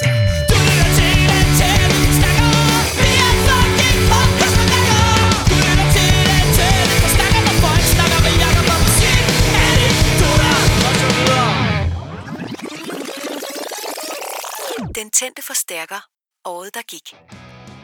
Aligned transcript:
Du 0.00 0.04
den. 0.06 0.14
Vi 2.98 3.10
er. 3.20 3.38
Du 10.20 10.28
den 14.88 14.94
Den 14.94 15.10
tændte 15.10 15.42
forstærker. 15.46 16.06
Året, 16.44 16.74
der 16.74 16.80
gik. 16.88 17.16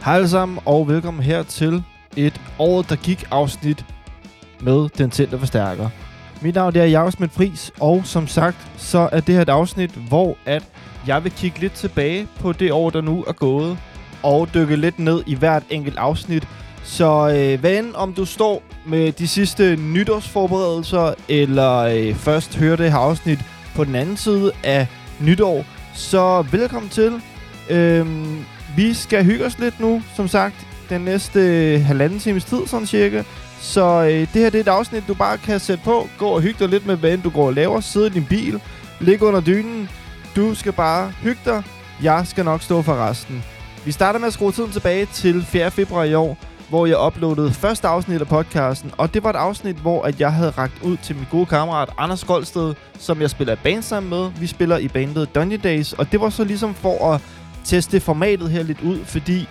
Hej 0.04 0.14
alle 0.14 0.28
sammen, 0.28 0.58
og 0.66 0.88
velkommen 0.88 1.22
her 1.22 1.42
til 1.42 1.84
et 2.16 2.40
året, 2.58 2.88
der 2.88 2.96
gik 2.96 3.24
afsnit 3.30 3.84
med 4.60 4.88
den 4.88 5.10
tændte 5.10 5.38
forstærker. 5.38 5.90
Mit 6.42 6.54
navn 6.54 6.76
er 6.76 6.84
Jakob 6.84 7.12
Smidt 7.12 7.32
Friis, 7.32 7.72
og 7.80 8.02
som 8.04 8.26
sagt, 8.26 8.56
så 8.76 9.08
er 9.12 9.20
det 9.20 9.34
her 9.34 9.42
et 9.42 9.48
afsnit, 9.48 9.90
hvor 9.90 10.36
at 10.44 10.64
jeg 11.06 11.24
vil 11.24 11.32
kigge 11.32 11.60
lidt 11.60 11.72
tilbage 11.72 12.28
på 12.40 12.52
det 12.52 12.72
år, 12.72 12.90
der 12.90 13.00
nu 13.00 13.24
er 13.26 13.32
gået, 13.32 13.78
og 14.22 14.48
dykke 14.54 14.76
lidt 14.76 14.98
ned 14.98 15.22
i 15.26 15.34
hvert 15.34 15.62
enkelt 15.70 15.98
afsnit. 15.98 16.48
Så 16.84 17.28
øh, 17.36 17.60
hvad 17.60 17.78
end 17.78 17.94
om 17.94 18.14
du 18.14 18.24
står 18.24 18.62
med 18.86 19.12
de 19.12 19.28
sidste 19.28 19.76
nytårsforberedelser, 19.76 21.14
eller 21.28 21.78
øh, 21.78 22.14
først 22.14 22.56
hører 22.56 22.76
det 22.76 22.92
her 22.92 22.98
afsnit 22.98 23.38
på 23.74 23.84
den 23.84 23.94
anden 23.94 24.16
side 24.16 24.52
af 24.64 24.86
nytår, 25.20 25.64
så 25.94 26.44
velkommen 26.52 26.90
til. 26.90 27.20
Øh, 27.70 28.06
vi 28.76 28.94
skal 28.94 29.24
hygge 29.24 29.44
os 29.44 29.58
lidt 29.58 29.80
nu, 29.80 30.02
som 30.16 30.28
sagt, 30.28 30.66
den 30.90 31.00
næste 31.00 31.40
øh, 31.40 31.80
halvanden 31.80 32.18
times 32.18 32.44
tid, 32.44 32.66
sådan 32.66 32.86
cirka. 32.86 33.22
Så 33.60 34.02
øh, 34.02 34.10
det 34.10 34.42
her 34.42 34.50
det 34.50 34.58
er 34.58 34.62
et 34.62 34.68
afsnit, 34.68 35.04
du 35.08 35.14
bare 35.14 35.38
kan 35.38 35.60
sætte 35.60 35.84
på, 35.84 36.08
gå 36.18 36.26
og 36.26 36.40
hygge 36.40 36.58
dig 36.58 36.68
lidt 36.68 36.86
med, 36.86 36.96
hvad 36.96 37.12
end 37.12 37.22
du 37.22 37.30
går 37.30 37.46
og 37.46 37.54
laver, 37.54 37.80
sidde 37.80 38.06
i 38.06 38.10
din 38.10 38.24
bil, 38.24 38.60
ligge 39.00 39.26
under 39.26 39.40
dynen. 39.40 39.88
Du 40.36 40.54
skal 40.54 40.72
bare 40.72 41.10
hygge 41.10 41.40
dig. 41.44 41.62
Jeg 42.02 42.26
skal 42.26 42.44
nok 42.44 42.62
stå 42.62 42.82
for 42.82 43.08
resten. 43.08 43.44
Vi 43.84 43.92
starter 43.92 44.18
med 44.18 44.26
at 44.26 44.32
skrue 44.32 44.52
tiden 44.52 44.70
tilbage 44.70 45.06
til 45.06 45.44
4. 45.44 45.70
februar 45.70 46.04
i 46.04 46.14
år, 46.14 46.38
hvor 46.68 46.86
jeg 46.86 47.06
uploadede 47.06 47.52
første 47.52 47.88
afsnit 47.88 48.20
af 48.20 48.28
podcasten. 48.28 48.90
Og 48.98 49.14
det 49.14 49.24
var 49.24 49.30
et 49.30 49.36
afsnit, 49.36 49.76
hvor 49.76 50.02
at 50.02 50.20
jeg 50.20 50.32
havde 50.32 50.50
ragt 50.50 50.82
ud 50.82 50.96
til 50.96 51.16
min 51.16 51.24
gode 51.30 51.46
kammerat 51.46 51.88
Anders 51.98 52.24
Goldsted, 52.24 52.74
som 52.98 53.20
jeg 53.20 53.30
spiller 53.30 53.52
i 53.52 53.58
band 53.62 53.82
sammen 53.82 54.10
med. 54.10 54.30
Vi 54.40 54.46
spiller 54.46 54.78
i 54.78 54.88
bandet 54.88 55.34
Dungeon 55.34 55.60
Days, 55.60 55.92
og 55.92 56.12
det 56.12 56.20
var 56.20 56.28
så 56.28 56.44
ligesom 56.44 56.74
for 56.74 57.12
at 57.12 57.20
teste 57.64 58.00
formatet 58.00 58.50
her 58.50 58.62
lidt 58.62 58.80
ud, 58.80 59.04
fordi 59.04 59.48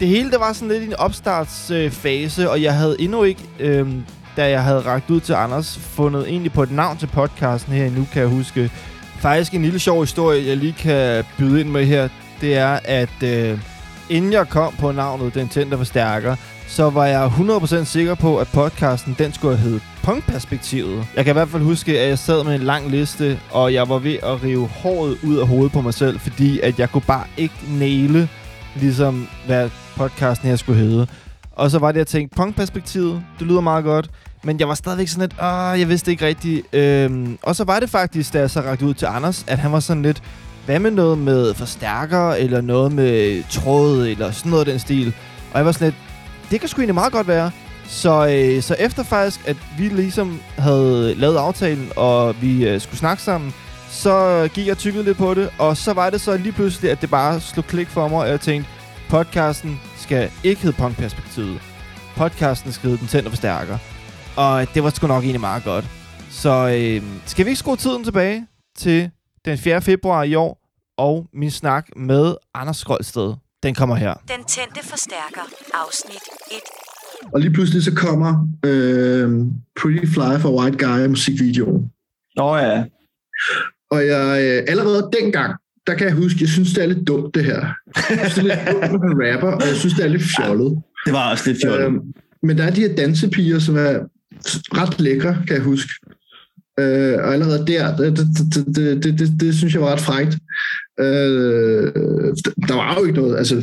det 0.00 0.08
hele 0.08 0.30
det 0.30 0.40
var 0.40 0.52
sådan 0.52 0.68
lidt 0.68 0.82
i 0.82 0.86
en 0.86 0.96
opstartsfase, 0.96 2.42
øh, 2.42 2.50
og 2.50 2.62
jeg 2.62 2.74
havde 2.74 3.00
endnu 3.00 3.22
ikke, 3.22 3.42
øh, 3.60 3.94
da 4.36 4.50
jeg 4.50 4.62
havde 4.62 4.80
ragt 4.80 5.10
ud 5.10 5.20
til 5.20 5.32
Anders, 5.32 5.78
fundet 5.78 6.28
egentlig 6.28 6.52
på 6.52 6.62
et 6.62 6.70
navn 6.70 6.96
til 6.96 7.06
podcasten 7.06 7.72
her 7.72 7.90
nu 7.90 8.06
kan 8.12 8.22
jeg 8.22 8.30
huske. 8.30 8.70
Faktisk 9.18 9.54
en 9.54 9.62
lille 9.62 9.78
sjov 9.78 10.00
historie, 10.00 10.46
jeg 10.46 10.56
lige 10.56 10.72
kan 10.72 11.24
byde 11.38 11.60
ind 11.60 11.68
med 11.68 11.84
her, 11.84 12.08
det 12.40 12.56
er, 12.56 12.78
at 12.84 13.22
øh, 13.22 13.58
inden 14.10 14.32
jeg 14.32 14.48
kom 14.48 14.74
på 14.78 14.92
navnet 14.92 15.34
Den 15.34 15.48
Tændte 15.48 15.76
Forstærker, 15.76 16.36
så 16.66 16.90
var 16.90 17.06
jeg 17.06 17.26
100% 17.26 17.84
sikker 17.84 18.14
på, 18.14 18.38
at 18.38 18.48
podcasten 18.54 19.16
den 19.18 19.32
skulle 19.32 19.56
have 19.56 19.68
heddet 19.68 19.82
Punkperspektivet. 20.02 21.06
Jeg 21.16 21.24
kan 21.24 21.32
i 21.32 21.38
hvert 21.38 21.48
fald 21.48 21.62
huske, 21.62 22.00
at 22.00 22.08
jeg 22.08 22.18
sad 22.18 22.44
med 22.44 22.54
en 22.54 22.62
lang 22.62 22.90
liste, 22.90 23.40
og 23.50 23.74
jeg 23.74 23.88
var 23.88 23.98
ved 23.98 24.16
at 24.22 24.42
rive 24.42 24.68
håret 24.68 25.18
ud 25.24 25.36
af 25.36 25.46
hovedet 25.46 25.72
på 25.72 25.80
mig 25.80 25.94
selv, 25.94 26.20
fordi 26.20 26.60
at 26.60 26.78
jeg 26.78 26.90
kunne 26.90 27.02
bare 27.06 27.24
ikke 27.36 27.54
næle, 27.68 28.28
ligesom 28.76 29.28
hvad 29.46 29.70
podcasten 29.96 30.48
her 30.48 30.56
skulle 30.56 30.78
hedde. 30.78 31.06
Og 31.52 31.70
så 31.70 31.78
var 31.78 31.92
det, 31.92 31.98
jeg 31.98 32.06
tænkte, 32.06 32.36
punkperspektivet, 32.36 33.22
det 33.38 33.46
lyder 33.46 33.60
meget 33.60 33.84
godt. 33.84 34.10
Men 34.42 34.60
jeg 34.60 34.68
var 34.68 34.74
stadigvæk 34.74 35.08
sådan 35.08 35.28
lidt, 35.28 35.40
åh, 35.42 35.80
jeg 35.80 35.88
vidste 35.88 36.10
ikke 36.10 36.26
rigtigt. 36.26 36.74
Øhm, 36.74 37.38
og 37.42 37.56
så 37.56 37.64
var 37.64 37.80
det 37.80 37.90
faktisk, 37.90 38.32
da 38.32 38.38
jeg 38.38 38.50
så 38.50 38.60
rakte 38.60 38.86
ud 38.86 38.94
til 38.94 39.06
Anders, 39.06 39.44
at 39.46 39.58
han 39.58 39.72
var 39.72 39.80
sådan 39.80 40.02
lidt, 40.02 40.22
hvad 40.66 40.78
med 40.78 40.90
noget 40.90 41.18
med 41.18 41.54
forstærker, 41.54 42.30
eller 42.30 42.60
noget 42.60 42.92
med 42.92 43.42
tråd, 43.50 44.06
eller 44.06 44.30
sådan 44.30 44.50
noget 44.50 44.66
af 44.66 44.72
den 44.72 44.80
stil. 44.80 45.14
Og 45.52 45.58
jeg 45.58 45.66
var 45.66 45.72
sådan 45.72 45.86
lidt, 45.86 45.96
det 46.50 46.60
kan 46.60 46.68
sgu 46.68 46.80
egentlig 46.80 46.94
meget 46.94 47.12
godt 47.12 47.28
være. 47.28 47.50
Så, 47.88 48.28
øh, 48.28 48.62
så 48.62 48.76
efter 48.78 49.02
faktisk, 49.02 49.40
at 49.46 49.56
vi 49.78 49.88
ligesom 49.88 50.40
havde 50.58 51.14
lavet 51.14 51.36
aftalen, 51.36 51.88
og 51.96 52.42
vi 52.42 52.68
øh, 52.68 52.80
skulle 52.80 52.98
snakke 52.98 53.22
sammen, 53.22 53.54
så 53.90 54.48
gik 54.54 54.66
jeg 54.66 54.78
tykket 54.78 55.04
lidt 55.04 55.18
på 55.18 55.34
det, 55.34 55.50
og 55.58 55.76
så 55.76 55.92
var 55.92 56.10
det 56.10 56.20
så 56.20 56.36
lige 56.36 56.52
pludselig, 56.52 56.90
at 56.90 57.00
det 57.00 57.10
bare 57.10 57.40
slog 57.40 57.66
klik 57.66 57.88
for 57.88 58.08
mig, 58.08 58.18
og 58.18 58.28
jeg 58.28 58.40
tænkte, 58.40 58.70
podcasten 59.08 59.80
skal 59.96 60.30
ikke 60.44 60.62
hedde 60.62 60.76
Punkperspektivet. 60.76 61.60
Podcasten 62.16 62.72
skal 62.72 62.88
hedde 62.88 63.00
Den 63.00 63.08
Tænder 63.08 63.30
Forstærker. 63.30 63.78
Og 64.44 64.74
det 64.74 64.82
var 64.82 64.90
sgu 64.90 65.06
nok 65.06 65.22
egentlig 65.22 65.40
meget 65.40 65.64
godt. 65.64 65.84
Så 66.30 66.50
øh, 66.50 67.02
skal 67.26 67.44
vi 67.44 67.50
ikke 67.50 67.58
skrue 67.58 67.76
tiden 67.76 68.04
tilbage 68.04 68.46
til 68.76 69.10
den 69.44 69.58
4. 69.58 69.82
februar 69.82 70.22
i 70.22 70.34
år, 70.34 70.52
og 70.98 71.26
min 71.32 71.50
snak 71.50 71.88
med 71.96 72.34
Anders 72.54 72.76
Skroldsted. 72.76 73.34
Den 73.62 73.74
kommer 73.74 73.96
her. 73.96 74.14
Den 74.14 74.44
tændte 74.44 74.88
forstærker. 74.88 75.44
Afsnit 75.74 76.22
1. 76.50 76.56
Og 77.32 77.40
lige 77.40 77.52
pludselig 77.52 77.82
så 77.82 77.94
kommer 77.94 78.48
øh, 78.64 79.30
Pretty 79.80 80.06
Fly 80.14 80.40
for 80.40 80.60
White 80.60 80.86
Guy 80.86 81.06
musikvideoen. 81.06 81.90
Nå 82.36 82.56
ja. 82.56 82.84
Og 83.90 84.06
jeg, 84.06 84.42
øh, 84.42 84.64
allerede 84.68 85.10
dengang, 85.20 85.54
der 85.86 85.94
kan 85.94 86.06
jeg 86.06 86.14
huske, 86.14 86.38
jeg 86.40 86.48
synes, 86.48 86.72
det 86.72 86.82
er 86.82 86.86
lidt 86.86 87.08
dumt, 87.08 87.34
det 87.34 87.44
her. 87.44 87.66
Jeg 88.10 88.30
synes, 88.30 88.34
det 88.34 88.52
er 88.52 88.72
lidt 88.72 88.92
dumt, 88.92 89.04
han 89.08 89.32
rapper, 89.32 89.52
og 89.52 89.66
jeg 89.66 89.76
synes, 89.76 89.94
det 89.94 90.04
er 90.04 90.08
lidt 90.08 90.22
fjollet. 90.36 90.82
Det 91.06 91.12
var 91.12 91.30
også 91.30 91.50
lidt 91.50 91.58
fjollet. 91.64 91.86
Øhm, 91.86 92.00
men 92.42 92.58
der 92.58 92.64
er 92.64 92.70
de 92.70 92.80
her 92.80 92.94
dansepiger, 92.96 93.58
som 93.58 93.76
er 93.76 93.98
ret 94.72 95.00
lækre, 95.00 95.36
kan 95.46 95.56
jeg 95.56 95.64
huske. 95.64 95.90
Øh, 96.80 97.14
og 97.18 97.32
allerede 97.32 97.66
der, 97.66 97.96
det, 97.96 98.16
det, 98.16 98.76
det, 98.76 99.04
det, 99.04 99.18
det, 99.18 99.40
det, 99.40 99.54
synes 99.54 99.74
jeg 99.74 99.82
var 99.82 99.92
ret 99.92 100.00
frægt. 100.00 100.38
Øh, 101.00 101.92
der 102.68 102.74
var 102.74 102.96
jo 102.98 103.04
ikke 103.04 103.20
noget, 103.20 103.36
altså, 103.36 103.54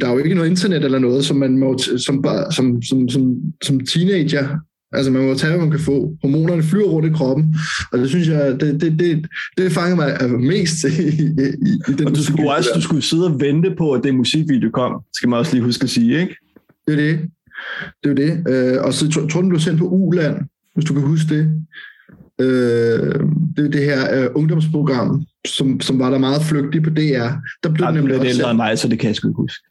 der 0.00 0.06
er 0.08 0.12
jo 0.12 0.18
ikke 0.18 0.34
noget 0.34 0.50
internet 0.50 0.84
eller 0.84 0.98
noget, 0.98 1.24
som 1.24 1.36
man 1.36 1.58
må, 1.58 1.78
som, 1.78 2.24
som, 2.50 2.82
som, 2.82 3.08
som, 3.08 3.36
som 3.62 3.86
teenager, 3.86 4.48
altså 4.92 5.10
man 5.10 5.26
må 5.26 5.34
tage, 5.34 5.50
hvad 5.50 5.60
man 5.60 5.70
kan 5.70 5.80
få. 5.80 6.16
Hormonerne 6.22 6.62
flyver 6.62 6.88
rundt 6.88 7.08
i 7.08 7.12
kroppen, 7.12 7.56
og 7.92 7.98
det 7.98 8.08
synes 8.08 8.28
jeg, 8.28 8.60
det, 8.60 8.80
det, 8.80 8.98
det, 8.98 9.26
det 9.58 9.72
fanger 9.72 9.96
mig 9.96 10.20
altså, 10.20 10.36
mest 10.36 10.84
i, 10.84 11.12
i, 11.12 11.78
i, 11.88 11.92
den 11.98 12.06
Og 12.06 12.14
du 12.14 12.22
skulle 12.24 12.54
også 12.54 12.68
du 12.74 12.80
skulle 12.80 13.02
sidde 13.02 13.26
og 13.26 13.40
vente 13.40 13.74
på, 13.78 13.92
at 13.92 14.04
det 14.04 14.14
musikvideo 14.14 14.70
kom. 14.70 15.00
Skal 15.14 15.28
man 15.28 15.38
også 15.38 15.52
lige 15.52 15.64
huske 15.64 15.84
at 15.84 15.90
sige, 15.90 16.20
ikke? 16.20 16.36
Det 16.86 16.92
er 16.92 16.96
det. 16.96 17.20
Det 18.02 18.04
er 18.04 18.08
jo 18.08 18.14
det. 18.14 18.44
Øh, 18.48 18.82
og 18.84 18.94
så 18.94 19.28
tror 19.32 19.40
den 19.40 19.48
blev 19.48 19.60
sendt 19.60 19.78
på 19.78 19.88
Uland, 19.88 20.36
hvis 20.74 20.84
du 20.84 20.94
kan 20.94 21.02
huske 21.02 21.34
det. 21.34 21.64
Øh, 22.40 23.20
det 23.56 23.66
er 23.66 23.70
det 23.70 23.84
her 23.84 24.22
øh, 24.22 24.30
ungdomsprogram, 24.34 25.26
som, 25.46 25.80
som 25.80 25.98
var 25.98 26.10
der 26.10 26.18
meget 26.18 26.42
flygtigt 26.42 26.84
på 26.84 26.90
DR. 26.90 27.30
Der 27.62 27.68
blev 27.74 27.86
er 27.86 27.90
nemlig 27.90 28.14
ældre 28.14 28.30
sendt, 28.30 28.48
end 28.48 28.56
mig, 28.56 28.78
så 28.78 28.88
det 28.88 28.98
kan 28.98 29.08
jeg 29.08 29.16
sgu 29.16 29.28
ikke 29.28 29.36
huske. 29.36 29.68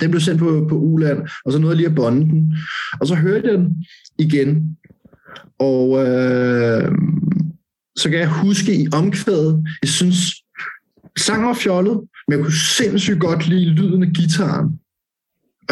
den 0.00 0.10
blev 0.10 0.20
sendt 0.20 0.38
på, 0.38 0.66
på 0.68 0.76
Uland, 0.76 1.28
og 1.44 1.52
så 1.52 1.58
nåede 1.58 1.72
jeg 1.72 1.76
lige 1.76 1.88
at 1.88 1.94
bonde 1.94 2.20
den. 2.20 2.56
Og 3.00 3.06
så 3.06 3.14
hørte 3.14 3.48
jeg 3.48 3.58
den 3.58 3.86
igen. 4.18 4.76
Og 5.58 6.06
øh, 6.06 6.92
så 7.96 8.10
kan 8.10 8.18
jeg 8.18 8.28
huske 8.28 8.76
i 8.76 8.88
omkvædet, 8.92 9.64
jeg 9.82 9.88
synes, 9.88 10.16
sangen 11.18 11.46
var 11.46 11.54
fjollet, 11.54 12.00
men 12.28 12.36
jeg 12.36 12.44
kunne 12.44 12.58
sindssygt 12.76 13.20
godt 13.20 13.48
lide 13.48 13.70
lyden 13.70 14.02
af 14.02 14.08
gitaren. 14.08 14.78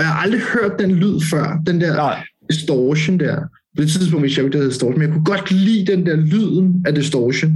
Og 0.00 0.04
jeg 0.04 0.12
har 0.12 0.22
aldrig 0.22 0.40
hørt 0.40 0.78
den 0.78 0.90
lyd 0.90 1.20
før, 1.30 1.62
den 1.66 1.80
der 1.80 1.94
Nej, 1.94 2.24
distortion 2.50 3.18
der. 3.20 3.36
På 3.76 3.82
det 3.82 3.90
tidspunkt 3.90 4.22
vidste 4.22 4.38
jeg 4.38 4.44
ikke, 4.44 4.52
det 4.52 4.62
hed 4.62 4.70
distortion, 4.70 4.98
men 4.98 5.08
jeg 5.08 5.12
kunne 5.12 5.24
godt 5.24 5.50
lide 5.50 5.92
den 5.92 6.06
der 6.06 6.16
lyden 6.16 6.84
af 6.86 6.94
distortion. 6.94 7.52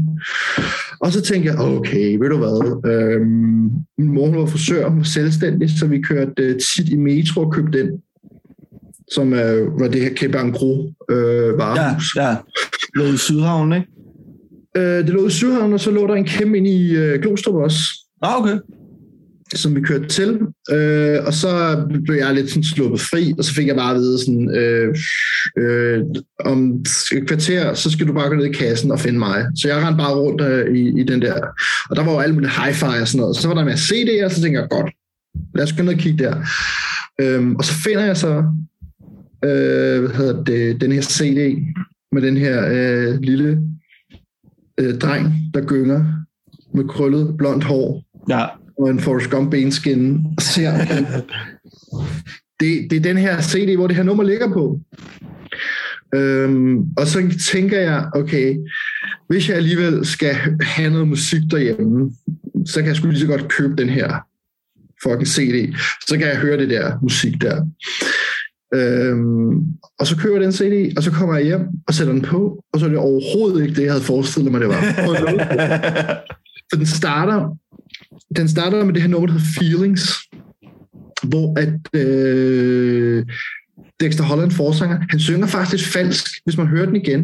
Og 1.00 1.12
så 1.12 1.22
tænkte 1.22 1.50
jeg, 1.50 1.58
okay, 1.58 2.16
ved 2.16 2.28
du 2.28 2.36
hvad, 2.36 2.92
øhm, 2.92 3.70
min 3.98 4.14
mor 4.14 4.26
hun 4.26 4.38
var 4.38 4.46
frisør, 4.46 4.88
hun 4.88 4.98
var 4.98 5.04
selvstændig, 5.04 5.78
så 5.78 5.86
vi 5.86 6.00
kørte 6.00 6.32
øh, 6.38 6.60
tit 6.60 6.88
i 6.88 6.96
metro 6.96 7.40
og 7.40 7.52
købte 7.52 7.78
den, 7.78 7.90
som 9.12 9.32
øh, 9.32 9.80
var 9.80 9.88
det 9.88 10.00
her 10.00 10.14
Kæmpe 10.14 10.38
Angro 10.38 10.92
øh, 11.10 11.16
ja, 11.16 11.52
varehus. 11.56 12.16
ja. 12.16 12.36
Lå 12.94 13.04
i 13.04 13.16
Sydhavn, 13.16 13.72
ikke? 13.72 13.86
Øh, 14.76 15.06
det 15.06 15.08
lå 15.08 15.26
i 15.26 15.30
Sydhavn, 15.30 15.72
og 15.72 15.80
så 15.80 15.90
lå 15.90 16.06
der 16.06 16.14
en 16.14 16.24
kæmpe 16.24 16.58
ind 16.58 16.66
i 16.66 16.96
øh, 16.96 17.20
Glostrup 17.20 17.54
også. 17.54 17.78
Ah, 18.22 18.40
okay 18.40 18.58
som 19.58 19.76
vi 19.76 19.80
kørte 19.80 20.08
til, 20.08 20.40
øh, 20.70 21.18
og 21.26 21.34
så 21.34 21.84
blev 22.04 22.16
jeg 22.16 22.34
lidt 22.34 22.48
sådan 22.48 22.64
sluppet 22.64 23.00
fri, 23.00 23.34
og 23.38 23.44
så 23.44 23.54
fik 23.54 23.66
jeg 23.66 23.76
bare 23.76 23.94
at 23.94 23.96
vide 23.96 24.18
sådan, 24.18 24.56
øh, 24.56 24.94
øh, 25.58 26.00
om 26.44 26.82
et 27.12 27.26
kvarter, 27.26 27.74
så 27.74 27.90
skal 27.90 28.06
du 28.06 28.12
bare 28.12 28.28
gå 28.28 28.34
ned 28.34 28.46
i 28.46 28.52
kassen 28.52 28.90
og 28.90 29.00
finde 29.00 29.18
mig. 29.18 29.46
Så 29.56 29.68
jeg 29.68 29.76
rendte 29.76 29.98
bare 29.98 30.14
rundt 30.14 30.40
øh, 30.40 30.76
i, 30.76 31.00
i 31.00 31.04
den 31.04 31.22
der, 31.22 31.34
og 31.90 31.96
der 31.96 32.04
var 32.04 32.12
jo 32.12 32.18
alle 32.18 32.34
muligt 32.34 32.52
hi-fi 32.52 33.00
og 33.00 33.08
sådan 33.08 33.20
noget. 33.20 33.36
Så 33.36 33.48
var 33.48 33.54
der 33.54 33.64
med 33.64 33.72
CD'er, 33.72 34.24
og 34.24 34.30
så 34.30 34.40
tænkte 34.42 34.60
jeg, 34.60 34.68
godt, 34.70 34.92
lad 35.54 35.64
os 35.64 35.72
gå 35.72 35.82
ned 35.82 35.94
og 35.94 35.98
kigge 35.98 36.24
der. 36.24 36.36
Øhm, 37.20 37.56
og 37.56 37.64
så 37.64 37.72
finder 37.84 38.04
jeg 38.04 38.16
så 38.16 38.44
øh, 39.44 40.00
hvad 40.00 40.16
hedder 40.16 40.44
det, 40.44 40.80
den 40.80 40.92
her 40.92 41.02
CD 41.02 41.62
med 42.12 42.22
den 42.22 42.36
her 42.36 42.68
øh, 42.70 43.20
lille 43.20 43.60
øh, 44.80 44.98
dreng, 44.98 45.34
der 45.54 45.60
gynger 45.66 46.04
med 46.74 46.84
krøllet 46.88 47.36
blondt 47.38 47.64
hår 47.64 48.04
Ja, 48.28 48.46
og 48.78 48.90
en 48.90 49.00
Forrest 49.00 49.30
Gump 49.30 49.50
benskin 49.50 50.26
og 50.36 50.42
ser 50.42 50.72
det, 52.60 52.90
det 52.90 52.96
er 52.96 53.00
den 53.00 53.16
her 53.16 53.42
CD, 53.42 53.76
hvor 53.76 53.86
det 53.86 53.96
her 53.96 54.02
nummer 54.02 54.24
ligger 54.24 54.52
på. 54.52 54.80
Øhm, 56.14 56.78
og 56.96 57.06
så 57.06 57.38
tænker 57.52 57.80
jeg, 57.80 58.08
okay, 58.14 58.56
hvis 59.28 59.48
jeg 59.48 59.56
alligevel 59.56 60.06
skal 60.06 60.34
have 60.60 60.90
noget 60.90 61.08
musik 61.08 61.42
derhjemme, 61.50 62.10
så 62.66 62.80
kan 62.80 62.86
jeg 62.86 62.96
sgu 62.96 63.08
lige 63.08 63.20
så 63.20 63.26
godt 63.26 63.48
købe 63.48 63.74
den 63.76 63.88
her 63.88 64.18
fucking 65.02 65.28
CD. 65.28 65.74
Så 66.08 66.18
kan 66.18 66.26
jeg 66.26 66.36
høre 66.36 66.58
det 66.58 66.70
der 66.70 66.98
musik 67.02 67.40
der. 67.40 67.66
Øhm, 68.74 69.50
og 69.98 70.06
så 70.06 70.16
køber 70.16 70.36
jeg 70.36 70.44
den 70.44 70.52
CD, 70.52 70.96
og 70.96 71.02
så 71.02 71.10
kommer 71.10 71.36
jeg 71.36 71.44
hjem 71.44 71.66
og 71.88 71.94
sætter 71.94 72.12
den 72.12 72.22
på, 72.22 72.64
og 72.72 72.80
så 72.80 72.86
er 72.86 72.90
det 72.90 72.98
overhovedet 72.98 73.62
ikke 73.62 73.74
det, 73.74 73.82
jeg 73.82 73.92
havde 73.92 74.04
forestillet 74.04 74.52
mig, 74.52 74.60
det 74.60 74.68
var. 74.68 74.80
For 76.70 76.76
den 76.76 76.86
starter, 76.86 77.56
den 78.36 78.48
starter 78.48 78.84
med 78.84 78.94
det 78.94 79.02
her 79.02 79.08
nummer, 79.08 79.26
der 79.26 79.32
hedder 79.32 79.46
Feelings, 79.58 80.18
hvor 81.22 81.58
at 81.58 82.00
øh, 82.00 83.24
Dexter 84.00 84.24
Holland 84.24 84.50
forsanger, 84.50 84.98
han 85.10 85.20
synger 85.20 85.46
faktisk 85.46 85.72
lidt 85.72 85.92
falsk, 85.92 86.26
hvis 86.44 86.56
man 86.56 86.66
hører 86.66 86.86
den 86.86 86.96
igen. 86.96 87.22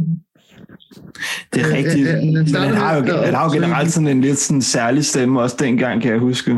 Det 1.54 1.62
er 1.62 1.66
Øh, 1.68 1.72
rigtigt. 1.72 2.08
øh, 2.08 2.14
øh, 2.14 2.22
den 2.22 2.32
Men 2.32 2.54
han 2.54 2.74
har 2.74 2.96
jo, 2.96 3.02
han 3.24 3.34
har 3.34 3.44
jo 3.44 3.52
generelt 3.52 3.92
sådan 3.92 4.08
en 4.08 4.20
lidt 4.20 4.38
sådan 4.38 4.62
særlig 4.62 5.04
stemme, 5.04 5.40
også 5.40 5.56
dengang, 5.58 6.02
kan 6.02 6.10
jeg 6.12 6.20
huske. 6.20 6.56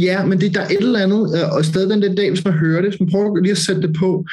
Ja, 0.00 0.24
men 0.24 0.40
det, 0.40 0.54
der 0.54 0.60
er 0.60 0.66
et 0.68 0.76
eller 0.78 1.00
andet, 1.00 1.38
øh, 1.38 1.52
og 1.52 1.64
stadig 1.64 2.02
den 2.02 2.16
dag, 2.16 2.30
hvis 2.30 2.44
man 2.44 2.54
hører 2.54 2.80
det, 2.80 2.90
hvis 2.90 3.00
man 3.00 3.10
prøver 3.10 3.40
lige 3.40 3.52
at 3.52 3.58
sætte 3.58 3.82
det 3.82 3.96
på, 3.98 4.24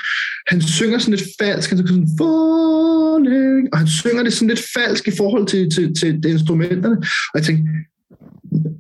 han 0.48 0.62
synger 0.62 1.00
sådan 1.00 1.14
lidt 1.14 1.28
falsk, 1.42 1.70
han 1.70 1.78
synger 1.78 1.88
sådan, 1.88 2.08
falling, 2.20 3.70
og 3.74 3.78
han 3.80 3.88
synger 3.88 4.24
det 4.24 4.34
sådan 4.34 4.48
lidt 4.48 4.64
falsk 4.78 5.08
i 5.08 5.12
forhold 5.18 5.48
til, 5.48 5.70
til, 5.70 5.94
til 5.96 6.26
instrumenterne, 6.26 6.98
og 7.34 7.36
jeg 7.36 7.44
tænkte, 7.44 7.64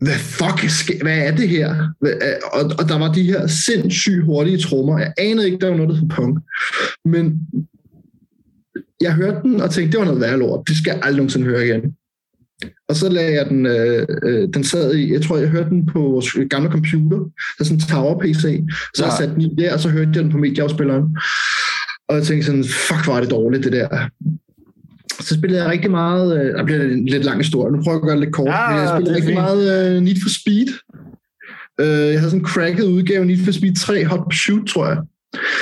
hvad 0.01 0.19
fuck, 0.19 1.01
hvad 1.01 1.17
er 1.17 1.35
det 1.35 1.49
her? 1.49 1.69
Er- 2.01 2.37
og, 2.53 2.71
og 2.79 2.89
der 2.89 2.99
var 2.99 3.13
de 3.13 3.23
her 3.23 3.47
sindssygt 3.47 4.23
hurtige 4.23 4.57
trommer. 4.57 4.99
Jeg 4.99 5.13
anede 5.17 5.45
ikke, 5.45 5.57
der 5.57 5.69
var 5.69 5.77
noget, 5.77 5.89
der 5.89 5.95
hed 5.95 6.09
punk. 6.09 6.39
Men 7.05 7.39
jeg 9.01 9.13
hørte 9.13 9.37
den 9.41 9.61
og 9.61 9.71
tænkte, 9.71 9.91
det 9.91 9.99
var 9.99 10.05
noget 10.05 10.21
værre 10.21 10.39
lort. 10.39 10.67
Det 10.67 10.77
skal 10.77 10.91
jeg 10.91 10.99
aldrig 11.03 11.17
nogensinde 11.17 11.45
høre 11.45 11.65
igen. 11.65 11.81
Og 12.89 12.95
så 12.95 13.09
lagde 13.09 13.33
jeg 13.33 13.49
den, 13.49 13.65
øh, 13.65 14.07
øh, 14.23 14.49
den 14.53 14.63
sad 14.63 14.95
i, 14.95 15.13
jeg 15.13 15.21
tror, 15.21 15.37
jeg 15.37 15.49
hørte 15.49 15.69
den 15.69 15.85
på 15.85 15.99
vores 15.99 16.37
gamle 16.49 16.71
computer, 16.71 17.17
der 17.17 17.59
er 17.59 17.63
sådan 17.63 17.77
en 17.77 17.81
tower-PC. 17.81 18.41
Så 18.95 19.03
ja. 19.03 19.05
jeg 19.05 19.17
satte 19.17 19.33
den 19.33 19.41
i 19.41 19.55
der, 19.57 19.73
og 19.73 19.79
så 19.79 19.89
hørte 19.89 20.11
jeg 20.13 20.23
den 20.23 20.31
på 20.31 20.37
medieafspilleren. 20.37 21.17
Og 22.09 22.15
jeg 22.15 22.23
tænkte 22.23 22.45
sådan, 22.45 22.63
fuck, 22.63 23.07
var 23.07 23.21
det 23.21 23.29
dårligt, 23.29 23.63
det 23.63 23.71
der. 23.71 24.09
Så 25.19 25.35
spillede 25.35 25.61
jeg 25.63 25.71
rigtig 25.71 25.91
meget, 25.91 26.39
øh, 26.39 26.53
der 26.57 26.63
bliver 26.63 26.81
en 26.83 27.05
lidt 27.05 27.25
lang 27.25 27.37
historie, 27.37 27.71
nu 27.71 27.83
prøver 27.83 27.97
jeg 27.97 28.01
at 28.01 28.07
gøre 28.07 28.15
det 28.15 28.23
lidt 28.23 28.33
kort. 28.33 28.47
Ja, 28.47 28.69
men 28.69 28.79
jeg 28.79 28.89
spillede 28.89 29.15
rigtig 29.15 29.27
fint. 29.27 29.41
meget 29.41 29.95
øh, 29.95 30.01
Need 30.01 30.19
for 30.23 30.29
Speed. 30.39 30.69
Øh, 31.81 32.11
jeg 32.13 32.19
havde 32.19 32.31
sådan 32.31 32.39
en 32.39 32.45
cracket 32.45 32.83
udgave 32.83 33.19
af 33.19 33.27
Need 33.27 33.45
for 33.45 33.51
Speed 33.51 33.75
3 33.75 34.05
Hot 34.05 34.23
Pursuit, 34.31 34.67
tror 34.67 34.87
jeg. 34.87 34.97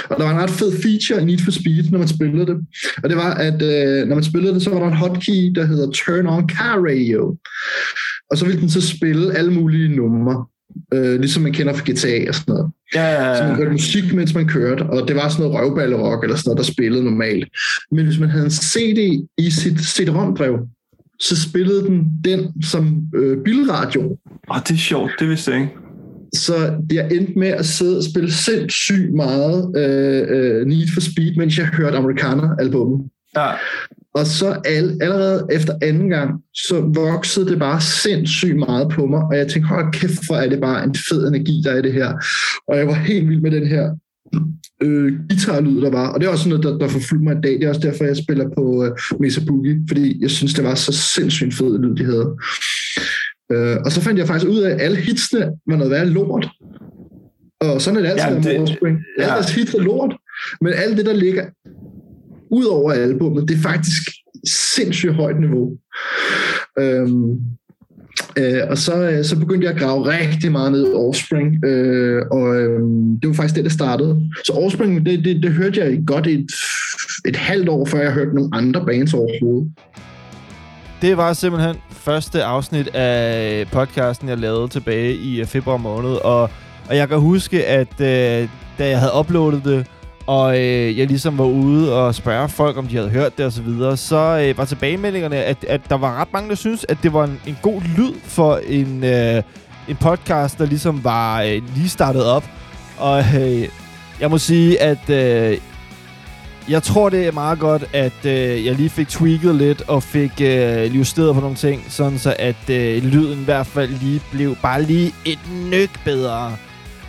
Og 0.10 0.16
der 0.18 0.24
var 0.24 0.32
en 0.32 0.44
ret 0.44 0.50
fed 0.50 0.72
feature 0.82 1.22
i 1.22 1.26
Need 1.26 1.40
for 1.40 1.52
Speed, 1.52 1.84
når 1.92 2.00
man 2.00 2.08
spillede 2.08 2.46
det. 2.46 2.58
Og 3.04 3.10
det 3.10 3.18
var, 3.18 3.34
at 3.34 3.62
øh, 3.62 4.08
når 4.08 4.16
man 4.16 4.24
spillede 4.24 4.54
det, 4.54 4.62
så 4.62 4.70
var 4.70 4.80
der 4.80 4.88
en 4.88 5.02
hotkey, 5.04 5.52
der 5.56 5.66
hedder 5.66 5.92
Turn 5.92 6.28
on 6.28 6.50
Car 6.50 6.78
Radio. 6.90 7.38
Og 8.32 8.38
så 8.38 8.46
ville 8.46 8.62
den 8.62 8.70
så 8.70 8.82
spille 8.82 9.38
alle 9.38 9.54
mulige 9.54 9.96
numre, 9.96 10.46
øh, 10.94 11.20
ligesom 11.20 11.44
man 11.44 11.54
kender 11.54 11.74
fra 11.74 11.92
GTA 11.92 12.30
og 12.30 12.36
sådan 12.36 12.54
noget. 12.54 12.72
Ja, 12.96 13.36
Så 13.36 13.44
man 13.44 13.52
ja, 13.52 13.56
hørte 13.56 13.72
musik, 13.72 14.14
mens 14.14 14.36
man 14.36 14.48
kørte, 14.48 14.82
og 14.84 15.08
det 15.08 15.16
var 15.16 15.30
sådan 15.30 15.46
noget 15.46 15.60
røvballerok 15.60 16.24
eller 16.24 16.36
sådan 16.36 16.50
noget, 16.50 16.58
der 16.58 16.74
spillede 16.74 17.04
normalt. 17.04 17.48
Men 17.92 18.06
hvis 18.06 18.20
man 18.20 18.30
havde 18.30 18.46
en 18.46 18.52
CD 18.52 19.28
i 19.38 19.50
sit 19.52 19.80
CD-ROM-drev, 19.80 20.60
så 21.20 21.42
spillede 21.50 21.84
den 21.84 22.12
den 22.26 22.64
som 22.64 23.08
øh, 23.16 23.44
bilradio. 23.44 24.18
Åh, 24.52 24.58
det 24.68 24.74
er 24.74 24.78
sjovt, 24.78 25.12
det 25.20 25.30
vidste 25.30 25.52
jeg 25.52 25.62
ikke. 25.62 25.74
Så 26.34 26.74
jeg 26.94 27.12
endte 27.12 27.40
med 27.40 27.48
at 27.48 27.66
sidde 27.66 27.98
og 27.98 28.04
spille 28.04 28.32
sindssygt 28.32 29.14
meget 29.14 29.78
øh, 29.78 30.28
øh, 30.30 30.66
Need 30.68 30.88
for 30.94 31.02
Speed, 31.02 31.36
mens 31.36 31.58
jeg 31.58 31.68
hørte 31.68 31.98
Americana-albummet. 31.98 33.10
Ja, 33.38 33.52
Og 34.16 34.26
så 34.26 34.62
all, 34.66 34.98
allerede 35.02 35.48
efter 35.52 35.74
anden 35.82 36.10
gang, 36.10 36.32
så 36.54 36.92
voksede 36.96 37.48
det 37.50 37.60
bare 37.60 37.82
sindssygt 37.82 38.56
meget 38.58 38.90
på 38.90 39.06
mig, 39.06 39.22
og 39.24 39.38
jeg 39.38 39.48
tænkte, 39.48 39.68
hold 39.68 39.94
kæft, 39.94 40.26
hvor 40.28 40.36
er 40.36 40.50
det 40.50 40.62
bare 40.62 40.84
en 40.84 40.96
fed 41.10 41.28
energi, 41.28 41.62
der 41.64 41.72
er 41.72 41.78
i 41.78 41.82
det 41.82 41.94
her. 41.94 42.14
Og 42.68 42.78
jeg 42.78 42.88
var 42.88 42.94
helt 42.94 43.30
vild 43.30 43.42
med 43.42 43.52
den 43.52 43.68
her 43.68 43.92
øh, 44.84 45.14
guitarlyd, 45.30 45.82
der 45.82 45.90
var. 45.90 46.08
Og 46.14 46.20
det 46.20 46.28
er 46.28 46.32
også 46.32 46.50
noget, 46.50 46.64
der, 46.64 46.78
der 46.78 46.88
forfulgte 46.88 47.24
mig 47.24 47.38
i 47.38 47.42
dag. 47.42 47.52
Det 47.54 47.64
er 47.64 47.70
også 47.70 47.82
derfor, 47.82 48.04
jeg 48.06 48.18
spiller 48.18 48.50
på 48.58 48.86
øh, 48.86 48.92
Mesa 49.20 49.42
Boogie, 49.48 49.84
fordi 49.88 50.22
jeg 50.22 50.30
synes, 50.32 50.54
det 50.54 50.64
var 50.64 50.76
så 50.76 50.92
sindssygt 50.94 51.54
fed 51.54 51.80
lyd, 51.80 51.96
de 51.96 52.06
havde. 52.06 52.36
Øh, 53.52 53.78
og 53.86 53.92
så 53.92 54.02
fandt 54.02 54.20
jeg 54.20 54.28
faktisk 54.28 54.52
ud 54.52 54.60
af, 54.60 54.72
at 54.72 54.82
alle 54.82 54.98
hitsene 54.98 55.52
var 55.68 55.76
noget 55.76 55.92
værre 55.92 56.06
lort. 56.06 56.48
Og 57.62 57.82
sådan 57.82 57.98
er 57.98 58.02
det 58.02 58.10
altid 58.10 58.28
Ja, 58.28 58.34
med 58.34 58.44
det- 58.44 58.60
Offspring. 58.62 58.98
Alle 59.20 59.32
ja. 59.32 59.36
deres 59.36 59.56
hits 59.56 59.74
er 59.74 59.80
lort, 59.82 60.16
men 60.62 60.74
alt 60.74 60.98
det, 60.98 61.06
der 61.06 61.14
ligger 61.14 61.46
ud 62.54 62.66
over 62.66 62.92
albummet, 62.92 63.48
det 63.48 63.58
er 63.58 63.62
faktisk 63.62 64.04
sindssygt 64.76 65.14
højt 65.14 65.40
niveau. 65.40 65.72
Øhm, 66.80 67.40
øh, 68.38 68.62
og 68.70 68.78
så, 68.78 69.10
øh, 69.10 69.26
så 69.26 69.40
begyndte 69.40 69.68
jeg 69.68 69.76
at 69.76 69.82
grave 69.82 70.20
rigtig 70.20 70.52
meget 70.52 70.72
ned 70.72 70.92
i 70.92 70.94
Offspring, 70.94 71.66
øh, 71.66 72.22
og 72.32 72.56
øh, 72.56 72.80
det 73.22 73.28
var 73.30 73.34
faktisk 73.34 73.56
det, 73.56 73.64
der 73.64 73.70
startede. 73.70 74.30
Så 74.46 74.54
Offspring, 74.54 75.06
det, 75.06 75.26
det, 75.26 75.44
det 75.44 75.52
hørte 75.52 75.80
jeg 75.80 76.00
godt 76.08 76.28
et, 76.28 76.48
et 77.28 77.36
halvt 77.36 77.70
år, 77.70 77.86
før 77.86 78.02
jeg 78.02 78.12
hørte 78.12 78.36
nogle 78.36 78.50
andre 78.54 78.86
bands 78.86 79.14
overhovedet. 79.14 79.72
Det 81.02 81.18
var 81.18 81.34
simpelthen 81.34 81.76
første 81.90 82.44
afsnit 82.44 82.96
af 82.96 83.68
podcasten, 83.72 84.30
jeg 84.30 84.38
lavede 84.38 84.68
tilbage 84.68 85.16
i 85.16 85.46
februar 85.46 85.78
måned. 85.78 86.12
Og, 86.12 86.42
og 86.90 86.96
jeg 86.96 87.10
kan 87.10 87.20
huske, 87.20 87.66
at 87.66 88.02
øh, 88.02 88.50
da 88.78 88.90
jeg 88.90 89.00
havde 89.00 89.12
uploadet 89.20 89.62
det, 89.66 89.88
og 90.28 90.60
øh, 90.60 90.98
jeg 90.98 91.08
ligesom 91.08 91.38
var 91.38 91.46
ude 91.46 91.94
og 91.94 92.16
spørge 92.16 92.50
folk, 92.50 92.78
om 92.78 92.88
de 92.88 92.96
havde 92.96 93.10
hørt 93.10 93.38
det 93.38 93.46
osv., 93.46 93.56
så, 93.56 93.62
videre, 93.62 93.98
så 93.98 94.46
øh, 94.48 94.58
var 94.58 94.66
tilbagemeldingerne, 94.66 95.36
at, 95.36 95.66
at 95.68 95.82
der 95.90 95.98
var 95.98 96.22
ret 96.22 96.34
mange, 96.34 96.50
der 96.50 96.56
synes 96.56 96.86
at 96.90 96.98
det 97.04 97.14
var 97.14 97.24
en, 97.24 97.42
en 97.48 97.58
god 97.62 97.82
lyd 97.98 98.14
for 98.24 98.60
en, 98.68 99.04
øh, 99.04 99.44
en 99.88 99.96
podcast, 99.96 100.58
der 100.58 100.66
ligesom 100.66 101.04
var 101.04 101.42
øh, 101.42 101.62
lige 101.76 101.90
startet 101.90 102.26
op. 102.26 102.44
Og 102.98 103.20
øh, 103.20 103.68
jeg 104.20 104.30
må 104.30 104.38
sige, 104.38 104.82
at 104.82 105.10
øh, 105.10 105.58
jeg 106.70 106.84
tror, 106.84 107.10
det 107.10 107.28
er 107.28 107.32
meget 107.32 107.60
godt, 107.60 107.84
at 107.94 108.26
øh, 108.26 108.66
jeg 108.66 108.76
lige 108.76 108.90
fik 108.90 109.08
tweaked 109.08 109.54
lidt 109.54 109.82
og 109.90 110.04
fik 110.04 110.32
øh, 110.42 110.98
justeret 110.98 111.36
på 111.36 111.42
nogle 111.42 111.56
ting, 111.56 111.86
sådan 111.90 112.20
så 112.20 112.36
at 112.40 112.70
øh, 112.70 113.04
lyden 113.04 113.42
i 113.42 113.44
hvert 113.44 113.68
fald 113.68 113.90
lige 113.90 114.22
blev 114.32 114.56
bare 114.62 114.82
lige 114.82 115.14
et 115.26 115.40
nyk 115.72 116.04
bedre. 116.06 116.56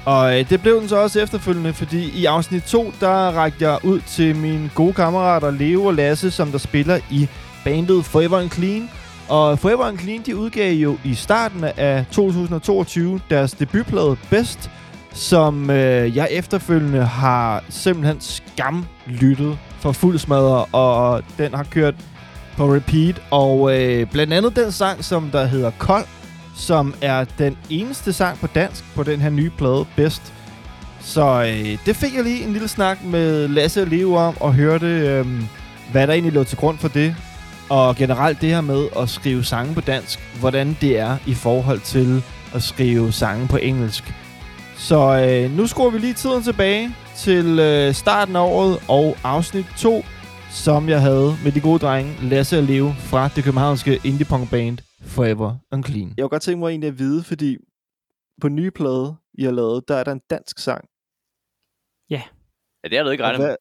Og 0.05 0.39
øh, 0.39 0.51
det 0.51 0.63
blev 0.63 0.81
den 0.81 0.89
så 0.89 0.97
også 0.97 1.21
efterfølgende, 1.21 1.73
fordi 1.73 2.21
i 2.21 2.25
afsnit 2.25 2.63
2, 2.63 2.93
der 3.01 3.09
rakte 3.11 3.69
jeg 3.69 3.79
ud 3.85 4.01
til 4.01 4.37
mine 4.37 4.71
gode 4.75 4.93
kammerater 4.93 5.51
Leo 5.51 5.85
og 5.85 5.95
Lasse, 5.95 6.31
som 6.31 6.51
der 6.51 6.59
spiller 6.59 6.99
i 7.11 7.29
bandet 7.65 8.05
Forever 8.05 8.39
and 8.39 8.51
Clean. 8.51 8.91
Og 9.29 9.59
Forever 9.59 9.85
and 9.85 9.99
Clean, 9.99 10.23
de 10.27 10.37
udgav 10.37 10.73
jo 10.73 10.97
i 11.05 11.15
starten 11.15 11.65
af 11.77 12.07
2022 12.11 13.21
deres 13.31 13.53
debutplade 13.53 14.17
Best, 14.31 14.71
som 15.13 15.71
øh, 15.71 16.17
jeg 16.17 16.29
efterfølgende 16.31 17.05
har 17.05 17.65
simpelthen 17.69 18.21
skamlyttet 18.21 19.59
for 19.81 19.93
fuld 19.93 20.19
smadre, 20.19 20.65
og 20.65 21.23
den 21.39 21.55
har 21.55 21.65
kørt 21.71 21.95
på 22.57 22.75
repeat. 22.75 23.23
Og 23.31 23.81
øh, 23.81 24.11
blandt 24.11 24.33
andet 24.33 24.57
den 24.57 24.73
sang, 24.73 25.05
som 25.05 25.31
der 25.31 25.45
hedder 25.45 25.71
Kold, 25.79 26.05
som 26.55 26.95
er 27.01 27.25
den 27.39 27.57
eneste 27.71 28.13
sang 28.13 28.39
på 28.39 28.47
dansk 28.47 28.85
på 28.95 29.03
den 29.03 29.21
her 29.21 29.31
nye 29.31 29.51
plade, 29.51 29.87
Best. 29.97 30.33
Så 31.01 31.43
øh, 31.43 31.79
det 31.87 31.97
fik 31.97 32.15
jeg 32.15 32.25
lige 32.25 32.45
en 32.45 32.53
lille 32.53 32.69
snak 32.69 33.05
med 33.05 33.49
Lasse 33.49 33.83
og 33.83 33.87
Leo 33.87 34.15
om, 34.15 34.37
og 34.41 34.55
hørte, 34.55 34.87
øh, 34.87 35.27
hvad 35.93 36.07
der 36.07 36.13
egentlig 36.13 36.33
lå 36.33 36.45
til 36.45 36.59
grund 36.59 36.79
for 36.79 36.89
det. 36.89 37.17
Og 37.71 37.97
generelt 37.97 38.41
det 38.41 38.49
her 38.49 38.61
med 38.61 38.87
at 38.99 39.09
skrive 39.09 39.45
sange 39.45 39.75
på 39.75 39.81
dansk, 39.81 40.21
hvordan 40.41 40.77
det 40.81 40.99
er 40.99 41.17
i 41.27 41.35
forhold 41.35 41.81
til 41.81 42.23
at 42.55 42.63
skrive 42.63 43.13
sange 43.13 43.49
på 43.49 43.57
engelsk. 43.57 44.15
Så 44.77 45.27
øh, 45.29 45.57
nu 45.57 45.67
skruer 45.67 45.91
vi 45.91 45.99
lige 45.99 46.15
tiden 46.15 46.43
tilbage 46.43 46.95
til 47.17 47.59
øh, 47.59 47.95
starten 47.95 48.37
af 48.37 48.41
året 48.41 48.79
og 48.89 49.17
afsnit 49.25 49.67
2, 49.79 50.05
som 50.51 50.89
jeg 50.89 51.01
havde 51.01 51.37
med 51.45 51.53
de 51.53 51.61
gode 51.61 51.79
drenge 51.79 52.13
Lasse 52.23 52.59
og 52.59 52.65
Leo 52.65 52.95
fra 52.99 53.29
det 53.29 53.45
københavnske 53.45 54.01
indie 54.05 54.25
punk 54.25 54.51
band 54.51 54.79
Forever 55.05 55.59
Unclean. 55.73 56.09
Jeg 56.09 56.23
kunne 56.23 56.29
godt 56.29 56.43
tænke 56.43 56.59
mig 56.59 56.69
egentlig 56.69 56.89
at 56.89 56.99
vide, 56.99 57.23
fordi 57.23 57.57
på 58.41 58.49
nye 58.49 58.71
plade, 58.71 59.17
I 59.35 59.45
har 59.45 59.53
lavet, 59.53 59.89
der 59.89 59.95
er 59.95 60.05
der 60.05 60.13
en 60.13 60.23
dansk 60.31 60.59
sang. 60.59 60.89
Ja, 62.11 62.23
det 62.85 62.99
har 62.99 63.05
du 63.05 63.11
ikke 63.11 63.25
regnet 63.25 63.41
med. 63.41 63.47
hvad, 63.47 63.57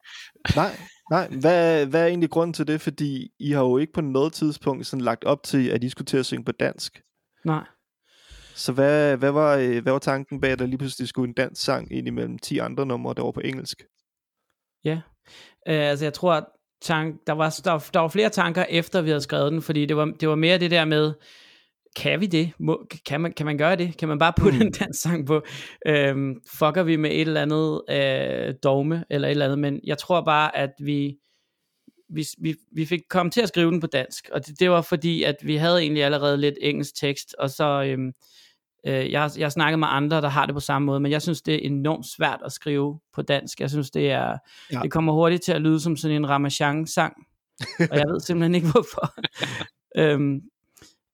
nej, 0.56 0.76
nej. 1.10 1.40
Hvad, 1.40 1.86
hvad 1.86 2.02
er 2.02 2.06
egentlig 2.06 2.30
grunden 2.30 2.54
til 2.54 2.66
det? 2.66 2.80
Fordi 2.80 3.30
I 3.38 3.50
har 3.50 3.60
jo 3.60 3.78
ikke 3.78 3.92
på 3.92 4.00
noget 4.00 4.32
tidspunkt 4.32 4.86
sådan 4.86 5.04
lagt 5.04 5.24
op 5.24 5.42
til, 5.42 5.68
at 5.68 5.84
I 5.84 5.88
skulle 5.88 6.06
til 6.06 6.16
at 6.16 6.26
synge 6.26 6.44
på 6.44 6.52
dansk. 6.52 7.02
Nej. 7.44 7.64
Så 8.54 8.72
hvad, 8.72 9.16
hvad, 9.16 9.30
var, 9.30 9.56
øh, 9.56 9.82
hvad 9.82 9.92
var 9.92 9.98
tanken 9.98 10.40
bag, 10.40 10.52
at 10.52 10.58
der 10.58 10.66
lige 10.66 10.78
pludselig 10.78 11.08
skulle 11.08 11.28
en 11.28 11.34
dansk 11.34 11.62
sang 11.62 11.92
ind 11.92 12.06
imellem 12.06 12.38
10 12.38 12.58
andre 12.58 12.86
numre, 12.86 13.14
der 13.14 13.22
var 13.22 13.32
på 13.32 13.40
engelsk? 13.40 13.82
Ja. 14.84 15.00
Øh, 15.68 15.90
altså, 15.90 16.04
jeg 16.04 16.14
tror, 16.14 16.34
at 16.34 16.44
tank, 16.84 17.16
der, 17.26 17.32
var, 17.32 17.60
der, 17.64 17.90
der 17.94 18.00
var 18.00 18.08
flere 18.08 18.28
tanker 18.28 18.64
efter, 18.68 19.02
vi 19.02 19.08
havde 19.08 19.20
skrevet 19.20 19.52
den, 19.52 19.62
fordi 19.62 19.86
det 19.86 19.96
var, 19.96 20.04
det 20.20 20.28
var 20.28 20.34
mere 20.34 20.58
det 20.58 20.70
der 20.70 20.84
med, 20.84 21.12
kan 21.96 22.20
vi 22.20 22.26
det? 22.26 22.52
Må, 22.58 22.86
kan, 23.06 23.20
man, 23.20 23.32
kan 23.32 23.46
man 23.46 23.58
gøre 23.58 23.76
det? 23.76 23.96
Kan 23.96 24.08
man 24.08 24.18
bare 24.18 24.32
putte 24.36 24.58
Mm. 24.58 24.66
en 24.66 24.72
dansk 24.72 25.00
sang 25.02 25.26
på? 25.26 25.42
Øhm, 25.86 26.34
fucker 26.58 26.82
vi 26.82 26.96
med 26.96 27.10
et 27.10 27.20
eller 27.20 27.42
andet 27.42 27.82
øh, 27.90 28.54
dogme, 28.62 29.04
eller 29.10 29.28
et 29.28 29.30
eller 29.30 29.44
andet, 29.44 29.58
men 29.58 29.80
jeg 29.84 29.98
tror 29.98 30.20
bare, 30.24 30.56
at 30.56 30.70
vi, 30.78 31.16
vi, 32.14 32.24
vi, 32.38 32.54
vi 32.72 32.84
fik 32.86 33.00
kommet 33.10 33.32
til 33.32 33.40
at 33.40 33.48
skrive 33.48 33.70
den 33.70 33.80
på 33.80 33.86
dansk, 33.86 34.30
og 34.32 34.46
det, 34.46 34.60
det 34.60 34.70
var 34.70 34.80
fordi, 34.82 35.22
at 35.22 35.36
vi 35.42 35.56
havde 35.56 35.80
egentlig 35.80 36.04
allerede 36.04 36.36
lidt 36.36 36.54
engelsk 36.60 36.96
tekst, 37.00 37.34
og 37.38 37.50
så, 37.50 37.82
øhm, 37.86 38.12
Øh, 38.86 39.12
jeg, 39.12 39.30
jeg 39.36 39.44
har 39.44 39.50
snakket 39.50 39.78
med 39.78 39.88
andre, 39.90 40.20
der 40.20 40.28
har 40.28 40.46
det 40.46 40.54
på 40.54 40.60
samme 40.60 40.86
måde, 40.86 41.00
men 41.00 41.12
jeg 41.12 41.22
synes, 41.22 41.42
det 41.42 41.54
er 41.54 41.58
enormt 41.68 42.06
svært 42.16 42.40
at 42.44 42.52
skrive 42.52 43.00
på 43.14 43.22
dansk. 43.22 43.60
Jeg 43.60 43.70
synes, 43.70 43.90
det 43.90 44.10
er, 44.10 44.38
ja. 44.72 44.80
det 44.80 44.90
kommer 44.90 45.12
hurtigt 45.12 45.42
til 45.42 45.52
at 45.52 45.60
lyde 45.60 45.80
som 45.80 45.96
sådan 45.96 46.16
en 46.16 46.28
Ramachan-sang, 46.28 47.14
og 47.90 47.96
jeg 47.98 48.04
ved 48.08 48.20
simpelthen 48.20 48.54
ikke, 48.54 48.66
hvorfor. 48.72 49.14
øhm, 49.96 50.40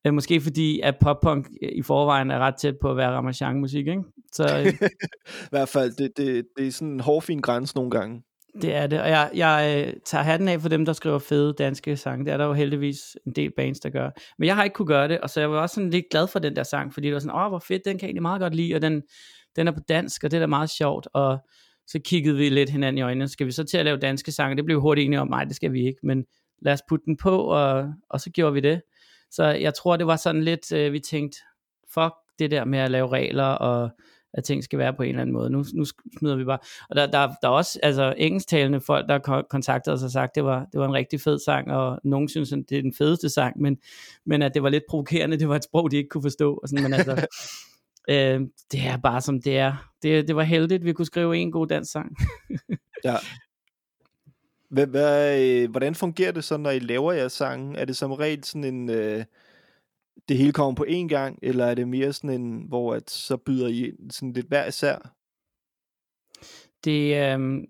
øh, 0.06 0.14
måske 0.14 0.40
fordi, 0.40 0.80
at 0.80 0.96
pop-punk 1.00 1.48
i 1.72 1.82
forvejen 1.82 2.30
er 2.30 2.38
ret 2.38 2.54
tæt 2.56 2.74
på 2.80 2.90
at 2.90 2.96
være 2.96 3.10
Ramachan-musik, 3.10 3.86
ikke? 3.86 4.02
Så 4.32 4.58
øh, 4.58 4.88
I 5.46 5.50
hvert 5.50 5.68
fald, 5.68 5.92
det, 5.92 6.12
det, 6.16 6.46
det 6.56 6.66
er 6.66 6.72
sådan 6.72 6.92
en 6.92 7.00
hårfin 7.00 7.40
grænse 7.40 7.76
nogle 7.76 7.90
gange 7.90 8.22
det 8.62 8.74
er 8.74 8.86
det, 8.86 9.00
og 9.00 9.08
jeg, 9.08 9.30
jeg 9.34 9.84
øh, 9.86 9.92
tager 10.04 10.24
hatten 10.24 10.48
af 10.48 10.60
for 10.60 10.68
dem, 10.68 10.84
der 10.84 10.92
skriver 10.92 11.18
fede 11.18 11.54
danske 11.58 11.96
sange. 11.96 12.24
Det 12.24 12.32
er 12.32 12.36
der 12.36 12.44
jo 12.44 12.52
heldigvis 12.52 13.16
en 13.26 13.32
del 13.32 13.52
bands, 13.56 13.80
der 13.80 13.90
gør. 13.90 14.10
Men 14.38 14.46
jeg 14.46 14.56
har 14.56 14.64
ikke 14.64 14.74
kunne 14.74 14.86
gøre 14.86 15.08
det, 15.08 15.20
og 15.20 15.30
så 15.30 15.40
jeg 15.40 15.50
var 15.50 15.60
også 15.60 15.74
sådan 15.74 15.90
lidt 15.90 16.04
glad 16.10 16.26
for 16.26 16.38
den 16.38 16.56
der 16.56 16.62
sang, 16.62 16.94
fordi 16.94 17.06
det 17.06 17.14
var 17.14 17.20
sådan, 17.20 17.36
åh, 17.36 17.48
hvor 17.48 17.58
fedt, 17.58 17.84
den 17.84 17.98
kan 17.98 18.02
jeg 18.02 18.08
egentlig 18.08 18.22
meget 18.22 18.40
godt 18.40 18.54
lide, 18.54 18.74
og 18.74 18.82
den, 18.82 19.02
den 19.56 19.68
er 19.68 19.72
på 19.72 19.80
dansk, 19.88 20.24
og 20.24 20.30
det 20.30 20.36
er 20.36 20.40
da 20.40 20.46
meget 20.46 20.70
sjovt, 20.70 21.08
og 21.12 21.38
så 21.86 21.98
kiggede 22.04 22.36
vi 22.36 22.48
lidt 22.48 22.70
hinanden 22.70 22.98
i 22.98 23.02
øjnene, 23.02 23.28
skal 23.28 23.46
vi 23.46 23.52
så 23.52 23.64
til 23.64 23.78
at 23.78 23.84
lave 23.84 23.96
danske 23.96 24.32
sange? 24.32 24.56
Det 24.56 24.64
blev 24.64 24.80
hurtigt 24.80 25.06
enige 25.06 25.20
om, 25.20 25.28
nej, 25.28 25.44
det 25.44 25.56
skal 25.56 25.72
vi 25.72 25.86
ikke, 25.86 25.98
men 26.02 26.24
lad 26.62 26.72
os 26.72 26.82
putte 26.88 27.04
den 27.04 27.16
på, 27.16 27.38
og, 27.38 27.92
og 28.10 28.20
så 28.20 28.30
gjorde 28.30 28.54
vi 28.54 28.60
det. 28.60 28.82
Så 29.30 29.44
jeg 29.44 29.74
tror, 29.74 29.96
det 29.96 30.06
var 30.06 30.16
sådan 30.16 30.42
lidt, 30.42 30.72
øh, 30.72 30.92
vi 30.92 30.98
tænkte, 30.98 31.38
fuck 31.94 32.14
det 32.38 32.50
der 32.50 32.64
med 32.64 32.78
at 32.78 32.90
lave 32.90 33.08
regler, 33.08 33.44
og 33.44 33.90
at 34.34 34.44
ting 34.44 34.64
skal 34.64 34.78
være 34.78 34.94
på 34.94 35.02
en 35.02 35.08
eller 35.08 35.20
anden 35.20 35.32
måde. 35.32 35.50
Nu, 35.50 35.64
nu 35.74 35.84
smider 36.18 36.36
vi 36.36 36.44
bare. 36.44 36.58
Og 36.90 36.96
der, 36.96 37.06
der, 37.06 37.26
der 37.42 37.48
er 37.48 37.52
også 37.52 37.78
altså, 37.82 38.14
engelsktalende 38.16 38.80
folk, 38.80 39.06
der 39.08 39.12
har 39.14 39.18
ko- 39.18 39.46
kontaktet 39.50 39.94
os 39.94 40.02
og 40.02 40.10
sagt, 40.10 40.34
det 40.34 40.44
var, 40.44 40.66
det 40.72 40.80
var 40.80 40.86
en 40.86 40.94
rigtig 40.94 41.20
fed 41.20 41.38
sang, 41.38 41.70
og 41.70 42.00
nogen 42.04 42.28
synes, 42.28 42.52
at 42.52 42.58
det 42.68 42.78
er 42.78 42.82
den 42.82 42.94
fedeste 42.94 43.28
sang, 43.28 43.60
men, 43.60 43.78
men 44.26 44.42
at 44.42 44.54
det 44.54 44.62
var 44.62 44.68
lidt 44.68 44.84
provokerende, 44.88 45.38
det 45.38 45.48
var 45.48 45.56
et 45.56 45.64
sprog, 45.64 45.90
de 45.90 45.96
ikke 45.96 46.08
kunne 46.08 46.22
forstå. 46.22 46.54
Og 46.54 46.68
sådan, 46.68 46.82
men 46.82 46.92
altså, 46.92 47.12
øh, 48.10 48.40
det 48.72 48.86
er 48.86 48.96
bare 48.96 49.20
som 49.20 49.42
det 49.42 49.58
er. 49.58 49.90
Det, 50.02 50.28
det 50.28 50.36
var 50.36 50.42
heldigt, 50.42 50.84
vi 50.84 50.92
kunne 50.92 51.06
skrive 51.06 51.36
en 51.36 51.52
god 51.52 51.66
dansk 51.66 51.92
sang. 51.92 52.16
Ja. 53.04 53.16
Hvad, 54.70 54.86
hvad, 54.86 55.42
øh, 55.42 55.70
hvordan 55.70 55.94
fungerer 55.94 56.32
det 56.32 56.44
så, 56.44 56.56
når 56.56 56.70
I 56.70 56.78
laver 56.78 57.12
jeres 57.12 57.32
sange? 57.32 57.78
Er 57.78 57.84
det 57.84 57.96
som 57.96 58.12
regel 58.12 58.44
sådan 58.44 58.64
en... 58.64 58.90
Øh, 58.90 59.24
det 60.28 60.36
hele 60.36 60.52
kommer 60.52 60.74
på 60.74 60.86
én 60.88 61.08
gang, 61.08 61.38
eller 61.42 61.64
er 61.64 61.74
det 61.74 61.88
mere 61.88 62.12
sådan 62.12 62.40
en, 62.40 62.64
hvor 62.68 62.94
at 62.94 63.10
så 63.10 63.36
byder 63.36 63.68
I 63.68 63.92
sådan 64.10 64.32
lidt 64.32 64.48
hver 64.48 64.66
især? 64.66 65.14
det, 66.84 67.16
øh, 67.16 67.64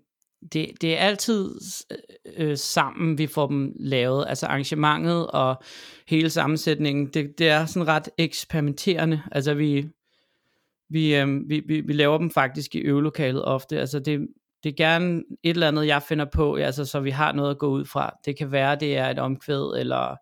det, 0.53 0.71
det 0.81 0.97
er 0.97 0.97
altid 0.97 1.55
øh, 1.91 2.49
øh, 2.49 2.57
sammen, 2.57 3.17
vi 3.17 3.27
får 3.27 3.47
dem 3.47 3.73
lavet. 3.79 4.25
Altså 4.27 4.45
arrangementet 4.45 5.27
og 5.27 5.63
hele 6.07 6.29
sammensætningen, 6.29 7.07
det, 7.07 7.39
det 7.39 7.49
er 7.49 7.65
sådan 7.65 7.87
ret 7.87 8.09
eksperimenterende. 8.17 9.21
Altså 9.31 9.53
vi, 9.53 9.89
vi, 10.89 11.15
øh, 11.15 11.49
vi, 11.49 11.59
vi, 11.67 11.81
vi 11.81 11.93
laver 11.93 12.17
dem 12.17 12.31
faktisk 12.31 12.75
i 12.75 12.79
øvelokalet 12.79 13.45
ofte. 13.45 13.79
Altså 13.79 13.99
det, 13.99 14.27
det 14.63 14.69
er 14.69 14.75
gerne 14.75 15.23
et 15.43 15.49
eller 15.49 15.67
andet, 15.67 15.87
jeg 15.87 16.03
finder 16.03 16.25
på, 16.33 16.55
altså 16.55 16.85
så 16.85 16.99
vi 16.99 17.09
har 17.09 17.31
noget 17.31 17.51
at 17.51 17.57
gå 17.57 17.69
ud 17.69 17.85
fra. 17.85 18.11
Det 18.25 18.37
kan 18.37 18.51
være, 18.51 18.75
det 18.75 18.97
er 18.97 19.09
et 19.09 19.19
omkvæd, 19.19 19.79
eller 19.79 20.15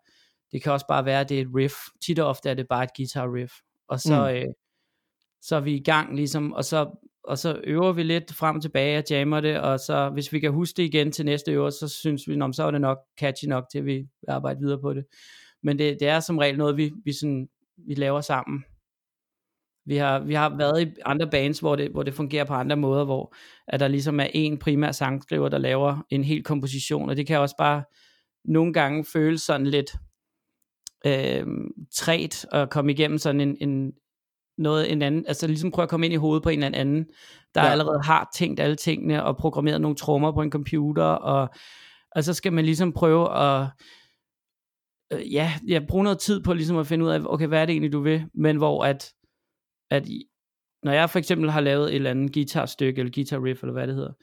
det 0.51 0.63
kan 0.63 0.72
også 0.72 0.86
bare 0.88 1.06
være, 1.06 1.24
det 1.24 1.38
er 1.38 1.41
et 1.41 1.48
riff. 1.56 1.75
Tit 2.06 2.20
og 2.20 2.27
ofte 2.27 2.50
er 2.50 2.53
det 2.53 2.68
bare 2.70 2.84
et 2.84 2.89
guitar 2.98 3.34
riff. 3.36 3.53
Og 3.89 4.00
så, 4.00 4.29
Mm. 4.29 4.36
øh, 4.36 4.46
så 5.41 5.56
er 5.56 5.60
vi 5.60 5.75
i 5.75 5.84
gang 5.84 6.15
ligesom, 6.15 6.53
og 6.53 6.65
så, 6.65 6.89
og 7.24 7.38
så 7.38 7.62
øver 7.63 7.91
vi 7.91 8.03
lidt 8.03 8.34
frem 8.34 8.56
og 8.56 8.62
tilbage 8.62 8.98
og 8.98 9.03
jammer 9.10 9.41
det, 9.41 9.60
og 9.60 9.79
så 9.79 10.10
hvis 10.10 10.34
vi 10.34 10.39
kan 10.39 10.51
huske 10.51 10.77
det 10.77 10.84
igen 10.84 11.12
til 11.12 11.25
næste 11.25 11.51
øver, 11.51 11.70
så 11.70 11.88
synes 11.88 12.27
vi, 12.27 12.36
"Nå, 12.36 12.51
så 12.53 12.63
er 12.63 12.72
det 12.72 12.82
nok 12.82 12.98
catchy 13.20 13.46
nok 13.46 13.63
til, 13.72 13.79
at 13.79 13.86
vi 13.86 13.94
vil 13.96 14.08
arbejde 14.27 14.60
videre 14.60 14.82
på 14.82 14.94
det. 14.94 15.06
Men 15.63 15.79
det, 15.79 15.98
det 16.00 16.08
er 16.08 16.20
som 16.20 16.38
regel 16.38 16.58
noget, 16.58 16.77
vi, 16.77 16.91
vi, 17.06 17.13
sådan, 17.13 17.50
vi 17.88 17.94
laver 17.94 18.22
sammen. 18.22 18.63
Vi 19.86 19.96
har, 19.98 20.20
vi 20.20 20.34
har 20.34 20.58
været 20.58 20.88
i 20.88 20.91
andre 21.06 21.29
bands, 21.29 21.60
hvor 21.60 21.75
det, 21.75 21.91
hvor 21.91 22.03
det 22.03 22.13
fungerer 22.13 22.46
på 22.46 22.53
andre 22.53 22.75
måder, 22.75 23.06
hvor 23.06 23.36
at 23.68 23.79
der 23.79 23.88
ligesom 23.88 24.20
er 24.20 24.27
en 24.34 24.58
primær 24.58 24.91
sangskriver, 24.91 25.50
der 25.50 25.58
laver 25.58 26.06
en 26.10 26.24
hel 26.24 26.44
komposition, 26.44 27.10
og 27.10 27.18
det 27.18 27.27
kan 27.27 27.39
også 27.39 27.56
bare 27.58 27.84
nogle 28.46 28.74
gange 28.74 29.06
føles 29.13 29.41
sådan 29.41 29.68
lidt 29.68 29.91
øh, 31.06 31.46
træt 31.96 32.46
at 32.51 32.70
komme 32.70 32.91
igennem 32.91 33.18
sådan 33.18 33.41
en, 33.41 33.58
en 33.62 33.91
noget 34.58 34.91
en 34.91 35.01
anden, 35.01 35.25
altså 35.27 35.48
ligesom 35.48 35.72
prøve 35.72 35.84
at 35.84 35.89
komme 35.89 36.06
ind 36.06 36.13
i 36.13 36.18
hovedet 36.18 36.44
på 36.44 36.50
en 36.50 36.63
eller 36.63 36.79
anden, 36.79 37.06
der 37.56 37.63
Ja. 37.63 37.72
allerede 37.72 38.01
har 38.03 38.29
tænkt 38.36 38.60
alle 38.60 38.75
tingene 38.75 39.24
og 39.24 39.38
programmeret 39.38 39.82
nogle 39.82 39.98
trommer 39.98 40.32
på 40.32 40.41
en 40.41 40.51
computer, 40.51 41.03
og, 41.03 41.50
og 42.15 42.24
så 42.24 42.34
skal 42.34 42.53
man 42.53 42.65
ligesom 42.65 42.94
prøve 42.94 43.38
at 43.38 43.68
øh, 45.13 45.34
ja, 45.34 45.53
ja, 45.68 45.79
bruge 45.88 46.03
noget 46.03 46.20
tid 46.20 46.44
på 46.44 46.53
ligesom 46.53 46.77
at 46.77 46.88
finde 46.88 47.06
ud 47.06 47.10
af, 47.10 47.20
okay, 47.25 47.48
hvad 47.48 47.62
er 47.62 47.65
det 47.65 47.74
egentlig, 47.74 47.94
du 47.94 48.01
vil, 48.01 48.25
men 48.34 48.58
hvor 48.58 48.84
at, 48.86 49.13
at 49.91 50.08
når 50.84 50.91
jeg 50.91 51.10
for 51.10 51.20
eksempel 51.20 51.50
har 51.51 51.62
lavet 51.62 51.89
et 51.89 51.96
eller 51.96 52.10
andet 52.10 52.34
guitarstykke, 52.34 53.00
eller 53.00 53.12
guitar 53.15 53.44
riff, 53.44 53.63
eller 53.63 53.74
hvad 53.74 53.88
det 53.88 53.96
hedder, 53.96 54.13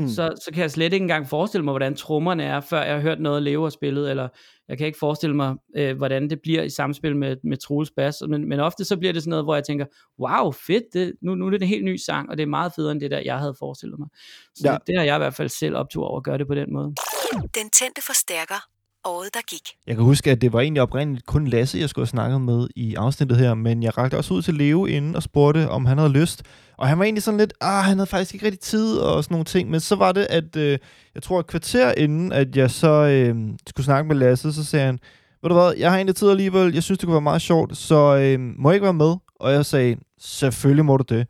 Mm. 0.00 0.08
så, 0.08 0.34
så 0.44 0.50
kan 0.52 0.62
jeg 0.62 0.70
slet 0.70 0.92
ikke 0.92 1.02
engang 1.04 1.28
forestille 1.28 1.64
mig, 1.64 1.72
hvordan 1.72 1.94
trommerne 1.94 2.44
er, 2.44 2.60
før 2.60 2.82
jeg 2.82 2.94
har 2.94 3.00
hørt 3.00 3.20
noget 3.20 3.42
leve 3.42 3.64
og 3.64 3.72
spillet, 3.72 4.10
eller 4.10 4.28
jeg 4.68 4.78
kan 4.78 4.86
ikke 4.86 4.98
forestille 4.98 5.36
mig, 5.36 5.54
øh, 5.76 5.96
hvordan 5.96 6.30
det 6.30 6.40
bliver 6.42 6.62
i 6.62 6.70
samspil 6.70 7.16
med, 7.16 7.36
med 7.44 7.56
Troels 7.56 7.90
Bass, 7.96 8.22
men, 8.28 8.48
men 8.48 8.60
ofte 8.60 8.84
så 8.84 8.96
bliver 8.96 9.12
det 9.12 9.22
sådan 9.22 9.30
noget, 9.30 9.44
hvor 9.44 9.54
jeg 9.54 9.64
tænker, 9.64 9.86
wow, 10.20 10.52
fedt, 10.52 10.84
det, 10.92 11.12
nu, 11.22 11.34
nu 11.34 11.46
er 11.46 11.50
det 11.50 11.62
en 11.62 11.68
helt 11.68 11.84
ny 11.84 11.96
sang, 11.96 12.30
og 12.30 12.36
det 12.36 12.42
er 12.42 12.46
meget 12.46 12.72
federe 12.76 12.92
end 12.92 13.00
det 13.00 13.10
der, 13.10 13.20
jeg 13.24 13.38
havde 13.38 13.54
forestillet 13.58 13.98
mig. 13.98 14.08
Så 14.54 14.62
Ja. 14.64 14.70
ja. 14.70 14.78
det, 14.78 14.86
det 14.86 14.96
har 14.98 15.04
jeg 15.04 15.16
i 15.16 15.18
hvert 15.18 15.34
fald 15.34 15.48
selv 15.48 15.76
optur 15.76 16.04
over 16.04 16.16
at 16.16 16.24
gøre 16.24 16.38
det 16.38 16.46
på 16.46 16.54
den 16.54 16.72
måde. 16.72 16.94
Den 17.32 17.70
tændte 17.70 18.02
forstærker. 18.06 18.66
Året, 19.04 19.34
der 19.34 19.40
gik. 19.50 19.68
Jeg 19.86 19.96
kan 19.96 20.04
huske, 20.04 20.30
at 20.30 20.40
det 20.40 20.52
var 20.52 20.60
egentlig 20.60 20.82
oprindeligt 20.82 21.26
kun 21.26 21.46
Lasse, 21.46 21.78
jeg 21.78 21.88
skulle 21.88 22.02
have 22.02 22.10
snakket 22.10 22.40
med 22.40 22.68
i 22.76 22.94
afsnittet 22.94 23.38
her, 23.38 23.54
men 23.54 23.82
jeg 23.82 23.98
rakte 23.98 24.16
også 24.16 24.34
ud 24.34 24.42
til 24.42 24.54
Leo 24.54 24.86
inden 24.86 25.16
og 25.16 25.22
spurgte, 25.22 25.68
om 25.68 25.86
han 25.86 25.98
havde 25.98 26.12
lyst. 26.12 26.42
Og 26.76 26.88
han 26.88 26.98
var 26.98 27.04
egentlig 27.04 27.22
sådan 27.22 27.38
lidt, 27.40 27.52
ah, 27.60 27.84
han 27.84 27.98
havde 27.98 28.06
faktisk 28.06 28.34
ikke 28.34 28.46
rigtig 28.46 28.60
tid 28.60 28.98
og 28.98 29.24
sådan 29.24 29.34
nogle 29.34 29.44
ting, 29.44 29.70
men 29.70 29.80
så 29.80 29.96
var 29.96 30.12
det, 30.12 30.26
at 30.30 30.56
øh, 30.56 30.78
jeg 31.14 31.22
tror 31.22 31.40
et 31.40 31.46
kvarter 31.46 31.92
inden, 31.96 32.32
at 32.32 32.56
jeg 32.56 32.70
så 32.70 32.88
øh, 32.88 33.36
skulle 33.66 33.84
snakke 33.84 34.08
med 34.08 34.16
Lasse, 34.16 34.52
så 34.52 34.64
sagde 34.64 34.86
han, 34.86 34.98
ved 35.42 35.48
du 35.48 35.54
hvad, 35.54 35.72
jeg 35.78 35.90
har 35.90 35.96
egentlig 35.96 36.16
tid 36.16 36.30
alligevel, 36.30 36.74
jeg 36.74 36.82
synes, 36.82 36.98
det 36.98 37.06
kunne 37.06 37.14
være 37.14 37.20
meget 37.20 37.42
sjovt, 37.42 37.76
så 37.76 38.16
øh, 38.16 38.40
må 38.40 38.70
jeg 38.70 38.74
ikke 38.74 38.84
være 38.84 38.94
med? 38.94 39.14
Og 39.40 39.52
jeg 39.52 39.66
sagde, 39.66 39.96
selvfølgelig 40.18 40.84
må 40.84 40.96
du 40.96 41.04
det. 41.14 41.26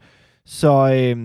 Så 0.47 0.73
øh, 0.93 1.17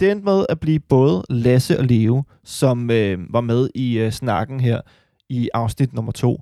det 0.00 0.10
endte 0.10 0.24
med 0.24 0.46
at 0.48 0.60
blive 0.60 0.80
både 0.80 1.24
Lasse 1.30 1.78
og 1.78 1.84
Leo, 1.84 2.22
som 2.44 2.90
øh, 2.90 3.18
var 3.32 3.40
med 3.40 3.68
i 3.74 3.98
øh, 3.98 4.12
snakken 4.12 4.60
her 4.60 4.80
i 5.28 5.48
afsnit 5.54 5.92
nummer 5.92 6.12
to. 6.12 6.40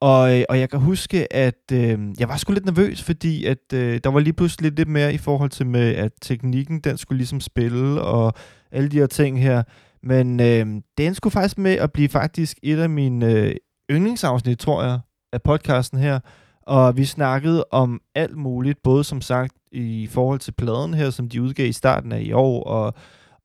Og, 0.00 0.38
øh, 0.38 0.44
og 0.48 0.60
jeg 0.60 0.70
kan 0.70 0.80
huske, 0.80 1.32
at 1.32 1.72
øh, 1.72 1.98
jeg 2.18 2.28
var 2.28 2.36
sgu 2.36 2.52
lidt 2.52 2.64
nervøs, 2.64 3.02
fordi 3.02 3.44
at 3.44 3.72
øh, 3.74 4.00
der 4.04 4.10
var 4.10 4.20
lige 4.20 4.32
pludselig 4.32 4.72
lidt 4.72 4.88
mere 4.88 5.14
i 5.14 5.18
forhold 5.18 5.50
til 5.50 5.66
med, 5.66 5.94
at 5.94 6.12
teknikken, 6.22 6.80
den 6.80 6.96
skulle 6.96 7.16
ligesom 7.16 7.40
spille, 7.40 8.02
og 8.02 8.34
alle 8.72 8.88
de 8.88 8.98
her 8.98 9.06
ting 9.06 9.42
her. 9.42 9.62
Men 10.02 10.40
øh, 10.40 10.66
den 10.98 11.14
skulle 11.14 11.32
faktisk 11.32 11.58
med 11.58 11.72
at 11.72 11.92
blive 11.92 12.08
faktisk 12.08 12.58
et 12.62 12.78
af 12.78 12.90
mine 12.90 13.32
øh, 13.32 13.54
yndlingsafsnit, 13.90 14.58
tror 14.58 14.82
jeg, 14.82 15.00
af 15.32 15.42
podcasten 15.42 15.98
her. 15.98 16.20
Og 16.62 16.96
vi 16.96 17.04
snakkede 17.04 17.64
om 17.70 18.00
alt 18.14 18.36
muligt, 18.36 18.82
både 18.82 19.04
som 19.04 19.20
sagt 19.20 19.52
i 19.72 20.08
forhold 20.10 20.38
til 20.38 20.52
pladen 20.52 20.94
her, 20.94 21.10
som 21.10 21.28
de 21.28 21.42
udgav 21.42 21.66
i 21.66 21.72
starten 21.72 22.12
af 22.12 22.20
i 22.20 22.32
år, 22.32 22.64
og, 22.64 22.94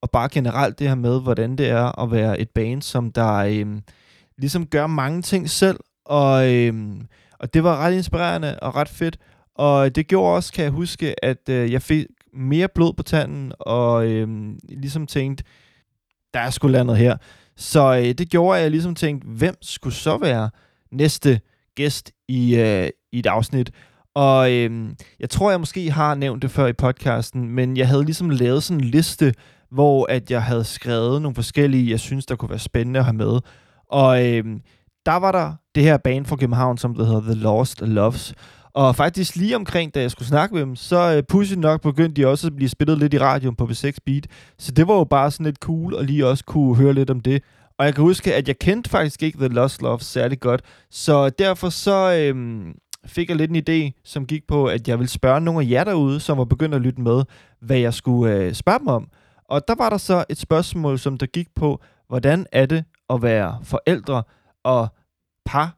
og 0.01 0.11
bare 0.11 0.29
generelt 0.31 0.79
det 0.79 0.87
her 0.87 0.95
med, 0.95 1.21
hvordan 1.21 1.55
det 1.55 1.69
er 1.69 2.01
at 2.01 2.11
være 2.11 2.39
et 2.39 2.49
band, 2.49 2.81
som 2.81 3.11
der 3.11 3.33
øh, 3.33 3.65
ligesom 4.41 4.65
gør 4.65 4.87
mange 4.87 5.21
ting 5.21 5.49
selv, 5.49 5.79
og, 6.05 6.53
øh, 6.53 6.73
og 7.39 7.53
det 7.53 7.63
var 7.63 7.77
ret 7.77 7.93
inspirerende 7.93 8.59
og 8.59 8.75
ret 8.75 8.89
fedt. 8.89 9.17
Og 9.55 9.95
det 9.95 10.07
gjorde 10.07 10.35
også, 10.35 10.53
kan 10.53 10.63
jeg 10.63 10.71
huske, 10.71 11.25
at 11.25 11.49
øh, 11.49 11.71
jeg 11.71 11.81
fik 11.81 12.05
mere 12.33 12.67
blod 12.75 12.93
på 12.93 13.03
tanden, 13.03 13.51
og 13.59 14.07
øh, 14.07 14.27
ligesom 14.69 15.07
tænkte, 15.07 15.43
der 16.33 16.39
er 16.39 16.49
sgu 16.49 16.67
landet 16.67 16.97
her. 16.97 17.17
Så 17.57 17.95
øh, 17.97 18.13
det 18.13 18.29
gjorde, 18.29 18.57
at 18.57 18.63
jeg 18.63 18.71
ligesom 18.71 18.95
tænkte, 18.95 19.27
hvem 19.27 19.55
skulle 19.61 19.95
så 19.95 20.17
være 20.17 20.49
næste 20.91 21.39
gæst 21.75 22.11
i, 22.27 22.55
øh, 22.55 22.89
i 23.11 23.19
et 23.19 23.25
afsnit? 23.25 23.71
Og 24.15 24.51
øh, 24.51 24.89
jeg 25.19 25.29
tror, 25.29 25.49
jeg 25.49 25.59
måske 25.59 25.91
har 25.91 26.15
nævnt 26.15 26.41
det 26.41 26.51
før 26.51 26.67
i 26.67 26.73
podcasten, 26.73 27.49
men 27.49 27.77
jeg 27.77 27.87
havde 27.87 28.03
ligesom 28.03 28.29
lavet 28.29 28.63
sådan 28.63 28.83
en 28.83 28.89
liste, 28.89 29.33
hvor 29.71 30.05
at 30.09 30.31
jeg 30.31 30.43
havde 30.43 30.63
skrevet 30.63 31.21
nogle 31.21 31.35
forskellige, 31.35 31.91
jeg 31.91 31.99
synes, 31.99 32.25
der 32.25 32.35
kunne 32.35 32.49
være 32.49 32.59
spændende 32.59 32.99
at 32.99 33.05
have 33.05 33.13
med. 33.13 33.39
Og 33.91 34.27
øh, 34.27 34.45
der 35.05 35.15
var 35.15 35.31
der 35.31 35.53
det 35.75 35.83
her 35.83 35.97
band 35.97 36.25
fra 36.25 36.35
København, 36.35 36.77
som 36.77 36.95
det 36.95 37.07
hedder 37.07 37.21
The 37.21 37.33
Lost 37.33 37.81
Loves. 37.81 38.33
Og 38.73 38.95
faktisk 38.95 39.35
lige 39.35 39.55
omkring, 39.55 39.95
da 39.95 40.01
jeg 40.01 40.11
skulle 40.11 40.27
snakke 40.27 40.55
med 40.55 40.61
dem, 40.61 40.75
så 40.75 41.15
øh, 41.15 41.23
pudsigt 41.29 41.59
nok 41.59 41.81
begyndte 41.81 42.21
de 42.21 42.27
også 42.27 42.47
at 42.47 42.55
blive 42.55 42.69
spillet 42.69 42.97
lidt 42.97 43.13
i 43.13 43.19
radioen 43.19 43.55
på 43.55 43.65
B6 43.65 43.97
Beat. 44.05 44.27
Så 44.59 44.71
det 44.71 44.87
var 44.87 44.93
jo 44.93 45.03
bare 45.03 45.31
sådan 45.31 45.45
lidt 45.45 45.57
cool, 45.57 45.95
at 45.95 46.05
lige 46.05 46.27
også 46.27 46.43
kunne 46.45 46.75
høre 46.75 46.93
lidt 46.93 47.09
om 47.09 47.19
det. 47.19 47.43
Og 47.79 47.85
jeg 47.85 47.95
kan 47.95 48.03
huske, 48.03 48.35
at 48.35 48.47
jeg 48.47 48.59
kendte 48.59 48.89
faktisk 48.89 49.23
ikke 49.23 49.37
The 49.37 49.47
Lost 49.47 49.81
Loves 49.81 50.05
særlig 50.05 50.39
godt. 50.39 50.61
Så 50.91 51.29
derfor 51.29 51.69
så 51.69 52.13
øh, 52.13 52.65
fik 53.05 53.29
jeg 53.29 53.37
lidt 53.37 53.51
en 53.51 53.63
idé, 53.69 54.01
som 54.03 54.25
gik 54.25 54.47
på, 54.47 54.65
at 54.65 54.87
jeg 54.87 54.99
ville 54.99 55.09
spørge 55.09 55.41
nogle 55.41 55.61
af 55.61 55.69
jer 55.69 55.83
derude, 55.83 56.19
som 56.19 56.37
var 56.37 56.45
begyndt 56.45 56.75
at 56.75 56.81
lytte 56.81 57.01
med, 57.01 57.23
hvad 57.61 57.77
jeg 57.77 57.93
skulle 57.93 58.35
øh, 58.35 58.53
spørge 58.53 58.79
dem 58.79 58.87
om. 58.87 59.07
Og 59.49 59.67
der 59.67 59.75
var 59.75 59.89
der 59.89 59.97
så 59.97 60.25
et 60.29 60.37
spørgsmål, 60.37 60.99
som 60.99 61.17
der 61.17 61.25
gik 61.25 61.47
på, 61.55 61.81
hvordan 62.07 62.45
er 62.51 62.65
det 62.65 62.83
at 63.11 63.21
være 63.21 63.59
forældre 63.63 64.23
og 64.63 64.87
par 65.45 65.77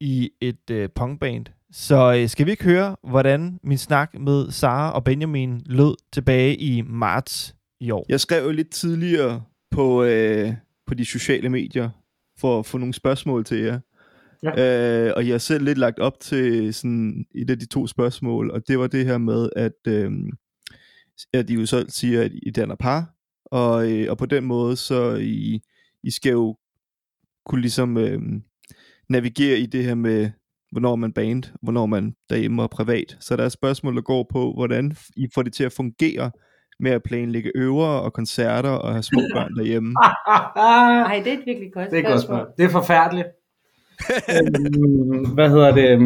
i 0.00 0.30
et 0.40 0.70
øh, 0.70 0.88
punkband, 0.94 1.46
Så 1.72 2.14
øh, 2.18 2.28
skal 2.28 2.46
vi 2.46 2.50
ikke 2.50 2.64
høre, 2.64 2.96
hvordan 3.08 3.58
min 3.62 3.78
snak 3.78 4.14
med 4.20 4.50
Sara 4.50 4.92
og 4.92 5.04
Benjamin 5.04 5.62
lød 5.66 5.94
tilbage 6.12 6.56
i 6.56 6.82
marts 6.82 7.54
i 7.80 7.90
år? 7.90 8.06
Jeg 8.08 8.20
skrev 8.20 8.44
jo 8.44 8.50
lidt 8.50 8.70
tidligere 8.70 9.42
på, 9.70 10.02
øh, 10.02 10.52
på 10.86 10.94
de 10.94 11.04
sociale 11.04 11.48
medier 11.48 11.90
for 12.38 12.58
at 12.58 12.66
få 12.66 12.78
nogle 12.78 12.94
spørgsmål 12.94 13.44
til 13.44 13.58
jer. 13.58 13.80
Ja. 14.42 15.06
Øh, 15.06 15.12
og 15.16 15.26
jeg 15.26 15.32
har 15.32 15.38
selv 15.38 15.64
lidt 15.64 15.78
lagt 15.78 15.98
op 15.98 16.20
til 16.20 16.74
sådan 16.74 17.24
et 17.34 17.50
af 17.50 17.58
de 17.58 17.66
to 17.66 17.86
spørgsmål, 17.86 18.50
og 18.50 18.68
det 18.68 18.78
var 18.78 18.86
det 18.86 19.06
her 19.06 19.18
med, 19.18 19.48
at, 19.56 19.72
øh, 19.88 20.12
at 21.32 21.50
I 21.50 21.54
jo 21.54 21.66
så 21.66 21.84
siger, 21.88 22.22
at 22.22 22.32
I 22.42 22.50
danner 22.50 22.74
par, 22.74 23.14
og, 23.44 23.92
øh, 23.92 24.10
og 24.10 24.18
på 24.18 24.26
den 24.26 24.44
måde, 24.44 24.76
så 24.76 25.14
I, 25.14 25.60
I 26.02 26.10
skal 26.10 26.32
jo 26.32 26.56
kunne 27.46 27.60
ligesom 27.60 27.96
øh, 27.98 28.20
navigere 29.08 29.58
i 29.58 29.66
det 29.66 29.84
her 29.84 29.94
med, 29.94 30.30
hvornår 30.72 30.96
man 30.96 31.12
band, 31.12 31.42
hvornår 31.62 31.86
man 31.86 32.14
derhjemme 32.30 32.62
og 32.62 32.70
privat. 32.70 33.16
Så 33.20 33.36
der 33.36 33.44
er 33.44 33.48
spørgsmål, 33.48 33.96
der 33.96 34.02
går 34.02 34.26
på, 34.32 34.52
hvordan 34.56 34.96
I 35.16 35.26
får 35.34 35.42
det 35.42 35.52
til 35.52 35.64
at 35.64 35.72
fungere 35.72 36.30
med 36.80 36.90
at 36.90 37.02
planlægge 37.02 37.52
øver 37.54 37.86
og 37.86 38.12
koncerter 38.12 38.70
og 38.70 38.92
have 38.92 39.02
små 39.02 39.20
børn 39.34 39.56
derhjemme. 39.56 39.94
Ej, 41.10 41.22
det 41.24 41.32
er 41.32 41.38
et 41.38 41.46
virkelig 41.46 41.72
godt 41.72 41.90
Det 41.90 41.98
er 41.98 42.02
godt 42.02 42.20
spørgsmål. 42.22 42.38
spørgsmål. 42.38 42.54
Det 42.58 42.64
er 42.64 42.68
forfærdeligt. 42.68 43.28
øhm, 44.34 45.34
hvad 45.34 45.48
hedder 45.50 45.74
det? 45.74 46.00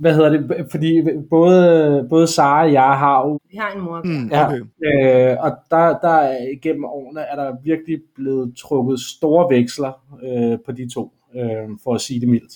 Hvad 0.00 0.14
hedder 0.14 0.30
det? 0.30 0.66
Fordi 0.70 1.02
både, 1.30 2.06
både 2.10 2.26
Sara 2.26 2.64
og 2.64 2.72
jeg 2.72 2.82
har 2.98 3.26
jo 3.26 3.38
Vi 3.50 3.56
har 3.56 3.70
en 3.76 3.80
mor. 3.80 4.00
Mm, 4.04 4.28
Ja. 4.28 4.46
okay. 4.46 4.60
Øh, 4.60 5.36
og 5.44 5.50
der, 5.70 5.98
der 5.98 6.08
er 6.08 6.48
igennem 6.52 6.84
årene 6.84 7.20
er 7.20 7.36
der 7.36 7.56
virkelig 7.64 7.98
blevet 8.14 8.56
trukket 8.56 9.00
store 9.00 9.56
veksler 9.56 9.92
øh, 10.22 10.58
på 10.66 10.72
de 10.72 10.88
to, 10.94 11.12
øh, 11.36 11.68
for 11.84 11.94
at 11.94 12.00
sige 12.00 12.20
det 12.20 12.28
mildt. 12.28 12.52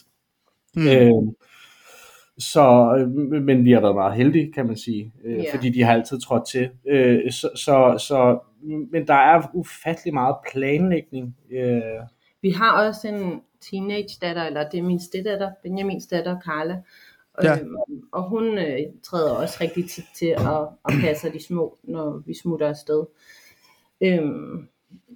Mm. 0.77 0.87
Øh, 0.87 1.33
så, 2.39 2.97
øh, 2.99 3.09
men 3.43 3.65
vi 3.65 3.73
har 3.73 3.81
været 3.81 3.95
meget 3.95 4.15
heldige, 4.15 4.53
kan 4.53 4.67
man 4.67 4.77
sige, 4.77 5.13
øh, 5.25 5.37
Ja. 5.39 5.55
fordi 5.55 5.71
de 5.71 5.83
har 5.83 5.93
altid 5.93 6.21
trådt 6.21 6.47
til. 6.49 6.69
Øh, 6.89 7.33
så, 7.33 7.49
så, 7.57 8.05
så, 8.09 8.39
men 8.93 9.07
der 9.07 9.15
er 9.15 9.43
ufattelig 9.55 10.15
meget 10.15 10.37
planlægning. 10.53 11.37
Øh, 11.53 11.81
Vi 12.43 12.51
har 12.51 12.87
også 12.87 13.09
en 13.09 13.41
teenage 13.71 14.19
datter, 14.23 14.43
eller 14.45 14.69
det 14.69 14.79
er 14.79 14.83
min 14.83 15.01
steddatter, 15.01 15.51
Benjamins 15.63 16.07
datter, 16.07 16.41
Carla. 16.41 16.77
Ja. 17.43 17.59
Øhm, 17.59 17.77
og 18.13 18.23
hun 18.23 18.59
øh, 18.59 18.79
træder 19.03 19.31
også 19.31 19.59
rigtig 19.61 19.91
tit 19.91 20.05
til 20.15 20.27
at, 20.27 20.69
at 20.85 20.95
passe 21.01 21.33
de 21.33 21.45
små, 21.45 21.79
når 21.83 22.23
vi 22.27 22.35
smutter 22.35 22.69
afsted. 22.69 23.05
Øhm, 24.01 24.69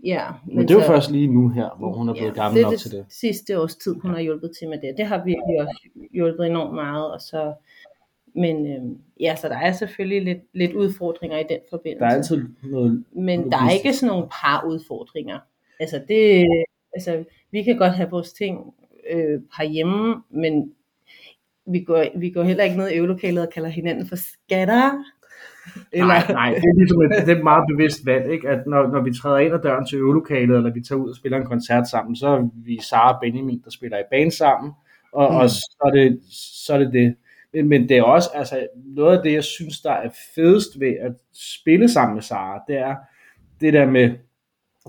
ja, 0.05 0.27
men 0.47 0.69
det 0.69 0.71
er 0.71 0.75
jo 0.75 0.87
først 0.87 1.11
lige 1.11 1.27
nu 1.27 1.49
her, 1.49 1.77
hvor 1.79 1.93
hun 1.93 2.09
er 2.09 2.13
blevet 2.13 2.37
ja, 2.37 2.43
gammel 2.43 2.57
det 2.57 2.63
nok 2.63 2.73
det 2.73 2.81
til 2.81 2.91
det. 2.91 3.07
sidste 3.09 3.61
års 3.61 3.77
tid, 3.77 3.95
hun 3.95 4.11
har 4.11 4.21
hjulpet 4.21 4.51
til 4.59 4.69
med 4.69 4.79
det. 4.79 4.95
Det 4.97 5.07
har 5.07 5.17
virkelig 5.17 5.61
også 5.61 5.89
hjulpet 6.13 6.47
enormt 6.47 6.75
meget. 6.75 7.13
Og 7.13 7.21
så, 7.21 7.55
men 8.35 8.67
øhm, 8.67 8.99
ja, 9.21 9.37
så 9.37 9.49
der 9.49 9.57
er 9.57 9.73
selvfølgelig 9.73 10.23
lidt, 10.23 10.43
lidt 10.53 10.73
udfordringer 10.73 11.39
i 11.39 11.45
den 11.49 11.59
forbindelse. 11.71 12.05
Der 12.05 12.11
er 12.11 12.15
altid 12.15 12.45
noget... 12.63 13.05
Men 13.13 13.53
der 13.53 13.57
er 13.57 13.71
ikke 13.71 13.93
sådan 13.93 14.09
nogle 14.09 14.29
par 14.43 14.65
udfordringer. 14.69 15.39
Altså, 15.81 16.03
det, 16.09 16.47
altså 16.93 17.25
vi 17.51 17.63
kan 17.63 17.77
godt 17.77 17.93
have 17.93 18.11
vores 18.11 18.33
ting 18.33 18.75
øh, 19.11 19.41
herhjemme, 19.59 20.23
men 20.31 20.73
vi 21.73 21.81
går, 21.81 22.05
vi 22.19 22.31
går 22.31 22.43
heller 22.43 22.65
ikke 22.65 22.77
ned 22.77 22.91
i 22.91 22.95
øvelokalet 22.95 23.47
og 23.47 23.53
kalder 23.53 23.69
hinanden 23.69 24.09
for 24.09 24.17
skatter. 24.17 25.05
Nej, 25.95 26.23
nej, 26.29 26.55
det 26.55 26.65
er 26.65 26.77
ligesom 26.77 27.03
et, 27.03 27.11
det 27.11 27.33
er 27.33 27.37
et 27.37 27.45
meget 27.45 27.65
bevidst 27.69 28.07
valg, 28.07 28.33
ikke? 28.33 28.49
at 28.49 28.67
når, 28.67 28.87
når 28.87 29.03
vi 29.03 29.13
træder 29.13 29.39
ind 29.39 29.55
ad 29.55 29.63
døren 29.63 29.87
til 29.87 29.99
øvelokalet, 29.99 30.57
eller 30.57 30.73
vi 30.73 30.81
tager 30.81 30.99
ud 30.99 31.11
og 31.11 31.17
spiller 31.17 31.39
en 31.39 31.47
koncert 31.47 31.89
sammen, 31.89 32.17
så 32.17 32.29
er 32.29 32.49
vi 32.55 32.81
Sara 32.83 33.15
og 33.15 33.21
Benjamin, 33.21 33.63
der 33.65 33.71
spiller 33.71 33.99
i 33.99 34.09
band 34.11 34.31
sammen, 34.31 34.73
og, 35.13 35.33
mm. 35.33 35.37
og 35.37 35.51
så, 35.51 35.83
er 35.85 35.91
det, 35.91 36.21
så 36.67 36.75
er 36.75 36.79
det 36.79 36.93
det. 36.93 37.15
Men, 37.53 37.69
men 37.69 37.89
det 37.89 37.97
er 37.97 38.03
også 38.03 38.29
altså, 38.35 38.67
noget 38.75 39.17
af 39.17 39.23
det, 39.23 39.33
jeg 39.33 39.45
synes, 39.45 39.81
der 39.81 39.93
er 39.93 40.11
fedest 40.35 40.81
ved 40.81 40.95
at 41.01 41.13
spille 41.35 41.89
sammen 41.89 42.15
med 42.15 42.23
Sara, 42.23 42.63
det 42.69 42.79
er 42.79 42.95
det 43.61 43.73
der 43.73 43.87
med, 43.87 44.11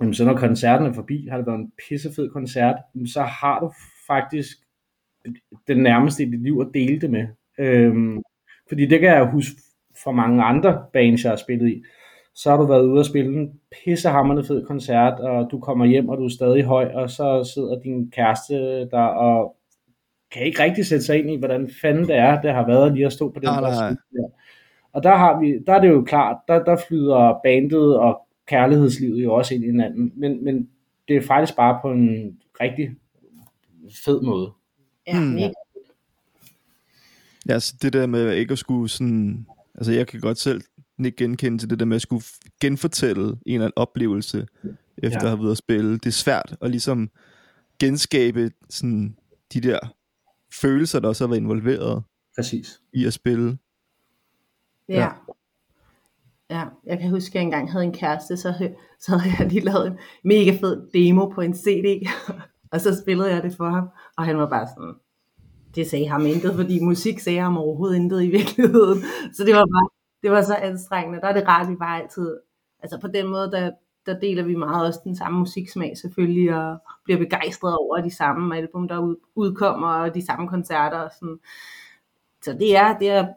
jamen, 0.02 0.14
så 0.14 0.26
når 0.26 0.38
koncerten 0.38 0.88
er 0.88 0.94
forbi, 0.94 1.28
har 1.30 1.38
det 1.38 1.48
været 1.48 1.60
en 1.60 1.72
pissefed 1.88 2.30
koncert, 2.30 2.76
så 3.06 3.22
har 3.22 3.60
du 3.60 3.72
faktisk 4.08 4.58
den 5.68 5.78
nærmeste 5.78 6.24
i 6.24 6.32
dit 6.32 6.44
liv 6.44 6.58
at 6.62 6.74
dele 6.74 7.02
det 7.02 7.10
med. 7.10 7.28
Øhm, 7.60 8.22
fordi 8.68 8.86
det 8.86 9.00
kan 9.00 9.10
jeg 9.10 9.30
huske 9.32 9.56
fra 10.04 10.12
mange 10.12 10.44
andre 10.44 10.84
bands, 10.94 11.24
jeg 11.24 11.32
har 11.32 11.38
spillet 11.38 11.70
i. 11.70 11.84
Så 12.36 12.50
har 12.50 12.58
du 12.58 12.66
været 12.66 12.86
ude 12.86 13.00
og 13.00 13.06
spille 13.06 13.40
en 13.40 13.60
pissehammerende 13.72 14.44
fed 14.44 14.66
koncert, 14.66 15.20
og 15.20 15.52
du 15.52 15.60
kommer 15.60 15.86
hjem, 15.86 16.10
og 16.10 16.18
du 16.18 16.26
er 16.26 16.30
stadig 16.30 16.64
høj, 16.64 16.92
og 16.94 17.10
så 17.10 17.52
sidder 17.54 17.80
din 17.80 18.12
kæreste 18.12 18.56
der 18.90 19.02
og 19.02 19.56
kan 20.32 20.46
ikke 20.46 20.64
rigtig 20.64 20.86
sætte 20.86 21.06
sig 21.06 21.20
ind 21.20 21.32
i, 21.32 21.38
hvordan 21.38 21.70
fanden 21.82 22.08
det 22.08 22.16
er, 22.16 22.42
det 22.42 22.54
har 22.54 22.66
været 22.66 22.94
lige 22.94 23.06
at 23.06 23.14
stå 23.14 23.30
på 23.30 23.40
den 23.40 23.48
der 23.48 23.74
scene 23.74 23.98
der. 24.14 24.30
Og 24.94 25.04
der, 25.04 25.16
har 25.16 25.40
vi, 25.40 25.60
der 25.68 25.74
er 25.74 25.82
det 25.82 25.90
jo 25.90 26.04
klart, 26.04 26.38
der, 26.48 26.64
der 26.64 26.78
flyder 26.88 27.40
bandet 27.44 27.98
og 27.98 28.22
kærlighedslivet 28.48 29.24
jo 29.24 29.34
også 29.34 29.56
ind 29.56 29.64
i 29.64 29.68
hinanden, 29.68 30.12
men, 30.16 30.44
men 30.44 30.70
det 31.08 31.18
er 31.18 31.22
faktisk 31.22 31.56
bare 31.56 31.80
på 31.82 31.92
en 31.92 32.38
rigtig 32.62 32.90
fed 34.06 34.22
måde. 34.22 34.52
Ja, 35.14 35.20
Hmm. 35.20 35.28
mega. 35.34 35.52
Ja, 37.50 37.60
så 37.60 37.76
det 37.82 37.94
der 37.94 38.06
med 38.06 38.34
ikke 38.36 38.52
at 38.52 38.60
skulle 38.60 38.90
sådan... 38.90 39.46
Altså, 39.76 39.92
jeg 39.92 40.08
kan 40.08 40.20
godt 40.20 40.38
selv 40.38 40.62
ikke 41.06 41.18
genkende 41.18 41.58
til 41.58 41.70
det 41.70 41.80
der 41.80 41.86
med 41.86 41.96
at 41.96 42.02
skulle 42.02 42.24
genfortælle 42.62 43.24
en 43.28 43.38
eller 43.46 43.66
anden 43.66 43.74
oplevelse, 43.76 44.48
efter 44.98 45.20
Ja. 45.20 45.24
at 45.24 45.30
have 45.30 45.40
været 45.40 45.52
at 45.52 45.58
spille. 45.58 45.92
Det 45.94 46.06
er 46.06 46.12
svært 46.12 46.56
at 46.62 46.70
ligesom 46.72 47.10
genskabe 47.80 48.52
sådan 48.70 49.16
de 49.54 49.62
der 49.62 49.80
følelser, 50.62 51.00
der 51.00 51.08
også 51.08 51.24
har 51.24 51.30
været 51.30 51.40
involveret 51.42 52.04
Præcis. 52.38 52.82
i 52.94 53.06
at 53.06 53.14
spille. 53.14 53.58
Ja. 54.90 55.10
Ja, 56.50 56.64
jeg 56.86 57.00
kan 57.00 57.10
huske, 57.10 57.30
at 57.30 57.36
jeg 57.36 57.42
engang 57.44 57.72
havde 57.72 57.84
en 57.86 57.94
kæreste, 57.94 58.38
så, 58.38 58.70
så 59.00 59.18
havde 59.18 59.36
jeg 59.40 59.48
lige 59.48 59.62
lavet 59.66 59.88
en 59.88 59.98
mega 60.24 60.58
fed 60.62 60.90
demo 60.94 61.26
på 61.30 61.42
en 61.42 61.54
CD, 61.56 62.08
og 62.72 62.82
så 62.82 63.02
spillede 63.02 63.30
jeg 63.34 63.44
det 63.44 63.56
for 63.58 63.70
ham, 63.70 63.88
og 64.20 64.26
han 64.26 64.38
var 64.38 64.50
bare 64.50 64.68
sådan, 64.68 64.94
det 65.76 65.88
sagde 65.88 66.08
ham 66.08 66.26
intet, 66.26 66.56
fordi 66.56 66.80
musik 66.84 67.20
sagde 67.20 67.40
ham 67.40 67.58
overhovedet 67.58 67.96
intet 67.96 68.24
i 68.24 68.30
virkeligheden, 68.30 69.00
så 69.36 69.44
det 69.46 69.56
var 69.56 69.66
bare, 69.66 69.90
det 70.24 70.32
var 70.32 70.42
så 70.42 70.56
anstrengende, 70.56 71.22
der 71.22 71.28
er 71.28 71.34
det 71.34 71.48
rart, 71.48 71.66
at 71.66 71.72
vi 71.72 71.76
bare 71.76 72.02
altid, 72.02 72.38
altså 72.84 73.00
på 73.02 73.08
den 73.08 73.28
måde, 73.28 73.52
der, 73.52 73.72
der 74.06 74.20
deler 74.20 74.44
vi 74.44 74.56
meget 74.56 74.88
også 74.88 75.00
den 75.04 75.16
samme 75.16 75.40
musiksmag 75.40 75.98
selvfølgelig, 75.98 76.56
og 76.56 76.78
bliver 77.04 77.20
begejstret 77.20 77.78
over 77.78 78.02
de 78.02 78.12
samme 78.16 78.58
album, 78.58 78.88
der 78.88 79.00
ud, 79.00 79.16
udkommer, 79.36 79.88
og 79.88 80.16
de 80.16 80.26
samme 80.26 80.48
koncerter, 80.48 80.98
og 80.98 81.12
sådan. 81.20 81.40
så 82.44 82.54
det 82.54 82.76
er, 82.78 82.98
det 82.98 83.10
er 83.10 83.28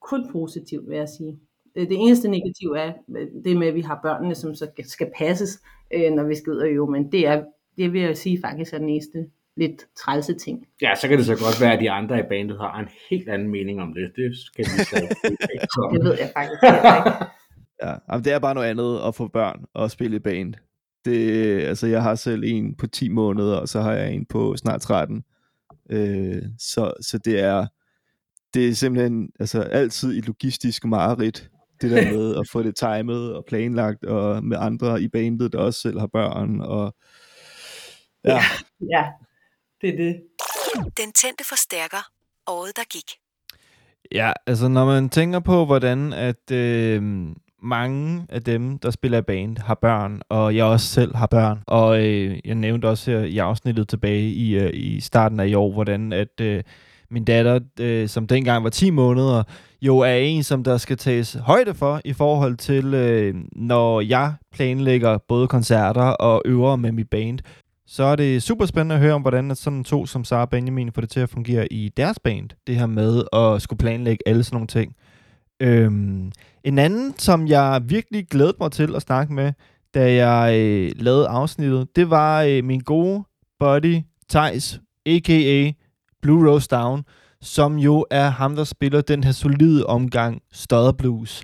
kun 0.00 0.32
positivt, 0.32 0.88
vil 0.88 0.96
jeg 0.96 1.08
sige. 1.08 1.40
Det, 1.74 1.88
eneste 1.90 2.28
negative 2.28 2.78
er 2.78 2.92
det 3.44 3.56
med, 3.56 3.66
at 3.68 3.74
vi 3.74 3.80
har 3.80 4.00
børnene, 4.02 4.34
som 4.34 4.54
så 4.54 4.70
skal- 4.84 5.12
passes, 5.18 5.62
øh, 5.94 6.12
når 6.12 6.24
vi 6.24 6.34
skal 6.34 6.52
ud 6.52 6.58
og 6.58 6.68
øve, 6.68 6.90
men 6.90 7.12
det 7.12 7.26
er, 7.26 7.44
det 7.76 7.92
vil 7.92 8.00
jeg 8.02 8.16
sige 8.16 8.40
faktisk 8.40 8.72
er 8.74 8.78
den 8.78 8.88
eneste 8.88 9.30
lidt 9.60 9.86
trælse 10.04 10.34
ting. 10.34 10.66
Ja, 10.82 10.94
så 10.94 11.08
kan 11.08 11.18
det 11.18 11.26
så 11.26 11.36
godt 11.36 11.60
være, 11.60 11.72
at 11.72 11.80
de 11.80 11.90
andre 11.90 12.18
i 12.18 12.22
bandet 12.30 12.58
har 12.58 12.78
en 12.78 12.88
helt 13.10 13.28
anden 13.28 13.48
mening 13.48 13.80
om 13.80 13.94
det. 13.94 14.12
Det 14.16 14.38
skal 14.46 14.64
vi 14.64 14.84
så 14.84 14.96
Det 15.92 16.04
ved 16.04 16.16
jeg 16.18 16.30
faktisk 16.36 16.62
ikke. 16.62 16.88
Ja, 17.82 17.94
jamen, 18.10 18.24
det 18.24 18.32
er 18.32 18.38
bare 18.38 18.54
noget 18.54 18.68
andet 18.68 19.00
at 19.06 19.14
få 19.14 19.28
børn 19.28 19.64
og 19.74 19.90
spille 19.90 20.16
i 20.16 20.20
band. 20.20 20.54
Det, 21.04 21.60
altså, 21.62 21.86
jeg 21.86 22.02
har 22.02 22.14
selv 22.14 22.42
en 22.44 22.74
på 22.74 22.86
10 22.86 23.08
måneder, 23.08 23.56
og 23.56 23.68
så 23.68 23.80
har 23.80 23.92
jeg 23.92 24.12
en 24.12 24.26
på 24.26 24.56
snart 24.56 24.80
13. 24.80 25.24
Øh, 25.90 26.42
så, 26.58 26.92
så 27.00 27.18
det 27.18 27.40
er 27.40 27.66
det 28.54 28.68
er 28.68 28.74
simpelthen 28.74 29.30
altså, 29.40 29.62
altid 29.62 30.18
et 30.18 30.26
logistisk 30.26 30.84
mareridt, 30.84 31.50
det 31.80 31.90
der 31.90 32.12
med 32.12 32.36
at 32.36 32.48
få 32.52 32.62
det 32.62 32.76
timet 32.76 33.34
og 33.34 33.44
planlagt, 33.48 34.04
og 34.04 34.44
med 34.44 34.56
andre 34.60 35.02
i 35.02 35.08
bandet, 35.08 35.52
der 35.52 35.58
også 35.58 35.80
selv 35.80 35.98
har 35.98 36.06
børn. 36.06 36.60
Og, 36.60 36.94
ja, 38.24 38.40
Ja, 38.80 39.04
det 39.80 39.88
er 39.88 39.96
det. 39.96 40.22
Den 40.74 41.12
tændte 41.12 41.44
forstærker. 41.44 42.10
Året, 42.46 42.76
der 42.76 42.82
gik. 42.90 43.10
Ja, 44.12 44.32
altså 44.46 44.68
når 44.68 44.84
man 44.84 45.08
tænker 45.08 45.40
på, 45.40 45.64
hvordan 45.64 46.12
at 46.12 46.50
øh, 46.52 47.02
mange 47.62 48.26
af 48.28 48.42
dem, 48.42 48.78
der 48.78 48.90
spiller 48.90 49.18
i 49.18 49.22
band, 49.22 49.58
har 49.58 49.74
børn, 49.74 50.22
og 50.28 50.56
jeg 50.56 50.64
også 50.64 50.86
selv 50.86 51.16
har 51.16 51.26
børn, 51.26 51.62
og 51.66 52.06
øh, 52.06 52.38
jeg 52.44 52.54
nævnte 52.54 52.86
også 52.86 53.10
her 53.10 53.18
i 53.20 53.38
afsnittet 53.38 53.88
tilbage 53.88 54.22
i, 54.22 54.58
øh, 54.58 54.70
i 54.74 55.00
starten 55.00 55.40
af 55.40 55.46
i 55.46 55.54
år, 55.54 55.72
hvordan 55.72 56.12
at 56.12 56.40
øh, 56.40 56.62
min 57.10 57.24
datter, 57.24 57.60
øh, 57.80 58.08
som 58.08 58.26
dengang 58.26 58.64
var 58.64 58.70
10 58.70 58.90
måneder, 58.90 59.42
jo 59.82 59.98
er 59.98 60.14
en, 60.14 60.42
som 60.42 60.64
der 60.64 60.76
skal 60.76 60.96
tages 60.96 61.34
højde 61.34 61.74
for 61.74 62.00
i 62.04 62.12
forhold 62.12 62.56
til, 62.56 62.94
øh, 62.94 63.34
når 63.52 64.00
jeg 64.00 64.34
planlægger 64.52 65.18
både 65.18 65.48
koncerter 65.48 66.02
og 66.02 66.42
øver 66.44 66.76
med 66.76 66.92
mit 66.92 67.10
band, 67.10 67.38
så 67.92 68.04
er 68.04 68.16
det 68.16 68.42
super 68.42 68.66
spændende 68.66 68.94
at 68.94 69.00
høre 69.00 69.14
om, 69.14 69.20
hvordan 69.20 69.56
sådan 69.56 69.84
to 69.84 70.06
som 70.06 70.24
Sara 70.24 70.40
og 70.40 70.50
Benjamin 70.50 70.92
får 70.92 71.00
det 71.00 71.10
til 71.10 71.20
at 71.20 71.30
fungere 71.30 71.72
i 71.72 71.88
deres 71.88 72.18
band. 72.18 72.48
Det 72.66 72.76
her 72.76 72.86
med 72.86 73.22
at 73.32 73.62
skulle 73.62 73.78
planlægge 73.78 74.28
alle 74.28 74.44
sådan 74.44 74.56
nogle 74.56 74.66
ting. 74.66 74.96
Øhm, 75.60 76.32
en 76.64 76.78
anden, 76.78 77.18
som 77.18 77.46
jeg 77.48 77.82
virkelig 77.84 78.26
glædede 78.26 78.56
mig 78.60 78.72
til 78.72 78.96
at 78.96 79.02
snakke 79.02 79.32
med, 79.32 79.52
da 79.94 80.14
jeg 80.14 80.58
øh, 80.58 80.92
lavede 80.96 81.28
afsnittet, 81.28 81.96
det 81.96 82.10
var 82.10 82.42
øh, 82.42 82.64
min 82.64 82.80
gode 82.80 83.24
buddy 83.58 84.00
Thijs, 84.28 84.80
a.k.a. 85.06 85.72
Blue 86.22 86.50
Rose 86.50 86.68
Down, 86.68 87.04
som 87.40 87.76
jo 87.76 88.06
er 88.10 88.28
ham, 88.28 88.56
der 88.56 88.64
spiller 88.64 89.00
den 89.00 89.24
her 89.24 89.32
solide 89.32 89.86
omgang 89.86 90.42
Stodder 90.52 90.92
Blues. 90.92 91.42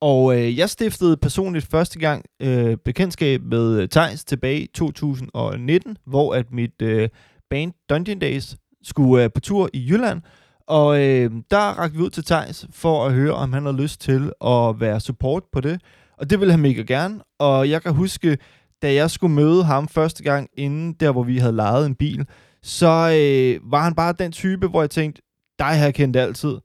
Og 0.00 0.38
øh, 0.38 0.58
jeg 0.58 0.70
stiftede 0.70 1.16
personligt 1.16 1.66
første 1.66 1.98
gang 1.98 2.24
øh, 2.40 2.76
bekendtskab 2.76 3.42
med 3.42 3.80
øh, 3.80 3.88
Tejs 3.88 4.24
tilbage 4.24 4.60
i 4.60 4.66
2019, 4.66 5.96
hvor 6.06 6.34
at 6.34 6.52
mit 6.52 6.82
øh, 6.82 7.08
band 7.50 7.72
Dungeon 7.90 8.18
Days 8.18 8.56
skulle 8.82 9.24
øh, 9.24 9.30
på 9.34 9.40
tur 9.40 9.68
i 9.72 9.88
Jylland. 9.90 10.22
Og 10.66 11.00
øh, 11.00 11.30
der 11.50 11.58
rakte 11.58 11.96
vi 11.96 12.02
ud 12.02 12.10
til 12.10 12.24
Tejs 12.24 12.66
for 12.70 13.06
at 13.06 13.12
høre, 13.12 13.32
om 13.34 13.52
han 13.52 13.64
havde 13.64 13.82
lyst 13.82 14.00
til 14.00 14.32
at 14.44 14.80
være 14.80 15.00
support 15.00 15.42
på 15.52 15.60
det. 15.60 15.80
Og 16.18 16.30
det 16.30 16.40
ville 16.40 16.52
han 16.52 16.60
mega 16.60 16.82
gerne. 16.82 17.20
Og 17.38 17.70
jeg 17.70 17.82
kan 17.82 17.94
huske, 17.94 18.38
da 18.82 18.94
jeg 18.94 19.10
skulle 19.10 19.34
møde 19.34 19.64
ham 19.64 19.88
første 19.88 20.22
gang 20.22 20.48
inden 20.56 20.92
der, 20.92 21.12
hvor 21.12 21.22
vi 21.22 21.38
havde 21.38 21.56
lejet 21.56 21.86
en 21.86 21.94
bil, 21.94 22.26
så 22.62 22.86
øh, 22.86 23.70
var 23.72 23.82
han 23.82 23.94
bare 23.94 24.14
den 24.18 24.32
type, 24.32 24.66
hvor 24.68 24.82
jeg 24.82 24.90
tænkte, 24.90 25.22
dig 25.58 25.66
har 25.66 25.84
jeg 25.84 25.94
kendt 25.94 26.16
altid. 26.16 26.56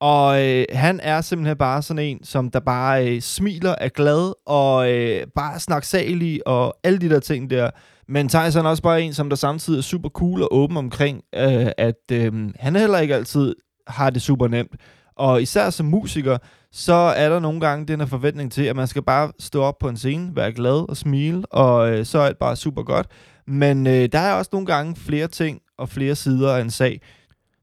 Og 0.00 0.46
øh, 0.46 0.64
han 0.72 1.00
er 1.02 1.20
simpelthen 1.20 1.56
bare 1.56 1.82
sådan 1.82 2.04
en, 2.04 2.24
som 2.24 2.50
der 2.50 2.60
bare 2.60 3.08
øh, 3.08 3.20
smiler, 3.20 3.74
er 3.80 3.88
glad 3.88 4.32
og 4.46 4.92
øh, 4.92 5.26
bare 5.34 5.54
er 5.54 5.58
snaksalig 5.58 6.46
og 6.46 6.76
alle 6.84 6.98
de 6.98 7.08
der 7.08 7.20
ting 7.20 7.50
der. 7.50 7.70
Men 8.08 8.28
Thijs 8.28 8.56
er 8.56 8.62
også 8.62 8.82
bare 8.82 9.02
en, 9.02 9.14
som 9.14 9.28
der 9.28 9.36
samtidig 9.36 9.78
er 9.78 9.82
super 9.82 10.08
cool 10.08 10.42
og 10.42 10.54
åben 10.54 10.76
omkring, 10.76 11.22
øh, 11.34 11.66
at 11.78 12.12
øh, 12.12 12.32
han 12.56 12.76
heller 12.76 12.98
ikke 12.98 13.14
altid 13.14 13.54
har 13.86 14.10
det 14.10 14.22
super 14.22 14.48
nemt. 14.48 14.76
Og 15.16 15.42
især 15.42 15.70
som 15.70 15.86
musiker, 15.86 16.38
så 16.72 16.92
er 16.92 17.28
der 17.28 17.40
nogle 17.40 17.60
gange 17.60 17.86
den 17.86 18.00
her 18.00 18.06
forventning 18.06 18.52
til, 18.52 18.62
at 18.62 18.76
man 18.76 18.86
skal 18.86 19.02
bare 19.02 19.32
stå 19.38 19.62
op 19.62 19.78
på 19.78 19.88
en 19.88 19.96
scene, 19.96 20.36
være 20.36 20.52
glad 20.52 20.88
og 20.90 20.96
smile, 20.96 21.46
og 21.46 21.90
øh, 21.90 22.06
så 22.06 22.18
er 22.18 22.28
det 22.28 22.38
bare 22.38 22.56
super 22.56 22.82
godt. 22.82 23.06
Men 23.46 23.86
øh, 23.86 24.08
der 24.12 24.18
er 24.18 24.32
også 24.32 24.48
nogle 24.52 24.66
gange 24.66 24.96
flere 24.96 25.28
ting 25.28 25.60
og 25.78 25.88
flere 25.88 26.14
sider 26.14 26.54
af 26.54 26.60
en 26.60 26.70
sag. 26.70 27.00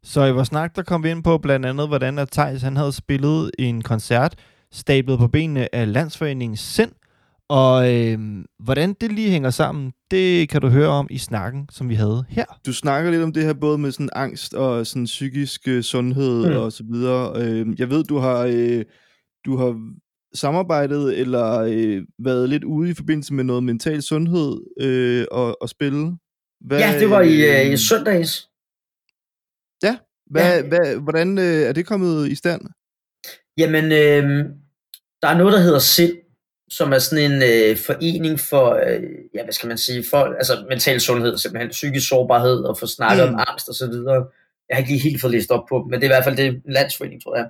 Så 0.08 0.26
i 0.26 0.32
vores 0.32 0.48
snak, 0.48 0.76
der 0.76 0.82
kom 0.84 1.04
vi 1.04 1.10
ind 1.10 1.24
på 1.24 1.38
blandt 1.38 1.66
andet, 1.66 1.88
hvordan 1.88 2.20
at 2.20 2.30
Thijs, 2.32 2.62
han 2.62 2.78
havde 2.78 2.92
spillet 2.92 3.52
en 3.60 3.82
koncert, 3.82 4.36
stablet 4.72 5.20
på 5.20 5.28
benene 5.28 5.76
af 5.76 5.94
Landsforeningen 5.94 6.58
Sind, 6.58 6.92
og 7.50 7.94
øh, 7.94 8.20
hvordan 8.64 8.94
det 9.02 9.12
lige 9.12 9.30
hænger 9.32 9.50
sammen, 9.50 9.92
det 10.12 10.50
kan 10.50 10.62
du 10.62 10.68
høre 10.68 10.88
om 10.90 11.08
i 11.10 11.18
snakken, 11.18 11.68
som 11.72 11.90
vi 11.90 11.96
havde 11.96 12.26
her. 12.30 12.46
Du 12.66 12.74
snakker 12.74 13.12
lidt 13.12 13.24
om 13.24 13.34
det 13.34 13.44
her 13.44 13.54
både 13.54 13.78
med 13.78 13.92
sådan 13.92 14.10
angst 14.16 14.54
og 14.54 14.88
sådan 14.88 15.06
psykisk 15.06 15.68
øh, 15.68 15.84
sundhed 15.84 16.50
Mm. 16.50 16.56
og 16.58 16.72
så 16.72 16.84
videre. 16.92 17.42
Øh, 17.42 17.68
jeg 17.80 17.90
ved, 17.90 18.04
du 18.04 18.18
har, 18.18 18.40
øh, 18.52 18.84
du 19.46 19.58
har 19.58 19.76
samarbejdet 20.36 21.20
eller 21.20 21.60
øh, 21.60 22.02
været 22.24 22.50
lidt 22.50 22.64
ude 22.64 22.90
i 22.90 22.94
forbindelse 22.94 23.34
med 23.34 23.44
noget 23.44 23.64
mental 23.64 24.02
sundhed 24.02 24.58
øh, 24.82 25.26
og, 25.32 25.62
og 25.62 25.70
spille. 25.70 26.18
Hvad, 26.66 26.80
Ja, 26.80 27.00
det 27.00 27.10
var 27.10 27.22
i, 27.22 27.66
øh, 27.68 27.74
i 27.74 27.78
søndags. 27.78 28.50
Hvad, 30.30 30.64
hvad, 30.64 30.96
hvordan 30.96 31.38
øh, 31.38 31.44
er 31.44 31.72
det 31.74 31.86
kommet 31.86 32.28
i 32.32 32.36
stand? 32.36 32.62
Jamen, 33.58 33.86
øh, 33.86 34.46
der 35.22 35.28
er 35.28 35.38
noget, 35.38 35.54
der 35.54 35.60
hedder 35.60 35.80
SIND, 35.80 36.14
som 36.70 36.94
er 36.94 37.00
sådan 37.00 37.32
en 37.32 37.42
øh, 37.44 37.78
forening 37.78 38.40
for, 38.40 38.74
øh, 38.74 39.04
ja, 39.34 39.44
hvad 39.44 39.54
skal 39.54 39.68
man 39.68 39.78
sige, 39.78 40.06
for, 40.10 40.18
altså 40.18 40.66
mental 40.70 41.02
sundhed, 41.02 41.38
simpelthen 41.38 41.70
psykisk 41.70 42.08
sårbarhed, 42.08 42.58
og 42.58 42.78
få 42.78 42.88
snakket 42.88 43.28
Mm. 43.30 43.34
om 43.34 43.44
angst 43.48 43.70
og 43.70 43.76
så 43.76 43.88
videre. 43.88 44.26
Jeg 44.70 44.76
har 44.76 44.80
ikke 44.80 44.92
lige 44.92 45.10
helt 45.10 45.22
fået 45.22 45.32
læst 45.32 45.52
op 45.52 45.66
på 45.70 45.84
men 45.84 45.94
det 45.94 46.00
er 46.02 46.10
i 46.12 46.16
hvert 46.16 46.24
fald 46.24 46.38
det 46.38 46.46
en 46.46 46.62
landsforening, 46.66 47.24
tror 47.24 47.36
jeg. 47.38 47.50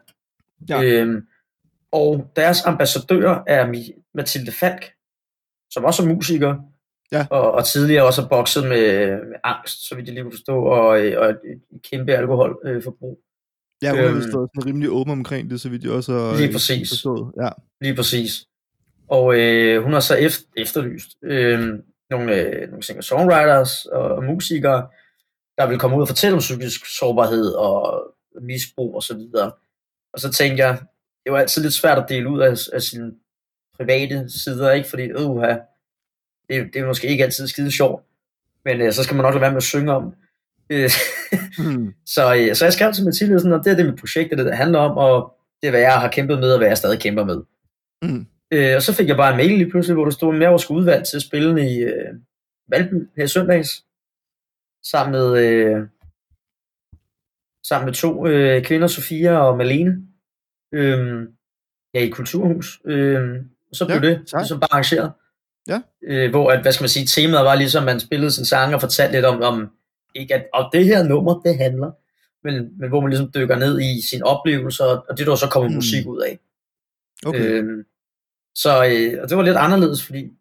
Ja. 0.69 0.81
Øhm, 0.83 1.27
og 1.91 2.31
deres 2.35 2.65
ambassadør 2.65 3.43
er 3.47 3.91
Mathilde 4.15 4.51
Falk, 4.51 4.91
som 5.71 5.83
også 5.85 6.03
er 6.03 6.07
musiker, 6.07 6.55
Ja. 7.11 7.25
og, 7.29 7.51
og 7.51 7.65
tidligere 7.65 8.05
også 8.05 8.21
har 8.21 8.29
bokset 8.29 8.63
med, 8.63 9.09
med 9.09 9.35
angst, 9.43 9.87
så 9.87 9.95
vidt 9.95 10.05
jeg 10.07 10.13
lige 10.13 10.23
kunne 10.23 10.31
forstå, 10.33 10.63
og, 10.63 10.87
og 10.87 11.29
et, 11.29 11.39
kæmpe 11.91 12.13
alkoholforbrug. 12.13 13.19
Øh. 13.19 13.85
Ja, 13.87 13.89
hun 13.91 13.99
har 13.99 14.05
Øhm. 14.05 14.15
været 14.15 14.23
sådan 14.31 14.65
rimelig 14.65 14.89
åben 14.89 15.11
omkring 15.11 15.49
det, 15.49 15.61
så 15.61 15.69
vidt 15.69 15.83
jeg 15.83 15.91
også 15.91 16.11
har 16.13 16.35
Lige 16.35 16.47
øh, 16.47 16.53
præcis. 16.53 16.89
forstået. 16.89 17.31
Ja. 17.41 17.49
Lige 17.81 17.95
præcis. 17.95 18.45
Og 19.07 19.39
øh, 19.39 19.83
hun 19.83 19.93
har 19.93 19.99
så 19.99 20.15
efter, 20.15 20.43
efterlyst 20.57 21.07
øh, 21.23 21.59
nogle, 22.09 22.35
øh, 22.35 22.69
nogle 22.69 22.83
singer-songwriters 22.83 23.85
og, 23.85 24.01
og 24.01 24.23
musikere, 24.23 24.87
der 25.57 25.67
vil 25.67 25.79
komme 25.79 25.97
ud 25.97 26.01
og 26.01 26.07
fortælle 26.07 26.33
om 26.33 26.39
psykisk 26.39 26.97
sårbarhed 26.97 27.51
og 27.51 28.03
misbrug 28.41 28.95
og 28.95 29.03
så 29.03 29.15
videre. 29.15 29.51
Og 30.13 30.19
så 30.19 30.31
tænkte 30.31 30.63
jeg, 30.63 30.77
det 31.23 31.31
var 31.31 31.39
altid 31.39 31.61
lidt 31.61 31.73
svært 31.73 31.97
at 31.97 32.05
dele 32.09 32.29
ud 32.29 32.39
af, 32.41 32.53
af 32.73 32.81
sine 32.81 33.11
private 33.77 34.29
sider, 34.29 34.71
ikke? 34.71 34.89
Fordi, 34.89 35.03
øh, 35.03 35.55
det, 36.49 36.73
det 36.73 36.81
er 36.81 36.85
måske 36.85 37.07
ikke 37.07 37.23
altid 37.23 37.47
skide 37.47 37.71
sjovt, 37.71 38.03
men 38.65 38.81
øh, 38.81 38.93
så 38.93 39.03
skal 39.03 39.15
man 39.15 39.23
nok 39.23 39.33
lade 39.33 39.41
være 39.41 39.51
med 39.51 39.57
at 39.57 39.63
synge 39.63 39.91
om. 39.93 40.13
Hmm. 41.59 41.93
så, 42.15 42.35
øh, 42.35 42.55
så 42.55 42.65
jeg 42.65 42.73
skrev 42.73 42.93
til 42.93 43.05
Mathilde 43.05 43.39
sådan, 43.39 43.53
og 43.53 43.65
det 43.65 43.71
er 43.71 43.75
det 43.75 43.85
mit 43.85 43.99
projekt, 43.99 44.29
det, 44.29 44.39
er 44.39 44.43
det 44.43 44.45
det 44.45 44.57
handler 44.57 44.79
om, 44.79 44.97
og 44.97 45.33
det 45.61 45.67
er, 45.67 45.71
hvad 45.71 45.79
jeg 45.81 45.99
har 45.99 46.11
kæmpet 46.11 46.39
med, 46.39 46.51
og 46.51 46.57
hvad 46.57 46.67
jeg 46.67 46.77
stadig 46.77 46.99
kæmper 46.99 47.23
med. 47.25 47.41
Mm. 48.01 48.25
Øh, 48.51 48.75
og 48.75 48.81
så 48.81 48.93
fik 48.93 49.07
jeg 49.07 49.17
bare 49.17 49.31
en 49.31 49.37
mail 49.37 49.57
lige 49.57 49.69
pludselig, 49.69 49.93
hvor 49.95 50.03
der 50.03 50.11
stod, 50.11 50.35
at 50.35 50.41
jeg 50.41 50.51
var 50.51 50.57
sgu 50.57 50.75
udvalgt 50.75 51.07
til 51.07 51.17
at 51.17 51.21
spille 51.21 51.71
i 51.71 51.77
øh, 51.79 52.13
Valby 52.69 53.07
her 53.17 53.27
søndags, 53.27 53.85
sammen 54.83 55.11
med, 55.11 55.37
øh, 55.45 55.81
sammen 57.67 57.85
med 57.85 57.93
to 57.93 58.27
øh, 58.27 58.63
kvinder, 58.63 58.87
Sofia 58.87 59.37
og 59.37 59.57
Malene, 59.57 60.07
øh, 60.73 61.27
ja, 61.93 61.99
i 61.99 62.09
Kulturhus. 62.09 62.81
Øh, 62.85 63.41
og 63.69 63.75
så 63.75 63.85
blev 63.85 63.97
Ja, 63.97 64.09
det 64.09 64.29
sejt. 64.29 64.41
ligesom 64.41 64.59
bare 64.59 64.71
arrangeret. 64.71 65.11
Ja. 65.67 65.81
Øh, 66.03 66.29
hvor, 66.29 66.51
at, 66.51 66.61
hvad 66.61 66.71
skal 66.71 66.83
man 66.83 66.89
sige, 66.89 67.05
temaet 67.05 67.45
var 67.45 67.55
ligesom, 67.55 67.83
man 67.83 67.99
spillede 67.99 68.31
sin 68.31 68.45
sang 68.45 68.73
og 68.75 68.81
fortalte 68.81 69.13
lidt 69.17 69.25
om, 69.25 69.41
om 69.41 69.71
ikke 70.15 70.33
at, 70.35 70.45
og 70.53 70.69
det 70.73 70.85
her 70.85 71.03
nummer, 71.03 71.39
det 71.39 71.57
handler, 71.57 71.91
men, 72.43 72.79
men 72.79 72.89
hvor 72.89 73.01
man 73.01 73.09
ligesom 73.09 73.31
dykker 73.35 73.55
ned 73.55 73.81
i 73.81 74.01
sine 74.01 74.25
oplevelser, 74.25 74.85
og 74.85 75.17
det 75.17 75.27
der 75.27 75.35
så 75.35 75.47
kommer 75.49 75.69
Mm. 75.69 75.75
musik 75.75 76.07
ud 76.07 76.21
af. 76.21 76.39
Okay. 77.25 77.39
Øhm, 77.39 77.85
så 78.55 78.69
øh, 78.85 79.23
og 79.23 79.29
det 79.29 79.37
var 79.37 79.43
lidt 79.43 79.57
anderledes, 79.57 80.05
fordi 80.05 80.31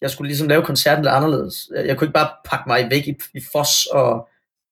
jeg 0.00 0.10
skulle 0.10 0.28
ligesom 0.28 0.48
lave 0.48 0.62
koncerten 0.64 1.04
lidt 1.04 1.14
anderledes. 1.14 1.70
Jeg, 1.74 1.86
jeg 1.86 1.96
kunne 1.98 2.06
ikke 2.06 2.14
bare 2.14 2.30
pakke 2.44 2.64
mig 2.66 2.90
væk 2.90 3.06
i, 3.08 3.14
i 3.34 3.40
fos 3.52 3.86
og 3.86 4.28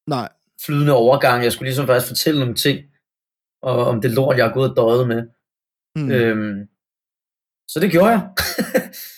Nej. 0.06 0.28
flydende 0.66 0.92
overgang. 0.92 1.44
Jeg 1.44 1.52
skulle 1.52 1.66
ligesom 1.68 1.86
faktisk 1.86 2.08
fortælle 2.10 2.40
nogle 2.40 2.54
ting 2.54 2.80
og, 3.62 3.86
om 3.86 4.00
det 4.00 4.10
lort, 4.10 4.36
jeg 4.36 4.44
har 4.46 4.52
gået 4.52 4.70
og 4.70 4.76
døjet 4.76 5.08
med. 5.08 5.28
Mm. 5.96 6.10
Øhm, 6.10 6.68
så 7.68 7.80
det 7.80 7.90
gjorde 7.90 8.08
jeg. 8.10 8.28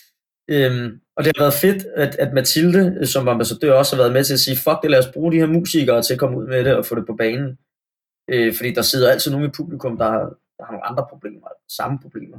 øhm, 0.49 1.01
og 1.17 1.25
det 1.25 1.33
har 1.37 1.43
været 1.45 1.55
fedt, 1.55 1.83
at, 1.97 2.15
at 2.15 2.33
Mathilde, 2.35 2.97
øh, 3.01 3.07
som 3.07 3.29
ambassadør, 3.29 3.73
også 3.75 3.97
har 3.97 4.03
været 4.03 4.13
med 4.13 4.25
til 4.25 4.33
at 4.35 4.41
sige, 4.41 4.57
fuck 4.57 4.83
det, 4.83 4.91
lad 4.91 4.99
os 4.99 5.13
bruge 5.15 5.33
de 5.33 5.39
her 5.39 5.47
musikere 5.47 6.03
til 6.03 6.13
at 6.15 6.19
komme 6.21 6.39
ud 6.39 6.47
med 6.47 6.65
det 6.65 6.77
og 6.77 6.87
få 6.87 6.95
det 6.95 7.07
på 7.07 7.15
banen. 7.17 7.59
Øh, 8.29 8.55
fordi 8.57 8.73
der 8.75 8.83
sidder 8.83 9.11
altid 9.11 9.31
nogen 9.31 9.47
i 9.47 9.53
publikum, 9.57 9.97
der, 9.99 10.05
har- 10.11 10.35
der 10.59 10.65
har 10.65 10.73
nogle 10.73 10.87
andre 10.87 11.07
problemer, 11.11 11.49
samme 11.69 11.99
problemer. 12.03 12.39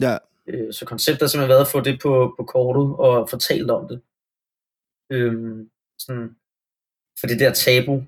Ja. 0.00 0.16
Øh, 0.46 0.72
så 0.72 0.84
konceptet 0.84 1.22
har 1.22 1.28
simpelthen 1.28 1.48
været 1.48 1.60
at 1.60 1.68
få 1.72 1.80
det 1.80 1.98
på, 2.02 2.34
på 2.38 2.44
kortet 2.44 2.96
og 2.96 3.28
fortalt 3.30 3.70
om 3.70 3.88
det. 3.88 4.00
Øhm, 5.10 5.70
sådan, 5.98 6.36
for 7.20 7.26
det 7.26 7.40
der 7.40 7.52
tabu 7.52 8.04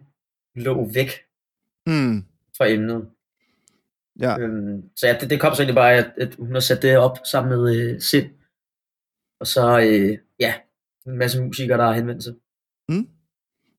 lå 0.55 0.91
væk 0.95 1.11
Hmm. 1.87 2.25
fra 2.57 2.69
emnet. 2.69 3.09
Ja. 4.21 4.39
Øhm, 4.39 4.91
så 4.97 5.07
ja, 5.07 5.17
det, 5.21 5.31
det 5.31 5.41
kom 5.41 5.55
så 5.55 5.63
egentlig 5.63 5.75
bare, 5.75 5.93
at, 5.95 6.11
at 6.21 6.35
hun 6.39 6.53
har 6.53 6.61
sat 6.61 6.83
det 6.83 6.99
op 6.99 7.19
sammen 7.25 7.51
med 7.59 7.77
øh, 7.77 8.01
Sind. 8.01 8.27
Og 9.41 9.47
så, 9.47 9.81
øh, 9.81 10.19
ja, 10.41 10.55
en 11.07 11.19
masse 11.19 11.43
musikere, 11.45 11.79
der 11.79 11.85
har 11.85 11.95
henvendt 11.95 12.25
sig. 12.25 12.35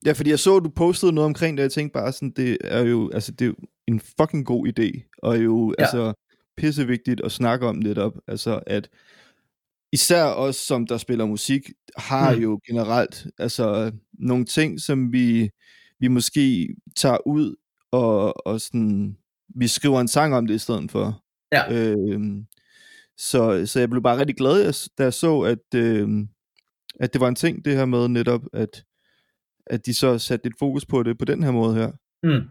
Ja, 0.06 0.12
fordi 0.12 0.30
jeg 0.30 0.40
så, 0.40 0.56
at 0.58 0.64
du 0.64 0.70
postede 0.70 1.12
noget 1.12 1.26
omkring 1.26 1.58
det, 1.58 1.62
og 1.62 1.64
jeg 1.64 1.72
tænkte 1.72 1.94
bare 1.94 2.12
sådan, 2.12 2.32
det 2.32 2.58
er 2.64 2.82
jo, 2.82 3.12
altså, 3.14 3.32
det 3.32 3.42
er 3.42 3.46
jo 3.50 3.56
en 3.88 4.00
fucking 4.00 4.46
god 4.46 4.68
idé, 4.68 5.10
og 5.18 5.44
jo, 5.44 5.74
ja. 5.80 5.84
Altså, 5.84 6.14
pissevigtigt 6.58 7.22
at 7.22 7.32
snakke 7.32 7.68
om 7.68 7.76
netop, 7.76 8.14
altså, 8.28 8.60
at 8.68 8.90
især 9.94 10.24
os, 10.26 10.56
som 10.56 10.88
der 10.88 10.98
spiller 10.98 11.26
musik, 11.26 11.70
har 11.98 12.36
Mm. 12.36 12.42
jo 12.42 12.60
generelt, 12.68 13.28
altså, 13.38 13.92
nogle 14.14 14.46
ting, 14.46 14.80
som 14.80 15.14
vi, 15.14 15.50
vi 16.00 16.08
måske 16.08 16.76
tager 16.96 17.28
ud, 17.28 17.56
og, 17.92 18.48
og 18.48 18.62
sådan, 18.62 19.18
vi 19.56 19.68
skriver 19.68 20.02
en 20.02 20.08
sang 20.08 20.36
om 20.36 20.48
det 20.48 20.56
i 20.56 20.60
stedet 20.60 20.92
for. 20.92 21.24
Ja. 21.52 21.74
Øhm, 21.74 22.46
så, 23.30 23.66
så 23.66 23.80
jeg 23.80 23.90
blev 23.90 24.04
bare 24.04 24.20
rigtig 24.20 24.36
glad, 24.36 24.90
da 24.98 25.04
jeg 25.04 25.14
så, 25.14 25.40
at, 25.40 25.80
øhm, 25.80 26.28
at 27.00 27.14
det 27.14 27.22
var 27.22 27.28
en 27.28 27.36
ting, 27.36 27.66
det 27.66 27.76
her 27.76 27.86
med 27.86 28.08
netop, 28.08 28.42
at 28.54 28.84
at 29.66 29.86
de 29.86 29.94
så 29.94 30.20
satte 30.20 30.46
lidt 30.46 30.60
fokus 30.60 30.86
på 30.86 31.04
det 31.04 31.18
på 31.18 31.26
den 31.26 31.44
her 31.44 31.52
måde 31.52 31.76
her. 31.76 31.92
Mm. 32.24 32.48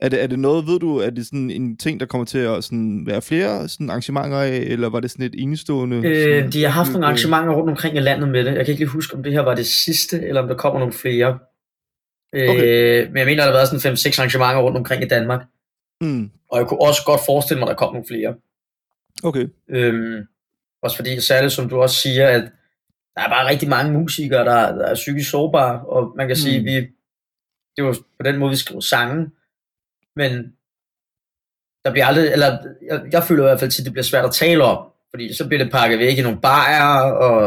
Er 0.00 0.08
det, 0.08 0.22
er 0.22 0.26
det 0.26 0.38
noget, 0.38 0.66
ved 0.66 0.78
du, 0.80 0.96
er 0.96 1.10
det 1.10 1.26
sådan 1.26 1.50
en 1.50 1.76
ting, 1.76 2.00
der 2.00 2.06
kommer 2.06 2.24
til 2.24 2.38
at 2.38 2.64
sådan 2.64 3.06
være 3.06 3.22
flere 3.22 3.68
sådan 3.68 3.90
arrangementer 3.90 4.38
af, 4.38 4.56
eller 4.56 4.88
var 4.88 5.00
det 5.00 5.10
sådan 5.10 5.26
et 5.26 5.34
enestående? 5.38 5.96
Øh, 5.96 6.22
sådan, 6.22 6.52
de 6.52 6.62
har 6.62 6.70
haft 6.70 6.92
nogle 6.92 7.06
øh, 7.06 7.08
arrangementer 7.08 7.54
rundt 7.54 7.70
omkring 7.70 7.96
i 7.96 8.00
landet 8.00 8.28
med 8.28 8.44
det. 8.44 8.54
Jeg 8.54 8.64
kan 8.64 8.72
ikke 8.72 8.80
lige 8.80 8.88
huske, 8.88 9.16
om 9.16 9.22
det 9.22 9.32
her 9.32 9.40
var 9.40 9.54
det 9.54 9.66
sidste, 9.66 10.22
eller 10.28 10.42
om 10.42 10.48
der 10.48 10.56
kommer 10.56 10.78
nogle 10.78 10.94
flere. 10.94 11.38
Øh, 12.34 12.50
Okay. 12.50 13.06
Men 13.06 13.16
jeg 13.16 13.26
mener, 13.26 13.36
der 13.36 13.50
har 13.50 13.58
været 13.58 13.68
sådan 13.68 13.92
5-6 13.92 14.18
arrangementer 14.18 14.62
rundt 14.62 14.76
omkring 14.76 15.02
i 15.02 15.08
Danmark. 15.08 15.40
Mm, 16.00 16.30
Og 16.50 16.58
jeg 16.58 16.66
kunne 16.66 16.80
også 16.80 17.00
godt 17.06 17.20
forestille 17.26 17.58
mig, 17.60 17.68
at 17.68 17.72
der 17.72 17.78
kom 17.78 17.92
nogle 17.94 18.08
flere. 18.08 18.34
Okay. 19.24 19.46
Øhm, 19.68 20.26
også 20.82 20.96
fordi, 20.96 21.20
særligt 21.20 21.52
som 21.52 21.68
du 21.68 21.82
også 21.82 21.96
siger, 21.96 22.28
at 22.28 22.42
der 23.16 23.22
er 23.22 23.28
bare 23.28 23.48
rigtig 23.48 23.68
mange 23.68 23.92
musikere, 23.92 24.44
der, 24.44 24.74
der 24.76 24.86
er 24.86 24.94
psykisk 24.94 25.30
sårbare, 25.30 25.80
og 25.80 26.12
man 26.16 26.26
kan 26.28 26.36
sige, 26.36 26.58
Mm. 26.60 26.64
vi, 26.64 26.74
det 27.76 27.84
var 27.84 27.92
på 27.92 28.22
den 28.24 28.36
måde, 28.36 28.50
vi 28.50 28.56
skrev 28.56 28.82
sange, 28.82 29.30
men 30.16 30.52
der 31.84 31.90
bliver 31.92 32.06
aldrig, 32.06 32.32
eller 32.32 32.58
jeg, 32.86 33.02
jeg 33.12 33.24
føler 33.24 33.42
i 33.42 33.46
hvert 33.46 33.60
fald 33.60 33.70
til, 33.70 33.82
at 33.82 33.84
det 33.84 33.92
bliver 33.92 34.04
svært 34.04 34.24
at 34.24 34.32
tale 34.32 34.64
om, 34.64 34.86
fordi 35.10 35.34
så 35.34 35.48
bliver 35.48 35.62
det 35.64 35.72
pakket 35.72 35.98
væk 35.98 36.18
i 36.18 36.22
nogle 36.22 36.40
bajer 36.40 37.00
og, 37.12 37.42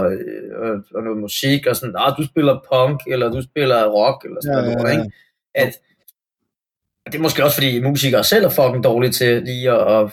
og, 0.55 0.83
og 0.95 1.03
noget 1.03 1.17
musik, 1.19 1.67
og 1.67 1.75
sådan, 1.75 1.95
ah, 1.97 2.17
du 2.17 2.25
spiller 2.25 2.59
punk, 2.73 2.99
eller 3.07 3.29
du 3.29 3.41
spiller 3.41 3.85
rock, 3.85 4.25
eller 4.25 4.37
sådan 4.41 4.57
Ja, 4.57 4.73
noget, 4.73 4.83
ja, 4.83 4.93
ja. 4.93 4.99
ikke? 5.01 5.11
At, 5.55 5.73
det 7.05 7.15
er 7.15 7.19
måske 7.21 7.43
også, 7.43 7.55
fordi 7.55 7.81
musikere 7.81 8.23
selv 8.23 8.45
er 8.45 8.49
fucking 8.49 8.83
dårlige 8.83 9.11
til 9.11 9.43
lige 9.43 9.71
at, 9.71 10.03
at, 10.03 10.11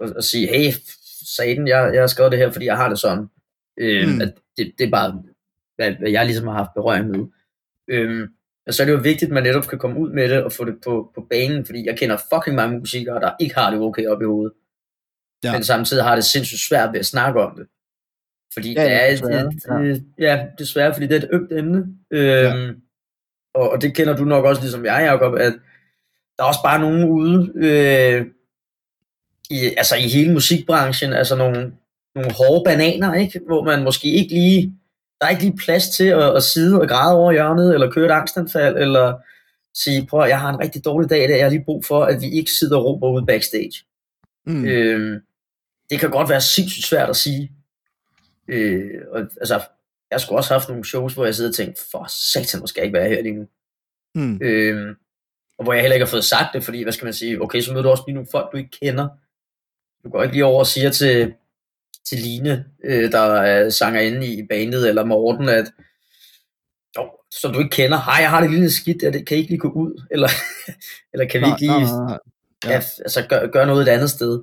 at, 0.00 0.12
at 0.16 0.24
sige, 0.24 0.46
hey, 0.48 0.72
satan, 1.36 1.68
jeg, 1.68 1.90
jeg 1.94 2.02
har 2.02 2.06
skrevet 2.06 2.32
det 2.32 2.38
her, 2.38 2.50
fordi 2.52 2.66
jeg 2.66 2.76
har 2.76 2.88
det 2.88 2.98
sådan. 2.98 3.26
Øh, 3.80 4.08
Mm. 4.08 4.20
at 4.20 4.34
det, 4.56 4.72
det 4.78 4.86
er 4.86 4.90
bare, 4.90 5.22
hvad, 5.76 5.92
hvad 5.92 6.10
jeg 6.10 6.26
ligesom 6.26 6.46
har 6.46 6.54
haft 6.54 6.74
berøring 6.74 7.08
med. 7.10 7.26
Øhm, 7.88 8.28
og 8.66 8.74
så 8.74 8.82
er 8.82 8.86
det 8.86 8.92
jo 8.92 8.98
vigtigt, 8.98 9.28
at 9.28 9.34
man 9.34 9.42
netop 9.42 9.66
kan 9.66 9.78
komme 9.78 10.00
ud 10.00 10.10
med 10.10 10.28
det 10.28 10.44
og 10.44 10.52
få 10.52 10.64
det 10.64 10.76
på, 10.84 11.12
på 11.14 11.26
banen, 11.30 11.66
fordi 11.66 11.86
jeg 11.86 11.98
kender 11.98 12.16
fucking 12.34 12.56
mange 12.56 12.78
musikere, 12.78 13.20
der 13.20 13.30
ikke 13.40 13.54
har 13.54 13.70
det 13.70 13.80
okay 13.80 14.06
op 14.06 14.22
i 14.22 14.24
hovedet. 14.24 14.52
Ja. 15.44 15.48
Ja. 15.48 15.54
Men 15.54 15.64
samtidig 15.64 16.04
har 16.04 16.14
det 16.14 16.24
sindssygt 16.24 16.60
svært 16.60 16.92
ved 16.92 17.00
at 17.00 17.06
snakke 17.06 17.40
om 17.42 17.56
det. 17.56 17.66
Fordi 18.52 18.72
Ja, 18.74 18.82
ja, 18.82 19.10
det 19.10 19.34
er 19.34 19.48
desværre, 19.50 19.82
et, 19.86 19.96
et, 19.96 20.04
ja, 20.18 20.46
desværre, 20.58 20.94
fordi 20.94 21.06
det 21.06 21.12
er 21.16 21.18
et 21.26 21.28
ømt 21.32 21.52
emne. 21.52 21.86
Øhm, 22.10 22.80
og, 23.54 23.70
og 23.70 23.82
det 23.82 23.94
kender 23.96 24.16
du 24.16 24.24
nok 24.24 24.44
også, 24.44 24.62
ligesom 24.62 24.84
jeg, 24.84 25.08
Jacob, 25.12 25.34
at 25.34 25.52
der 26.36 26.42
er 26.44 26.48
også 26.48 26.60
bare 26.64 26.80
nogen 26.80 27.04
ude, 27.08 27.52
øh, 27.56 28.26
i, 29.50 29.74
altså 29.76 29.96
i 29.96 30.08
hele 30.08 30.32
musikbranchen, 30.32 31.12
altså 31.12 31.36
nogle, 31.36 31.72
nogle 32.14 32.32
hårde 32.32 32.64
bananer, 32.64 33.14
ikke? 33.14 33.40
hvor 33.46 33.64
man 33.64 33.84
måske 33.84 34.08
ikke 34.08 34.34
lige, 34.34 34.74
der 35.20 35.26
er 35.26 35.30
ikke 35.30 35.42
lige 35.42 35.56
plads 35.56 35.88
til 35.88 36.06
at, 36.06 36.36
at 36.36 36.42
sidde 36.42 36.80
og 36.80 36.88
græde 36.88 37.16
over 37.16 37.32
hjørnet, 37.32 37.74
eller 37.74 37.90
køre 37.90 38.06
et 38.06 38.10
angstanfald, 38.10 38.76
eller 38.76 39.18
sige, 39.74 40.06
prøv 40.06 40.28
jeg 40.28 40.40
har 40.40 40.50
en 40.50 40.60
rigtig 40.60 40.84
dårlig 40.84 41.10
dag 41.10 41.24
i 41.24 41.26
dag, 41.26 41.36
jeg 41.36 41.44
har 41.44 41.50
lige 41.50 41.64
brug 41.64 41.84
for, 41.84 42.04
at 42.04 42.20
vi 42.20 42.30
ikke 42.30 42.50
sidder 42.50 42.76
og 42.76 42.84
råber 42.84 43.08
ude 43.08 43.26
backstage. 43.26 43.84
Mm. 44.46 44.64
Øhm, 44.64 45.20
det 45.90 46.00
kan 46.00 46.10
godt 46.10 46.28
være 46.28 46.40
sindssygt 46.40 46.86
svært 46.86 47.10
at 47.10 47.16
sige. 47.16 47.52
Øh, 48.48 49.00
og, 49.12 49.20
altså, 49.20 49.54
jeg 50.10 50.16
har 50.16 50.18
sgu 50.18 50.36
også 50.36 50.54
haft 50.54 50.68
nogle 50.68 50.84
shows, 50.84 51.14
hvor 51.14 51.24
jeg 51.24 51.34
sidder 51.34 51.50
og 51.50 51.54
tænker, 51.54 51.80
for 51.90 52.06
satan, 52.08 52.60
hvor 52.60 52.66
skal 52.66 52.80
jeg 52.80 52.86
ikke 52.86 52.98
være 52.98 53.08
her 53.08 53.22
lige 53.22 53.34
nu. 53.34 53.46
Mm. 54.14 54.38
Øhm, 54.42 54.96
og 55.58 55.64
hvor 55.64 55.72
jeg 55.72 55.82
heller 55.82 55.94
ikke 55.94 56.06
har 56.06 56.10
fået 56.10 56.24
sagt 56.24 56.54
det, 56.54 56.64
fordi, 56.64 56.82
hvad 56.82 56.92
skal 56.92 57.04
man 57.04 57.14
sige, 57.14 57.42
okay, 57.42 57.60
så 57.60 57.72
møder 57.72 57.82
du 57.82 57.88
også 57.88 58.02
lige 58.06 58.14
nogle 58.14 58.28
folk, 58.30 58.52
du 58.52 58.56
ikke 58.56 58.78
kender. 58.82 59.08
Du 60.04 60.10
går 60.10 60.22
ikke 60.22 60.34
lige 60.34 60.44
over 60.44 60.58
og 60.58 60.66
siger 60.66 60.90
til, 60.90 61.34
til 62.04 62.18
Line, 62.18 62.64
øh, 62.84 63.12
der 63.12 63.18
er 63.20 63.70
sangerinde 63.70 64.26
i 64.26 64.46
bandet, 64.46 64.88
eller 64.88 65.04
Morten, 65.04 65.48
at 65.48 65.72
jo, 66.96 67.10
som 67.30 67.52
du 67.52 67.58
ikke 67.58 67.70
kender, 67.70 67.98
hej, 67.98 68.14
jeg 68.20 68.30
har 68.30 68.40
det 68.40 68.50
lille 68.50 68.70
skidt, 68.70 69.02
er 69.02 69.10
det, 69.10 69.26
kan 69.26 69.36
I 69.36 69.40
ikke 69.40 69.50
lige 69.50 69.60
gå 69.60 69.68
ud? 69.70 70.02
Eller, 70.12 70.28
eller 71.12 71.26
kan 71.28 71.40
vi 71.40 71.46
Nej, 71.46 71.56
ikke 71.56 71.60
lige 71.60 71.86
nej, 71.86 72.04
nej, 72.06 72.18
ja. 72.64 72.70
Ja, 72.70 72.76
altså, 72.76 73.26
gør, 73.28 73.46
gør 73.46 73.64
noget 73.64 73.82
et 73.82 73.88
andet 73.88 74.10
sted? 74.10 74.42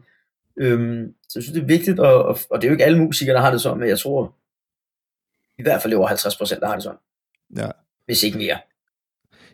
Øhm, 0.57 1.13
så 1.29 1.39
jeg 1.39 1.43
synes, 1.43 1.53
det 1.53 1.61
er 1.61 1.67
vigtigt, 1.67 1.99
og, 1.99 2.25
og, 2.25 2.39
og 2.49 2.61
det 2.61 2.67
er 2.67 2.69
jo 2.69 2.73
ikke 2.73 2.85
alle 2.85 2.99
musikere, 2.99 3.35
der 3.35 3.41
har 3.41 3.51
det 3.51 3.61
sådan, 3.61 3.79
men 3.79 3.89
jeg 3.89 3.99
tror, 3.99 4.35
i 5.59 5.61
hvert 5.61 5.81
fald 5.81 5.93
over 5.93 6.07
50 6.07 6.37
procent, 6.37 6.61
der 6.61 6.67
har 6.67 6.73
det 6.73 6.83
sådan, 6.83 6.99
Ja. 7.57 7.69
hvis 8.05 8.23
ikke 8.23 8.37
mere. 8.37 8.57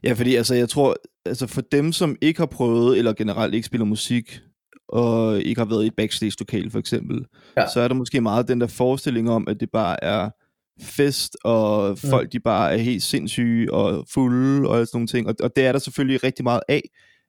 Ja, 0.03 0.13
fordi 0.13 0.35
altså, 0.35 0.55
jeg 0.55 0.69
tror, 0.69 0.95
altså 1.25 1.47
for 1.47 1.61
dem, 1.61 1.91
som 1.93 2.17
ikke 2.21 2.39
har 2.39 2.45
prøvet, 2.45 2.97
eller 2.97 3.13
generelt 3.13 3.53
ikke 3.53 3.65
spiller 3.65 3.85
musik, 3.85 4.39
og 4.89 5.41
ikke 5.41 5.61
har 5.61 5.65
været 5.65 5.83
i 5.83 5.87
et 5.87 5.95
backstage-lokal 5.97 6.69
for 6.71 6.79
eksempel, 6.79 7.25
Ja. 7.57 7.67
så 7.73 7.79
er 7.79 7.87
der 7.87 7.95
måske 7.95 8.21
meget 8.21 8.47
den 8.47 8.61
der 8.61 8.67
forestilling 8.67 9.29
om, 9.29 9.47
at 9.47 9.59
det 9.59 9.71
bare 9.71 10.03
er 10.03 10.29
fest, 10.81 11.37
og 11.43 11.97
folk 11.97 12.31
de 12.31 12.39
bare 12.39 12.73
er 12.73 12.77
helt 12.77 13.03
sindssyge 13.03 13.73
og 13.73 14.05
fulde 14.13 14.69
og 14.69 14.87
sådan 14.87 14.97
nogle 14.97 15.07
ting, 15.07 15.27
og, 15.27 15.35
og 15.43 15.55
det 15.55 15.65
er 15.65 15.71
der 15.71 15.79
selvfølgelig 15.79 16.23
rigtig 16.23 16.43
meget 16.43 16.61
af, 16.67 16.81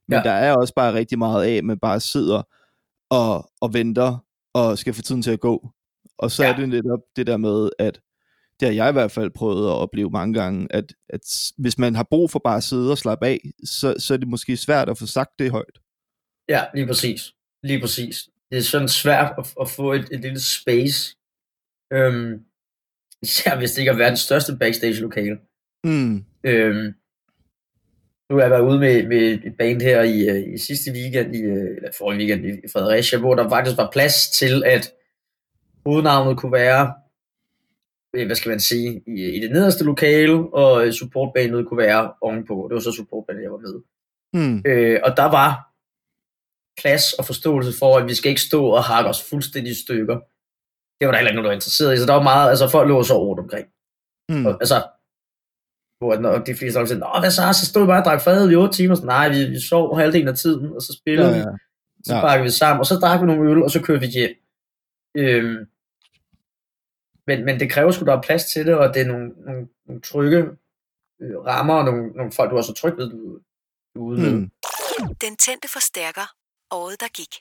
men 0.09 0.17
Ja. 0.19 0.23
der 0.23 0.31
er 0.31 0.55
også 0.57 0.75
bare 0.75 0.95
rigtig 0.95 1.19
meget 1.19 1.45
af, 1.45 1.53
at 1.55 1.65
man 1.65 1.79
bare 1.79 2.01
sidder 2.01 2.43
og, 3.11 3.51
og 3.61 3.75
venter, 3.75 4.25
og 4.55 4.79
skal 4.79 4.95
få 4.95 5.03
tiden 5.03 5.23
til 5.23 5.31
at 5.31 5.41
gå. 5.41 5.71
Og 6.19 6.31
så 6.31 6.45
ja. 6.45 6.53
Er 6.53 6.57
det 6.57 6.69
netop 6.69 6.99
det 7.17 7.27
der 7.27 7.37
med, 7.37 7.71
at 7.79 8.01
det 8.61 8.69
har 8.69 8.75
jeg 8.75 8.89
i 8.89 8.93
hvert 8.93 9.11
fald 9.11 9.31
prøvet 9.31 9.67
at 9.69 9.73
opleve 9.75 10.11
mange 10.11 10.35
gange, 10.35 10.67
at, 10.71 10.85
at 11.09 11.21
hvis 11.59 11.79
man 11.79 11.95
har 11.95 12.07
brug 12.11 12.31
for 12.31 12.39
bare 12.45 12.57
at 12.57 12.63
sidde 12.63 12.91
og 12.91 12.99
slappe 12.99 13.27
af, 13.27 13.39
så, 13.65 13.95
så 13.99 14.15
er 14.15 14.19
det 14.19 14.29
måske 14.29 14.57
svært 14.57 14.89
at 14.89 14.99
få 14.99 15.07
sagt 15.07 15.31
det 15.39 15.51
højt. 15.51 15.79
Ja, 16.49 16.65
lige 16.75 16.87
præcis. 16.87 17.33
Lige 17.65 17.81
præcis. 17.81 18.29
Det 18.51 18.59
er 18.59 18.63
sådan 18.63 18.89
svært 18.89 19.33
at, 19.39 19.55
at 19.61 19.69
få 19.69 19.93
et, 19.93 20.09
et 20.13 20.21
lille 20.21 20.41
space. 20.41 21.17
Øhm, 21.93 22.41
især 23.23 23.59
hvis 23.59 23.73
det 23.73 23.79
ikke 23.79 23.91
er 23.91 23.97
verdens 23.97 24.21
største 24.21 24.57
backstage-lokale. 24.61 25.39
Mm. 25.85 26.25
Øhm, 26.45 26.95
nu 28.31 28.37
har 28.37 28.41
jeg 28.41 28.51
været 28.51 28.69
ude 28.69 28.79
med, 28.79 29.07
med 29.07 29.23
et 29.45 29.57
band 29.59 29.83
her 29.83 30.03
i, 30.03 30.29
øh, 30.29 30.55
i 30.55 30.59
sidste 30.59 30.93
weekend, 30.93 31.37
i, 31.37 31.41
øh, 31.41 31.77
eller 31.77 31.91
forrige 31.99 32.19
weekend 32.19 32.47
i, 32.47 32.69
Fredericia, 32.73 33.19
hvor 33.19 33.35
der 33.35 33.49
faktisk 33.49 33.77
var 33.77 33.91
plads 33.93 34.31
til, 34.31 34.65
at 34.67 34.93
hovednavnet 35.87 36.39
kunne 36.39 36.53
være, 36.53 36.95
øh, 38.15 38.27
hvad 38.27 38.37
skal 38.37 38.51
man 38.51 38.61
sige, 38.61 39.03
i, 39.07 39.37
i 39.37 39.41
det 39.41 39.51
nederste 39.51 39.85
lokale, 39.85 40.55
og 40.55 40.93
supportbandet 40.93 41.69
kunne 41.69 41.79
være 41.79 42.13
ovenpå. 42.21 42.67
Det 42.69 42.75
var 42.75 42.81
så 42.81 42.93
supportbandet, 42.93 43.43
jeg 43.43 43.53
var 43.53 43.59
med. 43.59 43.83
Mm. 44.35 44.63
Øh, 44.67 45.01
og 45.05 45.17
der 45.17 45.31
var 45.31 45.74
plads 46.81 47.13
og 47.13 47.25
forståelse 47.25 47.79
for, 47.79 47.99
at 47.99 48.09
vi 48.09 48.15
skal 48.15 48.29
ikke 48.29 48.41
stå 48.41 48.67
og 48.67 48.85
hakke 48.85 49.11
os 49.11 49.23
fuldstændig 49.31 49.71
i 49.71 49.83
stykker. 49.85 50.17
Det 50.99 51.07
var 51.07 51.13
der 51.13 51.19
heller 51.19 51.31
ikke 51.31 51.37
nogen, 51.37 51.45
der 51.45 51.51
var 51.51 51.61
interesseret 51.61 51.95
i, 51.95 51.99
så 51.99 52.07
der 52.07 52.13
var 52.13 52.23
meget, 52.23 52.51
altså 52.51 52.69
folk 52.69 52.89
lå 52.89 53.03
så 53.03 53.19
rundt 53.19 53.41
omkring. 53.41 53.67
Mm. 54.29 54.47
Og, 54.47 54.53
altså, 54.61 54.79
hvor 55.99 56.17
når 56.17 56.39
de 56.39 56.55
fleste 56.55 56.79
også 56.79 56.89
sagde, 56.89 57.01
Nå, 57.01 57.21
hvad 57.21 57.31
så? 57.31 57.43
Så 57.61 57.67
stod 57.67 57.83
vi 57.83 57.87
bare 57.87 58.01
og 58.01 58.05
drak 58.05 58.21
fad 58.21 58.51
i 58.51 58.57
8 58.57 58.77
timer. 58.77 58.95
Så, 58.95 59.05
nej, 59.05 59.29
vi, 59.29 59.45
vi 59.45 59.61
sov 59.61 59.99
halvdelen 59.99 60.29
af 60.29 60.37
tiden, 60.37 60.73
og 60.77 60.83
så 60.83 60.93
spillede 61.01 61.29
Ja, 61.29 61.35
ja, 61.37 61.41
ja. 61.41 61.51
vi. 61.51 61.59
Så 62.05 62.15
Ja. 62.15 62.33
ja. 62.33 62.43
vi 62.43 62.51
sammen, 62.51 62.81
og 62.81 62.87
så 62.87 62.95
drak 62.95 63.21
vi 63.21 63.27
nogle 63.27 63.51
øl, 63.51 63.63
og 63.63 63.71
så 63.71 63.83
kørte 63.83 64.01
vi 64.01 64.07
hjem. 64.07 64.35
Øhm, 65.17 65.67
men, 67.27 67.45
men 67.45 67.61
det 67.61 67.71
kræver 67.71 67.91
sgu, 67.91 68.05
der 68.05 68.17
er 68.17 68.23
plads 68.23 68.45
til 68.45 68.67
det, 68.67 68.75
og 68.75 68.95
det 68.95 69.03
er 69.03 69.07
nogle, 69.07 69.29
nogle, 69.29 69.69
nogle 69.87 70.01
trygge 70.03 70.39
øh, 71.23 71.37
rammer, 71.39 71.75
og 71.75 71.85
nogle, 71.85 72.09
nogle 72.09 72.33
folk, 72.33 72.51
du 72.51 72.57
er 72.57 72.63
så 72.63 72.75
tryg 72.75 72.97
ved, 72.97 73.11
du, 73.11 73.39
du 73.95 74.01
er 74.01 74.05
ude. 74.11 74.37
Mm. 74.37 74.51
Den 75.25 75.37
tændte 75.37 75.69
forstærker. 75.73 76.27
Året, 76.75 77.01
der 77.01 77.07
gik. 77.15 77.35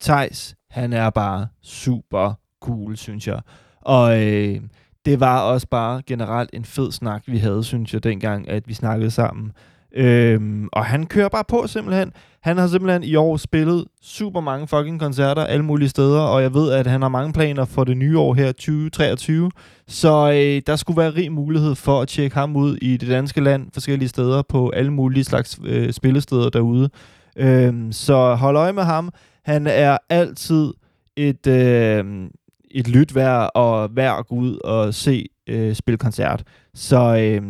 Tejs, 0.00 0.54
han 0.70 0.92
er 0.92 1.10
bare 1.10 1.48
super 1.62 2.32
cool, 2.60 2.96
synes 2.96 3.26
jeg. 3.26 3.40
Og 3.80 4.24
øh, 4.24 4.60
det 5.04 5.20
var 5.20 5.40
også 5.40 5.66
bare 5.68 6.02
generelt 6.06 6.50
en 6.52 6.64
fed 6.64 6.92
snak, 6.92 7.22
vi 7.26 7.38
havde, 7.38 7.64
synes 7.64 7.94
jeg, 7.94 8.04
dengang, 8.04 8.48
at 8.48 8.68
vi 8.68 8.74
snakkede 8.74 9.10
sammen. 9.10 9.52
Øhm, 9.94 10.68
og 10.72 10.84
han 10.84 11.06
kører 11.06 11.28
bare 11.28 11.44
på 11.48 11.66
simpelthen. 11.66 12.12
Han 12.42 12.58
har 12.58 12.66
simpelthen 12.66 13.02
i 13.02 13.14
år 13.14 13.36
spillet 13.36 13.84
super 14.02 14.40
mange 14.40 14.66
fucking 14.66 15.00
koncerter 15.00 15.44
alle 15.44 15.64
mulige 15.64 15.88
steder, 15.88 16.20
og 16.20 16.42
jeg 16.42 16.54
ved, 16.54 16.72
at 16.72 16.86
han 16.86 17.02
har 17.02 17.08
mange 17.08 17.32
planer 17.32 17.64
for 17.64 17.84
det 17.84 17.96
nye 17.96 18.18
år 18.18 18.34
her, 18.34 18.52
2023. 18.52 19.50
Så 19.88 20.30
øh, 20.30 20.62
der 20.66 20.76
skulle 20.76 20.96
være 20.96 21.14
rig 21.14 21.32
mulighed 21.32 21.74
for 21.74 22.00
at 22.00 22.08
tjekke 22.08 22.36
ham 22.36 22.56
ud 22.56 22.76
i 22.76 22.96
det 22.96 23.08
danske 23.08 23.40
land, 23.40 23.66
forskellige 23.72 24.08
steder 24.08 24.42
på 24.42 24.70
alle 24.70 24.92
mulige 24.92 25.24
slags 25.24 25.58
øh, 25.64 25.92
spillesteder 25.92 26.50
derude. 26.50 26.90
Øhm, 27.36 27.92
så 27.92 28.34
hold 28.34 28.56
øje 28.56 28.72
med 28.72 28.82
ham. 28.82 29.12
Han 29.44 29.66
er 29.66 29.98
altid 30.10 30.72
et, 31.16 31.46
øh, 31.46 32.30
et 32.70 32.88
lyt 32.88 33.14
værd 33.14 33.50
og 33.54 33.96
værd 33.96 34.18
at 34.18 34.26
gå 34.26 34.34
ud 34.34 34.58
og 34.64 34.94
se 34.94 35.26
øh, 35.46 35.74
spille 35.74 35.98
koncert. 35.98 36.44
Så 36.74 36.98
øh, 36.98 37.42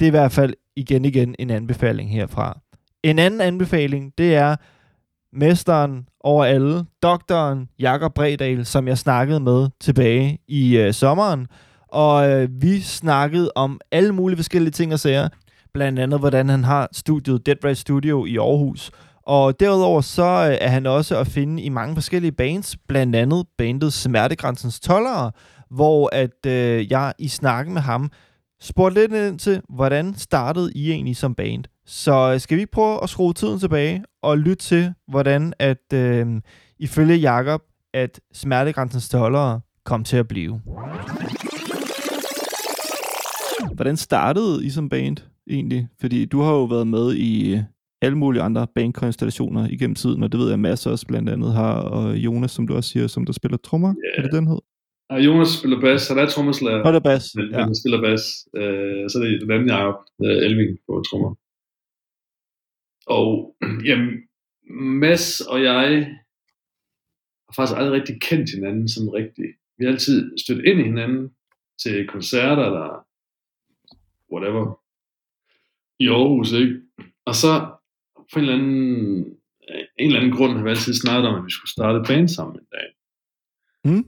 det 0.00 0.06
er 0.06 0.10
i 0.10 0.10
hvert 0.10 0.32
fald 0.32 0.54
igen 0.76 1.04
igen 1.04 1.34
en 1.38 1.50
anbefaling 1.50 2.10
herfra. 2.10 2.58
En 3.02 3.18
anden 3.18 3.40
anbefaling, 3.40 4.12
det 4.18 4.34
er 4.34 4.56
mesteren 5.32 6.06
over 6.20 6.44
alle, 6.44 6.84
doktoren 7.02 7.68
Jakob 7.78 8.14
Bredal, 8.14 8.66
som 8.66 8.88
jeg 8.88 8.98
snakkede 8.98 9.40
med 9.40 9.68
tilbage 9.80 10.38
i 10.48 10.76
øh, 10.76 10.92
sommeren. 10.92 11.46
Og 11.88 12.30
øh, 12.30 12.48
vi 12.62 12.80
snakkede 12.80 13.50
om 13.54 13.80
alle 13.90 14.12
mulige 14.12 14.36
forskellige 14.36 14.72
ting 14.72 14.92
og 14.92 15.00
sager. 15.00 15.28
Blandt 15.74 15.98
andet, 15.98 16.20
hvordan 16.20 16.48
han 16.48 16.64
har 16.64 16.88
studiet 16.92 17.46
Dead 17.46 17.64
Race 17.64 17.80
Studio 17.80 18.24
i 18.24 18.36
Aarhus. 18.36 18.90
Og 19.28 19.60
derudover 19.60 20.00
så 20.00 20.48
øh, 20.50 20.58
er 20.60 20.68
han 20.68 20.86
også 20.86 21.18
at 21.18 21.26
finde 21.26 21.62
i 21.62 21.68
mange 21.68 21.94
forskellige 21.94 22.32
bands, 22.32 22.76
blandt 22.76 23.16
andet 23.16 23.46
bandet 23.58 23.92
Smertegrænsens 23.92 24.80
Tollere, 24.80 25.30
hvor 25.70 26.10
at 26.12 26.46
øh, 26.46 26.90
jeg 26.90 27.12
i 27.18 27.28
snakken 27.28 27.74
med 27.74 27.82
ham 27.82 28.10
spurgte 28.60 29.00
lidt 29.00 29.12
ind 29.12 29.38
til, 29.38 29.62
hvordan 29.68 30.14
startede 30.14 30.72
I 30.74 30.90
egentlig 30.92 31.16
som 31.16 31.34
band? 31.34 31.64
Så 31.86 32.32
øh, 32.32 32.40
skal 32.40 32.56
vi 32.56 32.60
ikke 32.60 32.72
prøve 32.72 33.02
at 33.02 33.08
skrue 33.08 33.32
tiden 33.32 33.58
tilbage 33.58 34.04
og 34.22 34.38
lytte 34.38 34.64
til, 34.64 34.92
hvordan 35.08 35.52
at 35.58 35.92
øh, 35.94 36.26
ifølge 36.78 37.16
Jakob 37.16 37.62
at 37.94 38.20
Smertegrænsens 38.32 39.08
Tollere 39.08 39.60
kom 39.84 40.04
til 40.04 40.16
at 40.16 40.28
blive. 40.28 40.60
Hvordan 43.74 43.96
startede 43.96 44.66
I 44.66 44.70
som 44.70 44.88
band 44.88 45.16
egentlig? 45.50 45.88
Fordi 46.00 46.24
du 46.24 46.40
har 46.40 46.52
jo 46.52 46.64
været 46.64 46.86
med 46.86 47.14
i 47.14 47.54
øh, 47.54 47.62
alle 48.02 48.18
mulige 48.18 48.42
andre 48.42 48.66
bandkonstellationer 48.74 49.68
igennem 49.70 49.94
tiden, 49.94 50.22
og 50.22 50.32
det 50.32 50.40
ved 50.40 50.48
jeg 50.48 50.60
masser 50.60 50.90
også 50.90 51.06
blandt 51.06 51.28
andet 51.30 51.52
har, 51.52 51.80
og 51.80 52.16
Jonas, 52.16 52.50
som 52.50 52.66
du 52.66 52.74
også 52.74 52.90
siger, 52.90 53.06
som 53.06 53.26
der 53.26 53.32
spiller 53.32 53.56
trommer. 53.56 53.94
Ja. 54.04 54.18
Er 54.18 54.22
det 54.22 54.32
den 54.32 54.46
hed? 54.46 54.58
Og 55.10 55.24
Jonas 55.24 55.48
spiller 55.48 55.80
bas, 55.80 56.08
han 56.08 56.18
er 56.18 56.26
trommeslager. 56.26 56.82
Hold 56.82 56.94
da 56.94 57.00
bas. 57.00 57.34
Men 57.34 57.50
Ja. 57.50 57.58
ja. 57.58 57.64
han 57.64 57.74
spiller 57.74 58.00
bas. 58.00 58.22
Øh, 58.56 59.10
så 59.10 59.18
er 59.18 59.22
det 59.24 59.40
den 59.40 59.50
anden 59.50 59.68
Jacob, 59.68 59.94
øh, 60.24 60.36
Elving 60.46 60.78
på 60.86 61.02
trommer. 61.10 61.34
Og 63.06 63.56
jamen, 63.88 64.10
Mads 65.00 65.40
og 65.40 65.62
jeg 65.62 65.72
har 67.46 67.52
faktisk 67.56 67.78
aldrig 67.78 67.92
rigtig 67.92 68.20
kendt 68.20 68.50
hinanden 68.54 68.88
sådan 68.88 69.12
rigtigt. 69.12 69.52
Vi 69.78 69.84
har 69.84 69.92
altid 69.92 70.38
stødt 70.38 70.64
ind 70.64 70.80
i 70.80 70.82
hinanden 70.82 71.30
til 71.82 72.06
koncerter 72.08 72.64
eller 72.64 73.06
whatever 74.32 74.80
i 76.00 76.08
Aarhus, 76.08 76.52
ikke? 76.52 76.80
Og 77.26 77.34
så 77.34 77.77
på 78.32 78.38
en 78.38 78.44
eller 78.44 78.58
anden, 78.58 79.38
en 79.98 80.06
eller 80.06 80.20
anden 80.20 80.36
grund 80.36 80.52
har 80.56 80.64
vi 80.64 80.70
altid 80.70 80.94
snakket 80.94 81.28
om, 81.28 81.38
at 81.38 81.44
vi 81.46 81.50
skulle 81.50 81.70
starte 81.70 81.98
et 81.98 82.06
band 82.08 82.28
sammen 82.28 82.56
en 82.60 82.66
dag. 82.76 82.88
Mm. 83.88 84.04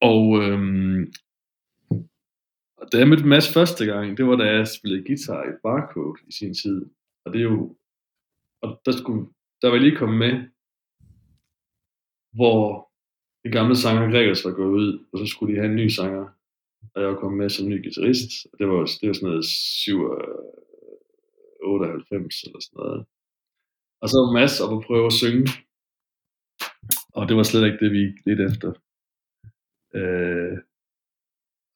Og, 0.00 0.22
øhm, 0.42 1.12
og 2.78 2.84
da 2.92 2.98
jeg 2.98 3.08
mødte 3.08 3.26
Mads 3.26 3.52
første 3.52 3.86
gang, 3.86 4.16
det 4.16 4.26
var 4.26 4.36
da 4.36 4.44
jeg 4.44 4.68
spillede 4.68 5.04
guitar 5.04 5.42
i 5.44 5.52
Barcode 5.62 6.18
i 6.28 6.32
sin 6.32 6.54
tid. 6.54 6.86
Og 7.24 7.32
det 7.32 7.38
er 7.38 7.48
jo, 7.52 7.76
og 8.62 8.80
der, 8.86 8.92
skulle, 8.92 9.26
der 9.62 9.68
var 9.68 9.74
jeg 9.74 9.82
lige 9.82 9.96
kommet 9.96 10.18
med, 10.18 10.34
hvor 12.32 12.90
de 13.44 13.50
gamle 13.50 13.76
sanger 13.76 14.10
Gregers 14.10 14.44
var 14.44 14.50
gået 14.52 14.74
ud, 14.80 15.04
og 15.12 15.18
så 15.18 15.26
skulle 15.26 15.52
de 15.52 15.60
have 15.60 15.70
en 15.70 15.76
ny 15.76 15.88
sanger, 15.88 16.26
og 16.94 17.00
jeg 17.00 17.08
var 17.08 17.20
kommet 17.20 17.38
med 17.38 17.48
som 17.48 17.68
ny 17.68 17.82
guitarist. 17.84 18.30
Og 18.52 18.58
Det 18.58 18.66
var, 18.68 18.78
det 19.00 19.06
var 19.08 19.14
sådan 19.14 19.28
noget 19.28 19.44
7, 19.44 20.00
98 21.70 22.42
eller 22.46 22.60
sådan 22.60 22.76
noget. 22.80 23.00
Og 24.02 24.06
så 24.08 24.16
var 24.22 24.32
Mads 24.36 24.60
op 24.64 24.72
og 24.76 24.82
prøve 24.88 25.06
at 25.06 25.18
synge, 25.22 25.46
og 27.18 27.22
det 27.28 27.34
var 27.36 27.42
slet 27.42 27.66
ikke 27.66 27.82
det, 27.84 27.92
vi 27.96 28.02
lidt 28.26 28.40
efter. 28.48 28.70
Øh, 29.98 30.54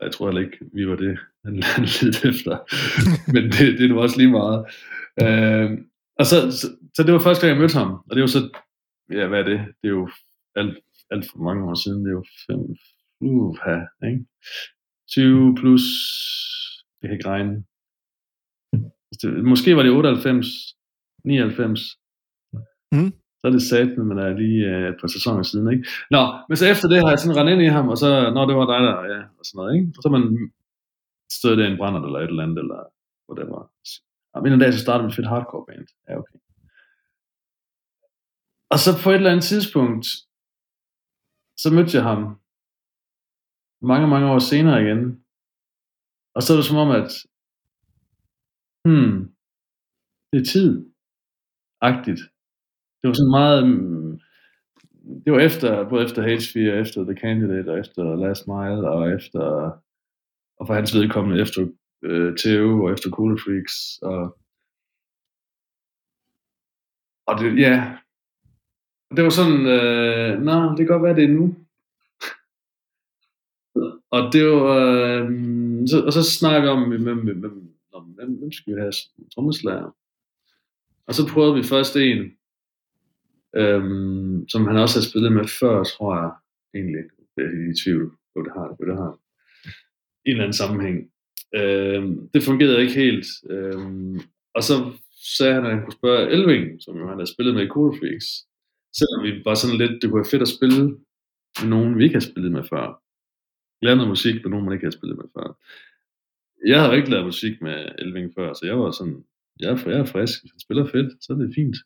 jeg 0.04 0.12
tror 0.12 0.26
heller 0.26 0.46
ikke, 0.46 0.58
vi 0.76 0.88
var 0.90 0.96
det, 0.96 1.18
han 1.44 1.54
lidt 2.02 2.24
efter. 2.30 2.54
Men 3.34 3.44
det, 3.54 3.78
det 3.78 3.94
var 3.94 4.02
også 4.02 4.18
lige 4.18 4.36
meget. 4.40 4.60
Øh, 5.22 5.68
og 6.18 6.24
så, 6.30 6.36
så, 6.58 6.66
så, 6.94 7.00
det 7.02 7.12
var 7.14 7.26
første 7.26 7.40
gang, 7.42 7.54
jeg 7.54 7.62
mødte 7.62 7.78
ham. 7.82 7.92
Og 8.08 8.12
det 8.14 8.20
var 8.20 8.32
så, 8.36 8.42
ja, 9.18 9.26
hvad 9.28 9.40
er 9.40 9.48
det? 9.52 9.60
Det 9.80 9.88
er 9.88 9.96
jo 10.00 10.10
alt, 10.60 10.76
alt 11.12 11.26
for 11.30 11.38
mange 11.38 11.62
år 11.70 11.74
siden. 11.84 12.00
Det 12.04 12.10
er 12.10 12.18
jo 12.20 12.24
fem, 12.46 12.60
uh, 13.20 14.10
ikke? 14.10 14.24
20 15.08 15.54
plus, 15.60 15.84
jeg 17.00 17.08
kan 17.08 17.16
ikke 17.18 17.28
regne. 17.28 17.64
Det, 19.22 19.44
måske 19.44 19.76
var 19.76 19.82
det 19.82 19.92
98, 19.92 20.46
99. 21.24 21.80
Mm. 22.92 23.10
Så 23.38 23.42
er 23.48 23.50
det 23.50 23.62
sat, 23.62 23.90
men 23.98 24.06
man 24.06 24.18
er 24.18 24.38
lige 24.42 24.60
øh, 24.70 24.88
et 24.88 24.96
par 25.00 25.08
sæsoner 25.16 25.42
siden, 25.42 25.72
ikke? 25.72 25.84
Nå, 26.10 26.22
men 26.48 26.56
så 26.56 26.64
efter 26.72 26.88
det 26.88 26.98
har 27.02 27.08
jeg 27.08 27.18
sådan 27.18 27.36
rendt 27.36 27.52
ind 27.52 27.62
i 27.62 27.74
ham, 27.76 27.88
og 27.88 27.98
så, 27.98 28.08
når 28.36 28.44
det 28.46 28.56
var 28.56 28.66
dig 28.72 28.80
der, 28.86 28.96
ja, 29.12 29.20
og 29.38 29.42
sådan 29.44 29.58
noget, 29.58 29.70
ikke? 29.76 29.88
Og 29.96 30.00
så 30.02 30.08
man 30.16 30.24
stået 31.38 31.58
der 31.58 31.66
en 31.66 31.80
brænder 31.80 32.00
eller 32.06 32.20
et 32.20 32.30
eller 32.32 32.42
andet, 32.46 32.58
eller 32.58 32.80
whatever. 33.28 33.60
Og 34.34 34.38
en 34.48 34.60
dag, 34.60 34.72
så 34.72 34.80
startede 34.80 35.06
vi 35.06 35.10
et 35.10 35.16
fedt 35.16 35.32
hardcore 35.32 35.66
band. 35.68 35.86
Ja, 36.08 36.14
okay. 36.20 36.38
Og 38.72 38.78
så 38.84 38.90
på 39.02 39.10
et 39.10 39.14
eller 39.14 39.30
andet 39.30 39.44
tidspunkt, 39.52 40.06
så 41.62 41.68
mødte 41.76 41.96
jeg 41.96 42.04
ham 42.10 42.20
mange, 43.90 44.06
mange 44.08 44.30
år 44.32 44.38
senere 44.38 44.82
igen. 44.84 45.00
Og 46.34 46.42
så 46.42 46.52
er 46.52 46.56
det 46.56 46.66
som 46.66 46.82
om, 46.84 46.90
at 46.90 47.10
hmm, 48.84 49.34
det 50.32 50.40
er 50.40 50.44
tid. 50.52 50.86
Agtigt. 51.80 52.20
Det 52.98 53.08
var 53.08 53.14
sådan 53.14 53.36
meget, 53.40 53.68
mm, 53.68 54.20
det 55.24 55.32
var 55.32 55.40
efter, 55.40 55.88
både 55.88 56.04
efter 56.04 56.22
H4, 56.22 56.80
efter 56.82 57.04
The 57.04 57.20
Candidate, 57.22 57.70
og 57.72 57.78
efter 57.78 58.16
Last 58.16 58.46
Mile, 58.46 58.90
og 58.90 59.12
efter, 59.16 59.44
og 60.58 60.66
for 60.66 60.74
hans 60.74 60.94
vedkommende 60.94 61.42
efter 61.42 61.68
øh, 62.02 62.36
Theo, 62.36 62.84
og 62.84 62.92
efter 62.92 63.10
Cool 63.10 63.38
Freaks, 63.38 63.98
og, 64.02 64.38
og 67.26 67.34
det, 67.40 67.58
ja, 67.58 67.98
det 69.16 69.24
var 69.24 69.30
sådan, 69.30 69.60
øh, 69.76 70.42
nå, 70.42 70.70
det 70.70 70.78
kan 70.78 70.86
godt 70.86 71.02
være, 71.02 71.16
det 71.16 71.24
er 71.24 71.38
nu. 71.38 71.46
Og 74.16 74.32
det 74.32 74.44
var, 74.46 74.64
øh, 74.76 75.30
så, 75.90 75.96
og 76.06 76.12
så 76.12 76.22
snakker 76.38 76.60
vi 76.62 76.68
om, 76.68 76.88
med, 76.88 76.98
med, 76.98 77.14
med, 77.14 77.34
med, 77.34 77.50
om, 78.04 78.10
hvem, 78.16 78.30
hvem 78.38 78.52
skal 78.52 78.74
vi 78.74 78.80
have 78.80 78.92
som 78.92 79.28
trommeslager? 79.34 79.90
Og 81.06 81.14
så 81.14 81.22
prøvede 81.32 81.54
vi 81.54 81.62
først 81.62 81.96
en, 81.96 82.20
øhm, 83.60 84.48
som 84.48 84.66
han 84.68 84.76
også 84.76 84.98
har 84.98 85.08
spillet 85.10 85.32
med 85.32 85.46
før, 85.60 85.84
tror 85.84 86.12
jeg 86.20 86.30
egentlig. 86.74 87.04
Jeg 87.36 87.44
er 87.44 87.72
i 87.72 87.76
tvivl, 87.82 88.06
hvor 88.32 88.42
det 88.42 88.52
har 88.56 88.66
det, 88.68 88.76
hvor 88.76 88.86
det 88.90 88.96
har. 88.96 89.12
I 90.24 90.28
en 90.28 90.30
eller 90.30 90.44
anden 90.44 90.62
sammenhæng. 90.62 90.98
Øhm, 91.58 92.28
det 92.34 92.42
fungerede 92.42 92.82
ikke 92.82 93.00
helt. 93.04 93.26
Øhm, 93.50 94.20
og 94.54 94.62
så 94.62 94.74
sagde 95.38 95.54
han, 95.54 95.64
at 95.66 95.72
han 95.74 95.82
kunne 95.82 95.98
spørge 96.00 96.30
Elving, 96.34 96.82
som 96.82 96.96
jo 96.96 97.08
han 97.08 97.18
havde 97.18 97.34
spillet 97.34 97.54
med 97.54 97.64
i 97.64 97.72
Cool 97.74 97.98
Freaks. 97.98 98.28
Selvom 98.98 99.20
vi 99.26 99.30
var 99.44 99.54
sådan 99.54 99.78
lidt, 99.82 100.02
det 100.02 100.10
kunne 100.10 100.22
være 100.22 100.32
fedt 100.34 100.42
at 100.48 100.54
spille 100.56 100.80
med 101.60 101.68
nogen, 101.68 101.98
vi 101.98 102.04
ikke 102.04 102.18
har 102.20 102.28
spillet 102.30 102.52
med 102.52 102.64
før. 102.72 102.86
Lære 103.84 103.96
noget 103.96 104.08
musik 104.08 104.34
med 104.42 104.50
nogen, 104.50 104.64
man 104.64 104.74
ikke 104.74 104.86
har 104.86 104.98
spillet 104.98 105.16
med 105.18 105.28
før. 105.36 105.48
Jeg 106.66 106.82
havde 106.82 106.96
ikke 106.96 107.10
lavet 107.10 107.26
musik 107.26 107.54
med 107.62 107.78
Elving 107.98 108.32
før, 108.36 108.52
så 108.52 108.62
jeg 108.66 108.78
var 108.78 108.90
sådan, 108.90 109.24
jeg 109.60 109.68
er, 109.72 109.90
jeg 109.90 110.00
er 110.00 110.12
frisk, 110.14 110.42
hvis 110.42 110.52
han 110.54 110.60
spiller 110.60 110.86
fedt, 110.86 111.24
så 111.24 111.32
er 111.32 111.36
det 111.36 111.56
fint. 111.60 111.76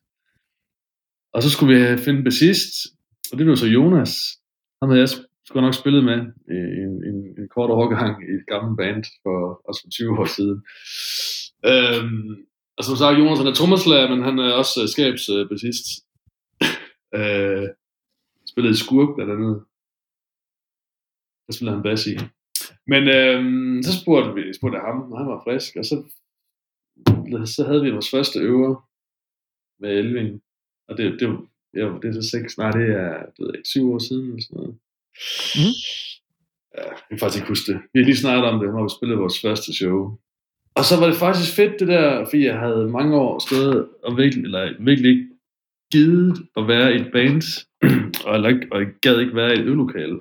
Og 1.33 1.43
så 1.43 1.49
skulle 1.49 1.71
vi 1.73 1.97
finde 2.05 2.23
bassist, 2.23 2.73
og 3.31 3.37
det 3.37 3.45
blev 3.45 3.57
så 3.57 3.67
Jonas. 3.67 4.13
Han 4.81 4.89
havde 4.89 5.01
jeg 5.01 5.09
skulle 5.49 5.65
nok 5.67 5.81
spillet 5.81 6.03
med 6.09 6.19
en, 6.83 6.93
en, 7.09 7.17
en 7.39 7.49
kort 7.55 7.69
overgang 7.77 8.13
i 8.29 8.31
et 8.37 8.45
gammelt 8.51 8.77
band 8.79 9.03
for 9.23 9.37
også 9.67 9.81
for 9.83 9.89
20 9.89 10.19
år 10.19 10.29
siden. 10.37 10.57
Øhm, 11.71 12.29
og 12.77 12.83
som 12.83 12.95
sagt, 12.95 13.19
Jonas 13.19 13.39
han 13.39 13.51
er 13.51 13.57
trommeslager, 13.59 14.09
men 14.13 14.21
han 14.27 14.39
er 14.39 14.51
også 14.61 14.75
uh, 14.81 14.87
skabsbassist. 14.93 15.87
øh, 17.17 17.65
spillede 18.51 18.73
i 18.75 18.81
Skurk 18.83 19.09
blandt 19.15 19.31
andet. 19.35 19.55
Der 21.45 21.53
spillede 21.53 21.75
han 21.77 21.87
bass 21.87 22.07
i. 22.13 22.15
Men 22.91 23.01
øhm, 23.17 23.83
så 23.83 23.91
spurgte 24.01 24.33
vi 24.35 24.53
spurgte 24.53 24.77
jeg 24.77 24.85
ham, 24.85 25.11
og 25.11 25.17
han 25.19 25.27
var 25.27 25.41
frisk, 25.43 25.75
og 25.75 25.85
så, 25.85 25.95
så 27.55 27.61
havde 27.67 27.81
vi 27.83 27.91
vores 27.91 28.11
første 28.11 28.39
øver 28.39 28.89
med 29.79 29.89
Elving. 29.99 30.41
Og 30.87 30.97
det, 30.97 31.19
det, 31.19 31.27
ja, 31.73 31.85
det 32.01 32.05
er 32.09 32.21
så 32.21 32.29
seks, 32.29 32.57
nej, 32.57 32.71
det 32.71 32.87
er, 33.01 33.17
det 33.25 33.39
ved 33.39 33.51
jeg 33.53 33.61
syv 33.65 33.93
år 33.93 33.99
siden 33.99 34.25
eller 34.25 34.41
sådan 34.41 34.57
noget. 34.57 34.75
Mm. 35.57 35.75
Ja, 36.77 36.83
jeg 36.83 37.07
kan 37.09 37.19
faktisk 37.19 37.41
ikke 37.41 37.51
huske 37.53 37.71
det. 37.71 37.81
Vi 37.93 37.99
har 37.99 38.05
lige 38.05 38.23
snakket 38.23 38.45
om 38.51 38.59
det, 38.59 38.69
når 38.73 38.83
vi 38.83 38.97
spillede 38.97 39.19
vores 39.19 39.41
første 39.41 39.73
show. 39.73 40.17
Og 40.75 40.83
så 40.85 40.99
var 40.99 41.07
det 41.07 41.15
faktisk 41.25 41.55
fedt 41.55 41.79
det 41.79 41.87
der, 41.87 42.25
fordi 42.25 42.45
jeg 42.45 42.59
havde 42.59 42.87
mange 42.97 43.15
år 43.15 43.39
stået 43.47 43.89
og 44.03 44.17
virkelig, 44.17 44.43
eller 44.43 44.73
virkelig 44.79 45.09
ikke 45.11 45.27
givet 45.91 46.37
at 46.57 46.67
være 46.67 46.93
i 46.93 46.95
et 47.01 47.11
band, 47.11 47.41
og, 48.25 48.35
eller 48.35 48.49
ikke, 48.49 48.67
og 48.71 48.79
jeg 48.81 48.87
gad 49.01 49.19
ikke 49.19 49.35
være 49.35 49.55
i 49.55 49.59
et 49.59 49.65
øvelokale. 49.65 50.19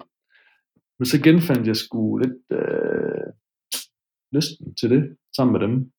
Men 0.99 1.07
så 1.07 1.23
genfandt 1.23 1.67
jeg 1.67 1.77
sgu 1.77 2.17
lidt 2.17 2.43
øh, 2.53 3.27
lysten 4.33 4.75
til 4.75 4.91
det, 4.91 5.17
sammen 5.37 5.53
med 5.53 5.61
dem. 5.69 5.93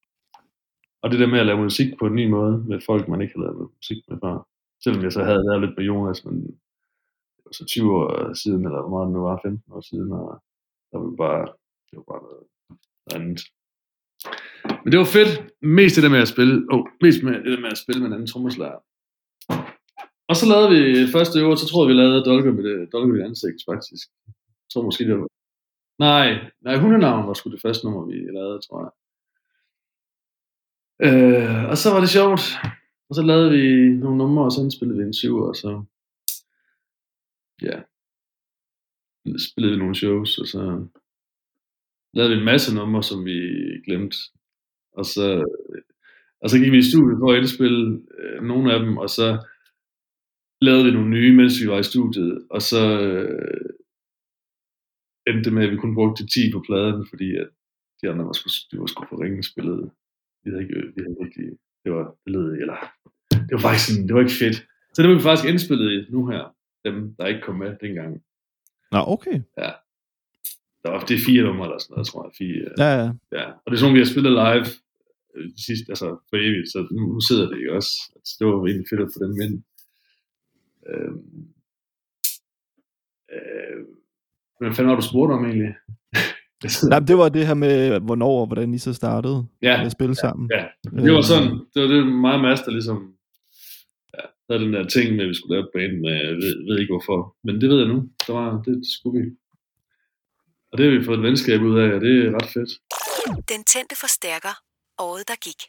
Og 1.02 1.12
det 1.12 1.20
der 1.20 1.28
med 1.28 1.40
at 1.40 1.46
lave 1.46 1.64
musik 1.68 1.90
på 2.00 2.06
en 2.08 2.16
ny 2.16 2.30
måde, 2.30 2.64
med 2.70 2.80
folk, 2.86 3.08
man 3.08 3.22
ikke 3.22 3.34
har 3.36 3.44
lavet 3.44 3.70
musik 3.78 4.00
med 4.10 4.18
før. 4.24 4.48
Selvom 4.84 5.04
jeg 5.04 5.12
så 5.12 5.24
havde 5.24 5.46
lavet 5.48 5.62
lidt 5.62 5.78
med 5.78 5.86
Jonas, 5.86 6.26
men 6.26 6.36
det 7.36 7.42
var 7.46 7.52
så 7.52 7.66
20 7.66 7.96
år 7.98 8.34
siden, 8.34 8.62
eller 8.66 8.82
hvor 8.82 8.94
meget 8.96 9.08
det 9.08 9.14
nu 9.14 9.22
var, 9.22 9.40
15 9.44 9.74
år 9.74 9.82
siden, 9.90 10.12
og 10.12 10.44
der 10.92 10.98
var 11.04 11.16
bare, 11.26 11.46
det 11.88 11.96
var 12.00 12.06
bare 12.12 12.24
noget 12.28 12.44
andet. 13.16 13.42
Men 14.84 14.90
det 14.92 15.00
var 15.00 15.16
fedt, 15.18 15.32
mest 15.62 15.96
det 15.96 16.04
der 16.04 16.16
med 16.16 16.26
at 16.26 16.34
spille, 16.36 16.56
oh, 16.74 16.84
mest 17.04 17.24
med 17.24 17.34
det 17.46 17.52
der 17.56 17.64
med 17.66 17.76
at 17.76 17.82
spille 17.84 18.00
med 18.02 18.08
en 18.08 18.16
anden 18.18 18.32
trommeslager. 18.32 18.82
Og 20.30 20.36
så 20.40 20.46
lavede 20.52 20.70
vi 20.76 21.12
første 21.16 21.36
øver, 21.42 21.56
så 21.56 21.68
tror 21.68 21.82
jeg, 21.82 21.90
vi 21.92 22.00
lavede 22.02 22.26
Dolke 22.30 22.52
med 22.58 22.64
det, 22.68 22.78
Dolke 22.94 23.08
med 23.10 23.18
det 23.20 23.26
ansigt, 23.30 23.60
faktisk. 23.72 24.08
Jeg 24.70 24.74
tror 24.74 24.86
måske, 24.86 25.04
det 25.04 25.20
var... 25.20 25.28
Nej, 26.00 26.52
nej, 26.62 26.78
hundenavn 26.78 27.28
var 27.28 27.34
sgu 27.34 27.52
det 27.52 27.62
første 27.62 27.86
nummer, 27.86 28.06
vi 28.06 28.14
lavede, 28.14 28.62
tror 28.62 28.80
jeg. 28.86 28.92
Øh, 31.08 31.70
og 31.70 31.78
så 31.78 31.88
var 31.94 32.00
det 32.00 32.10
sjovt. 32.10 32.42
Og 33.10 33.16
så 33.16 33.22
lavede 33.22 33.52
vi 33.52 33.90
nogle 34.04 34.18
numre, 34.18 34.46
og 34.46 34.52
så 34.52 34.62
indspillede 34.62 35.00
vi 35.00 35.06
en 35.06 35.14
syv, 35.14 35.36
og 35.36 35.56
så... 35.56 35.84
Ja. 37.62 37.82
Spillede 39.50 39.74
vi 39.74 39.80
nogle 39.80 39.96
shows, 39.96 40.38
og 40.38 40.48
så 40.48 40.88
lavede 42.14 42.34
vi 42.34 42.40
en 42.40 42.46
masse 42.46 42.76
numre, 42.76 43.04
som 43.04 43.26
vi 43.26 43.38
glemte. 43.86 44.18
Og 44.92 45.06
så, 45.06 45.26
øh, 45.38 45.82
og 46.42 46.50
så 46.50 46.60
gik 46.60 46.72
vi 46.72 46.78
i 46.78 46.90
studiet 46.92 47.20
for 47.20 47.32
at 47.32 47.38
indspille 47.38 48.02
øh, 48.18 48.42
nogle 48.44 48.74
af 48.74 48.80
dem, 48.80 48.98
og 48.98 49.10
så 49.10 49.28
lavede 50.62 50.86
vi 50.86 50.92
nogle 50.92 51.10
nye, 51.10 51.36
mens 51.36 51.62
vi 51.62 51.68
var 51.68 51.80
i 51.80 51.84
studiet, 51.84 52.48
og 52.50 52.62
så 52.62 53.02
øh, 53.02 53.79
endte 55.30 55.44
det 55.44 55.54
med, 55.54 55.64
at 55.64 55.72
vi 55.72 55.78
kun 55.78 55.96
brugte 55.96 56.28
10 56.28 56.52
på 56.54 56.60
pladen, 56.68 57.08
fordi 57.10 57.36
at 57.36 57.50
de 58.02 58.10
andre 58.10 58.26
var 58.26 58.32
sgu, 58.32 58.48
de 58.72 58.80
var 58.82 58.86
sgu 58.86 59.06
for 59.10 59.24
ringe 59.24 59.44
spillet. 59.44 59.92
Vi 60.44 60.50
havde 60.52 60.64
ikke, 60.64 60.76
vi 60.96 61.02
havde 61.06 61.18
ikke, 61.28 61.58
det 61.84 61.92
var, 61.92 62.04
det 62.24 62.32
lød, 62.34 62.52
eller, 62.64 62.78
det 63.32 63.54
var 63.58 63.64
faktisk 63.68 63.88
sådan, 63.88 64.08
det 64.08 64.16
var 64.16 64.22
ikke 64.26 64.40
fedt. 64.44 64.58
Så 64.94 64.98
det 65.02 65.10
var 65.10 65.16
vi 65.16 65.22
faktisk 65.22 65.50
indspillet 65.50 66.08
nu 66.10 66.28
her, 66.28 66.56
dem, 66.86 67.16
der 67.16 67.26
ikke 67.28 67.42
kom 67.42 67.56
med 67.56 67.78
dengang. 67.82 68.24
Nå, 68.92 69.00
okay. 69.16 69.38
Ja. 69.58 69.72
Der 70.84 70.90
var, 70.92 71.00
det 71.10 71.16
er 71.16 71.26
fire 71.26 71.44
numre 71.44 71.66
eller 71.66 71.80
sådan 71.80 71.94
noget, 71.94 72.08
tror 72.08 72.24
jeg. 72.26 72.34
Fire, 72.38 72.70
Ja, 72.84 72.92
ja. 73.02 73.10
ja. 73.38 73.46
Og 73.52 73.66
det 73.68 73.76
er 73.76 73.82
sådan, 73.82 73.98
vi 73.98 74.04
har 74.04 74.14
spillet 74.14 74.34
live 74.44 74.68
øh, 75.36 75.46
de 75.56 75.64
sidste, 75.68 75.86
altså 75.94 76.08
for 76.30 76.38
evigt, 76.38 76.72
så 76.74 76.80
nu, 76.92 77.02
nu 77.16 77.22
sidder 77.30 77.48
det 77.50 77.60
jo 77.66 77.76
også. 77.76 77.94
Altså, 78.16 78.32
det 78.40 78.48
var 78.48 78.54
egentlig 78.54 78.90
fedt 78.90 79.02
at 79.02 79.14
få 79.16 79.20
dem 79.26 79.42
ind. 79.46 79.56
Øh, 80.90 81.14
øh, 83.36 83.80
hvad 84.60 84.74
fanden 84.76 84.90
var 84.90 84.96
du 84.96 85.08
spurgt 85.12 85.32
om 85.34 85.46
egentlig? 85.46 85.74
Nej, 86.92 87.00
men 87.00 87.08
det 87.08 87.18
var 87.18 87.30
det 87.30 87.48
her 87.48 87.54
med, 87.54 88.00
hvornår 88.00 88.40
og 88.42 88.46
hvordan 88.48 88.74
I 88.74 88.78
så 88.78 88.94
startede 88.94 89.46
Ja, 89.62 89.78
med 89.78 89.86
at 89.86 89.92
spille 89.92 90.16
sammen. 90.16 90.50
Ja, 90.58 90.64
det 91.06 91.14
var 91.14 91.22
sådan, 91.22 91.50
det 91.74 91.80
var 91.84 91.88
det 91.88 92.08
meget 92.08 92.42
Mads, 92.42 92.62
der 92.62 92.72
ligesom 92.72 92.98
ja, 94.16 94.24
havde 94.50 94.64
den 94.66 94.74
der 94.74 94.88
ting 94.88 95.16
med, 95.16 95.24
at 95.24 95.30
vi 95.30 95.34
skulle 95.34 95.54
lave 95.56 95.64
et 95.68 95.72
band 95.76 95.94
med, 96.06 96.14
jeg 96.28 96.36
ved, 96.44 96.54
ved 96.68 96.80
ikke 96.80 96.94
hvorfor, 96.94 97.20
men 97.46 97.62
det 97.62 97.70
ved 97.70 97.78
jeg 97.80 97.88
nu, 97.94 97.98
der 98.28 98.34
var, 98.34 98.62
det, 98.66 98.76
det 98.84 98.90
skulle 98.98 99.16
vi. 99.22 99.26
Og 100.72 100.78
det 100.78 100.84
har 100.86 101.00
vi 101.00 101.06
fået 101.06 101.18
et 101.18 101.24
venskab 101.24 101.62
ud 101.62 101.80
af, 101.80 101.90
og 101.96 102.02
det 102.02 102.14
er 102.26 102.32
ret 102.38 102.50
fedt. 102.56 102.72
Den 103.54 103.62
tændte 103.74 103.96
forstærker. 104.06 104.54
Året, 105.00 105.28
der 105.28 105.34
gik. 105.48 105.62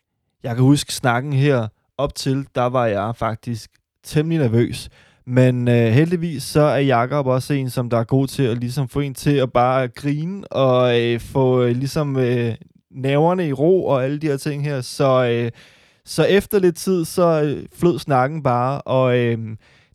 Jeg 0.43 0.55
kan 0.55 0.64
huske 0.64 0.93
snakken 0.95 1.32
her 1.32 1.68
op 1.99 2.14
til, 2.14 2.47
der 2.55 2.66
var 2.76 2.86
jeg 2.86 3.16
faktisk 3.16 3.70
temmelig 4.05 4.38
nervøs. 4.38 4.88
Men 5.26 5.68
øh, 5.68 5.86
heldigvis 5.92 6.42
så 6.42 6.60
er 6.60 6.78
Jakob 6.78 7.26
også 7.26 7.54
en, 7.54 7.70
som 7.70 7.90
der 7.90 7.98
er 7.98 8.04
god 8.04 8.26
til 8.26 8.42
at 8.42 8.58
ligesom 8.58 8.88
få 8.88 9.00
en 9.00 9.14
til 9.14 9.36
at 9.36 9.52
bare 9.52 9.88
grine 9.88 10.52
og 10.52 11.00
øh, 11.00 11.20
få 11.20 11.62
øh, 11.62 11.76
ligesom 11.76 12.16
øh, 12.16 12.54
nerverne 12.90 13.48
i 13.48 13.52
ro 13.52 13.86
og 13.86 14.04
alle 14.04 14.18
de 14.18 14.26
her 14.26 14.36
ting 14.36 14.64
her. 14.64 14.80
Så, 14.80 15.24
øh, 15.24 15.50
så 16.04 16.24
efter 16.24 16.58
lidt 16.58 16.76
tid, 16.76 17.04
så 17.04 17.42
øh, 17.42 17.66
flød 17.74 17.98
snakken 17.98 18.42
bare, 18.42 18.80
og 18.80 19.18
øh, 19.18 19.38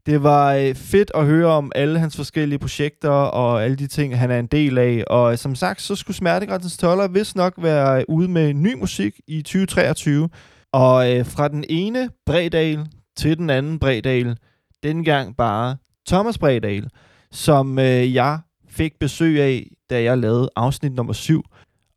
det 0.05 0.23
var 0.23 0.53
øh, 0.53 0.75
fedt 0.75 1.11
at 1.15 1.25
høre 1.25 1.47
om 1.47 1.71
alle 1.75 1.99
hans 1.99 2.15
forskellige 2.15 2.59
projekter 2.59 3.09
og 3.09 3.63
alle 3.63 3.75
de 3.75 3.87
ting, 3.87 4.19
han 4.19 4.31
er 4.31 4.39
en 4.39 4.47
del 4.47 4.77
af. 4.77 5.03
Og 5.07 5.31
øh, 5.31 5.37
som 5.37 5.55
sagt, 5.55 5.81
så 5.81 5.95
skulle 5.95 6.17
Smertegrænsens 6.17 6.77
Toller 6.77 7.07
vist 7.07 7.35
nok 7.35 7.53
være 7.57 7.99
øh, 7.99 8.03
ude 8.07 8.27
med 8.27 8.53
ny 8.53 8.73
musik 8.73 9.19
i 9.27 9.41
2023. 9.41 10.29
Og 10.73 11.13
øh, 11.13 11.25
fra 11.25 11.47
den 11.47 11.65
ene 11.69 12.09
Bredal 12.25 12.87
til 13.17 13.37
den 13.37 13.49
anden 13.49 13.79
Bredal, 13.79 14.37
dengang 14.83 15.37
bare 15.37 15.77
Thomas 16.07 16.37
Bredal, 16.37 16.89
som 17.31 17.79
øh, 17.79 18.13
jeg 18.13 18.39
fik 18.69 18.93
besøg 18.99 19.41
af, 19.41 19.67
da 19.89 20.03
jeg 20.03 20.17
lavede 20.17 20.49
afsnit 20.55 20.93
nummer 20.93 21.13
7. 21.13 21.43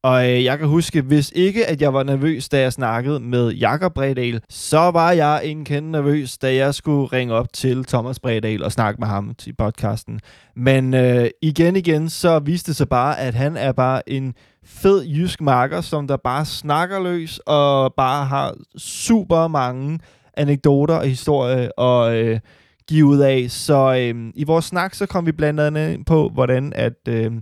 Og 0.03 0.31
øh, 0.31 0.45
jeg 0.45 0.59
kan 0.59 0.69
huske, 0.69 1.03
hvis 1.03 1.33
ikke 1.35 1.67
at 1.67 1.83
jeg 1.83 1.95
var 1.95 2.03
nervøs, 2.03 2.49
da 2.49 2.61
jeg 2.61 2.73
snakkede 2.73 3.21
med 3.21 3.51
Jakob 3.51 3.95
Bredal, 3.95 4.41
så 4.49 4.79
var 4.79 5.13
jeg 5.13 5.41
en 5.45 5.65
kende 5.65 5.91
nervøs, 5.91 6.39
da 6.39 6.55
jeg 6.55 6.75
skulle 6.75 7.07
ringe 7.07 7.35
op 7.35 7.53
til 7.53 7.85
Thomas 7.85 8.21
Bredal 8.21 8.65
og 8.65 8.73
snakke 8.73 9.01
med 9.01 9.09
ham 9.09 9.35
til 9.39 9.55
podcasten. 9.59 10.21
Men 10.57 10.95
øh, 10.95 11.29
igen 11.43 11.77
igen, 11.77 12.09
så 12.09 12.39
viste 12.39 12.69
det 12.69 12.77
sig 12.77 12.89
bare, 12.89 13.19
at 13.19 13.35
han 13.35 13.57
er 13.57 13.73
bare 13.73 14.09
en 14.09 14.35
fed 14.65 15.05
jysk 15.05 15.41
marker, 15.41 15.81
som 15.81 16.09
der 16.09 16.17
bare 16.17 16.45
snakker 16.45 17.03
løs 17.03 17.41
og 17.47 17.95
bare 17.97 18.25
har 18.25 18.55
super 18.77 19.49
mange 19.49 19.99
anekdoter 20.37 20.95
og 20.95 21.07
historier 21.07 21.71
og 21.77 22.17
øh, 22.17 22.41
give 22.89 23.07
ud 23.07 23.19
af. 23.19 23.51
Så 23.51 23.95
øh, 23.95 24.33
i 24.35 24.45
vores 24.45 24.65
snak, 24.65 24.95
så 24.95 25.07
kom 25.07 25.27
vi 25.27 25.33
blandt 25.33 25.61
andet 25.61 25.95
ind 25.95 26.05
på, 26.05 26.29
hvordan 26.29 26.73
at 26.73 27.09
øh, 27.09 27.33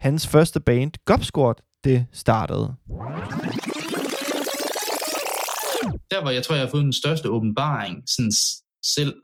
hans 0.00 0.26
første 0.26 0.60
band, 0.60 0.92
Gopsquad, 1.04 1.54
det 1.84 2.06
startede. 2.12 2.74
Der 6.10 6.22
hvor 6.22 6.30
jeg 6.30 6.42
tror, 6.42 6.54
jeg 6.54 6.64
har 6.64 6.70
fået 6.70 6.84
den 6.84 6.92
største 6.92 7.30
åbenbaring 7.30 8.02
sådan 8.06 8.32
selv, 8.96 9.14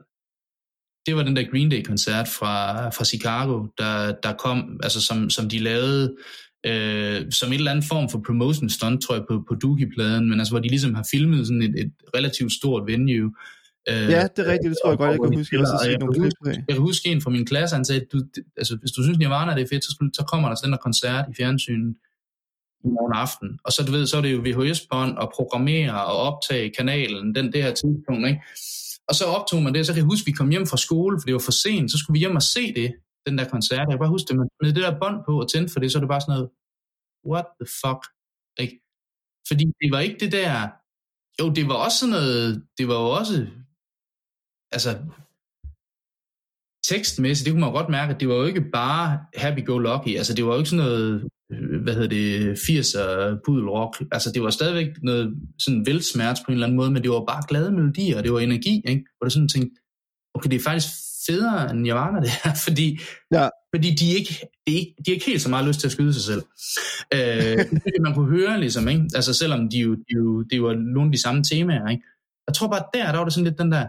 det 1.06 1.16
var 1.16 1.22
den 1.22 1.36
der 1.36 1.50
Green 1.50 1.70
Day-koncert 1.70 2.28
fra, 2.28 2.88
fra 2.88 3.04
Chicago, 3.04 3.66
der, 3.78 4.12
der 4.22 4.32
kom, 4.32 4.80
altså 4.82 5.00
som, 5.00 5.30
som 5.30 5.48
de 5.48 5.58
lavede 5.58 6.16
øh, 6.66 7.30
som 7.30 7.48
en 7.48 7.58
eller 7.58 7.70
anden 7.70 7.84
form 7.88 8.08
for 8.08 8.22
promotion 8.26 8.70
stunt, 8.70 9.02
tror 9.02 9.14
jeg, 9.14 9.24
på, 9.30 9.44
på 9.48 9.54
Dookie-pladen, 9.54 10.28
men 10.30 10.40
altså 10.40 10.52
hvor 10.52 10.60
de 10.60 10.68
ligesom 10.68 10.94
har 10.94 11.06
filmet 11.10 11.46
sådan 11.46 11.62
et, 11.62 11.74
et 11.80 11.92
relativt 12.16 12.52
stort 12.52 12.86
venue. 12.86 13.34
Øh, 13.88 13.94
Ja, 14.14 14.22
det 14.36 14.40
er 14.46 14.52
rigtigt, 14.52 14.70
det 14.70 14.78
tror 14.82 14.90
jeg 14.90 14.98
godt, 14.98 15.10
jeg 15.10 15.20
kan 15.20 15.38
huske, 15.38 15.56
jeg 15.56 15.60
også 15.60 15.72
og 15.72 16.00
nogle 16.00 16.14
jeg 16.16 16.24
af. 16.24 16.24
huske- 16.24 16.64
Jeg 16.68 16.74
kan 16.76 16.82
huske 16.90 17.08
en 17.08 17.20
fra 17.24 17.30
min 17.30 17.46
klasse, 17.46 17.76
han 17.76 17.84
sagde, 17.84 18.02
du, 18.12 18.18
altså, 18.56 18.76
hvis 18.80 18.92
du 18.96 19.02
synes, 19.02 19.18
Nirvana 19.18 19.54
det 19.56 19.62
er 19.62 19.68
fedt, 19.72 19.84
så, 19.84 19.90
skulle, 19.94 20.10
så 20.14 20.24
kommer 20.32 20.48
der 20.48 20.56
sådan 20.56 20.72
en 20.74 20.78
koncert 20.88 21.24
i 21.30 21.34
fjernsynet 21.38 21.94
i 22.84 22.88
morgen 22.96 23.14
aften. 23.24 23.48
Og 23.64 23.70
så, 23.72 23.84
du 23.86 23.92
ved, 23.92 24.06
så 24.06 24.16
er 24.16 24.22
det 24.26 24.32
jo 24.36 24.40
VHS-bånd 24.46 25.12
og 25.22 25.32
programmere 25.36 26.04
og 26.10 26.16
optage 26.28 26.70
kanalen, 26.78 27.34
den 27.34 27.52
det 27.52 27.62
her 27.62 27.74
tidspunkt, 27.80 28.24
ikke? 28.30 28.40
Og 29.08 29.14
så 29.14 29.24
optog 29.36 29.62
man 29.62 29.74
det, 29.74 29.86
så 29.86 29.92
kan 29.92 29.98
jeg 30.02 30.10
huske, 30.12 30.26
vi 30.26 30.32
kom 30.40 30.48
hjem 30.54 30.66
fra 30.66 30.76
skole, 30.76 31.14
for 31.20 31.24
det 31.26 31.32
var 31.38 31.44
for 31.48 31.56
sent, 31.64 31.90
så 31.92 31.96
skulle 31.98 32.14
vi 32.16 32.18
hjem 32.24 32.36
og 32.36 32.42
se 32.56 32.74
det, 32.80 32.88
den 33.26 33.38
der 33.38 33.44
koncert. 33.54 33.78
Jeg 33.78 33.86
kan 33.94 33.98
bare 34.04 34.14
huske 34.16 34.26
det, 34.28 34.36
man 34.36 34.48
med 34.62 34.72
det 34.72 34.82
der 34.86 34.98
bånd 35.02 35.16
på 35.26 35.32
og 35.42 35.46
tændte 35.52 35.72
for 35.72 35.80
det, 35.80 35.92
så 35.92 35.98
er 35.98 36.00
det 36.04 36.08
bare 36.14 36.20
sådan 36.20 36.32
noget, 36.36 36.48
what 37.32 37.46
the 37.60 37.68
fuck, 37.82 38.02
ikke? 38.64 38.76
Fordi 39.48 39.64
det 39.80 39.88
var 39.94 40.00
ikke 40.06 40.18
det 40.24 40.32
der, 40.32 40.52
jo, 41.40 41.46
det 41.58 41.64
var 41.70 41.74
også 41.84 41.98
sådan 41.98 42.12
noget, 42.18 42.62
det 42.78 42.88
var 42.88 42.94
jo 42.94 43.08
også, 43.20 43.46
altså, 44.72 44.98
tekstmæssigt, 46.88 47.44
det 47.44 47.52
kunne 47.52 47.60
man 47.60 47.72
godt 47.72 47.88
mærke, 47.88 48.14
at 48.14 48.20
det 48.20 48.28
var 48.28 48.34
jo 48.34 48.44
ikke 48.44 48.64
bare 48.72 49.18
happy-go-lucky, 49.36 50.16
altså 50.16 50.34
det 50.34 50.44
var 50.44 50.52
jo 50.52 50.58
ikke 50.58 50.70
sådan 50.70 50.84
noget, 50.84 51.28
øh, 51.52 51.82
hvad 51.82 51.94
hedder 51.94 52.08
det, 52.08 52.56
80'er 52.56 53.40
pudelrock, 53.44 54.02
altså 54.12 54.32
det 54.32 54.42
var 54.42 54.50
stadigvæk 54.50 54.88
noget 55.02 55.34
sådan 55.58 55.86
velsmert 55.86 56.38
på 56.44 56.52
en 56.52 56.52
eller 56.52 56.66
anden 56.66 56.76
måde, 56.76 56.90
men 56.90 57.02
det 57.02 57.10
var 57.10 57.24
bare 57.28 57.42
glade 57.48 57.72
melodier, 57.72 58.16
og 58.18 58.24
det 58.24 58.32
var 58.32 58.40
energi, 58.40 58.82
ikke? 58.86 59.04
hvor 59.18 59.24
det 59.24 59.32
sådan 59.32 59.48
tænkte, 59.48 59.80
okay, 60.34 60.50
det 60.50 60.56
er 60.56 60.62
faktisk 60.62 60.88
federe 61.26 61.70
end 61.70 61.80
Nirvana 61.80 62.20
det 62.20 62.30
her, 62.44 62.54
fordi, 62.66 62.98
ja. 63.32 63.48
fordi 63.74 63.94
de, 63.94 64.06
ikke, 64.18 64.34
de, 64.66 64.72
ikke, 64.72 64.94
de 64.98 65.10
har 65.10 65.14
ikke 65.14 65.26
helt 65.26 65.42
så 65.42 65.50
meget 65.50 65.66
lyst 65.66 65.80
til 65.80 65.88
at 65.88 65.92
skyde 65.92 66.14
sig 66.14 66.22
selv. 66.22 66.42
Øh, 67.14 67.58
det 67.94 68.02
man 68.02 68.14
kunne 68.14 68.38
høre 68.38 68.60
ligesom, 68.60 68.88
ikke? 68.88 69.04
altså 69.14 69.34
selvom 69.34 69.70
de 69.70 69.78
jo, 69.78 69.94
de 69.94 70.14
jo, 70.16 70.42
det 70.42 70.62
var 70.62 70.74
nogle 70.74 71.08
af 71.08 71.12
de 71.12 71.22
samme 71.22 71.44
temaer, 71.44 71.88
ikke? 71.88 72.02
jeg 72.46 72.54
tror 72.54 72.68
bare 72.68 72.84
der, 72.94 73.12
der 73.12 73.18
var 73.18 73.24
det 73.24 73.32
sådan 73.32 73.44
lidt 73.44 73.58
den 73.58 73.72
der, 73.72 73.86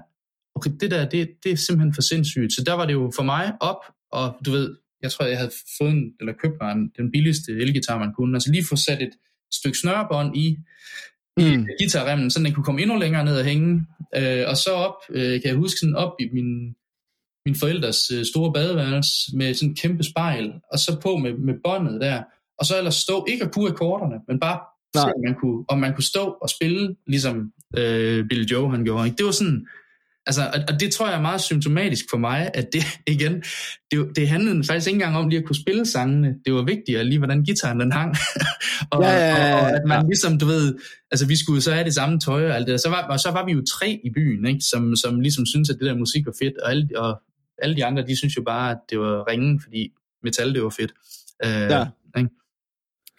okay, 0.55 0.71
det 0.79 0.91
der, 0.91 1.09
det, 1.09 1.29
det 1.43 1.51
er 1.51 1.55
simpelthen 1.55 1.93
for 1.93 2.01
sindssygt. 2.01 2.53
Så 2.53 2.63
der 2.65 2.73
var 2.73 2.85
det 2.85 2.93
jo 2.93 3.11
for 3.15 3.23
mig 3.23 3.53
op, 3.59 3.81
og 4.11 4.35
du 4.45 4.51
ved, 4.51 4.75
jeg 5.01 5.11
tror, 5.11 5.25
jeg 5.25 5.37
havde 5.37 5.51
fået 5.77 5.91
en, 5.91 6.13
eller 6.19 6.33
købt 6.33 6.55
mig 6.61 6.71
en, 6.71 6.91
den 6.97 7.11
billigste 7.11 7.51
elgitar, 7.51 7.99
man 7.99 8.13
kunne. 8.13 8.35
Altså 8.35 8.51
lige 8.51 8.65
få 8.69 8.75
sat 8.75 9.01
et 9.01 9.13
stykke 9.53 9.77
snørebånd 9.77 10.37
i, 10.37 10.47
i 11.37 11.57
mm. 11.57 11.67
guitarremmen, 11.79 12.31
så 12.31 12.39
den 12.39 12.53
kunne 12.53 12.63
komme 12.63 12.81
endnu 12.81 12.97
længere 12.97 13.25
ned 13.25 13.37
og 13.39 13.45
hænge. 13.45 13.85
Øh, 14.15 14.43
og 14.47 14.57
så 14.57 14.71
op, 14.71 14.95
øh, 15.09 15.41
kan 15.41 15.49
jeg 15.49 15.55
huske, 15.55 15.79
sådan 15.79 15.95
op 15.95 16.13
i 16.19 16.29
min, 16.33 16.75
min 17.45 17.55
forældres 17.55 18.11
øh, 18.11 18.25
store 18.25 18.53
badeværelse 18.53 19.37
med 19.37 19.53
sådan 19.53 19.69
en 19.69 19.75
kæmpe 19.75 20.03
spejl, 20.03 20.53
og 20.71 20.79
så 20.79 20.99
på 21.03 21.17
med, 21.17 21.33
med 21.33 21.53
båndet 21.63 22.01
der, 22.01 22.23
og 22.59 22.65
så 22.65 22.77
ellers 22.77 22.95
stå, 22.95 23.25
ikke 23.29 23.45
at 23.45 23.51
kunne 23.53 23.69
akkorderne, 23.69 24.15
men 24.27 24.39
bare 24.39 24.59
se, 24.95 25.01
om 25.01 25.21
man, 25.25 25.35
kunne, 25.41 25.65
om 25.69 25.79
man 25.79 25.93
kunne 25.93 26.03
stå 26.03 26.25
og 26.41 26.49
spille, 26.49 26.95
ligesom 27.07 27.51
øh, 27.77 28.27
Billy 28.29 28.45
Joe 28.51 28.71
han 28.71 28.83
gjorde. 28.83 29.05
Ikke? 29.05 29.17
Det 29.17 29.25
var 29.25 29.31
sådan, 29.31 29.67
Altså, 30.27 30.41
og, 30.53 30.59
og 30.67 30.79
det 30.79 30.93
tror 30.93 31.07
jeg 31.07 31.17
er 31.17 31.21
meget 31.21 31.41
symptomatisk 31.41 32.05
for 32.09 32.17
mig, 32.17 32.51
at 32.53 32.73
det 32.73 32.83
igen, 33.15 33.43
det, 33.91 34.11
det 34.15 34.27
handlede 34.29 34.63
faktisk 34.63 34.87
ikke 34.87 34.95
engang 34.95 35.17
om 35.17 35.29
lige 35.29 35.39
at 35.39 35.45
kunne 35.45 35.55
spille 35.55 35.85
sangene. 35.85 36.35
Det 36.45 36.53
var 36.53 36.61
vigtigere 36.61 37.03
lige, 37.03 37.17
hvordan 37.17 37.43
gitaren 37.43 37.79
den 37.79 37.91
hang. 37.91 38.15
og, 38.91 39.03
Ja, 39.03 39.09
ja, 39.11 39.47
ja, 39.47 39.55
og, 39.55 39.61
og 39.61 39.71
at 39.71 39.81
man 39.87 40.05
ligesom, 40.05 40.39
du 40.39 40.45
ved, 40.45 40.75
altså 41.11 41.27
vi 41.27 41.35
skulle 41.35 41.61
så 41.61 41.71
have 41.73 41.85
det 41.85 41.93
samme 41.93 42.19
tøj 42.19 42.49
og 42.49 42.55
alt 42.55 42.67
det 42.67 42.71
der. 42.71 42.77
Så 42.77 42.89
var, 42.89 43.01
og 43.01 43.19
så 43.19 43.31
var 43.31 43.45
vi 43.45 43.51
jo 43.51 43.63
tre 43.79 43.99
i 44.03 44.09
byen, 44.15 44.45
ikke? 44.45 44.61
Som, 44.61 44.95
som 44.95 45.19
ligesom 45.19 45.45
syntes, 45.45 45.69
at 45.69 45.75
det 45.79 45.85
der 45.85 45.95
musik 45.95 46.25
var 46.25 46.35
fedt, 46.41 46.57
og 46.57 46.69
alle, 46.71 46.89
og 46.95 47.21
alle 47.57 47.75
de 47.75 47.85
andre, 47.85 48.03
de 48.07 48.17
synes 48.17 48.37
jo 48.37 48.41
bare, 48.41 48.71
at 48.71 48.77
det 48.89 48.99
var 48.99 49.27
ringen, 49.31 49.61
fordi 49.61 49.89
metal, 50.23 50.53
det 50.53 50.63
var 50.63 50.69
fedt. 50.69 50.93
Øh, 51.45 51.51
Ja. 51.51 51.85
ikke? 52.17 52.29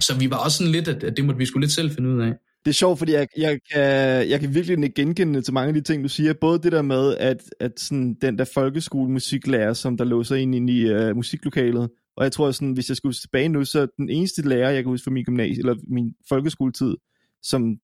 Så 0.00 0.14
vi 0.18 0.30
var 0.30 0.36
også 0.36 0.58
sådan 0.58 0.72
lidt, 0.72 0.88
at, 0.88 1.04
at 1.04 1.16
det 1.16 1.24
måtte 1.24 1.38
vi 1.38 1.46
skulle 1.46 1.64
lidt 1.64 1.72
selv 1.72 1.90
finde 1.90 2.08
ud 2.10 2.20
af. 2.22 2.32
Det 2.64 2.70
er 2.70 2.74
sjovt, 2.74 2.98
fordi 2.98 3.12
jeg, 3.12 3.28
jeg, 3.36 3.58
kan, 3.72 3.82
jeg 4.28 4.40
kan 4.40 4.54
virkelig 4.54 4.94
genkende 4.94 5.42
til 5.42 5.54
mange 5.54 5.68
af 5.68 5.74
de 5.74 5.80
ting, 5.80 6.02
du 6.02 6.08
siger. 6.08 6.32
Både 6.40 6.58
det 6.58 6.72
der 6.72 6.82
med, 6.82 7.16
at, 7.16 7.42
at 7.60 7.80
sådan, 7.80 8.14
den 8.14 8.38
der 8.38 8.44
folkeskolemusiklærer, 8.54 9.72
som 9.72 9.96
der 9.96 10.04
låser 10.04 10.36
ind, 10.36 10.54
ind 10.54 10.70
i 10.70 10.94
uh, 10.94 11.16
musiklokalet, 11.16 11.90
og 12.16 12.24
jeg 12.24 12.32
tror, 12.32 12.50
sådan, 12.50 12.72
hvis 12.72 12.88
jeg 12.88 12.96
skulle 12.96 13.14
tilbage 13.14 13.48
nu, 13.48 13.64
så 13.64 13.86
den 13.98 14.08
eneste 14.08 14.48
lærer, 14.48 14.70
jeg 14.70 14.82
kan 14.82 14.90
huske 14.90 15.04
fra 15.04 15.10
min 15.10 15.24
gymnasie, 15.24 15.58
eller 15.58 15.76
min 15.88 16.14
folkeskoletid, 16.28 16.94
som 17.42 17.76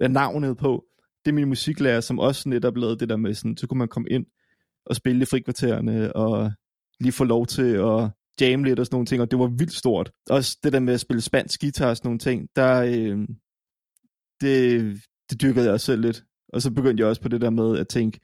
er 0.00 0.08
navnet 0.08 0.56
på, 0.56 0.84
det 1.24 1.30
er 1.30 1.34
min 1.34 1.48
musiklærer, 1.48 2.00
som 2.00 2.18
også 2.18 2.48
netop 2.48 2.76
lavede 2.76 2.98
det 2.98 3.08
der 3.08 3.16
med, 3.16 3.34
sådan, 3.34 3.56
så 3.56 3.66
kunne 3.66 3.78
man 3.78 3.88
komme 3.88 4.08
ind 4.10 4.26
og 4.86 4.96
spille 4.96 5.22
i 5.22 5.24
frikvartererne, 5.24 6.16
og 6.16 6.52
lige 7.00 7.12
få 7.12 7.24
lov 7.24 7.46
til 7.46 7.62
at 7.62 8.10
jamme 8.40 8.64
lidt 8.64 8.80
og 8.80 8.86
sådan 8.86 8.94
nogle 8.94 9.06
ting, 9.06 9.22
og 9.22 9.30
det 9.30 9.38
var 9.38 9.46
vildt 9.58 9.72
stort. 9.72 10.10
Også 10.30 10.58
det 10.62 10.72
der 10.72 10.80
med 10.80 10.94
at 10.94 11.00
spille 11.00 11.20
spansk 11.20 11.60
guitar 11.60 11.90
og 11.90 11.96
sådan 11.96 12.08
nogle 12.08 12.18
ting, 12.18 12.48
der, 12.56 12.82
øh, 12.82 13.18
det, 14.40 14.82
det 15.30 15.42
dyrkede 15.42 15.64
jeg 15.64 15.72
også 15.72 15.86
selv 15.86 16.02
lidt. 16.02 16.22
Og 16.52 16.62
så 16.62 16.70
begyndte 16.70 17.00
jeg 17.00 17.08
også 17.08 17.22
på 17.22 17.28
det 17.28 17.40
der 17.40 17.50
med 17.50 17.78
at 17.78 17.88
tænke, 17.88 18.20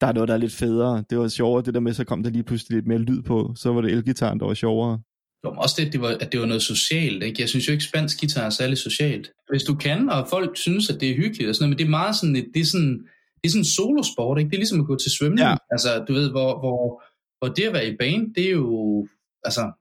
der 0.00 0.06
er 0.06 0.12
noget, 0.12 0.28
der 0.28 0.34
er 0.34 0.38
lidt 0.38 0.52
federe. 0.52 1.04
Det 1.10 1.18
var 1.18 1.28
sjovere, 1.28 1.64
det 1.64 1.74
der 1.74 1.80
med, 1.80 1.92
så 1.92 2.04
kom 2.04 2.22
der 2.22 2.30
lige 2.30 2.42
pludselig 2.42 2.76
lidt 2.76 2.86
mere 2.86 2.98
lyd 2.98 3.22
på. 3.22 3.52
Så 3.56 3.72
var 3.72 3.80
det 3.80 3.92
elgitaren, 3.92 4.40
der 4.40 4.46
var 4.46 4.54
sjovere. 4.54 5.00
Jo, 5.44 5.50
men 5.50 5.58
også 5.58 5.74
det, 5.78 5.92
det 5.92 6.00
var, 6.00 6.16
at 6.20 6.32
det 6.32 6.40
var 6.40 6.46
noget 6.46 6.62
socialt. 6.62 7.22
Ikke? 7.22 7.40
Jeg 7.40 7.48
synes 7.48 7.68
jo 7.68 7.72
ikke, 7.72 7.84
spansk 7.84 8.20
guitar 8.20 8.46
er 8.46 8.50
særlig 8.50 8.78
socialt. 8.78 9.30
Hvis 9.50 9.62
du 9.62 9.74
kan, 9.74 10.10
og 10.10 10.26
folk 10.30 10.56
synes, 10.56 10.90
at 10.90 11.00
det 11.00 11.10
er 11.10 11.16
hyggeligt 11.16 11.48
og 11.48 11.54
sådan 11.54 11.64
noget, 11.64 11.70
men 11.70 11.78
det 11.78 11.84
er 11.84 11.98
meget 12.00 12.16
sådan, 12.16 12.36
et, 12.36 12.46
det 12.54 12.60
er 12.60 12.64
sådan, 12.64 12.98
det 13.34 13.44
er 13.44 13.48
sådan 13.48 13.60
en 13.60 13.64
solosport, 13.64 14.38
ikke? 14.38 14.50
Det 14.50 14.56
er 14.56 14.60
ligesom 14.60 14.80
at 14.80 14.86
gå 14.86 14.96
til 14.96 15.10
svømning. 15.10 15.48
Ja. 15.48 15.56
Altså, 15.70 16.04
du 16.08 16.12
ved, 16.12 16.30
hvor, 16.30 16.58
hvor, 16.58 17.02
hvor 17.38 17.54
det 17.54 17.62
at 17.62 17.72
være 17.72 17.88
i 17.88 17.96
band, 17.96 18.34
det 18.34 18.44
er 18.46 18.50
jo, 18.50 19.08
altså, 19.44 19.72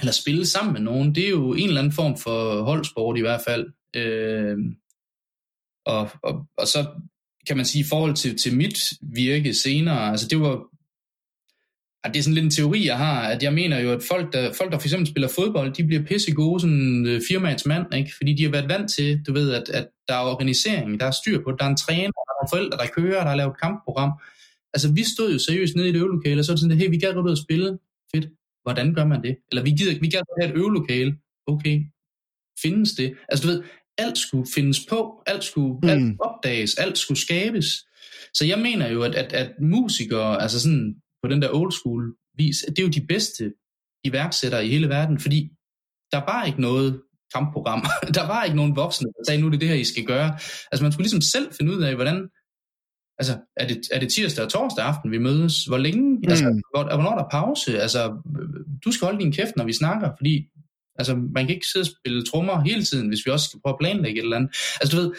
eller 0.00 0.12
spille 0.12 0.46
sammen 0.46 0.72
med 0.72 0.80
nogen, 0.80 1.14
det 1.14 1.24
er 1.24 1.30
jo 1.30 1.52
en 1.52 1.68
eller 1.68 1.80
anden 1.80 1.92
form 1.92 2.16
for 2.18 2.62
holdsport 2.62 3.18
i 3.18 3.20
hvert 3.20 3.40
fald. 3.48 3.66
Øh, 3.96 4.58
og, 5.86 6.10
og, 6.22 6.46
og 6.56 6.66
så 6.66 6.86
kan 7.46 7.56
man 7.56 7.66
sige, 7.66 7.84
i 7.84 7.88
forhold 7.88 8.14
til, 8.14 8.38
til 8.38 8.56
mit 8.56 8.78
virke 9.02 9.54
senere, 9.54 10.10
altså 10.10 10.28
det 10.28 10.40
var, 10.40 10.64
at 12.04 12.14
det 12.14 12.18
er 12.18 12.22
sådan 12.22 12.34
lidt 12.34 12.44
en 12.44 12.50
teori, 12.50 12.86
jeg 12.86 12.98
har, 12.98 13.22
at 13.22 13.42
jeg 13.42 13.54
mener 13.54 13.78
jo, 13.78 13.92
at 13.92 14.02
folk, 14.02 14.32
der, 14.32 14.52
folk, 14.52 14.72
der 14.72 14.78
for 14.78 14.86
eksempel 14.86 15.06
spiller 15.06 15.28
fodbold, 15.28 15.72
de 15.72 15.84
bliver 15.84 16.02
pisse 16.02 16.32
gode 16.32 16.60
sådan 16.60 17.06
øh, 17.06 17.20
firmaets 17.28 17.66
mand, 17.66 17.94
ikke? 17.94 18.12
fordi 18.16 18.34
de 18.34 18.44
har 18.44 18.50
været 18.50 18.68
vant 18.68 18.90
til, 18.90 19.22
du 19.26 19.32
ved, 19.32 19.52
at, 19.52 19.68
at 19.68 19.88
der 20.08 20.14
er 20.14 20.20
organisering, 20.20 21.00
der 21.00 21.06
er 21.06 21.10
styr 21.10 21.42
på 21.42 21.50
der 21.58 21.64
er 21.64 21.68
en 21.68 21.76
træner, 21.76 22.20
der 22.28 22.44
er 22.44 22.50
forældre, 22.50 22.78
der 22.78 22.86
kører, 22.86 23.20
der 23.20 23.28
har 23.28 23.36
lavet 23.36 23.60
kampprogram. 23.60 24.12
Altså 24.74 24.92
vi 24.92 25.04
stod 25.14 25.32
jo 25.32 25.38
seriøst 25.38 25.76
nede 25.76 25.86
i 25.86 25.90
et 25.90 25.96
øvelokale, 25.96 26.40
og 26.40 26.44
så 26.44 26.52
er 26.52 26.54
det 26.54 26.60
sådan, 26.60 26.78
hey, 26.78 26.90
vi 26.90 26.98
gad 26.98 27.14
godt 27.14 27.26
ud 27.26 27.32
at 27.32 27.44
spille. 27.46 27.78
Fedt. 28.14 28.28
Hvordan 28.62 28.94
gør 28.94 29.04
man 29.04 29.22
det? 29.22 29.36
Eller 29.50 29.62
vi 29.62 29.70
gider 29.70 30.00
vi 30.00 30.08
gad 30.08 30.22
godt 30.28 30.42
have 30.42 30.52
et 30.52 30.58
øvelokale. 30.58 31.16
Okay. 31.46 31.84
Findes 32.62 32.92
det? 32.92 33.14
Altså 33.28 33.46
du 33.46 33.52
ved, 33.52 33.62
alt 34.00 34.18
skulle 34.18 34.46
findes 34.54 34.80
på, 34.88 35.22
alt 35.26 35.44
skulle 35.44 35.78
mm. 35.82 35.88
alt 35.88 36.16
opdages, 36.20 36.74
alt 36.74 36.98
skulle 36.98 37.20
skabes. 37.20 37.66
Så 38.34 38.44
jeg 38.44 38.58
mener 38.58 38.88
jo, 38.88 39.02
at, 39.02 39.14
at, 39.14 39.32
at 39.32 39.50
musikere, 39.60 40.42
altså 40.42 40.60
sådan 40.60 40.94
på 41.22 41.28
den 41.28 41.42
der 41.42 41.54
old 41.54 41.72
school 41.72 42.14
vis, 42.38 42.56
det 42.68 42.78
er 42.78 42.82
jo 42.82 42.88
de 42.88 43.06
bedste 43.06 43.52
iværksættere 44.04 44.66
i 44.66 44.70
hele 44.70 44.88
verden, 44.88 45.18
fordi 45.18 45.50
der 46.12 46.18
var 46.18 46.44
ikke 46.44 46.60
noget 46.60 47.00
kampprogram. 47.34 47.82
der 48.18 48.26
var 48.26 48.44
ikke 48.44 48.56
nogen 48.56 48.76
voksne, 48.76 49.06
der 49.06 49.24
sagde, 49.26 49.40
nu 49.40 49.46
er 49.46 49.50
det 49.50 49.60
det 49.60 49.68
her, 49.68 49.76
I 49.76 49.84
skal 49.84 50.04
gøre. 50.04 50.32
Altså 50.70 50.82
man 50.82 50.92
skulle 50.92 51.04
ligesom 51.04 51.20
selv 51.20 51.52
finde 51.58 51.72
ud 51.72 51.82
af, 51.82 51.94
hvordan, 51.94 52.28
altså 53.18 53.34
er 53.56 53.66
det, 53.66 53.80
er 53.92 54.00
det 54.00 54.12
tirsdag 54.12 54.44
og 54.44 54.50
torsdag 54.50 54.84
aften, 54.84 55.10
vi 55.10 55.18
mødes? 55.18 55.64
Hvor 55.64 55.78
længe? 55.78 56.10
Mm. 56.10 56.28
Altså, 56.28 56.44
hvor, 56.44 56.82
hvornår 56.94 57.12
er 57.12 57.18
der 57.18 57.28
pause? 57.30 57.80
Altså, 57.80 58.00
du 58.84 58.92
skal 58.92 59.06
holde 59.06 59.20
din 59.20 59.32
kæft, 59.32 59.56
når 59.56 59.64
vi 59.64 59.72
snakker, 59.72 60.10
fordi 60.18 60.48
altså, 61.00 61.14
man 61.14 61.46
kan 61.46 61.54
ikke 61.54 61.66
sidde 61.66 61.82
og 61.82 61.92
spille 61.96 62.24
trommer 62.24 62.64
hele 62.70 62.84
tiden, 62.84 63.08
hvis 63.08 63.26
vi 63.26 63.30
også 63.30 63.46
skal 63.48 63.60
prøve 63.60 63.74
at 63.74 63.80
planlægge 63.80 64.18
et 64.18 64.24
eller 64.24 64.36
andet. 64.36 64.50
Altså 64.80 64.96
du 64.96 65.02
ved, 65.02 65.12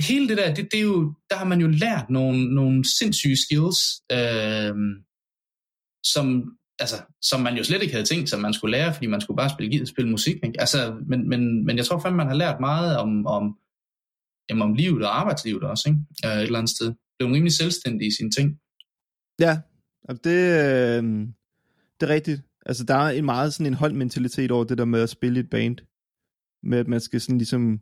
hele 0.00 0.28
det 0.28 0.36
der, 0.36 0.54
det, 0.54 0.72
det 0.72 0.78
er 0.78 0.84
jo, 0.84 1.14
der 1.30 1.36
har 1.36 1.44
man 1.44 1.60
jo 1.60 1.66
lært 1.66 2.10
nogle, 2.10 2.54
nogle 2.54 2.84
sindssyge 2.98 3.36
skills, 3.36 3.78
øh, 4.12 4.74
som, 6.14 6.26
altså, 6.78 6.96
som 7.22 7.40
man 7.40 7.56
jo 7.56 7.64
slet 7.64 7.82
ikke 7.82 7.94
havde 7.94 8.06
tænkt 8.06 8.28
sig, 8.28 8.40
man 8.40 8.54
skulle 8.54 8.76
lære, 8.76 8.94
fordi 8.94 9.06
man 9.06 9.20
skulle 9.20 9.36
bare 9.36 9.50
spille, 9.50 9.86
spille 9.86 10.10
musik. 10.10 10.36
Ikke? 10.44 10.60
Altså, 10.60 10.96
men, 11.06 11.28
men, 11.28 11.66
men 11.66 11.76
jeg 11.76 11.86
tror 11.86 12.00
fandme, 12.00 12.16
man 12.16 12.26
har 12.26 12.34
lært 12.34 12.60
meget 12.60 12.98
om, 12.98 13.26
om, 13.26 13.58
jamen, 14.50 14.62
om 14.62 14.74
livet 14.74 15.04
og 15.04 15.20
arbejdslivet 15.20 15.62
også, 15.62 15.88
ikke? 15.88 16.00
Øh, 16.26 16.40
et 16.40 16.42
eller 16.42 16.58
andet 16.58 16.76
sted. 16.76 16.94
Blev 17.18 17.30
rimelig 17.32 17.52
selvstændig 17.52 18.06
i 18.06 18.16
sine 18.18 18.30
ting. 18.30 18.58
Ja, 19.40 19.60
og 20.08 20.24
det, 20.24 20.40
øh, 20.60 21.02
det 22.00 22.02
er 22.08 22.14
rigtigt. 22.14 22.42
Altså, 22.66 22.84
der 22.84 22.94
er 22.94 23.10
en 23.10 23.24
meget 23.24 23.54
sådan 23.54 23.66
en 23.66 23.74
holdmentalitet 23.74 24.50
over 24.50 24.64
det 24.64 24.78
der 24.78 24.84
med 24.84 25.00
at 25.00 25.10
spille 25.10 25.40
et 25.40 25.50
band. 25.50 25.76
Med 26.62 26.78
at 26.78 26.88
man 26.88 27.00
skal 27.00 27.20
sådan 27.20 27.38
ligesom 27.38 27.80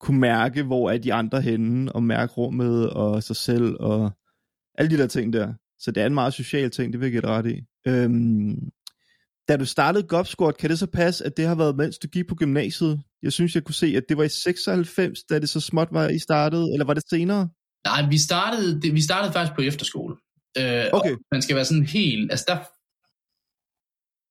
kunne 0.00 0.20
mærke, 0.20 0.62
hvor 0.62 0.90
er 0.90 0.98
de 0.98 1.14
andre 1.14 1.40
henne, 1.40 1.92
og 1.92 2.02
mærke 2.02 2.32
rummet 2.32 2.90
og 2.90 3.22
sig 3.22 3.36
selv, 3.36 3.76
og 3.80 4.12
alle 4.78 4.90
de 4.90 5.02
der 5.02 5.06
ting 5.06 5.32
der. 5.32 5.52
Så 5.78 5.90
det 5.90 6.02
er 6.02 6.06
en 6.06 6.14
meget 6.14 6.34
social 6.34 6.70
ting, 6.70 6.92
det 6.92 7.00
vil 7.00 7.12
jeg 7.12 7.22
dig 7.22 7.30
ret 7.30 7.46
i. 7.46 7.60
Øhm, 7.86 8.70
da 9.48 9.56
du 9.56 9.64
startede 9.64 10.06
Gopsquad, 10.06 10.52
kan 10.52 10.70
det 10.70 10.78
så 10.78 10.86
passe, 10.86 11.24
at 11.24 11.36
det 11.36 11.46
har 11.46 11.54
været, 11.54 11.76
mens 11.76 11.98
du 11.98 12.08
gik 12.08 12.28
på 12.28 12.34
gymnasiet? 12.34 13.02
Jeg 13.22 13.32
synes, 13.32 13.54
jeg 13.54 13.64
kunne 13.64 13.74
se, 13.74 13.86
at 13.96 14.04
det 14.08 14.16
var 14.16 14.24
i 14.24 14.28
96, 14.28 15.22
da 15.24 15.38
det 15.38 15.48
så 15.48 15.60
småt 15.60 15.88
var, 15.90 16.08
I 16.08 16.18
startede, 16.18 16.72
eller 16.72 16.84
var 16.86 16.94
det 16.94 17.02
senere? 17.10 17.48
Nej, 17.86 18.08
vi 18.08 18.18
startede, 18.18 18.80
vi 18.92 19.00
startede 19.00 19.32
faktisk 19.32 19.56
på 19.56 19.62
efterskole. 19.62 20.16
Øh, 20.58 20.84
okay. 20.92 21.14
Man 21.32 21.42
skal 21.42 21.56
være 21.56 21.64
sådan 21.64 21.86
helt, 21.86 22.30
altså 22.30 22.44
der, 22.48 22.58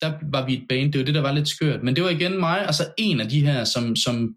der 0.03 0.13
var 0.31 0.45
vi 0.45 0.53
et 0.53 0.65
band, 0.69 0.91
det 0.91 0.99
var 0.99 1.05
det, 1.05 1.15
der 1.15 1.21
var 1.21 1.31
lidt 1.31 1.47
skørt. 1.47 1.83
Men 1.83 1.95
det 1.95 2.03
var 2.03 2.09
igen 2.09 2.39
mig, 2.39 2.67
og 2.67 2.73
så 2.73 2.83
en 2.97 3.19
af 3.21 3.29
de 3.29 3.45
her, 3.45 3.63
som, 3.63 3.95
som 3.95 4.35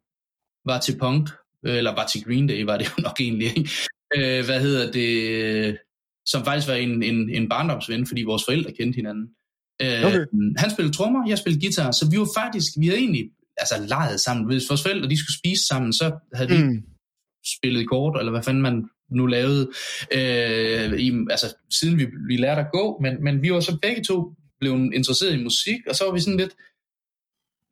var 0.64 0.80
til 0.80 0.98
punk, 0.98 1.28
eller 1.64 1.94
var 1.94 2.06
til 2.06 2.24
Green 2.24 2.46
Day, 2.46 2.62
var 2.62 2.76
det 2.78 2.84
jo 2.84 3.02
nok 3.02 3.20
egentlig, 3.20 3.46
ikke? 3.46 3.70
Øh, 4.16 4.44
hvad 4.44 4.60
hedder 4.60 4.92
det, 4.92 5.78
som 6.26 6.44
faktisk 6.44 6.68
var 6.68 6.74
en, 6.74 7.02
en, 7.02 7.30
en 7.30 7.48
barndomsven, 7.48 8.06
fordi 8.06 8.22
vores 8.22 8.44
forældre 8.44 8.72
kendte 8.72 8.96
hinanden. 8.96 9.26
Øh, 9.82 10.06
okay. 10.06 10.24
Han 10.56 10.70
spillede 10.70 10.96
trommer, 10.96 11.28
jeg 11.28 11.38
spillede 11.38 11.60
guitar, 11.60 11.90
så 11.90 12.08
vi 12.10 12.18
var 12.18 12.28
faktisk, 12.36 12.72
vi 12.78 12.86
havde 12.86 13.00
egentlig 13.00 13.30
altså, 13.56 13.74
leget 13.88 14.20
sammen. 14.20 14.46
Hvis 14.46 14.68
vores 14.68 14.82
forældre 14.82 15.08
de 15.08 15.18
skulle 15.18 15.38
spise 15.38 15.66
sammen, 15.66 15.92
så 15.92 16.18
havde 16.34 16.50
vi 16.50 16.62
mm. 16.62 16.82
spillet 17.56 17.88
kort, 17.88 18.18
eller 18.18 18.32
hvad 18.32 18.42
fanden 18.42 18.62
man 18.62 18.88
nu 19.10 19.26
lavede, 19.26 19.70
øh, 20.12 21.00
i, 21.00 21.12
altså 21.30 21.56
siden 21.80 21.98
vi, 21.98 22.06
vi 22.28 22.36
lærte 22.36 22.60
at 22.60 22.72
gå, 22.72 22.98
men, 23.02 23.24
men 23.24 23.42
vi 23.42 23.52
var 23.52 23.60
så 23.60 23.78
begge 23.82 24.02
to 24.02 24.34
blevet 24.60 24.94
interesseret 24.94 25.34
i 25.34 25.42
musik, 25.42 25.80
og 25.88 25.94
så 25.96 26.04
var 26.04 26.12
vi 26.12 26.20
sådan 26.20 26.36
lidt, 26.36 26.54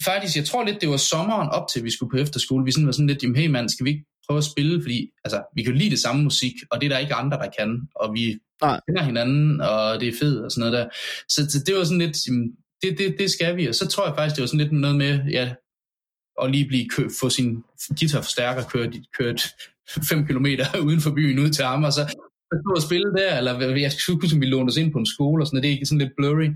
faktisk, 0.05 0.37
jeg 0.37 0.45
tror 0.45 0.64
lidt, 0.64 0.80
det 0.80 0.89
var 0.89 0.97
sommeren 0.97 1.49
op 1.49 1.66
til, 1.72 1.85
vi 1.85 1.91
skulle 1.91 2.11
på 2.11 2.16
efterskole, 2.16 2.64
vi 2.64 2.72
sådan 2.72 2.87
var 2.87 2.93
sådan 2.93 3.07
lidt, 3.07 3.22
jamen 3.22 3.37
hey 3.37 3.47
mand, 3.47 3.68
skal 3.68 3.85
vi 3.85 3.91
ikke 3.91 4.05
prøve 4.26 4.39
at 4.39 4.45
spille, 4.45 4.82
fordi 4.82 5.11
altså, 5.24 5.43
vi 5.55 5.62
kan 5.62 5.72
jo 5.72 5.78
lide 5.78 5.91
det 5.91 5.99
samme 5.99 6.22
musik, 6.22 6.53
og 6.70 6.80
det 6.80 6.87
er 6.87 6.91
der 6.91 6.99
ikke 6.99 7.14
andre, 7.14 7.39
der 7.39 7.51
kan, 7.59 7.89
og 7.95 8.14
vi 8.14 8.39
Nej. 8.62 8.80
kender 8.89 9.03
hinanden, 9.03 9.61
og 9.61 10.01
det 10.01 10.09
er 10.09 10.18
fedt 10.20 10.45
og 10.45 10.51
sådan 10.51 10.61
noget 10.61 10.72
der. 10.72 10.89
Så, 11.28 11.51
så 11.51 11.59
det 11.66 11.74
var 11.74 11.85
sådan 11.85 11.99
lidt, 11.99 12.26
jamen, 12.26 12.53
det, 12.82 12.99
det, 12.99 13.16
det 13.18 13.30
skal 13.30 13.57
vi, 13.57 13.66
og 13.66 13.74
så 13.74 13.87
tror 13.89 14.07
jeg 14.07 14.14
faktisk, 14.16 14.37
det 14.37 14.43
var 14.43 14.47
sådan 14.47 14.61
lidt 14.61 14.72
noget 14.72 14.97
med, 14.97 15.20
ja, 15.30 15.55
at 16.43 16.51
lige 16.51 16.68
blive 16.68 16.89
kø, 16.89 17.09
få 17.20 17.30
sin 17.30 17.62
guitarforstærker 17.99 18.64
kørt, 18.68 18.95
kørt 19.18 19.43
5 20.09 20.26
km 20.26 20.47
uden 20.87 21.01
for 21.01 21.11
byen 21.11 21.39
ud 21.39 21.51
til 21.51 21.64
ham, 21.64 21.85
og 21.85 21.93
så 21.93 22.14
stå 22.62 22.72
og 22.76 22.82
spille 22.82 23.12
der, 23.20 23.38
eller 23.38 23.76
jeg 23.76 23.92
skulle 23.92 24.20
huske, 24.20 24.38
vi 24.38 24.46
lånte 24.46 24.70
os 24.70 24.76
ind 24.76 24.92
på 24.92 24.98
en 24.98 25.07
skole, 25.07 25.42
og 25.42 25.46
sådan, 25.46 25.62
det 25.62 25.72
er 25.72 25.86
sådan 25.86 25.98
lidt 25.98 26.16
blurry. 26.16 26.48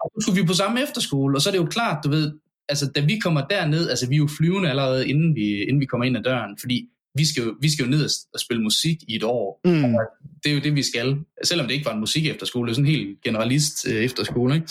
Og 0.00 0.10
så 0.10 0.18
skulle 0.20 0.40
vi 0.40 0.46
på 0.46 0.54
samme 0.62 0.82
efterskole, 0.82 1.36
og 1.36 1.40
så 1.42 1.48
er 1.48 1.52
det 1.52 1.58
jo 1.58 1.74
klart, 1.76 2.04
du 2.04 2.08
ved, 2.10 2.32
altså 2.68 2.90
da 2.94 3.00
vi 3.00 3.18
kommer 3.18 3.46
derned, 3.46 3.88
altså 3.88 4.08
vi 4.08 4.14
er 4.14 4.18
jo 4.18 4.28
flyvende 4.38 4.70
allerede, 4.70 5.08
inden 5.08 5.34
vi, 5.34 5.62
inden 5.62 5.80
vi 5.80 5.86
kommer 5.86 6.04
ind 6.04 6.16
ad 6.16 6.22
døren, 6.22 6.56
fordi 6.60 6.88
vi 7.16 7.24
skal, 7.24 7.42
jo, 7.42 7.54
vi 7.60 7.70
skal 7.70 7.84
jo 7.84 7.90
ned 7.90 8.08
og 8.34 8.40
spille 8.40 8.62
musik 8.62 8.96
i 9.08 9.16
et 9.16 9.22
år. 9.22 9.60
Mm. 9.64 9.94
Og 9.94 10.00
det 10.44 10.50
er 10.50 10.54
jo 10.54 10.60
det, 10.60 10.74
vi 10.74 10.82
skal. 10.82 11.16
Selvom 11.44 11.66
det 11.66 11.74
ikke 11.74 11.86
var 11.86 11.92
en 11.94 12.00
musik 12.00 12.26
efterskole, 12.26 12.66
det 12.66 12.72
er 12.72 12.74
sådan 12.74 12.90
en 12.90 12.96
helt 12.96 13.22
generalist 13.22 13.88
øh, 13.88 13.94
efterskole. 13.94 14.54
Ikke? 14.54 14.66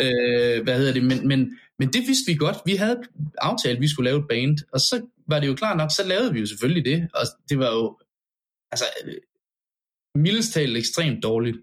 Øh, 0.00 0.62
hvad 0.62 0.78
hedder 0.78 0.92
det? 0.92 1.04
Men, 1.04 1.28
men, 1.28 1.58
men 1.78 1.88
det 1.88 2.02
vidste 2.06 2.26
vi 2.26 2.34
godt. 2.34 2.56
Vi 2.66 2.74
havde 2.74 3.02
aftalt, 3.38 3.76
at 3.76 3.82
vi 3.82 3.88
skulle 3.88 4.10
lave 4.10 4.20
et 4.20 4.28
band, 4.28 4.58
og 4.72 4.80
så 4.80 5.00
var 5.28 5.40
det 5.40 5.46
jo 5.46 5.54
klart 5.54 5.76
nok, 5.76 5.90
så 5.90 6.02
lavede 6.06 6.32
vi 6.32 6.40
jo 6.40 6.46
selvfølgelig 6.46 6.84
det. 6.84 7.08
Og 7.14 7.26
det 7.48 7.58
var 7.58 7.70
jo, 7.70 7.98
altså, 8.72 8.84
mildest 10.14 10.52
talt 10.52 10.76
ekstremt 10.76 11.22
dårligt. 11.22 11.56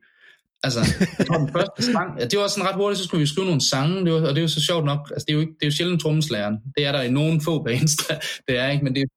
Altså, 0.64 0.80
jeg 1.20 1.28
tror, 1.28 1.38
den 1.38 1.52
første 1.52 1.84
sang, 1.94 2.20
ja, 2.20 2.26
det 2.26 2.40
var 2.40 2.48
sådan 2.48 2.70
ret 2.70 2.76
hurtigt, 2.76 3.00
så 3.00 3.06
skulle 3.06 3.22
vi 3.22 3.28
skrive 3.28 3.46
nogle 3.46 3.62
sange, 3.62 4.06
det 4.06 4.14
var, 4.14 4.20
og 4.22 4.30
det 4.30 4.38
er 4.38 4.42
jo 4.42 4.48
så 4.48 4.62
sjovt 4.62 4.86
nok, 4.86 5.02
altså 5.14 5.26
det 5.28 5.34
er 5.34 5.38
jo, 5.38 5.42
ikke, 5.42 5.54
det 5.54 5.64
er 5.66 5.68
jo 5.68 5.76
sjældent 5.76 6.02
trommeslæren, 6.02 6.56
det 6.76 6.86
er 6.86 6.92
der 6.92 7.02
i 7.02 7.12
nogen 7.12 7.42
få 7.42 7.64
bands, 7.64 7.96
der, 7.96 8.16
det 8.48 8.58
er 8.58 8.70
ikke, 8.70 8.84
men 8.84 8.96
det 8.96 9.02
er, 9.02 9.08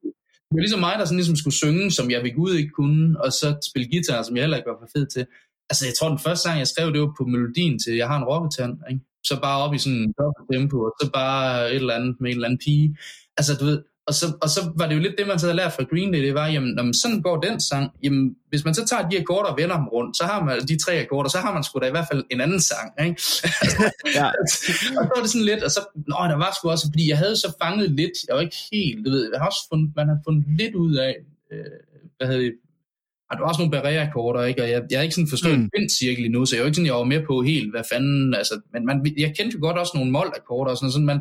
det 0.50 0.56
er 0.56 0.66
ligesom 0.66 0.80
mig, 0.80 0.94
der 0.98 1.04
sådan 1.04 1.16
ligesom 1.16 1.36
skulle 1.36 1.54
synge, 1.54 1.90
som 1.90 2.10
jeg 2.10 2.22
ved 2.22 2.34
Gud 2.34 2.54
ikke 2.54 2.70
kunne, 2.70 3.20
og 3.24 3.32
så 3.32 3.56
spille 3.70 3.88
guitar, 3.92 4.22
som 4.22 4.36
jeg 4.36 4.42
heller 4.42 4.56
ikke 4.56 4.70
var 4.70 4.80
for 4.82 4.90
fed 4.96 5.06
til. 5.06 5.26
Altså, 5.70 5.86
jeg 5.86 5.94
tror, 5.98 6.08
den 6.08 6.18
første 6.18 6.42
sang, 6.42 6.58
jeg 6.58 6.68
skrev, 6.68 6.92
det 6.92 7.00
var 7.00 7.14
på 7.18 7.24
melodien 7.24 7.78
til 7.78 7.92
Jeg 7.96 8.08
har 8.08 8.18
en 8.18 8.28
rocketand, 8.30 8.74
ikke? 8.90 9.02
Så 9.24 9.40
bare 9.42 9.62
op 9.64 9.74
i 9.74 9.78
sådan 9.78 9.98
en 9.98 10.14
tempo, 10.52 10.76
og 10.86 10.92
så 11.00 11.10
bare 11.12 11.70
et 11.70 11.76
eller 11.76 11.94
andet 11.94 12.16
med 12.20 12.30
en 12.30 12.36
eller 12.36 12.48
anden 12.48 12.60
pige. 12.64 12.96
Altså, 13.36 13.52
du 13.60 13.64
ved, 13.64 13.78
og 14.08 14.14
så, 14.14 14.26
og 14.42 14.48
så 14.48 14.60
var 14.76 14.86
det 14.88 14.94
jo 14.94 15.00
lidt 15.00 15.18
det, 15.18 15.26
man 15.26 15.38
så 15.38 15.46
havde 15.46 15.56
lært 15.56 15.72
fra 15.72 15.84
Green 15.90 16.12
Day, 16.12 16.22
det 16.22 16.34
var, 16.34 16.46
jamen, 16.46 16.74
når 16.74 16.82
man 16.82 16.94
sådan 16.94 17.22
går 17.22 17.36
den 17.40 17.60
sang, 17.60 17.90
jamen, 18.02 18.36
hvis 18.48 18.64
man 18.64 18.74
så 18.74 18.86
tager 18.86 19.08
de 19.08 19.18
akkorder 19.20 19.50
og 19.50 19.58
vender 19.58 19.76
dem 19.76 19.88
rundt, 19.88 20.16
så 20.16 20.24
har 20.24 20.44
man 20.44 20.60
de 20.60 20.78
tre 20.84 20.92
akkorder, 21.02 21.30
så 21.30 21.38
har 21.38 21.52
man 21.54 21.64
sgu 21.64 21.78
da 21.78 21.86
i 21.86 21.90
hvert 21.90 22.08
fald 22.12 22.24
en 22.30 22.40
anden 22.40 22.60
sang, 22.60 22.88
ikke? 23.06 23.22
ja. 24.18 24.26
og 24.98 25.02
så 25.04 25.10
var 25.14 25.22
det 25.22 25.30
sådan 25.30 25.44
lidt, 25.50 25.62
og 25.62 25.70
så, 25.70 25.80
nå, 25.94 26.16
der 26.32 26.38
var 26.44 26.52
sgu 26.56 26.70
også, 26.70 26.86
fordi 26.92 27.10
jeg 27.10 27.18
havde 27.18 27.36
så 27.36 27.48
fanget 27.62 27.90
lidt, 27.90 28.16
jeg 28.28 28.34
var 28.36 28.40
ikke 28.40 28.60
helt, 28.72 29.06
du 29.06 29.10
ved, 29.10 29.30
jeg 29.32 29.40
har 29.40 29.46
også 29.46 29.66
fundet, 29.70 29.90
man 29.96 30.08
har 30.08 30.18
fundet 30.26 30.44
lidt 30.58 30.74
ud 30.74 30.94
af, 30.96 31.14
øh, 31.52 31.78
hvad 32.16 32.26
hedder 32.26 32.42
det, 32.42 32.52
og 33.30 33.36
der 33.36 33.42
var 33.42 33.48
også 33.48 33.60
nogle 33.60 33.74
barriereakkorder, 33.76 34.44
ikke? 34.44 34.62
og 34.62 34.70
jeg, 34.70 34.82
jeg 34.90 34.98
har 34.98 35.02
ikke 35.02 35.14
sådan 35.14 35.34
forstået 35.34 35.58
mm. 35.58 35.70
en 35.78 35.90
cirkel 35.90 36.24
endnu, 36.24 36.46
så 36.46 36.56
jeg 36.56 36.62
var 36.62 36.66
ikke 36.66 36.76
sådan, 36.76 36.86
jeg 36.92 36.94
var 36.94 37.12
med 37.14 37.22
på 37.26 37.42
helt, 37.42 37.70
hvad 37.70 37.84
fanden, 37.92 38.34
altså, 38.34 38.60
men 38.72 38.86
man, 38.86 38.96
jeg 39.18 39.34
kendte 39.36 39.54
jo 39.56 39.60
godt 39.66 39.78
også 39.78 39.92
nogle 39.94 40.10
mål-akkorder, 40.10 40.70
og 40.70 40.76
sådan, 40.76 40.92
sådan 40.92 41.06
man, 41.06 41.20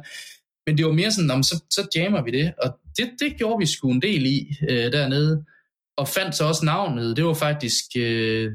men 0.68 0.78
det 0.78 0.86
var 0.86 0.92
mere 0.92 1.12
sådan, 1.12 1.44
så, 1.44 1.64
så 1.70 1.88
jammer 1.96 2.24
vi 2.24 2.32
det. 2.32 2.54
Og 2.64 2.80
det, 2.98 3.10
det 3.20 3.38
gjorde 3.38 3.60
vi 3.60 3.66
sgu 3.66 3.92
en 3.92 4.02
del 4.02 4.26
i 4.26 4.56
øh, 4.70 4.92
dernede. 4.92 5.46
Og 5.98 6.08
fandt 6.08 6.36
så 6.36 6.44
også 6.44 6.66
navnet. 6.66 7.18
Det 7.18 7.26
var 7.26 7.34
faktisk... 7.34 7.84
Øh, 7.98 8.52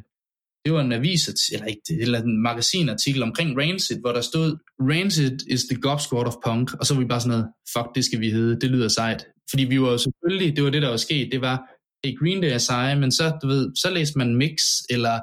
det 0.64 0.72
var 0.72 0.80
en 0.80 0.92
avis, 0.92 1.50
eller, 1.52 1.66
ikke, 1.66 1.82
eller 2.00 2.22
en 2.22 2.42
magasinartikel 2.42 3.22
omkring 3.22 3.58
Rancid, 3.60 4.00
hvor 4.00 4.12
der 4.12 4.20
stod, 4.20 4.56
Rancid 4.80 5.38
is 5.48 5.64
the 5.64 5.80
gobsquad 5.80 6.26
of 6.26 6.34
punk, 6.46 6.74
og 6.80 6.86
så 6.86 6.94
var 6.94 7.00
vi 7.00 7.06
bare 7.06 7.20
sådan 7.20 7.30
noget, 7.30 7.46
fuck, 7.72 7.94
det 7.94 8.04
skal 8.04 8.20
vi 8.20 8.30
hedde, 8.30 8.60
det 8.60 8.70
lyder 8.70 8.88
sejt. 8.88 9.26
Fordi 9.50 9.64
vi 9.64 9.80
var 9.80 9.90
jo 9.90 9.98
selvfølgelig, 9.98 10.56
det 10.56 10.64
var 10.64 10.70
det, 10.70 10.82
der 10.82 10.88
var 10.88 10.96
sket, 10.96 11.32
det 11.32 11.40
var, 11.40 11.56
hey, 12.04 12.18
Green 12.18 12.42
Day 12.42 12.52
er 12.52 12.58
seje, 12.58 12.96
men 12.96 13.12
så, 13.12 13.38
du 13.42 13.46
ved, 13.46 13.70
så 13.76 13.90
læste 13.90 14.18
man 14.18 14.36
Mix, 14.36 14.62
eller 14.90 15.14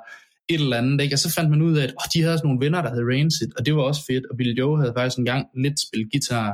et 0.50 0.62
eller 0.62 0.78
andet, 0.78 1.02
ikke? 1.04 1.16
og 1.16 1.20
så 1.20 1.34
fandt 1.34 1.50
man 1.50 1.62
ud 1.62 1.78
af, 1.78 1.84
at 1.84 1.94
oh, 1.98 2.08
de 2.14 2.22
havde 2.22 2.34
også 2.34 2.46
nogle 2.46 2.66
venner, 2.66 2.82
der 2.82 2.90
hed 2.90 3.04
Rancid, 3.14 3.50
og 3.58 3.66
det 3.66 3.76
var 3.76 3.82
også 3.82 4.02
fedt, 4.10 4.26
og 4.32 4.38
Bill 4.38 4.58
Joe 4.58 4.80
havde 4.80 4.94
faktisk 4.98 5.18
engang 5.18 5.48
lidt 5.64 5.80
spillet 5.88 6.12
guitar 6.12 6.48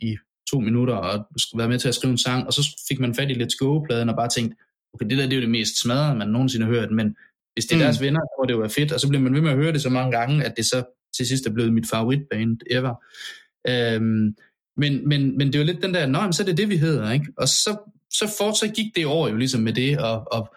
i 0.00 0.16
to 0.50 0.60
minutter 0.60 0.94
og 0.94 1.26
skulle 1.36 1.58
være 1.58 1.68
med 1.68 1.78
til 1.78 1.88
at 1.88 1.94
skrive 1.94 2.10
en 2.10 2.18
sang, 2.18 2.46
og 2.46 2.52
så 2.52 2.82
fik 2.88 3.00
man 3.00 3.14
fat 3.14 3.30
i 3.30 3.34
lidt 3.34 3.52
skågepladen 3.52 4.08
og 4.08 4.16
bare 4.16 4.28
tænkt, 4.28 4.54
okay, 4.94 5.06
det 5.06 5.18
der 5.18 5.24
det 5.24 5.32
er 5.32 5.36
jo 5.36 5.42
det 5.42 5.50
mest 5.50 5.80
smadrede, 5.82 6.18
man 6.18 6.28
nogensinde 6.28 6.66
har 6.66 6.72
hørt, 6.72 6.90
men 6.90 7.16
hvis 7.54 7.64
det 7.64 7.72
er 7.72 7.76
mm. 7.76 7.82
deres 7.82 8.00
venner, 8.00 8.20
så 8.20 8.34
må 8.38 8.44
det 8.46 8.52
jo 8.52 8.58
være 8.58 8.70
fedt, 8.70 8.92
og 8.92 9.00
så 9.00 9.08
bliver 9.08 9.22
man 9.22 9.34
ved 9.34 9.40
med 9.40 9.50
at 9.50 9.56
høre 9.56 9.72
det 9.72 9.82
så 9.82 9.90
mange 9.90 10.18
gange, 10.18 10.44
at 10.44 10.54
det 10.56 10.66
så 10.66 10.84
til 11.16 11.26
sidst 11.26 11.46
er 11.46 11.52
blevet 11.52 11.72
mit 11.72 11.88
favoritband 11.90 12.58
ever. 12.70 12.94
Øhm, 13.68 14.34
Men, 14.76 15.08
men, 15.08 15.38
men 15.38 15.52
det 15.52 15.58
var 15.60 15.66
lidt 15.66 15.82
den 15.82 15.94
der, 15.94 16.06
nej, 16.06 16.32
så 16.32 16.42
er 16.42 16.46
det 16.46 16.56
det, 16.56 16.68
vi 16.68 16.76
hedder, 16.76 17.12
ikke? 17.12 17.26
Og 17.36 17.48
så, 17.48 17.76
så, 18.10 18.34
for, 18.38 18.52
så 18.52 18.68
gik 18.68 18.94
det 18.96 19.06
år 19.06 19.28
jo 19.28 19.36
ligesom 19.36 19.60
med 19.60 19.72
det, 19.72 19.98
og, 19.98 20.32
og 20.32 20.54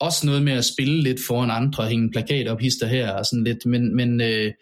også 0.00 0.26
noget 0.26 0.42
med 0.42 0.52
at 0.52 0.64
spille 0.64 1.02
lidt 1.02 1.20
foran 1.26 1.50
andre, 1.50 1.88
hænge 1.88 2.10
plakater 2.10 2.52
op, 2.52 2.60
hister 2.60 2.86
her 2.86 3.12
og 3.12 3.26
sådan 3.26 3.44
lidt, 3.44 3.66
men, 3.66 3.96
men 3.96 4.20
øh, 4.20 4.52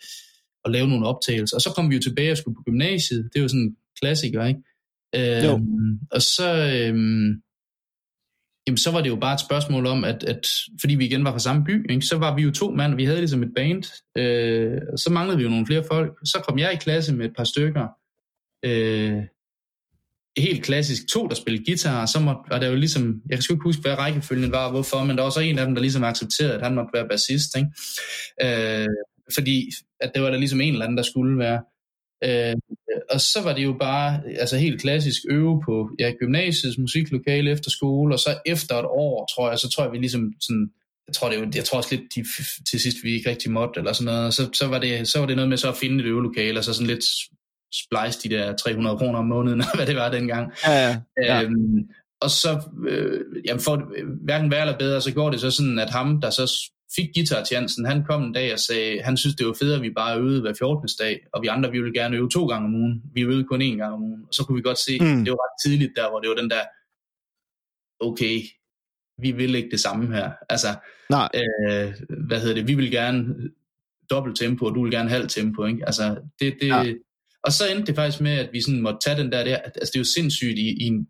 og 0.64 0.70
lave 0.70 0.88
nogle 0.88 1.06
optagelser. 1.06 1.56
Og 1.56 1.62
så 1.62 1.70
kom 1.76 1.90
vi 1.90 1.94
jo 1.94 2.00
tilbage 2.02 2.32
og 2.32 2.36
skulle 2.38 2.56
på 2.56 2.62
gymnasiet, 2.62 3.24
det 3.32 3.38
er 3.38 3.42
jo 3.42 3.48
sådan 3.48 3.60
en 3.60 3.76
klassiker, 4.02 4.44
ikke? 4.44 4.60
Øh, 5.14 5.44
Jo. 5.44 5.60
Og 6.10 6.22
så, 6.22 6.54
øh, 6.56 6.94
jamen, 8.66 8.78
så 8.78 8.90
var 8.92 9.00
det 9.00 9.08
jo 9.08 9.16
bare 9.16 9.34
et 9.34 9.40
spørgsmål 9.40 9.86
om, 9.86 10.04
at, 10.04 10.24
at 10.24 10.46
fordi 10.80 10.94
vi 10.94 11.06
igen 11.06 11.24
var 11.24 11.32
fra 11.32 11.38
samme 11.38 11.64
by, 11.64 11.90
ikke, 11.90 12.06
så 12.06 12.18
var 12.18 12.34
vi 12.36 12.42
jo 12.42 12.50
to 12.50 12.70
mand, 12.70 12.94
vi 12.94 13.04
havde 13.04 13.18
ligesom 13.18 13.42
et 13.42 13.52
band, 13.56 13.84
øh, 14.16 14.80
og 14.92 14.98
så 14.98 15.10
manglede 15.12 15.36
vi 15.38 15.42
jo 15.44 15.50
nogle 15.50 15.66
flere 15.66 15.84
folk. 15.90 16.18
Så 16.24 16.42
kom 16.48 16.58
jeg 16.58 16.72
i 16.72 16.76
klasse 16.76 17.14
med 17.14 17.26
et 17.26 17.36
par 17.36 17.44
stykker, 17.44 17.86
øh, 18.64 19.22
helt 20.36 20.64
klassisk 20.64 21.08
to, 21.08 21.26
der 21.26 21.34
spillede 21.34 21.64
guitar, 21.64 22.00
og 22.00 22.08
så 22.08 22.20
måtte, 22.20 22.40
og 22.50 22.60
der 22.60 22.68
jo 22.68 22.74
ligesom, 22.74 23.22
jeg 23.28 23.36
kan 23.36 23.42
sgu 23.42 23.54
ikke 23.54 23.62
huske, 23.62 23.82
hvad 23.82 23.98
rækkefølgen 23.98 24.52
var, 24.52 24.70
hvorfor, 24.70 25.04
men 25.04 25.16
der 25.16 25.22
var 25.22 25.30
så 25.30 25.40
en 25.40 25.58
af 25.58 25.66
dem, 25.66 25.74
der 25.74 25.82
ligesom 25.82 26.04
accepterede, 26.04 26.54
at 26.54 26.62
han 26.62 26.74
måtte 26.74 26.90
være 26.94 27.08
bassist, 27.08 27.56
ikke? 27.56 27.70
Øh, 28.42 28.88
fordi 29.34 29.70
at 30.00 30.10
det 30.14 30.22
var 30.22 30.30
der 30.30 30.38
ligesom 30.38 30.60
en 30.60 30.72
eller 30.72 30.84
anden, 30.84 30.96
der 30.96 31.02
skulle 31.02 31.38
være. 31.38 31.62
Øh, 32.24 32.56
og 33.10 33.20
så 33.20 33.38
var 33.44 33.52
det 33.54 33.64
jo 33.64 33.76
bare 33.80 34.20
altså 34.38 34.56
helt 34.56 34.80
klassisk 34.80 35.22
øve 35.30 35.62
på 35.64 35.90
ja, 35.98 36.12
gymnasiets 36.20 36.78
musiklokale 36.78 37.50
efter 37.50 37.70
skole, 37.70 38.14
og 38.14 38.18
så 38.18 38.30
efter 38.46 38.74
et 38.74 38.84
år, 38.84 39.28
tror 39.34 39.50
jeg, 39.50 39.58
så 39.58 39.70
tror 39.70 39.84
jeg, 39.84 39.92
vi 39.92 39.98
ligesom 39.98 40.32
sådan, 40.40 40.70
jeg 41.06 41.14
tror, 41.14 41.30
det 41.30 41.40
var, 41.40 41.48
jeg 41.54 41.64
tror 41.64 41.78
også 41.78 41.94
lidt, 41.94 42.14
de, 42.14 42.24
til 42.70 42.80
sidst 42.80 42.96
vi 43.02 43.10
ikke 43.12 43.30
rigtig 43.30 43.50
måtte, 43.50 43.78
eller 43.78 43.92
sådan 43.92 44.04
noget, 44.04 44.26
og 44.26 44.32
så, 44.32 44.50
så, 44.52 44.66
var 44.66 44.78
det, 44.78 45.08
så 45.08 45.18
var 45.18 45.26
det 45.26 45.36
noget 45.36 45.48
med 45.48 45.56
så 45.56 45.68
at 45.68 45.76
finde 45.76 46.04
et 46.04 46.08
øvelokale, 46.08 46.58
og 46.58 46.64
så 46.64 46.72
sådan 46.72 46.86
lidt 46.86 47.04
splice 47.74 48.28
de 48.28 48.34
der 48.34 48.56
300 48.56 48.98
kroner 48.98 49.18
om 49.18 49.26
måneden, 49.26 49.62
hvad 49.76 49.86
det 49.86 49.96
var 49.96 50.10
dengang. 50.10 50.52
Ja, 50.66 51.00
ja. 51.22 51.42
Øhm, 51.42 51.88
og 52.20 52.30
så, 52.30 52.62
øh, 52.88 53.20
jamen 53.46 53.60
for 53.60 53.92
hverken 54.24 54.50
værre 54.50 54.60
eller 54.60 54.78
bedre, 54.78 55.00
så 55.00 55.12
går 55.14 55.30
det 55.30 55.40
så 55.40 55.50
sådan, 55.50 55.78
at 55.78 55.90
ham, 55.90 56.20
der 56.20 56.30
så 56.30 56.70
fik 56.96 57.08
guitar 57.14 57.44
til 57.44 57.54
Jansen, 57.54 57.84
han 57.84 58.04
kom 58.04 58.22
en 58.22 58.32
dag 58.32 58.52
og 58.52 58.58
sagde, 58.58 59.02
han 59.02 59.16
synes, 59.16 59.36
det 59.36 59.46
var 59.46 59.52
fedt, 59.52 59.74
at 59.76 59.82
vi 59.82 59.90
bare 59.90 60.18
øvede 60.20 60.40
hver 60.40 60.54
14. 60.58 60.88
dag, 60.98 61.20
og 61.32 61.42
vi 61.42 61.46
andre, 61.46 61.70
vi 61.70 61.78
ville 61.80 62.00
gerne 62.00 62.16
øve 62.16 62.30
to 62.30 62.46
gange 62.46 62.66
om 62.66 62.74
ugen. 62.74 63.02
Vi 63.14 63.20
øvede 63.20 63.44
kun 63.44 63.62
én 63.62 63.76
gang 63.76 63.92
om 63.94 64.02
ugen. 64.02 64.22
Og 64.28 64.34
så 64.34 64.44
kunne 64.44 64.56
vi 64.56 64.62
godt 64.62 64.78
se, 64.78 64.98
Mm. 65.00 65.24
det 65.24 65.30
var 65.30 65.38
ret 65.46 65.62
tidligt 65.70 65.92
der, 65.96 66.08
hvor 66.10 66.20
det 66.20 66.28
var 66.28 66.34
den 66.36 66.50
der, 66.50 66.62
okay, 68.00 68.40
vi 69.22 69.30
vil 69.32 69.54
ikke 69.54 69.70
det 69.70 69.80
samme 69.80 70.14
her. 70.14 70.30
Altså, 70.48 70.68
Nej. 71.10 71.28
øh, 71.34 71.92
hvad 72.26 72.40
hedder 72.40 72.54
det, 72.54 72.68
vi 72.68 72.74
vil 72.74 72.90
gerne 72.90 73.34
dobbelt 74.10 74.36
tempo, 74.38 74.64
og 74.66 74.74
du 74.74 74.82
vil 74.82 74.92
gerne 74.92 75.10
halv 75.10 75.28
tempo, 75.28 75.64
ikke? 75.64 75.86
Altså, 75.86 76.16
det, 76.40 76.54
det, 76.60 76.66
Ja. 76.68 76.92
Og 77.44 77.52
så 77.52 77.64
endte 77.70 77.86
det 77.86 77.94
faktisk 77.94 78.20
med, 78.20 78.30
at 78.32 78.48
vi 78.52 78.60
sådan 78.62 78.80
måtte 78.80 78.98
tage 79.04 79.22
den 79.22 79.32
der, 79.32 79.44
der 79.44 79.56
altså 79.56 79.90
det 79.92 79.96
er 79.96 80.00
jo 80.00 80.04
sindssygt 80.04 80.58
i, 80.58 80.68
i 80.82 80.84
en, 80.86 81.08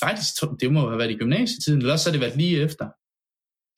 faktisk, 0.00 0.34
det 0.60 0.72
må 0.72 0.88
have 0.88 0.98
været 0.98 1.10
i 1.10 1.14
gymnasietiden, 1.16 1.78
eller 1.80 1.92
også 1.92 2.02
så 2.02 2.10
har 2.10 2.12
det 2.12 2.20
været 2.20 2.36
lige 2.36 2.62
efter, 2.62 2.88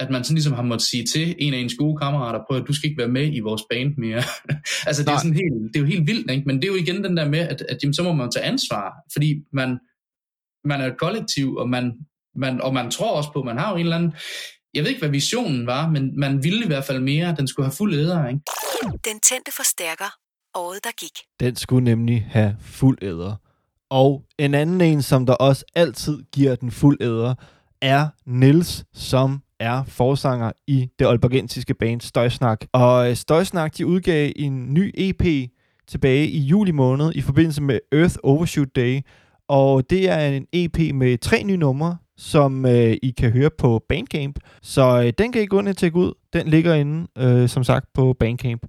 at 0.01 0.11
man 0.11 0.25
sådan 0.25 0.35
ligesom 0.35 0.53
har 0.53 0.63
måttet 0.63 0.87
sige 0.87 1.05
til 1.05 1.35
en 1.39 1.55
af 1.55 1.59
ens 1.59 1.75
gode 1.79 1.97
kammerater, 1.97 2.41
prøv 2.49 2.57
at 2.61 2.69
du 2.69 2.73
skal 2.73 2.91
ikke 2.91 2.99
være 2.99 3.09
med 3.09 3.35
i 3.35 3.41
vores 3.41 3.63
band 3.71 3.95
mere. 3.97 4.23
altså 4.89 5.03
det 5.03 5.13
er, 5.13 5.19
sådan 5.19 5.35
helt, 5.35 5.55
det 5.73 5.77
er 5.77 5.81
jo 5.81 5.87
helt 5.87 6.07
vildt, 6.07 6.31
ikke? 6.31 6.43
men 6.47 6.57
det 6.57 6.65
er 6.65 6.73
jo 6.73 6.79
igen 6.79 7.05
den 7.05 7.17
der 7.17 7.29
med, 7.29 7.39
at, 7.39 7.63
at 7.69 7.79
jamen, 7.83 7.95
så 7.95 8.03
må 8.03 8.13
man 8.13 8.31
tage 8.31 8.45
ansvar, 8.45 8.93
fordi 9.13 9.43
man, 9.53 9.79
man 10.65 10.81
er 10.81 10.87
et 10.87 10.99
kollektiv, 10.99 11.57
og 11.57 11.69
man, 11.69 11.93
man, 12.37 12.61
og 12.61 12.75
man 12.75 12.91
tror 12.91 13.17
også 13.17 13.33
på, 13.33 13.43
man 13.43 13.59
har 13.59 13.71
jo 13.71 13.77
en 13.77 13.81
eller 13.81 13.97
anden, 13.97 14.13
jeg 14.75 14.83
ved 14.83 14.89
ikke, 14.89 15.01
hvad 15.01 15.11
visionen 15.11 15.67
var, 15.67 15.91
men 15.91 16.21
man 16.21 16.45
ville 16.45 16.65
i 16.65 16.67
hvert 16.67 16.85
fald 16.85 17.01
mere, 17.01 17.35
den 17.39 17.49
skulle 17.49 17.67
have 17.67 17.77
fuld 17.77 17.95
æder, 17.95 18.29
ikke? 18.29 18.41
Den 19.05 19.21
tændte 19.21 19.53
forstærker. 19.57 20.11
Året, 20.55 20.85
der 20.85 20.91
gik. 21.01 21.19
Den 21.41 21.57
skulle 21.57 21.85
nemlig 21.85 22.27
have 22.31 22.57
fuld 22.61 22.99
æder. 23.03 23.37
Og 23.91 24.25
en 24.39 24.55
anden 24.55 24.81
en, 24.81 25.03
som 25.03 25.27
der 25.27 25.35
også 25.35 25.65
altid 25.75 26.23
giver 26.33 26.55
den 26.55 26.71
fuld 26.71 26.99
æder, 27.01 27.35
er 27.83 28.09
Nils, 28.27 28.85
som 28.95 29.43
er 29.61 29.85
forsanger 29.85 30.53
i 30.67 30.89
det 30.99 31.07
olbergensiske 31.07 31.75
band 31.75 32.01
Støjsnak. 32.01 32.65
Og 32.73 33.11
øh, 33.11 33.17
Støjsnak, 33.17 33.79
de 33.79 33.87
udgav 33.87 34.33
en 34.37 34.75
ny 34.75 34.93
EP 34.95 35.51
tilbage 35.89 36.29
i 36.29 36.39
juli 36.39 36.71
måned 36.71 37.13
i 37.15 37.21
forbindelse 37.21 37.63
med 37.63 37.79
Earth 37.93 38.17
Overshoot 38.23 38.69
Day. 38.77 39.01
Og 39.49 39.91
det 39.91 40.11
er 40.11 40.29
en 40.29 40.47
EP 40.53 40.95
med 40.95 41.19
tre 41.19 41.43
nye 41.43 41.57
numre, 41.57 41.97
som 42.17 42.67
øh, 42.67 42.97
I 43.03 43.15
kan 43.19 43.31
høre 43.31 43.51
på 43.59 43.85
Bandcamp. 43.89 44.39
Så 44.63 45.03
øh, 45.03 45.13
den 45.19 45.33
kan 45.33 45.43
I 45.43 45.47
gå 45.47 45.61
ind 45.61 45.69
og 45.69 45.77
tjekke 45.77 45.97
ud. 45.97 46.13
Den 46.33 46.49
ligger 46.49 46.75
inde, 46.75 47.07
øh, 47.19 47.49
som 47.49 47.65
sagt, 47.65 47.87
på 47.95 48.17
Bandcamp. 48.21 48.67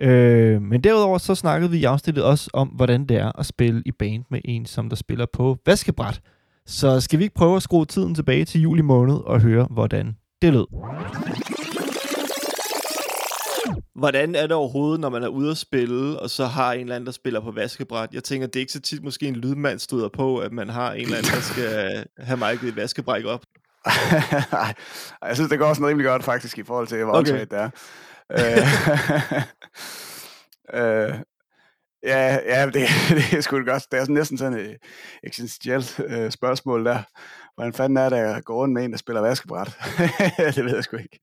Øh, 0.00 0.62
men 0.62 0.80
derudover 0.84 1.18
så 1.18 1.34
snakkede 1.34 1.70
vi 1.70 1.78
i 1.78 1.84
afsnittet 1.84 2.24
også 2.24 2.50
om, 2.52 2.68
hvordan 2.68 3.06
det 3.06 3.16
er 3.16 3.38
at 3.38 3.46
spille 3.46 3.82
i 3.86 3.92
band 3.92 4.24
med 4.30 4.40
en, 4.44 4.66
som 4.66 4.88
der 4.88 4.96
spiller 4.96 5.26
på 5.32 5.58
vaskebræt. 5.66 6.20
Så 6.66 7.00
skal 7.00 7.18
vi 7.18 7.24
ikke 7.24 7.34
prøve 7.34 7.56
at 7.56 7.62
skrue 7.62 7.84
tiden 7.84 8.14
tilbage 8.14 8.44
til 8.44 8.60
juli 8.60 8.82
måned 8.82 9.14
og 9.14 9.40
høre, 9.40 9.66
hvordan 9.70 10.16
det 10.42 10.52
lød. 10.52 10.66
Hvordan 13.94 14.34
er 14.34 14.42
det 14.42 14.52
overhovedet, 14.52 15.00
når 15.00 15.08
man 15.08 15.22
er 15.22 15.28
ude 15.28 15.50
at 15.50 15.56
spille, 15.56 16.20
og 16.20 16.30
så 16.30 16.46
har 16.46 16.72
en 16.72 16.80
eller 16.80 16.94
anden, 16.94 17.06
der 17.06 17.12
spiller 17.12 17.40
på 17.40 17.50
vaskebræt? 17.50 18.08
Jeg 18.12 18.24
tænker, 18.24 18.46
det 18.46 18.56
er 18.56 18.60
ikke 18.60 18.72
så 18.72 18.80
tit 18.80 19.04
måske 19.04 19.26
en 19.26 19.36
lydmand 19.36 19.78
støder 19.78 20.08
på, 20.08 20.38
at 20.38 20.52
man 20.52 20.68
har 20.68 20.92
en 20.92 21.00
eller 21.00 21.16
anden, 21.16 21.32
der 21.32 21.40
skal 21.40 22.04
have 22.28 22.50
mic'et 22.50 22.66
et 22.66 22.76
vaskebræk 22.76 23.24
op. 23.24 23.42
Nej, 24.52 24.74
jeg 25.22 25.34
synes, 25.34 25.50
det 25.50 25.58
går 25.58 25.66
også 25.66 25.86
rimelig 25.86 26.06
godt 26.06 26.24
faktisk 26.24 26.58
i 26.58 26.62
forhold 26.62 26.86
til, 26.86 27.04
hvor 27.04 27.14
okay. 27.14 27.40
det 27.40 27.52
er. 27.52 27.70
Øh, 28.32 28.66
øh, 31.10 31.14
ja, 32.04 32.38
ja 32.46 32.66
det, 32.66 32.74
det 33.30 33.32
er 33.32 33.40
sgu 33.40 33.64
godt. 33.64 33.86
Det 33.92 33.98
er 33.98 34.02
sådan, 34.02 34.14
næsten 34.14 34.38
sådan 34.38 34.58
et 34.58 34.76
eksistentielt 35.22 36.00
øh, 36.06 36.30
spørgsmål 36.30 36.84
der. 36.84 36.98
Hvordan 37.54 37.72
fanden 37.72 37.96
er 37.96 38.08
det 38.08 38.16
at 38.16 38.44
gå 38.44 38.54
rundt 38.54 38.74
med 38.74 38.84
en, 38.84 38.90
der 38.92 38.98
spiller 38.98 39.20
vaskebræt? 39.20 39.76
det 40.56 40.64
ved 40.64 40.74
jeg 40.74 40.84
sgu 40.84 40.96
ikke. 40.96 41.20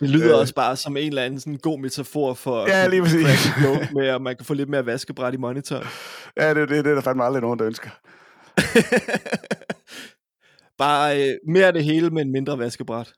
Det 0.00 0.10
lyder 0.10 0.34
Øh. 0.34 0.40
også 0.40 0.54
bare 0.54 0.76
som 0.76 0.96
en 0.96 1.08
eller 1.08 1.22
anden 1.22 1.40
sådan 1.40 1.56
god 1.56 1.78
metafor 1.80 2.34
for 2.34 2.68
Ja, 2.68 2.86
lige 2.86 3.02
præcis. 3.02 3.48
med, 3.94 4.06
at 4.06 4.22
man 4.22 4.36
kan 4.36 4.46
få 4.46 4.54
lidt 4.54 4.68
mere 4.68 4.86
vaskebræt 4.86 5.34
i 5.34 5.36
monitor. 5.36 5.84
Ja, 6.36 6.54
det, 6.54 6.68
det, 6.68 6.84
det 6.84 6.90
er 6.90 6.94
der 6.94 7.02
fandme 7.02 7.24
aldrig 7.24 7.42
nogen, 7.42 7.58
der 7.58 7.66
ønsker. 7.66 7.90
Bare 10.78 11.22
øh, 11.28 11.34
mere 11.48 11.66
af 11.66 11.72
det 11.72 11.84
hele, 11.84 12.10
men 12.10 12.32
mindre 12.32 12.58
vaskebræt. 12.58 13.12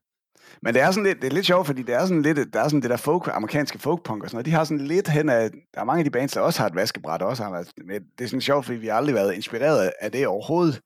Men 0.62 0.74
det 0.74 0.82
er 0.82 0.90
sådan 0.90 1.04
lidt, 1.04 1.22
det 1.22 1.26
er 1.26 1.34
lidt 1.34 1.46
sjovt, 1.46 1.66
fordi 1.66 1.82
det 1.82 1.94
er 1.94 2.06
sådan 2.06 2.22
lidt, 2.22 2.52
der 2.52 2.60
er 2.60 2.68
sådan 2.68 2.82
det 2.82 2.90
der 2.90 2.96
folk, 2.96 3.28
amerikanske 3.32 3.78
folkpunk 3.78 4.22
og 4.22 4.30
sådan 4.30 4.36
noget, 4.36 4.46
de 4.46 4.50
har 4.50 4.64
sådan 4.64 4.86
lidt 4.86 5.08
hen 5.08 5.28
af, 5.28 5.50
der 5.50 5.80
er 5.80 5.84
mange 5.84 5.98
af 5.98 6.04
de 6.04 6.10
bands, 6.10 6.32
der 6.32 6.40
også 6.40 6.60
har 6.60 6.68
et 6.68 6.74
vaskebræt, 6.74 7.22
også 7.22 7.42
har 7.42 7.50
været, 7.50 7.72
men 7.84 8.02
det 8.18 8.24
er 8.24 8.28
sådan 8.28 8.40
sjovt, 8.40 8.64
fordi 8.64 8.78
vi 8.78 8.86
har 8.86 8.94
aldrig 8.94 9.14
været 9.14 9.34
inspireret 9.34 9.92
af 10.00 10.12
det 10.12 10.26
overhovedet. 10.26 10.80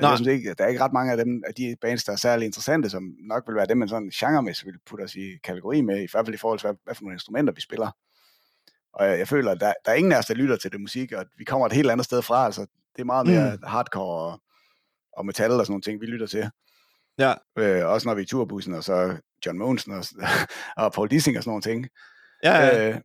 Nej. 0.00 0.10
Jeg 0.10 0.18
synes 0.18 0.28
ikke, 0.28 0.54
der 0.54 0.64
er 0.64 0.68
ikke 0.68 0.80
ret 0.80 0.92
mange 0.92 1.12
af 1.12 1.16
dem, 1.18 1.42
af 1.46 1.54
de 1.54 1.76
bands, 1.80 2.04
der 2.04 2.12
er 2.12 2.16
særlig 2.16 2.46
interessante, 2.46 2.90
som 2.90 3.02
nok 3.28 3.42
vil 3.46 3.56
være 3.56 3.66
dem, 3.66 3.78
man 3.78 3.88
sådan 3.88 4.10
genremæssigt 4.10 4.66
vil 4.66 4.78
putte 4.86 5.02
os 5.02 5.14
i 5.14 5.36
kategori 5.44 5.80
med, 5.80 5.96
i 6.02 6.08
hvert 6.10 6.26
fald 6.26 6.34
i 6.34 6.38
forhold 6.38 6.58
til, 6.58 6.66
hvad, 6.66 6.76
hvad 6.84 6.94
for 6.94 7.02
nogle 7.02 7.14
instrumenter 7.14 7.52
vi 7.52 7.60
spiller. 7.60 7.90
Og 8.92 9.06
jeg, 9.06 9.18
jeg 9.18 9.28
føler, 9.28 9.50
at 9.50 9.60
der, 9.60 9.72
der 9.84 9.90
er 9.90 9.94
ingen 9.94 10.12
af 10.12 10.18
os, 10.18 10.26
der 10.26 10.34
lytter 10.34 10.56
til 10.56 10.72
det 10.72 10.80
musik, 10.80 11.12
og 11.12 11.24
vi 11.38 11.44
kommer 11.44 11.66
et 11.66 11.72
helt 11.72 11.90
andet 11.90 12.04
sted 12.04 12.22
fra, 12.22 12.44
altså 12.44 12.60
det 12.96 13.00
er 13.00 13.04
meget 13.04 13.26
mere 13.26 13.56
mm. 13.56 13.62
hardcore 13.66 14.32
og, 14.32 14.40
og 15.12 15.26
metal 15.26 15.50
og 15.50 15.66
sådan 15.66 15.72
nogle 15.72 15.82
ting, 15.82 16.00
vi 16.00 16.06
lytter 16.06 16.26
til. 16.26 16.50
Ja. 17.18 17.34
Øh, 17.58 17.86
også 17.86 18.08
når 18.08 18.14
vi 18.14 18.22
i 18.22 18.26
turbussen, 18.26 18.74
og 18.74 18.84
så 18.84 19.16
John 19.46 19.58
Mogensen 19.58 19.92
og, 19.92 20.04
og 20.84 20.92
Paul 20.92 21.10
Dissing 21.10 21.36
og 21.36 21.42
sådan 21.42 21.50
nogle 21.50 21.62
ting. 21.62 21.88
Ja, 22.44 22.66
ja. 22.66 22.88
Øh, 22.88 23.00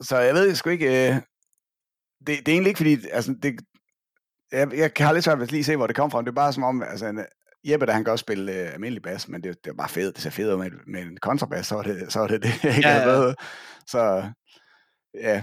så 0.00 0.18
jeg 0.18 0.34
ved 0.34 0.54
sgu 0.54 0.70
ikke... 0.70 1.08
Øh, 1.08 1.14
det, 2.26 2.26
det 2.26 2.48
er 2.48 2.52
egentlig 2.52 2.70
ikke 2.70 2.78
fordi... 2.78 2.98
Altså, 3.12 3.34
det, 3.42 3.60
jeg, 4.52 4.74
jeg 4.74 4.94
kan 4.94 5.14
lidt 5.14 5.24
svært 5.24 5.38
ved 5.38 5.46
at 5.46 5.52
lige 5.52 5.64
se, 5.64 5.76
hvor 5.76 5.86
det 5.86 5.96
kom 5.96 6.10
fra. 6.10 6.20
Det 6.20 6.28
er 6.28 6.32
bare 6.32 6.52
som 6.52 6.62
om... 6.62 6.82
Altså, 6.82 7.06
en, 7.06 7.20
Jeppe, 7.68 7.86
der 7.86 7.92
han 7.92 8.04
kan 8.04 8.12
også 8.12 8.22
spille 8.22 8.52
øh, 8.52 8.72
almindelig 8.74 9.02
bas, 9.02 9.28
men 9.28 9.42
det, 9.42 9.64
det 9.64 9.70
er 9.70 9.74
bare 9.74 9.88
fedt. 9.88 10.14
Det 10.14 10.22
ser 10.22 10.30
fedt 10.30 10.48
ud 10.48 10.56
med, 10.56 10.70
med 10.86 11.02
en 11.02 11.16
kontrabas, 11.16 11.66
så 11.66 11.78
er 11.78 11.82
det 11.82 12.12
så 12.12 12.20
er 12.20 12.26
det, 12.26 12.42
det 12.42 12.64
jeg 12.64 12.76
ikke 12.76 12.88
Ja, 12.88 13.08
ja, 13.08 13.26
ja. 13.26 13.34
Så 13.86 14.30
ja, 15.14 15.42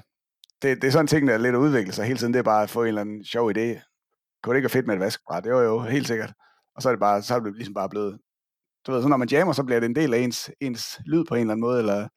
det, 0.61 0.81
det 0.81 0.87
er 0.87 0.91
sådan 0.91 1.07
ting, 1.07 1.27
der 1.27 1.33
er 1.33 1.37
lidt 1.37 1.55
at 1.55 1.59
udvikle 1.59 1.93
sig 1.93 2.05
hele 2.05 2.19
tiden. 2.19 2.33
Det 2.33 2.39
er 2.39 2.43
bare 2.43 2.63
at 2.63 2.69
få 2.69 2.81
en 2.81 2.87
eller 2.87 3.01
anden 3.01 3.25
sjov 3.25 3.49
idé. 3.49 3.93
Kunne 4.43 4.53
det 4.53 4.57
ikke 4.57 4.63
være 4.63 4.69
fedt 4.69 4.87
med 4.87 4.95
et 4.95 4.99
vaskebræt? 4.99 5.45
Jo, 5.45 5.59
jo, 5.59 5.79
helt 5.79 6.07
sikkert. 6.07 6.33
Og 6.75 6.81
så 6.81 6.89
er 6.89 6.93
det 6.93 6.99
bare, 6.99 7.21
så 7.21 7.35
er 7.35 7.39
det 7.39 7.55
ligesom 7.55 7.73
bare 7.73 7.89
blevet, 7.89 8.19
du 8.87 8.91
ved, 8.91 9.01
så 9.01 9.07
når 9.07 9.17
man 9.17 9.29
jammer, 9.29 9.53
så 9.53 9.63
bliver 9.63 9.79
det 9.79 9.87
en 9.87 9.95
del 9.95 10.13
af 10.13 10.19
ens, 10.19 10.51
ens 10.61 10.99
lyd 11.05 11.23
på 11.29 11.35
en 11.35 11.41
eller 11.41 11.51
anden 11.51 11.61
måde, 11.61 11.79
eller 11.79 12.07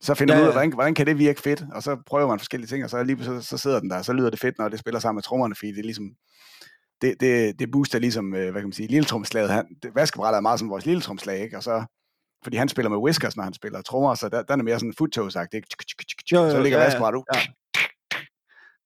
så 0.00 0.14
finder 0.14 0.34
Ja, 0.34 0.40
man 0.40 0.44
ud 0.44 0.48
af, 0.48 0.54
hvordan, 0.54 0.72
hvordan 0.72 0.94
kan 0.94 1.06
det 1.06 1.18
virke 1.18 1.40
fedt, 1.40 1.64
og 1.72 1.82
så 1.82 2.02
prøver 2.06 2.28
man 2.28 2.38
forskellige 2.38 2.68
ting, 2.68 2.84
og 2.84 2.90
så 2.90 3.02
lige 3.02 3.24
så, 3.24 3.40
så 3.40 3.58
sidder 3.58 3.80
den 3.80 3.90
der, 3.90 3.98
og 3.98 4.04
så 4.04 4.12
lyder 4.12 4.30
det 4.30 4.40
fedt, 4.40 4.58
når 4.58 4.68
det 4.68 4.78
spiller 4.78 5.00
sammen 5.00 5.16
med 5.16 5.22
trommerne, 5.22 5.54
fordi 5.54 5.72
det 5.72 5.78
er 5.78 5.82
ligesom, 5.82 6.10
det, 7.02 7.20
det, 7.20 7.58
det 7.58 7.70
booster 7.70 7.98
ligesom, 7.98 8.34
øh, 8.34 8.50
hvad 8.50 8.60
kan 8.60 8.68
man 8.68 8.72
sige, 8.72 8.88
lille 8.88 9.04
tromslaget. 9.04 9.50
Han, 9.50 9.66
det, 9.82 9.94
vaskebrættet 9.94 10.36
er 10.36 10.40
meget 10.40 10.58
som 10.58 10.70
vores 10.70 10.86
lille 10.86 11.02
tromslag, 11.02 11.42
ikke? 11.42 11.56
Og 11.56 11.62
så, 11.62 11.84
fordi 12.42 12.56
han 12.56 12.68
spiller 12.68 12.90
med 12.90 12.98
whiskers, 12.98 13.36
når 13.36 13.44
han 13.44 13.54
spiller 13.54 13.82
trommer, 13.82 14.14
så 14.14 14.28
der, 14.28 14.42
der 14.42 14.56
er 14.56 14.62
mere 14.62 14.78
sådan 14.78 14.94
foottoes-agtigt, 15.00 15.54
ikke? 15.54 15.66
Jo, 16.32 16.40
jo, 16.40 16.50
så 16.50 16.62
ligger 16.62 16.78
ja, 16.78 16.84
vaskebrættet. 16.84 17.22
Ja. 17.34 17.40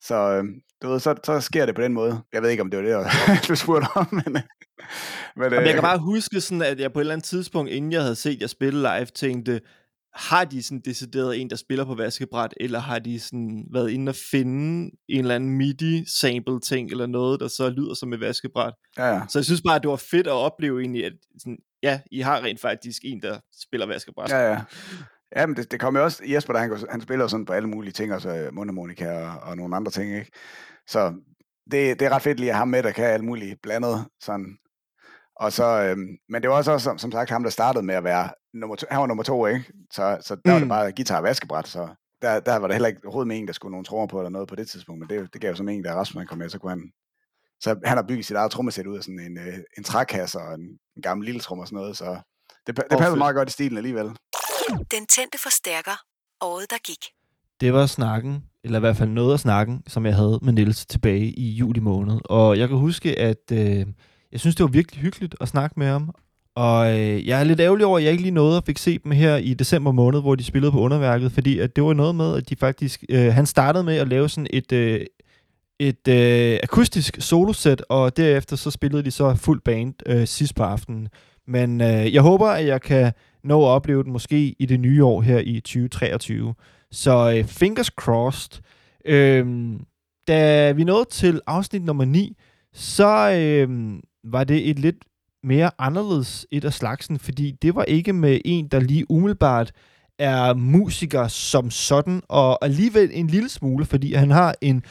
Så, 0.06 0.14
øh, 0.14 0.44
du 0.82 0.88
ved, 0.88 1.00
så, 1.00 1.14
så 1.24 1.40
sker 1.40 1.66
det 1.66 1.74
på 1.74 1.82
den 1.82 1.92
måde. 1.92 2.20
Jeg 2.32 2.42
ved 2.42 2.50
ikke, 2.50 2.62
om 2.62 2.70
det 2.70 2.94
var 2.94 3.02
det, 3.02 3.48
du 3.48 3.54
spurgte 3.54 3.86
om, 3.94 4.06
men... 4.10 4.36
øh, 4.36 4.42
men 5.36 5.52
Jamen, 5.52 5.66
jeg 5.66 5.74
kan 5.74 5.82
bare 5.82 5.98
huske 5.98 6.40
sådan, 6.40 6.62
at 6.62 6.80
jeg 6.80 6.92
på 6.92 6.98
et 6.98 7.02
eller 7.02 7.14
andet 7.14 7.24
tidspunkt, 7.24 7.70
inden 7.70 7.92
jeg 7.92 8.02
havde 8.02 8.14
set 8.14 8.40
jer 8.40 8.46
spille 8.46 8.80
live, 8.80 9.04
tænkte, 9.04 9.60
har 10.14 10.44
de 10.44 10.62
sådan 10.62 10.80
decideret 10.84 11.40
en, 11.40 11.50
der 11.50 11.56
spiller 11.56 11.84
på 11.84 11.94
vaskebræt, 11.94 12.54
eller 12.56 12.78
har 12.78 12.98
de 12.98 13.20
sådan 13.20 13.64
været 13.72 13.90
inde 13.90 14.10
og 14.10 14.16
finde 14.30 14.90
en 15.08 15.20
eller 15.20 15.34
anden 15.34 15.58
MIDI-sample 15.58 16.60
ting, 16.60 16.90
eller 16.90 17.06
noget, 17.06 17.40
der 17.40 17.48
så 17.48 17.70
lyder 17.70 17.94
som 17.94 18.12
et 18.12 18.20
vaskebræt. 18.20 18.72
Ja, 18.98 19.06
ja. 19.06 19.22
Så 19.28 19.38
jeg 19.38 19.44
synes 19.44 19.62
bare, 19.62 19.76
at 19.76 19.82
det 19.82 19.90
var 19.90 19.96
fedt 20.10 20.26
at 20.26 20.32
opleve 20.32 20.80
egentlig, 20.80 21.04
at 21.04 21.12
sådan, 21.38 21.58
ja, 21.82 22.00
I 22.10 22.20
har 22.20 22.42
rent 22.42 22.60
faktisk 22.60 23.02
en, 23.04 23.22
der 23.22 23.38
spiller 23.62 23.86
vaskebræt. 23.86 24.30
Ja, 24.30 24.50
ja. 24.52 24.60
Ja, 25.36 25.46
men 25.46 25.56
det, 25.56 25.70
det 25.70 25.80
kommer 25.80 26.00
jo 26.00 26.04
også, 26.04 26.22
Jesper, 26.26 26.52
der, 26.52 26.60
han, 26.60 26.86
han 26.90 27.00
spiller 27.00 27.26
sådan 27.26 27.46
på 27.46 27.52
alle 27.52 27.68
mulige 27.68 27.92
ting, 27.92 28.14
også 28.14 28.48
mundharmonika 28.52 29.26
og, 29.26 29.38
og 29.42 29.56
nogle 29.56 29.76
andre 29.76 29.90
ting, 29.92 30.14
ikke? 30.16 30.30
Så 30.86 31.14
det, 31.70 32.00
det 32.00 32.06
er 32.06 32.10
ret 32.10 32.22
fedt 32.22 32.40
lige 32.40 32.50
at 32.50 32.54
have 32.54 32.60
ham 32.60 32.68
med, 32.68 32.82
der 32.82 32.90
kan 32.90 33.04
alt 33.04 33.24
muligt 33.24 33.62
blandet, 33.62 34.06
sådan. 34.20 34.58
Og 35.36 35.52
så, 35.52 35.82
øhm, 35.82 36.16
men 36.28 36.42
det 36.42 36.50
var 36.50 36.56
også, 36.56 36.78
som, 36.78 36.98
som 36.98 37.12
sagt 37.12 37.30
ham, 37.30 37.42
der 37.42 37.50
startede 37.50 37.84
med 37.84 37.94
at 37.94 38.04
være 38.04 38.28
nummer 38.54 38.76
to, 38.76 38.86
han 38.90 39.00
var 39.00 39.06
nummer 39.06 39.22
to, 39.22 39.46
ikke? 39.46 39.72
Så, 39.92 40.18
så 40.20 40.34
der 40.34 40.40
mm. 40.44 40.52
var 40.52 40.58
det 40.58 40.62
Mm. 40.62 40.68
bare 40.68 40.92
guitar 40.92 41.16
og 41.16 41.22
vaskebræt, 41.22 41.68
så 41.68 41.88
der, 42.22 42.40
der 42.40 42.56
var 42.56 42.66
der 42.66 42.74
heller 42.74 42.88
ikke 42.88 43.00
overhovedet 43.04 43.28
meningen, 43.28 43.46
der 43.46 43.52
skulle 43.52 43.70
nogle 43.70 43.84
trommer 43.84 44.06
på 44.06 44.18
eller 44.20 44.30
noget 44.30 44.48
på 44.48 44.54
det 44.54 44.68
tidspunkt, 44.68 45.00
men 45.00 45.08
det, 45.08 45.32
det 45.32 45.40
gav 45.40 45.50
jo 45.50 45.56
så 45.56 45.62
meningen, 45.62 45.84
da 45.84 45.94
Rasmus 45.94 46.20
han 46.20 46.26
kom 46.26 46.38
med, 46.38 46.48
så 46.48 46.58
kunne 46.58 46.70
han, 46.70 46.90
så 47.60 47.80
han 47.84 47.96
har 47.96 48.04
bygget 48.08 48.26
sit 48.26 48.36
eget 48.36 48.50
trommesæt 48.50 48.86
ud 48.86 48.96
af 48.96 49.02
sådan 49.02 49.20
en, 49.20 49.38
øh, 49.38 49.58
en 49.78 49.84
trækasse 49.84 50.38
og 50.38 50.54
en, 50.54 50.78
en 50.96 51.02
gammel 51.02 51.24
lille 51.24 51.40
trum 51.40 51.58
og 51.58 51.66
sådan 51.66 51.76
noget, 51.76 51.96
så 51.96 52.18
det, 52.66 52.76
det 52.76 52.98
passer 52.98 53.14
meget 53.14 53.34
godt 53.34 53.48
i 53.48 53.52
stilen 53.52 53.76
alligevel. 53.76 54.16
Den 54.68 55.06
tændte 55.06 55.38
forstærker. 55.42 55.96
Året, 56.40 56.70
der 56.70 56.76
gik. 56.86 57.04
Det 57.60 57.72
var 57.72 57.86
snakken, 57.86 58.44
eller 58.64 58.78
i 58.78 58.80
hvert 58.80 58.96
fald 58.96 59.10
noget 59.10 59.32
af 59.32 59.40
snakken, 59.40 59.82
som 59.86 60.06
jeg 60.06 60.14
havde 60.14 60.38
med 60.42 60.52
Niels 60.52 60.86
tilbage 60.86 61.26
i 61.26 61.50
juli 61.50 61.80
måned. 61.80 62.20
Og 62.24 62.58
jeg 62.58 62.68
kan 62.68 62.76
huske, 62.76 63.18
at 63.18 63.52
øh, 63.52 63.86
jeg 64.32 64.40
synes, 64.40 64.56
det 64.56 64.64
var 64.64 64.70
virkelig 64.70 65.02
hyggeligt 65.02 65.34
at 65.40 65.48
snakke 65.48 65.74
med 65.78 65.86
ham. 65.86 66.14
Og 66.54 67.00
øh, 67.00 67.26
jeg 67.26 67.40
er 67.40 67.44
lidt 67.44 67.60
ærgerlig 67.60 67.86
over, 67.86 67.98
at 67.98 68.04
jeg 68.04 68.12
ikke 68.12 68.22
lige 68.22 68.34
nåede 68.34 68.56
at 68.56 68.66
fik 68.66 68.78
set 68.78 69.04
dem 69.04 69.12
her 69.12 69.36
i 69.36 69.54
december 69.54 69.92
måned, 69.92 70.20
hvor 70.20 70.34
de 70.34 70.44
spillede 70.44 70.72
på 70.72 70.80
underværket, 70.80 71.32
fordi 71.32 71.58
at 71.58 71.76
det 71.76 71.84
var 71.84 71.92
noget 71.92 72.14
med, 72.14 72.36
at 72.36 72.48
de 72.48 72.56
faktisk... 72.56 73.04
Øh, 73.08 73.32
han 73.32 73.46
startede 73.46 73.84
med 73.84 73.96
at 73.96 74.08
lave 74.08 74.28
sådan 74.28 74.46
et... 74.50 74.72
Øh, 74.72 75.06
et 75.78 76.08
øh, 76.08 76.58
akustisk 76.62 77.16
solosæt, 77.20 77.84
og 77.88 78.16
derefter 78.16 78.56
så 78.56 78.70
spillede 78.70 79.02
de 79.02 79.10
så 79.10 79.34
fuld 79.34 79.60
band 79.60 79.94
øh, 80.06 80.26
sidst 80.26 80.54
på 80.54 80.62
aftenen. 80.62 81.08
Men 81.46 81.80
øh, 81.80 82.14
jeg 82.14 82.22
håber, 82.22 82.48
at 82.48 82.66
jeg 82.66 82.82
kan 82.82 83.12
nå 83.44 83.64
at 83.64 83.68
opleve 83.68 84.04
den 84.04 84.12
måske 84.12 84.56
i 84.58 84.66
det 84.66 84.80
nye 84.80 85.04
år 85.04 85.22
her 85.22 85.38
i 85.38 85.60
2023. 85.60 86.54
Så 86.90 87.34
øh, 87.36 87.44
fingers 87.44 87.86
crossed. 87.86 88.62
Øh, 89.04 89.46
da 90.28 90.72
vi 90.72 90.84
nåede 90.84 91.04
til 91.10 91.40
afsnit 91.46 91.84
nummer 91.84 92.04
9, 92.04 92.36
så 92.72 93.30
øh, 93.30 93.94
var 94.24 94.44
det 94.44 94.70
et 94.70 94.78
lidt 94.78 95.04
mere 95.42 95.70
anderledes 95.78 96.46
et 96.50 96.64
af 96.64 96.72
slagsen, 96.72 97.18
fordi 97.18 97.50
det 97.62 97.74
var 97.74 97.84
ikke 97.84 98.12
med 98.12 98.40
en, 98.44 98.68
der 98.68 98.80
lige 98.80 99.10
umiddelbart 99.10 99.72
er 100.18 100.54
musiker 100.54 101.28
som 101.28 101.70
sådan, 101.70 102.22
og 102.28 102.64
alligevel 102.64 103.10
en 103.12 103.26
lille 103.26 103.48
smule, 103.48 103.84
fordi 103.84 104.14
han 104.14 104.30
har 104.30 104.54
en, 104.60 104.84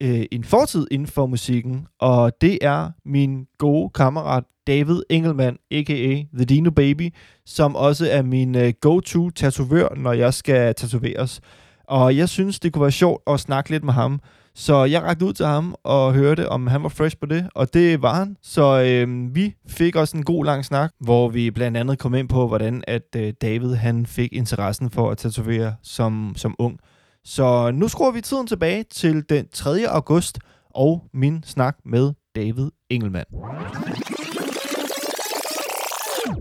øh, 0.00 0.24
en 0.32 0.44
fortid 0.44 0.86
inden 0.90 1.08
for 1.08 1.26
musikken, 1.26 1.86
og 2.00 2.32
det 2.40 2.58
er 2.62 2.90
min 3.04 3.46
gode 3.58 3.90
kammerat 3.94 4.44
David 4.66 5.02
Engelmann, 5.10 5.56
a.k.a. 5.70 6.22
The 6.36 6.44
Dino 6.44 6.70
Baby, 6.70 7.14
som 7.46 7.76
også 7.76 8.10
er 8.10 8.22
min 8.22 8.56
øh, 8.56 8.72
go-to 8.80 9.30
tatovør, 9.30 9.88
når 9.96 10.12
jeg 10.12 10.34
skal 10.34 10.74
tatoveres. 10.74 11.40
Og 11.84 12.16
jeg 12.16 12.28
synes, 12.28 12.60
det 12.60 12.72
kunne 12.72 12.82
være 12.82 12.90
sjovt 12.90 13.22
at 13.26 13.40
snakke 13.40 13.70
lidt 13.70 13.84
med 13.84 13.92
ham. 13.92 14.20
Så 14.54 14.84
jeg 14.84 15.02
rakte 15.02 15.24
ud 15.24 15.32
til 15.32 15.46
ham 15.46 15.74
og 15.84 16.14
hørte, 16.14 16.48
om 16.48 16.66
han 16.66 16.82
var 16.82 16.88
fresh 16.88 17.16
på 17.16 17.26
det, 17.26 17.48
og 17.54 17.74
det 17.74 18.02
var 18.02 18.14
han. 18.14 18.36
Så 18.42 18.82
øh, 18.82 19.34
vi 19.34 19.54
fik 19.66 19.96
også 19.96 20.16
en 20.16 20.24
god 20.24 20.44
lang 20.44 20.64
snak, 20.64 20.90
hvor 21.00 21.28
vi 21.28 21.50
blandt 21.50 21.76
andet 21.76 21.98
kom 21.98 22.14
ind 22.14 22.28
på, 22.28 22.48
hvordan 22.48 22.84
at 22.86 23.16
øh, 23.16 23.32
David 23.42 23.74
han 23.74 24.06
fik 24.06 24.32
interessen 24.32 24.90
for 24.90 25.10
at 25.10 25.18
tatovere 25.18 25.74
som, 25.82 26.32
som 26.36 26.54
ung. 26.58 26.78
Så 27.24 27.70
nu 27.74 27.88
skruer 27.88 28.10
vi 28.10 28.20
tiden 28.20 28.46
tilbage 28.46 28.84
til 28.84 29.24
den 29.28 29.48
3. 29.48 29.88
august 29.88 30.38
og 30.74 31.04
min 31.14 31.42
snak 31.46 31.76
med 31.84 32.12
David 32.36 32.70
Engelmann. 32.90 33.26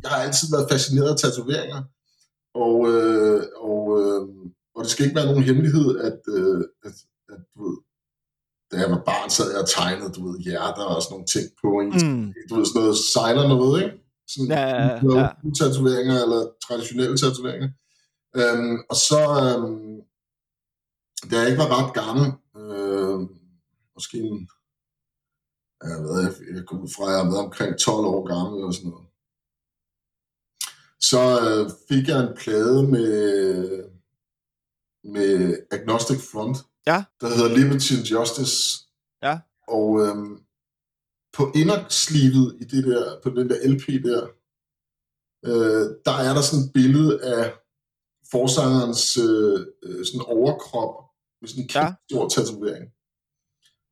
Jeg 0.04 0.12
har 0.12 0.22
altid 0.26 0.48
været 0.56 0.68
fascineret 0.72 1.10
af 1.14 1.18
tatoveringer, 1.18 1.82
og, 2.66 2.76
øh, 2.94 3.42
og, 3.70 3.82
øh, 4.02 4.22
og 4.76 4.84
det 4.84 4.90
skal 4.92 5.06
ikke 5.06 5.16
være 5.16 5.26
nogen 5.32 5.44
hemmelighed, 5.44 6.00
at, 6.00 6.20
øh, 6.38 6.62
at, 6.86 6.96
at 7.34 7.40
du 7.56 7.58
ved, 7.68 7.78
da 8.72 8.76
jeg 8.84 8.90
var 8.92 9.02
barn, 9.12 9.30
sad 9.30 9.52
jeg 9.52 9.62
og 9.62 9.70
tegnede, 9.70 10.12
du 10.18 10.22
ved, 10.28 10.40
hjerter 10.40 10.84
og 10.94 11.02
sådan 11.02 11.14
nogle 11.14 11.30
ting 11.36 11.46
på 11.62 11.68
en, 11.82 11.88
Mm. 11.88 12.34
du 12.50 12.56
ved, 12.56 12.66
sådan 12.66 12.82
noget 12.82 12.98
sejler 13.14 13.48
noget, 13.48 13.76
ikke? 13.84 13.96
Sådan 14.34 14.48
Ja, 14.58 14.66
ja, 14.76 14.88
ja. 14.94 15.00
noget 15.04 15.58
tatoveringer 15.62 16.18
eller 16.24 16.42
traditionelle 16.68 17.18
tatoveringer. 17.24 17.70
Øhm, 18.40 18.76
og 18.92 18.96
så, 19.10 19.22
øhm, 19.46 19.96
da 21.30 21.38
jeg 21.40 21.50
ikke 21.50 21.64
var 21.64 21.72
ret 21.78 21.94
gammel, 21.94 22.26
øh, 22.62 23.20
måske 23.96 24.18
en, 24.18 24.50
jeg 25.84 26.00
ved, 26.04 26.22
jeg, 26.24 26.34
jeg 26.56 26.74
ud 26.74 26.90
fra, 26.96 27.10
jeg 27.10 27.20
har 27.24 27.32
været 27.32 27.46
omkring 27.46 27.80
12 27.80 28.06
år 28.06 28.28
gammel 28.34 28.60
eller 28.60 28.72
sådan 28.72 28.90
noget. 28.90 29.08
Så 31.00 31.22
øh, 31.48 31.72
fik 31.90 32.08
jeg 32.08 32.20
en 32.20 32.38
plade 32.38 32.88
med, 32.88 33.14
med 35.04 35.58
Agnostic 35.72 36.22
Front, 36.32 36.58
Ja. 36.88 37.04
der 37.22 37.28
hedder 37.36 37.56
Liberty 37.58 37.94
and 37.98 38.06
Justice. 38.06 38.58
Ja. 39.22 39.40
Og 39.68 40.02
øhm, 40.06 40.44
på 41.34 41.52
inderslivet 41.56 42.58
i 42.62 42.64
det 42.64 42.84
der, 42.84 43.22
på 43.24 43.30
den 43.30 43.50
der 43.50 43.68
LP 43.74 44.04
der, 44.04 44.28
øh, 45.46 45.86
der 46.06 46.16
er 46.28 46.34
der 46.34 46.42
sådan 46.42 46.66
et 46.66 46.74
billede 46.74 47.24
af 47.24 47.54
forsangerens 48.32 49.18
øh, 49.18 49.60
øh, 49.84 50.06
sådan 50.06 50.22
overkrop 50.22 51.07
med 51.42 51.48
sådan 51.50 51.64
en 51.64 51.70
kæmpe 51.74 51.96
ja. 51.96 52.08
stor 52.10 52.24
tatovering. 52.36 52.86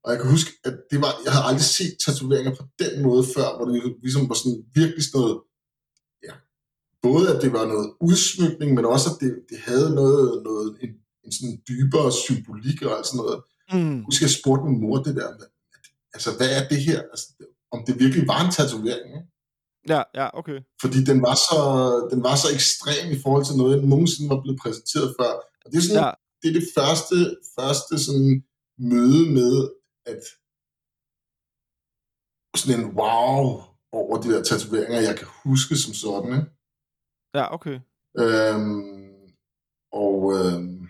Og 0.04 0.12
jeg 0.12 0.20
kan 0.20 0.30
huske, 0.36 0.52
at 0.68 0.76
det 0.92 1.00
var, 1.04 1.12
jeg 1.26 1.32
havde 1.34 1.48
aldrig 1.50 1.70
set 1.78 1.94
tatoveringer 2.06 2.54
på 2.60 2.64
den 2.84 2.94
måde 3.08 3.24
før, 3.36 3.48
hvor 3.56 3.66
det 3.66 3.96
ligesom 4.06 4.30
var 4.30 4.38
sådan 4.42 4.60
virkelig 4.80 5.04
sådan 5.06 5.22
noget, 5.22 5.38
ja, 6.26 6.34
både 7.08 7.26
at 7.34 7.42
det 7.44 7.52
var 7.58 7.66
noget 7.74 7.88
udsmykning, 8.08 8.70
men 8.78 8.86
også 8.94 9.08
at 9.12 9.18
det, 9.22 9.32
det 9.50 9.58
havde 9.70 9.90
noget, 10.02 10.44
noget 10.50 10.68
en, 10.84 10.92
en 11.26 11.32
sådan 11.38 11.56
dybere 11.70 12.12
symbolik 12.24 12.80
og 12.86 12.92
alt 12.98 13.08
sådan 13.08 13.22
noget. 13.24 13.40
Mm. 13.74 13.96
Jeg 13.98 14.06
husker, 14.10 14.26
jeg 14.26 14.38
spurgte 14.40 14.66
min 14.70 14.82
mor 14.84 14.98
det 15.08 15.16
der, 15.16 15.30
med, 15.38 15.48
altså 16.16 16.30
hvad 16.38 16.50
er 16.58 16.64
det 16.72 16.80
her? 16.88 17.00
Altså, 17.14 17.28
om 17.74 17.80
det 17.88 18.00
virkelig 18.04 18.28
var 18.28 18.40
en 18.46 18.52
tatovering, 18.58 19.10
ikke? 19.18 19.30
Ja, 19.94 20.02
ja, 20.20 20.28
okay. 20.40 20.60
fordi 20.82 21.00
den 21.10 21.22
var, 21.28 21.36
så, 21.48 21.60
den 22.12 22.24
var 22.28 22.36
så 22.44 22.48
ekstrem 22.58 23.06
i 23.16 23.20
forhold 23.24 23.46
til 23.46 23.56
noget, 23.56 23.78
jeg 23.78 23.86
nogensinde 23.86 24.30
var 24.34 24.42
blevet 24.42 24.60
præsenteret 24.64 25.16
før. 25.20 25.32
Og 25.64 25.68
det 25.72 25.78
er, 25.78 25.82
sådan, 25.82 26.04
Ja. 26.04 26.12
Det, 26.46 26.56
er 26.56 26.60
det 26.60 26.70
første, 26.76 27.38
første 27.60 28.06
sådan 28.06 28.44
møde 28.78 29.32
med, 29.32 29.70
at 30.06 30.24
sådan 32.56 32.80
en 32.80 32.86
wow 33.00 33.62
over 33.92 34.22
de 34.22 34.30
der 34.32 34.44
tatoveringer, 34.44 35.00
jeg 35.00 35.18
kan 35.18 35.28
huske 35.44 35.76
som 35.76 35.94
sådan. 35.94 36.32
Ikke? 36.34 36.52
Ja, 37.34 37.54
okay. 37.54 37.80
Øhm, 38.20 39.30
og 39.92 40.18
øhm, 40.34 40.90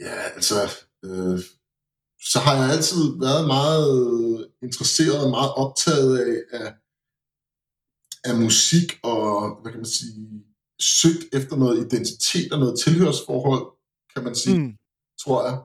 ja, 0.00 0.14
altså, 0.36 0.56
øh, 1.04 1.38
så 2.30 2.38
har 2.38 2.54
jeg 2.54 2.72
altid 2.76 3.18
været 3.20 3.46
meget 3.46 4.50
interesseret 4.62 5.24
og 5.24 5.30
meget 5.30 5.52
optaget 5.54 6.18
af, 6.18 6.60
af, 6.60 6.74
af 8.24 8.34
musik 8.40 8.98
og, 9.02 9.56
hvad 9.60 9.72
kan 9.72 9.80
man 9.80 9.94
sige, 10.00 10.44
søgt 10.80 11.24
efter 11.32 11.56
noget 11.56 11.86
identitet 11.86 12.52
og 12.52 12.58
noget 12.58 12.80
tilhørsforhold, 12.84 13.66
kan 14.14 14.24
man 14.24 14.34
sige, 14.34 14.58
mm. 14.58 14.72
tror 15.24 15.40
jeg. 15.48 15.56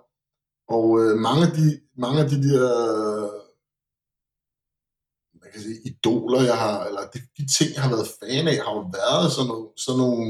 Og 0.75 0.87
øh, 1.01 1.17
mange, 1.27 1.41
af 1.47 1.51
de, 1.59 1.67
mange 2.03 2.19
af 2.23 2.29
de 2.29 2.37
der 2.47 2.67
man 5.41 5.49
kan 5.53 5.61
sige, 5.61 5.79
idoler, 5.89 6.41
jeg 6.51 6.57
har, 6.57 6.85
eller 6.87 7.01
de, 7.13 7.19
de 7.37 7.43
ting, 7.57 7.69
jeg 7.75 7.83
har 7.83 7.89
været 7.95 8.13
fan 8.19 8.47
af, 8.47 8.57
har 8.65 8.73
jo 8.79 8.85
været 8.99 9.31
sådan 9.31 9.47
nogle, 9.51 9.67
sådan 9.85 9.99
nogle 10.03 10.25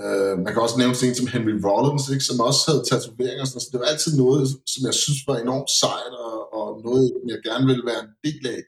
øh, 0.00 0.34
man 0.44 0.52
kan 0.52 0.62
også 0.62 0.78
nævne 0.78 0.94
ting 0.94 1.16
som 1.16 1.32
Henry 1.34 1.56
Rollins, 1.66 2.08
ikke, 2.08 2.28
som 2.30 2.46
også 2.48 2.62
havde 2.68 2.86
tatoveringer, 2.90 3.42
og 3.44 3.48
sådan, 3.48 3.64
så 3.64 3.70
det 3.72 3.80
var 3.80 3.92
altid 3.92 4.12
noget, 4.24 4.42
som 4.72 4.82
jeg 4.88 4.94
synes 5.04 5.20
var 5.28 5.36
enormt 5.36 5.70
sejt, 5.82 6.14
og, 6.26 6.36
og 6.58 6.66
noget, 6.86 7.04
jeg 7.32 7.38
gerne 7.48 7.66
ville 7.70 7.86
være 7.90 8.02
en 8.06 8.14
del 8.26 8.44
af. 8.54 8.60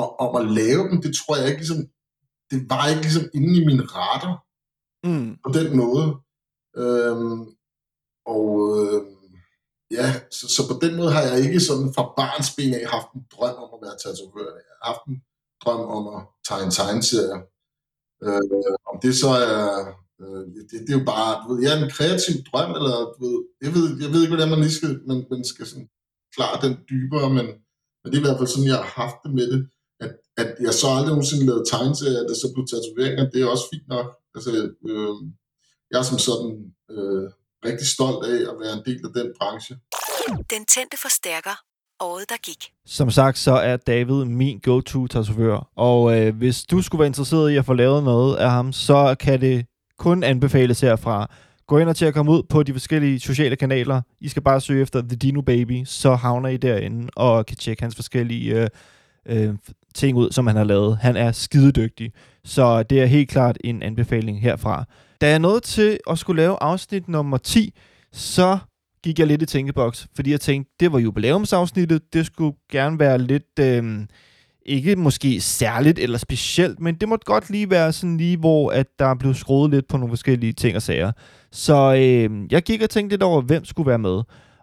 Og 0.00 0.06
om 0.24 0.30
at 0.40 0.50
lave 0.60 0.82
dem, 0.90 0.98
det 1.04 1.12
tror 1.18 1.36
jeg 1.36 1.46
ikke 1.48 1.62
ligesom, 1.64 1.82
det 2.50 2.60
var 2.72 2.84
ikke 2.88 3.04
ligesom 3.08 3.26
inde 3.38 3.52
i 3.60 3.66
mine 3.68 3.84
retter, 3.96 4.34
mm. 5.08 5.30
på 5.44 5.50
den 5.58 5.68
måde. 5.82 6.06
Øhm, 6.82 7.40
og 8.34 8.48
øh, 8.78 9.00
ja, 9.98 10.06
så, 10.36 10.44
så 10.56 10.60
på 10.70 10.74
den 10.84 10.92
måde 10.96 11.10
har 11.16 11.22
jeg 11.28 11.36
ikke 11.44 11.60
sådan 11.68 11.88
fra 11.96 12.04
barns 12.18 12.50
ben 12.56 12.74
af 12.74 12.84
haft 12.94 13.10
en 13.16 13.24
drøm 13.34 13.56
om 13.64 13.70
at 13.76 13.82
være 13.84 13.96
tatovør. 14.02 14.50
Jeg 14.58 14.74
har 14.82 14.88
haft 14.92 15.04
en 15.10 15.18
drøm 15.62 15.82
om 15.96 16.04
at 16.16 16.20
tegne 16.48 16.70
tegneserier. 16.78 17.40
Øh, 18.24 18.42
om 18.90 18.96
det 19.04 19.12
så 19.22 19.30
er, 19.50 19.62
øh, 20.22 20.44
det, 20.68 20.76
det, 20.84 20.92
er 20.92 20.98
jo 21.00 21.06
bare, 21.14 21.32
du 21.40 21.46
ved, 21.48 21.62
jeg 21.62 21.72
er 21.72 21.80
en 21.84 21.96
kreativ 21.96 22.36
drøm, 22.48 22.70
eller 22.78 22.96
du 23.12 23.18
ved, 23.24 23.36
jeg 23.64 23.70
ved, 23.76 23.86
jeg 24.02 24.10
ved 24.12 24.20
ikke, 24.22 24.34
hvordan 24.34 24.52
man 24.52 24.62
lige 24.64 24.78
skal, 24.80 24.92
man, 25.10 25.18
man 25.32 25.44
skal 25.52 25.66
sådan 25.70 25.88
klare 26.34 26.56
den 26.64 26.74
dybere, 26.90 27.28
men, 27.36 27.46
men 28.00 28.06
det 28.08 28.16
er 28.16 28.22
i 28.22 28.26
hvert 28.26 28.38
fald 28.38 28.52
sådan, 28.52 28.72
jeg 28.72 28.80
har 28.82 28.92
haft 29.02 29.18
det 29.24 29.32
med 29.38 29.46
det. 29.52 29.60
At, 30.04 30.12
at 30.42 30.50
jeg 30.66 30.74
så 30.74 30.86
aldrig 30.96 31.12
nogensinde 31.12 31.46
lavede 31.46 31.68
tegneserier, 31.72 32.20
at 32.20 32.28
det 32.30 32.36
så 32.42 32.48
blev 32.54 32.64
tatoveringer, 32.66 33.30
det 33.32 33.38
er 33.40 33.52
også 33.54 33.66
fint 33.72 33.88
nok. 33.94 34.06
Altså, 34.34 34.48
øh, 34.90 35.16
jeg 35.90 35.98
er 35.98 36.06
som 36.10 36.20
sådan 36.28 36.52
øh, 36.94 37.26
rigtig 37.64 37.86
stolt 37.86 38.26
af 38.26 38.40
at 38.50 38.56
være 38.62 38.72
en 38.72 38.82
del 38.86 39.00
af 39.04 39.12
den 39.14 39.32
branche. 39.38 39.76
Den 40.28 40.64
tændte 40.64 40.96
forstærker. 41.02 41.56
Året, 42.00 42.24
der 42.28 42.36
gik. 42.42 42.64
Som 42.86 43.10
sagt, 43.10 43.38
så 43.38 43.52
er 43.52 43.76
David 43.76 44.24
min 44.24 44.58
go-to-tatovør. 44.58 45.68
Og 45.76 46.18
øh, 46.18 46.36
hvis 46.36 46.62
du 46.62 46.82
skulle 46.82 46.98
være 46.98 47.06
interesseret 47.06 47.50
i 47.50 47.56
at 47.56 47.64
få 47.64 47.72
lavet 47.72 48.04
noget 48.04 48.36
af 48.36 48.50
ham, 48.50 48.72
så 48.72 49.16
kan 49.20 49.40
det 49.40 49.66
kun 49.98 50.22
anbefales 50.22 50.80
herfra. 50.80 51.30
Gå 51.66 51.78
ind 51.78 51.88
og 51.88 51.96
til 51.96 52.04
at 52.04 52.14
komme 52.14 52.32
ud 52.32 52.42
på 52.42 52.62
de 52.62 52.72
forskellige 52.72 53.20
sociale 53.20 53.56
kanaler. 53.56 54.02
I 54.20 54.28
skal 54.28 54.42
bare 54.42 54.60
søge 54.60 54.82
efter 54.82 55.00
The 55.00 55.16
Dino 55.16 55.40
Baby, 55.40 55.84
så 55.84 56.14
havner 56.14 56.48
I 56.48 56.56
derinde 56.56 57.10
og 57.16 57.46
kan 57.46 57.56
tjekke 57.56 57.82
hans 57.82 57.94
forskellige 57.94 58.54
øh, 58.54 58.68
øh, 59.26 59.54
ting 59.94 60.16
ud, 60.16 60.30
som 60.30 60.46
han 60.46 60.56
har 60.56 60.64
lavet. 60.64 60.98
Han 60.98 61.16
er 61.16 61.32
skidedygtig, 61.32 62.12
så 62.44 62.82
det 62.82 63.00
er 63.00 63.06
helt 63.06 63.30
klart 63.30 63.58
en 63.64 63.82
anbefaling 63.82 64.42
herfra. 64.42 64.84
Da 65.20 65.30
jeg 65.30 65.38
nåede 65.38 65.60
til 65.60 65.98
at 66.10 66.18
skulle 66.18 66.42
lave 66.42 66.56
afsnit 66.62 67.08
nummer 67.08 67.36
10, 67.38 67.74
så 68.12 68.58
gik 69.04 69.18
jeg 69.18 69.26
lidt 69.26 69.42
i 69.42 69.46
tænkeboks, 69.46 70.06
fordi 70.14 70.30
jeg 70.30 70.40
tænkte, 70.40 70.72
det 70.80 70.92
var 70.92 70.98
jubilæumsafsnittet, 70.98 72.12
det 72.12 72.26
skulle 72.26 72.56
gerne 72.72 72.98
være 72.98 73.18
lidt, 73.18 73.58
øh, 73.60 74.00
ikke 74.66 74.96
måske 74.96 75.40
særligt 75.40 75.98
eller 75.98 76.18
specielt, 76.18 76.80
men 76.80 76.94
det 76.94 77.08
måtte 77.08 77.24
godt 77.24 77.50
lige 77.50 77.70
være 77.70 77.92
sådan 77.92 78.16
lige, 78.16 78.36
hvor 78.36 78.70
at 78.70 78.86
der 78.98 79.14
blev 79.14 79.34
skruet 79.34 79.70
lidt 79.70 79.88
på 79.88 79.96
nogle 79.96 80.10
forskellige 80.10 80.52
ting 80.52 80.76
og 80.76 80.82
sager. 80.82 81.12
Så 81.52 81.94
øh, 81.94 82.52
jeg 82.52 82.62
gik 82.62 82.82
og 82.82 82.90
tænkte 82.90 83.12
lidt 83.12 83.22
over, 83.22 83.40
hvem 83.40 83.64
skulle 83.64 83.88
være 83.88 83.98
med. 83.98 84.22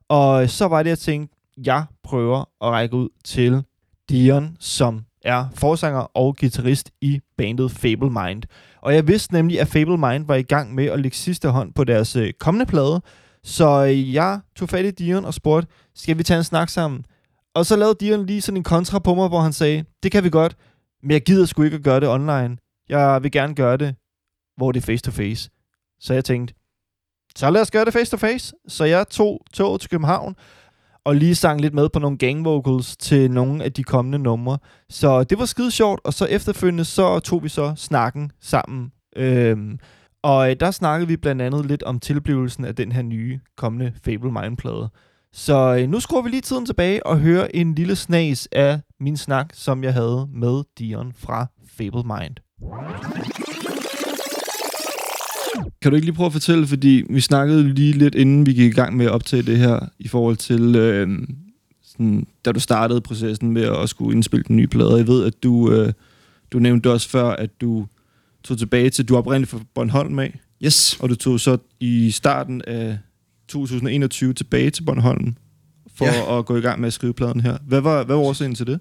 Og 0.10 0.50
så 0.50 0.68
var 0.68 0.84
det, 0.84 0.90
jeg 0.90 1.00
tænkte, 1.00 1.36
jeg 1.66 1.86
prøver 2.04 2.40
at 2.40 2.72
række 2.72 2.96
ud 2.96 3.10
til 3.24 3.64
Dion, 4.10 4.58
som 4.60 5.06
er 5.26 5.46
forsanger 5.56 6.18
og 6.18 6.36
guitarist 6.40 6.92
i 7.02 7.22
bandet 7.38 7.72
Fable 7.72 8.10
Mind. 8.10 8.44
Og 8.82 8.96
jeg 8.96 9.08
vidste 9.08 9.34
nemlig, 9.34 9.62
at 9.62 9.68
Fable 9.68 9.98
Mind 9.98 10.26
var 10.26 10.36
i 10.36 10.42
gang 10.42 10.76
med 10.76 10.86
at 10.86 11.00
lægge 11.00 11.18
sidste 11.18 11.50
hånd 11.50 11.74
på 11.74 11.84
deres 11.84 12.16
øh, 12.16 12.34
kommende 12.40 12.66
plade, 12.66 13.02
så 13.44 13.86
øh, 13.86 14.14
jeg 14.14 14.40
tog 14.56 14.70
fat 14.70 14.86
i 14.86 14.92
Dion 14.92 15.26
og 15.26 15.34
spurgte, 15.34 15.68
skal 15.96 16.18
vi 16.18 16.24
tage 16.24 16.38
en 16.38 16.44
snak 16.44 16.70
sammen? 16.70 17.06
Og 17.56 17.66
så 17.66 17.76
lavede 17.76 17.96
Dion 18.00 18.26
lige 18.26 18.42
sådan 18.42 18.58
en 18.58 18.64
kontra 18.64 19.00
på 19.00 19.16
mig, 19.16 19.28
hvor 19.28 19.40
han 19.42 19.54
sagde, 19.54 19.86
det 20.04 20.12
kan 20.12 20.24
vi 20.24 20.30
godt, 20.30 20.58
men 21.04 21.12
jeg 21.12 21.22
gider 21.22 21.46
sgu 21.46 21.64
ikke 21.64 21.76
at 21.78 21.84
gøre 21.84 22.00
det 22.00 22.10
online. 22.10 22.58
Jeg 22.90 23.24
vil 23.24 23.32
gerne 23.32 23.56
gøre 23.56 23.78
det, 23.78 23.96
hvor 24.58 24.72
det 24.72 24.82
er 24.82 24.86
face 24.86 25.04
to 25.04 25.12
face. 25.12 25.50
Så 26.00 26.14
jeg 26.14 26.26
tænkte, 26.26 26.54
så 27.36 27.50
lad 27.50 27.62
os 27.62 27.72
gøre 27.72 27.86
det 27.86 27.94
face 27.94 28.12
to 28.12 28.18
face. 28.18 28.54
Så 28.68 28.86
jeg 28.86 29.08
tog 29.08 29.42
toget 29.54 29.82
til 29.82 29.90
København, 29.90 30.36
og 31.06 31.16
lige 31.16 31.36
sang 31.36 31.62
lidt 31.62 31.74
med 31.74 31.90
på 31.90 32.00
nogle 32.00 32.18
gang 32.18 32.46
vocals 32.46 32.98
til 32.98 33.32
nogle 33.32 33.64
af 33.64 33.74
de 33.74 33.84
kommende 33.84 34.20
numre. 34.20 34.58
Så 34.90 35.24
det 35.24 35.40
var 35.40 35.46
skide 35.46 35.72
sjovt, 35.72 36.02
og 36.04 36.14
så 36.14 36.26
efterfølgende 36.26 36.86
så 36.86 37.20
tog 37.20 37.44
vi 37.44 37.50
så 37.50 37.74
snakken 37.76 38.32
sammen. 38.42 38.92
Øhm, 39.16 39.80
og 40.24 40.50
øh, 40.50 40.56
der 40.60 40.72
snakkede 40.72 41.08
vi 41.08 41.18
blandt 41.18 41.42
andet 41.42 41.66
lidt 41.66 41.84
om 41.84 42.00
tilblivelsen 42.00 42.66
af 42.66 42.76
den 42.76 42.92
her 42.92 43.02
nye 43.02 43.40
kommende 43.58 43.94
Fable 44.06 44.32
Mind-plade. 44.32 44.90
Så 45.34 45.78
øh, 45.80 45.90
nu 45.90 46.00
skruer 46.00 46.22
vi 46.22 46.30
lige 46.30 46.42
tiden 46.42 46.66
tilbage 46.66 47.06
og 47.06 47.20
hører 47.20 47.48
en 47.54 47.76
lille 47.76 47.96
snas 47.96 48.48
af 48.52 48.80
min 49.00 49.18
snak, 49.18 49.50
som 49.54 49.84
jeg 49.84 49.94
havde 49.94 50.28
med 50.34 50.64
Dion 50.80 51.14
fra 51.14 51.46
Fable 51.78 52.04
Mind. 52.04 52.36
Kan 55.82 55.92
du 55.92 55.96
ikke 55.96 56.06
lige 56.06 56.16
prøve 56.16 56.26
at 56.26 56.34
fortælle, 56.34 56.68
fordi 56.68 57.04
vi 57.10 57.22
snakkede 57.22 57.74
lige 57.74 57.94
lidt 57.94 58.16
inden 58.16 58.46
vi 58.46 58.54
gik 58.54 58.72
i 58.72 58.76
gang 58.76 58.98
med 58.98 59.06
at 59.06 59.12
optage 59.12 59.44
det 59.44 59.58
her, 59.58 59.80
i 60.00 60.08
forhold 60.08 60.38
til, 60.38 60.76
øh, 60.76 61.28
sådan, 61.84 62.28
da 62.46 62.52
du 62.52 62.60
startede 62.60 63.02
processen 63.02 63.52
med 63.52 63.64
at 63.64 63.90
skulle 63.90 64.16
indspille 64.16 64.44
den 64.48 64.56
nye 64.56 64.68
plade. 64.68 64.96
Jeg 64.96 65.08
ved, 65.08 65.26
at 65.26 65.44
du, 65.44 65.72
øh, 65.72 65.94
du 66.52 66.60
nævnte 66.60 66.92
også 66.92 67.10
før, 67.10 67.30
at 67.30 67.62
du 67.62 67.86
tog 68.44 68.58
tilbage 68.58 68.90
til, 68.90 69.06
du 69.06 69.18
oprindeligt 69.18 69.52
fra 69.52 69.60
Bornholm 69.74 70.20
af. 70.20 70.40
Yes. 70.64 70.98
Og 71.00 71.10
du 71.10 71.16
tog 71.16 71.40
så 71.40 71.58
i 71.80 72.12
starten 72.12 72.62
af 72.68 72.98
2021 73.48 74.34
tilbage 74.34 74.70
til 74.70 74.84
Bornholm 74.84 75.36
for 75.96 76.06
ja. 76.06 76.40
at 76.40 76.46
gå 76.46 76.58
i 76.58 76.62
gang 76.62 76.80
med 76.80 76.88
at 76.88 76.94
skrive 76.94 77.14
pladen 77.14 77.42
her. 77.42 77.58
Hvad 77.68 77.82
var, 77.82 78.04
hvad 78.04 78.16
var 78.16 78.24
årsagen 78.24 78.56
til 78.56 78.68
det? 78.68 78.80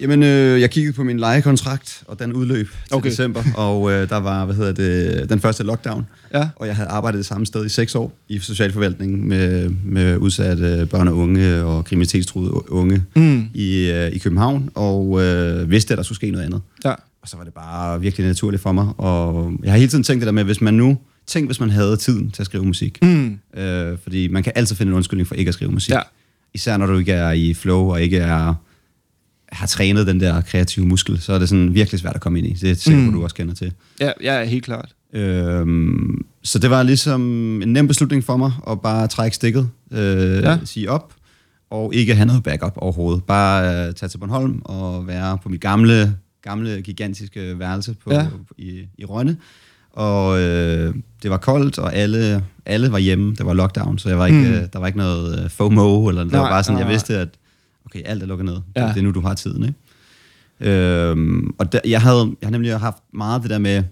Jamen, 0.00 0.22
øh, 0.22 0.60
jeg 0.60 0.70
kiggede 0.70 0.92
på 0.96 1.04
min 1.04 1.18
lejekontrakt, 1.18 2.02
og 2.06 2.18
den 2.18 2.32
udløb 2.32 2.68
til 2.86 2.94
Okay. 2.96 3.10
december, 3.10 3.42
og 3.56 3.92
øh, 3.92 4.08
der 4.08 4.16
var, 4.16 4.44
hvad 4.44 4.54
hedder 4.54 4.72
det, 4.72 5.30
den 5.30 5.40
første 5.40 5.62
lockdown. 5.64 6.06
Ja. 6.34 6.48
Og 6.56 6.66
jeg 6.66 6.76
havde 6.76 6.88
arbejdet 6.88 7.18
det 7.18 7.26
samme 7.26 7.46
sted 7.46 7.66
i 7.66 7.68
seks 7.68 7.94
år 7.94 8.12
i 8.28 8.38
socialforvaltningen 8.38 9.28
med, 9.28 9.68
med 9.84 10.16
udsatte 10.16 10.86
børn 10.90 11.08
og 11.08 11.16
unge 11.16 11.62
og 11.64 11.84
kriminalitetstruede 11.84 12.70
unge 12.72 13.02
Mm. 13.16 13.44
i, 13.54 13.90
øh, 13.90 14.10
i 14.12 14.18
København, 14.18 14.70
og 14.74 15.22
øh, 15.24 15.70
vidste, 15.70 15.94
at 15.94 15.98
der 15.98 16.02
skulle 16.04 16.16
ske 16.16 16.30
noget 16.30 16.44
andet. 16.44 16.60
Ja. 16.84 16.90
Og 17.22 17.28
så 17.28 17.36
var 17.36 17.44
det 17.44 17.54
bare 17.54 18.00
virkelig 18.00 18.26
naturligt 18.26 18.62
for 18.62 18.72
mig, 18.72 18.88
og 18.98 19.52
jeg 19.62 19.72
har 19.72 19.78
hele 19.78 19.90
tiden 19.90 20.04
tænkt 20.04 20.20
det 20.20 20.26
der 20.26 20.32
med, 20.32 20.44
hvis 20.44 20.60
man 20.60 20.74
nu, 20.74 20.98
tænk 21.26 21.48
hvis 21.48 21.60
man 21.60 21.70
havde 21.70 21.96
tiden 21.96 22.30
til 22.30 22.42
at 22.42 22.46
skrive 22.46 22.64
musik. 22.64 22.98
Mm. 23.02 23.38
Øh, 23.56 23.98
fordi 24.02 24.28
man 24.28 24.42
kan 24.42 24.52
altid 24.56 24.76
finde 24.76 24.90
en 24.90 24.96
undskyldning 24.96 25.26
for 25.28 25.34
ikke 25.34 25.48
at 25.48 25.54
skrive 25.54 25.70
musik. 25.72 25.94
Ja. 25.94 26.00
Især 26.54 26.76
når 26.76 26.86
du 26.86 26.98
ikke 26.98 27.12
er 27.12 27.30
i 27.32 27.54
flow 27.54 27.90
og 27.90 28.02
ikke 28.02 28.18
er 28.18 28.54
har 29.52 29.66
trænet 29.66 30.06
den 30.06 30.20
der 30.20 30.40
kreative 30.40 30.86
muskel, 30.86 31.20
så 31.20 31.32
er 31.32 31.38
det 31.38 31.48
sådan 31.48 31.74
virkelig 31.74 32.00
svært 32.00 32.14
at 32.14 32.20
komme 32.20 32.38
ind 32.38 32.46
i. 32.48 32.52
Det 32.52 32.70
er 32.70 32.74
sikkert, 32.74 33.04
Mm. 33.06 33.12
du 33.12 33.22
også 33.22 33.36
kender 33.36 33.54
til. 33.54 33.72
Ja, 34.00 34.10
ja, 34.22 34.44
helt 34.44 34.64
klart. 34.64 34.88
Øhm, 35.14 36.24
så 36.42 36.58
det 36.58 36.70
var 36.70 36.82
ligesom 36.82 37.22
en 37.62 37.72
nem 37.72 37.88
beslutning 37.88 38.24
for 38.24 38.36
mig 38.36 38.52
at 38.70 38.80
bare 38.80 39.06
trække 39.06 39.34
stikket, 39.34 39.68
øh, 39.92 40.42
Ja. 40.42 40.58
sige 40.64 40.90
op, 40.90 41.14
og 41.70 41.94
ikke 41.94 42.14
have 42.14 42.26
noget 42.26 42.42
backup 42.42 42.72
overhovedet. 42.76 43.24
Bare 43.24 43.86
øh, 43.88 43.94
tage 43.94 44.08
til 44.08 44.18
Bornholm 44.18 44.62
og 44.64 45.06
være 45.06 45.38
på 45.42 45.48
mit 45.48 45.60
gamle, 45.60 46.14
gamle 46.42 46.82
gigantiske 46.82 47.58
værelse 47.58 47.94
på, 48.04 48.12
Ja. 48.12 48.26
i, 48.58 48.80
i 48.98 49.04
Rønne. 49.04 49.36
Og 49.92 50.40
øh, 50.40 50.94
det 51.22 51.30
var 51.30 51.36
koldt, 51.36 51.78
og 51.78 51.94
alle, 51.94 52.44
alle 52.66 52.92
var 52.92 52.98
hjemme. 52.98 53.34
Det 53.34 53.46
var 53.46 53.52
lockdown, 53.54 53.98
så 53.98 54.08
jeg 54.08 54.18
var 54.18 54.26
ikke, 54.26 54.38
Mm. 54.38 54.44
øh, 54.46 54.62
der 54.72 54.78
var 54.78 54.86
ikke 54.86 54.98
noget 54.98 55.44
øh, 55.44 55.50
FOMO, 55.50 56.08
eller 56.08 56.24
Nej, 56.24 56.38
var 56.40 56.48
bare 56.48 56.62
sådan, 56.64 56.74
nej, 56.74 56.82
jeg 56.84 56.90
vidste, 56.92 57.16
at 57.16 57.28
okay, 57.88 58.02
alt 58.04 58.22
er 58.22 58.26
lukket 58.26 58.44
ned. 58.44 58.58
Ja. 58.76 58.82
Ja. 58.82 58.88
Det 58.88 58.96
er 58.96 59.02
nu, 59.02 59.10
du 59.10 59.20
har 59.20 59.34
tiden, 59.34 59.62
ikke? 59.62 59.74
Øhm, 60.60 61.54
og 61.58 61.72
der, 61.72 61.80
jeg, 61.84 62.02
havde, 62.02 62.36
jeg 62.40 62.46
har 62.46 62.50
nemlig 62.50 62.78
haft 62.78 62.96
meget 63.12 63.42
det 63.42 63.50
der 63.50 63.58
med, 63.58 63.82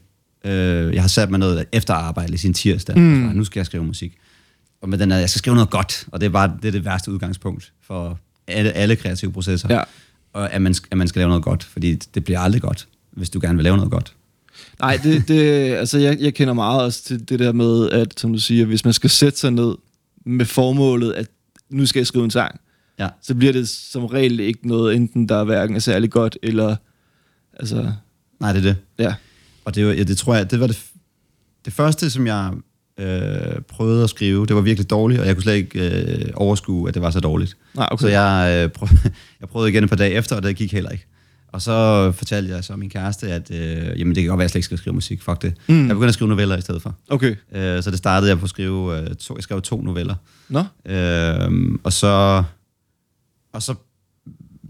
øh, 0.44 0.94
jeg 0.94 1.02
har 1.02 1.08
sat 1.08 1.30
mig 1.30 1.38
noget 1.38 1.66
efter 1.72 1.94
arbejde 1.94 2.34
i 2.34 2.36
sin 2.36 2.54
tirsdag. 2.54 2.98
Mm. 2.98 3.02
Mm. 3.02 3.36
Nu 3.36 3.44
skal 3.44 3.60
jeg 3.60 3.66
skrive 3.66 3.84
musik. 3.84 4.16
Og 4.80 4.88
med 4.88 4.98
den 4.98 5.12
er, 5.12 5.18
jeg 5.18 5.30
skal 5.30 5.38
skrive 5.38 5.56
noget 5.56 5.70
godt, 5.70 6.06
og 6.12 6.20
det 6.20 6.26
er 6.26 6.30
bare 6.30 6.52
det, 6.62 6.68
er 6.68 6.72
det 6.72 6.84
værste 6.84 7.12
udgangspunkt 7.12 7.72
for 7.82 8.18
alle, 8.46 8.72
alle 8.72 8.96
kreative 8.96 9.32
processer. 9.32 9.74
Ja. 9.74 9.82
Og 10.32 10.52
at 10.52 10.62
man, 10.62 10.74
at 10.90 10.98
man 10.98 11.08
skal 11.08 11.20
lave 11.20 11.28
noget 11.28 11.44
godt, 11.44 11.64
fordi 11.64 11.94
det 11.94 12.24
bliver 12.24 12.40
aldrig 12.40 12.62
godt, 12.62 12.88
hvis 13.10 13.30
du 13.30 13.40
gerne 13.42 13.54
vil 13.54 13.64
lave 13.64 13.76
noget 13.76 13.90
godt. 13.90 14.14
Nej, 14.80 15.00
det, 15.02 15.28
det, 15.28 15.40
altså 15.74 15.98
jeg, 15.98 16.16
jeg 16.20 16.34
kender 16.34 16.54
meget 16.54 16.82
også 16.82 17.04
til 17.04 17.28
det 17.28 17.38
der 17.38 17.52
med, 17.52 17.90
at 17.90 18.20
som 18.20 18.32
du 18.32 18.38
siger, 18.38 18.64
hvis 18.64 18.84
man 18.84 18.94
skal 18.94 19.10
sætte 19.10 19.38
sig 19.38 19.50
ned 19.50 19.74
med 20.24 20.44
formålet, 20.44 21.12
at 21.12 21.26
nu 21.70 21.86
skal 21.86 22.00
jeg 22.00 22.06
skrive 22.06 22.24
en 22.24 22.30
sang, 22.30 22.60
ja. 22.98 23.08
så 23.22 23.34
bliver 23.34 23.52
det 23.52 23.68
som 23.68 24.06
regel 24.06 24.40
ikke 24.40 24.68
noget, 24.68 24.96
enten 24.96 25.28
der 25.28 25.36
er 25.36 25.44
hverken 25.44 25.76
er 25.76 25.80
særlig 25.80 26.10
godt, 26.10 26.38
eller 26.42 26.76
altså... 27.52 27.92
Nej, 28.40 28.52
det 28.52 28.58
er 28.58 28.62
det. 28.62 28.76
Ja. 28.98 29.14
Og 29.64 29.74
det, 29.74 29.86
var, 29.86 29.92
ja, 29.92 30.02
det 30.02 30.18
tror 30.18 30.34
jeg, 30.34 30.50
det 30.50 30.60
var 30.60 30.66
det, 30.66 30.84
det 31.64 31.72
første, 31.72 32.10
som 32.10 32.26
jeg 32.26 32.52
øh, 32.98 33.60
prøvede 33.68 34.04
at 34.04 34.10
skrive. 34.10 34.46
Det 34.46 34.56
var 34.56 34.62
virkelig 34.62 34.90
dårligt, 34.90 35.20
og 35.20 35.26
jeg 35.26 35.34
kunne 35.34 35.42
slet 35.42 35.54
ikke 35.54 35.90
øh, 35.90 36.30
overskue, 36.34 36.88
at 36.88 36.94
det 36.94 37.02
var 37.02 37.10
så 37.10 37.20
dårligt. 37.20 37.56
Nej, 37.74 37.88
okay. 37.90 38.02
Så 38.02 38.08
jeg, 38.08 38.64
øh, 38.64 38.70
prøv, 38.70 38.88
jeg 39.40 39.48
prøvede 39.48 39.70
igen 39.70 39.84
et 39.84 39.90
par 39.90 39.96
dage 39.96 40.12
efter, 40.12 40.36
og 40.36 40.42
det 40.42 40.56
gik 40.56 40.72
heller 40.72 40.90
ikke. 40.90 41.06
Og 41.48 41.62
så 41.62 42.12
fortalte 42.12 42.54
jeg 42.54 42.64
så 42.64 42.76
min 42.76 42.90
kæreste, 42.90 43.32
at 43.32 43.50
øh, 43.50 44.00
jamen, 44.00 44.14
det 44.14 44.22
kan 44.22 44.28
godt 44.28 44.38
være, 44.38 44.44
at 44.44 44.44
jeg 44.44 44.50
slet 44.50 44.58
ikke 44.58 44.64
skal 44.64 44.78
skrive 44.78 44.94
musik. 44.94 45.22
Fuck 45.22 45.42
det. 45.42 45.54
Mm. 45.68 45.86
Jeg 45.86 45.88
begyndte 45.88 46.08
at 46.08 46.14
skrive 46.14 46.28
noveller 46.28 46.56
i 46.56 46.60
stedet 46.60 46.82
for. 46.82 46.94
Okay. 47.08 47.34
Øh, 47.52 47.82
så 47.82 47.90
det 47.90 47.98
startede 47.98 48.30
jeg 48.30 48.38
på 48.38 48.44
at 48.44 48.50
skrive, 48.50 49.00
øh, 49.00 49.14
to, 49.14 49.34
jeg 49.36 49.42
skrev 49.42 49.62
to 49.62 49.80
noveller. 49.80 50.14
Nå. 50.48 50.64
Øh, 50.86 51.78
og 51.84 51.92
så 51.92 52.44
og 53.56 53.62
så 53.62 53.74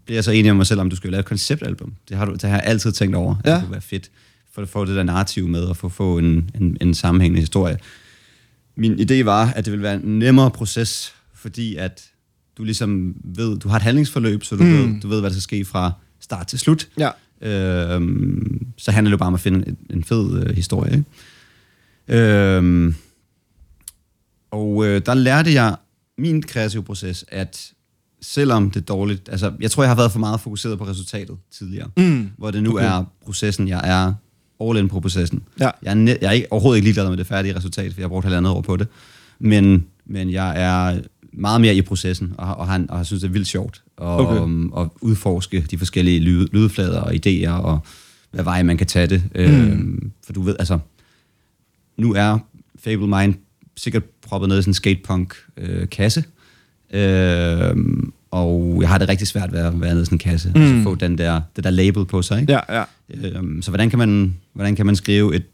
blev 0.05 0.14
jeg 0.14 0.24
så 0.24 0.30
enig 0.30 0.45
med 0.45 0.55
mig 0.55 0.66
selv, 0.66 0.80
om 0.80 0.91
du 0.91 0.97
skulle 0.97 1.11
lave 1.11 1.20
et 1.20 1.26
konceptalbum. 1.26 1.95
Det 2.09 2.16
har, 2.16 2.24
du, 2.24 2.32
det 2.32 2.43
har 2.43 2.51
jeg 2.51 2.62
altid 2.64 2.93
tænkt 2.93 3.16
over, 3.16 3.37
at 3.45 3.47
Ja. 3.51 3.55
det 3.55 3.61
kunne 3.62 3.72
være 3.72 3.80
fedt, 3.80 4.11
for 4.53 4.62
at 4.62 4.68
få 4.68 4.84
det 4.84 4.97
der 4.97 5.03
narrativ 5.03 5.49
med, 5.49 5.61
og 5.64 5.76
få, 5.76 5.89
få 5.89 6.18
en, 6.18 6.51
en, 6.61 6.76
en 6.80 6.95
sammenhængende 6.95 7.41
historie. 7.41 7.78
Min 8.76 8.93
idé 9.11 9.24
var, 9.24 9.47
at 9.57 9.64
det 9.64 9.70
ville 9.72 9.82
være 9.82 9.95
en 9.95 10.18
nemmere 10.18 10.51
proces, 10.51 11.14
fordi 11.34 11.76
at 11.76 12.05
du 12.59 12.64
ligesom 12.64 13.14
ved, 13.24 13.59
du 13.59 13.68
har 13.68 13.76
et 13.76 13.82
handlingsforløb, 13.82 14.45
så 14.45 14.57
du, 14.57 14.62
Mm. 14.64 14.70
ved, 14.72 15.01
du 15.01 15.09
ved, 15.09 15.20
hvad 15.20 15.30
der 15.30 15.34
skal 15.34 15.43
ske 15.43 15.64
fra 15.64 15.93
start 16.20 16.47
til 16.47 16.59
slut. 16.59 16.89
Ja. 16.99 17.11
Øhm, 17.41 18.66
så 18.76 18.91
handler 18.91 19.09
det 19.11 19.12
jo 19.12 19.16
bare 19.18 19.26
om 19.26 19.34
at 19.34 19.41
finde 19.41 19.68
en, 19.68 19.76
en 19.91 20.05
fed 20.05 20.43
øh, 20.43 20.55
historie. 20.55 20.93
Ikke? 22.09 22.22
Øhm, 22.22 22.95
og 24.51 24.87
øh, 24.87 25.03
der 25.07 25.14
lærte 25.14 25.53
jeg 25.53 25.76
min 26.18 26.43
kreative 26.43 26.82
proces, 26.82 27.24
at 27.28 27.72
selvom 28.22 28.70
det 28.70 28.80
er 28.80 28.84
dårligt, 28.84 29.28
altså 29.28 29.52
jeg 29.60 29.70
tror, 29.70 29.82
jeg 29.82 29.90
har 29.90 29.96
været 29.96 30.12
for 30.12 30.18
meget 30.18 30.40
fokuseret 30.40 30.78
på 30.78 30.86
resultatet 30.86 31.36
tidligere, 31.50 31.88
Mm. 31.96 32.30
hvor 32.38 32.50
det 32.50 32.62
nu 32.62 32.70
Okay. 32.72 32.84
er 32.84 33.04
processen, 33.24 33.68
jeg 33.68 33.80
er 33.84 34.14
all 34.68 34.78
in 34.78 34.88
på 34.88 35.00
processen. 35.00 35.42
Ja. 35.60 35.70
Jeg 35.82 35.92
er, 35.98 36.04
jeg 36.04 36.16
er 36.28 36.30
ikke, 36.30 36.46
overhovedet 36.52 36.76
ikke 36.78 36.84
ligeglad 36.86 37.08
med 37.08 37.16
det 37.16 37.26
færdige 37.26 37.56
resultat, 37.56 37.92
for 37.94 38.00
jeg 38.00 38.04
har 38.04 38.08
brugt 38.08 38.24
halvandet 38.24 38.52
år 38.52 38.60
på 38.60 38.76
det, 38.76 38.88
men, 39.38 39.86
men 40.06 40.30
jeg 40.30 40.62
er 40.62 41.00
meget 41.32 41.60
mere 41.60 41.74
i 41.74 41.82
processen, 41.82 42.34
og, 42.38 42.54
og, 42.56 42.66
har, 42.66 42.84
og 42.88 42.96
har 42.96 43.04
synes, 43.04 43.20
det 43.22 43.28
er 43.28 43.32
vildt 43.32 43.48
sjovt 43.48 43.82
at, 43.98 44.04
Okay. 44.06 44.40
okay. 44.40 44.80
at 44.82 44.88
udforske 45.00 45.60
de 45.70 45.78
forskellige 45.78 46.20
lyd, 46.20 46.46
lydflader 46.52 47.00
og 47.00 47.12
idéer, 47.14 47.50
og 47.50 47.78
hvad 48.30 48.44
vej 48.44 48.62
man 48.62 48.76
kan 48.76 48.86
tage 48.86 49.06
det. 49.06 49.22
Mm. 49.34 49.40
Øhm, 49.40 50.12
for 50.26 50.32
du 50.32 50.42
ved, 50.42 50.56
altså, 50.58 50.78
nu 51.96 52.14
er 52.14 52.38
Fable 52.78 53.06
Mind 53.06 53.34
sikkert 53.76 54.04
proppet 54.04 54.48
ned 54.48 54.58
i 54.58 54.62
sådan 54.62 54.70
en 54.70 54.74
skatepunk-kasse. 54.74 56.20
Øh, 56.20 56.26
og 58.30 58.78
jeg 58.80 58.89
har 58.89 58.99
det 58.99 59.09
rigtig 59.09 59.26
svært 59.26 59.53
ved 59.53 59.59
at 59.59 59.80
være 59.80 59.93
nede 59.93 60.03
i 60.03 60.05
sådan 60.05 60.14
en 60.14 60.18
kasse, 60.18 60.53
mm. 60.55 60.62
og 60.62 60.68
så 60.68 60.82
få 60.82 60.95
den 60.95 61.18
der, 61.18 61.41
det 61.57 61.64
der 61.64 61.70
label 61.70 62.05
på 62.05 62.22
sig. 62.22 62.41
Ikke? 62.41 62.53
Ja, 62.53 62.78
ja. 62.78 62.84
Øhm, 63.11 63.62
så 63.62 63.70
hvordan 63.70 63.91
kan, 63.91 63.99
man, 63.99 64.37
hvordan 64.53 64.76
kan 64.76 64.87
man 64.87 64.97
skrive 64.97 65.34
et 65.37 65.45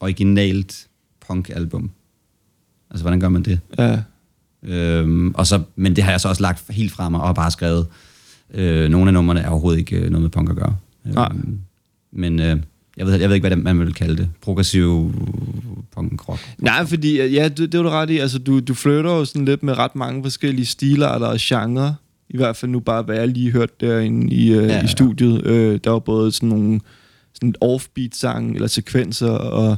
originalt 0.00 0.86
punk-album? 1.26 1.90
Altså, 2.90 3.04
hvordan 3.04 3.20
gør 3.20 3.28
man 3.28 3.42
det? 3.42 3.60
Ja. 3.78 3.98
Øhm, 4.62 5.34
og 5.34 5.46
så, 5.46 5.62
men 5.76 5.96
det 5.96 6.04
har 6.04 6.10
jeg 6.10 6.20
så 6.20 6.28
også 6.28 6.42
lagt 6.42 6.64
helt 6.70 6.92
fra 6.92 7.08
mig 7.08 7.20
og 7.20 7.34
bare 7.34 7.50
skrevet. 7.50 7.86
Øh, 8.54 8.88
nogle 8.90 9.08
af 9.08 9.14
numrene 9.14 9.40
er 9.40 9.48
overhovedet 9.48 9.78
ikke 9.78 9.96
øh, 9.96 10.10
noget 10.10 10.22
med 10.22 10.30
punk 10.30 10.50
at 10.50 10.56
gøre. 10.56 10.76
Nej. 11.04 11.28
Øhm, 11.34 11.60
men 12.12 12.40
øh, 12.40 12.56
jeg, 12.96 13.06
ved, 13.06 13.20
jeg 13.20 13.28
ved 13.28 13.36
ikke, 13.36 13.48
hvad 13.48 13.56
man 13.56 13.80
vil 13.80 13.94
kalde 13.94 14.16
det. 14.16 14.28
Progressiv 14.40 15.14
punk 15.94 16.28
rock. 16.28 16.40
Nej, 16.58 16.86
fordi 16.86 17.22
ja, 17.22 17.48
det, 17.48 17.72
det 17.72 17.78
var 17.78 17.84
du 17.84 17.90
ret 17.90 18.10
i. 18.10 18.18
Altså, 18.18 18.38
du, 18.38 18.60
du 18.60 18.74
flytter 18.74 19.10
jo 19.10 19.24
sådan 19.24 19.44
lidt 19.44 19.62
med 19.62 19.78
ret 19.78 19.96
mange 19.96 20.22
forskellige 20.22 20.66
stilarter 20.66 21.26
og 21.26 21.36
genre. 21.40 21.94
I 22.30 22.36
hvert 22.36 22.56
fald 22.56 22.70
nu 22.70 22.80
bare, 22.80 23.02
hvad 23.02 23.16
jeg 23.16 23.28
lige 23.28 23.50
hørt 23.50 23.80
derinde 23.80 24.34
i, 24.34 24.52
øh, 24.52 24.56
Ja, 24.56 24.62
ja, 24.62 24.72
ja. 24.76 24.84
i 24.84 24.88
studiet. 24.88 25.46
Øh, 25.46 25.80
der 25.84 25.90
var 25.90 25.98
både 25.98 26.32
sådan 26.32 26.48
nogle 26.48 26.80
sådan 27.34 27.54
offbeat-sange 27.60 28.54
eller 28.54 28.68
sekvenser, 28.68 29.30
og 29.30 29.76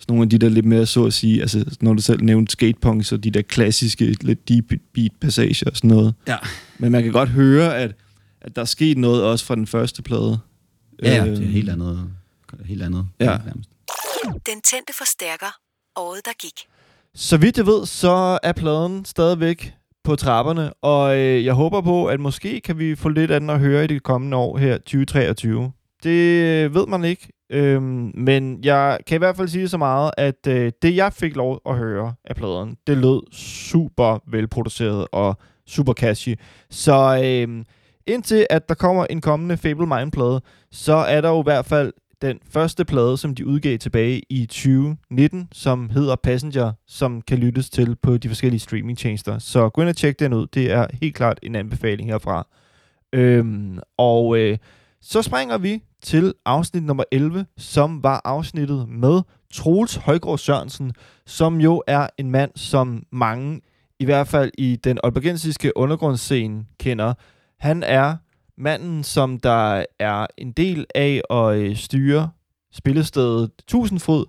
sådan 0.00 0.12
nogle 0.12 0.22
af 0.22 0.30
de 0.30 0.38
der 0.38 0.48
lidt 0.48 0.66
mere, 0.66 0.86
så 0.86 1.04
at 1.04 1.12
sige, 1.12 1.40
altså 1.40 1.64
når 1.80 1.94
du 1.94 2.02
selv 2.02 2.22
nævnte 2.22 2.52
skatepunk, 2.52 3.04
så 3.04 3.16
de 3.16 3.30
der 3.30 3.42
klassiske, 3.42 4.14
lidt 4.20 4.48
deep 4.48 4.72
beat 4.94 5.12
passager 5.20 5.70
og 5.70 5.76
sådan 5.76 5.90
noget. 5.90 6.14
Ja. 6.28 6.36
Men 6.78 6.92
man 6.92 7.02
kan 7.02 7.12
godt 7.12 7.28
høre, 7.28 7.76
at, 7.78 7.92
at 8.40 8.56
der 8.56 8.62
er 8.62 8.66
sket 8.66 8.98
noget 8.98 9.22
også 9.22 9.44
fra 9.44 9.54
den 9.54 9.66
første 9.66 10.02
plade. 10.02 10.38
Ja, 11.02 11.14
ja, 11.14 11.26
Øh, 11.26 11.36
det 11.36 11.44
er 11.46 11.50
helt 11.50 11.70
andet. 11.70 11.98
Helt 12.64 12.82
andet. 12.82 13.08
Ja. 13.20 13.38
nærmest. 13.46 13.70
Den 14.24 14.60
tændte 14.60 14.92
forstærker. 14.98 15.58
Året, 15.96 16.20
der 16.24 16.32
gik. 16.38 16.66
Så 17.14 17.36
vidt 17.36 17.58
jeg 17.58 17.66
ved, 17.66 17.86
så 17.86 18.38
er 18.42 18.52
pladen 18.52 19.04
stadigvæk 19.04 19.74
på 20.04 20.16
trapperne, 20.16 20.72
og 20.72 21.16
øh, 21.18 21.44
jeg 21.44 21.54
håber 21.54 21.80
på, 21.80 22.06
at 22.06 22.20
måske 22.20 22.60
kan 22.60 22.78
vi 22.78 22.94
få 22.94 23.08
lidt 23.08 23.30
andet 23.30 23.54
at 23.54 23.60
høre 23.60 23.84
i 23.84 23.86
det 23.86 24.02
kommende 24.02 24.36
år 24.36 24.58
her, 24.58 24.78
2023. 24.78 25.72
Det 26.02 26.74
ved 26.74 26.86
man 26.86 27.04
ikke, 27.04 27.28
øhm, 27.50 28.12
men 28.14 28.64
jeg 28.64 28.98
kan 29.06 29.16
i 29.16 29.18
hvert 29.18 29.36
fald 29.36 29.48
sige 29.48 29.68
så 29.68 29.78
meget, 29.78 30.10
at 30.18 30.46
øh, 30.48 30.72
det 30.82 30.96
jeg 30.96 31.12
fik 31.12 31.36
lov 31.36 31.60
at 31.66 31.76
høre 31.76 32.14
af 32.24 32.36
pladen, 32.36 32.76
det 32.86 32.96
lød 32.96 33.32
super 33.32 34.18
velproduceret 34.30 35.06
og 35.12 35.38
super 35.66 35.92
catchy. 35.92 36.36
Så 36.70 37.20
øh, 37.24 37.64
indtil 38.06 38.46
at 38.50 38.68
der 38.68 38.74
kommer 38.74 39.06
en 39.10 39.20
kommende 39.20 39.56
Fable 39.56 39.86
Mind-plade, 39.86 40.40
så 40.72 40.94
er 40.94 41.20
der 41.20 41.28
jo 41.28 41.40
i 41.40 41.44
hvert 41.46 41.66
fald 41.66 41.92
den 42.24 42.38
første 42.50 42.84
plade, 42.84 43.16
som 43.16 43.34
de 43.34 43.46
udgav 43.46 43.78
tilbage 43.78 44.22
i 44.30 44.46
2019, 44.46 45.48
som 45.52 45.90
hedder 45.90 46.16
Passenger, 46.16 46.72
som 46.86 47.22
kan 47.22 47.38
lyttes 47.38 47.70
til 47.70 47.96
på 47.96 48.16
de 48.16 48.28
forskellige 48.28 48.60
streamingtjenester. 48.60 49.38
Så 49.38 49.68
gå 49.68 49.80
ind 49.80 49.88
og 49.88 49.96
tjek 49.96 50.18
den 50.18 50.32
ud. 50.32 50.46
Det 50.46 50.70
er 50.70 50.86
helt 50.92 51.14
klart 51.14 51.38
en 51.42 51.54
anbefaling 51.54 52.10
herfra. 52.10 52.46
Øhm, 53.12 53.78
og 53.98 54.38
øh, 54.38 54.58
så 55.00 55.22
springer 55.22 55.58
vi 55.58 55.82
til 56.02 56.34
afsnit 56.44 56.82
nummer 56.82 57.04
11, 57.12 57.46
som 57.56 58.02
var 58.02 58.20
afsnittet 58.24 58.88
med 58.88 59.22
Troels 59.52 59.94
Højgaard 59.94 60.38
Sørensen, 60.38 60.92
som 61.26 61.60
jo 61.60 61.82
er 61.86 62.06
en 62.18 62.30
mand, 62.30 62.50
som 62.56 63.02
mange, 63.12 63.60
i 64.00 64.04
hvert 64.04 64.28
fald 64.28 64.50
i 64.58 64.76
den 64.76 64.98
aalborgensiske 65.04 65.76
undergrundsscene, 65.76 66.64
kender. 66.80 67.14
Han 67.58 67.82
er 67.82 68.16
manden, 68.58 69.02
som 69.02 69.38
der 69.38 69.84
er 69.98 70.26
en 70.38 70.52
del 70.52 70.86
af 70.94 71.20
at 71.30 71.56
øh, 71.56 71.76
styre 71.76 72.30
spillestedet 72.72 73.50
Tusindfod, 73.68 74.26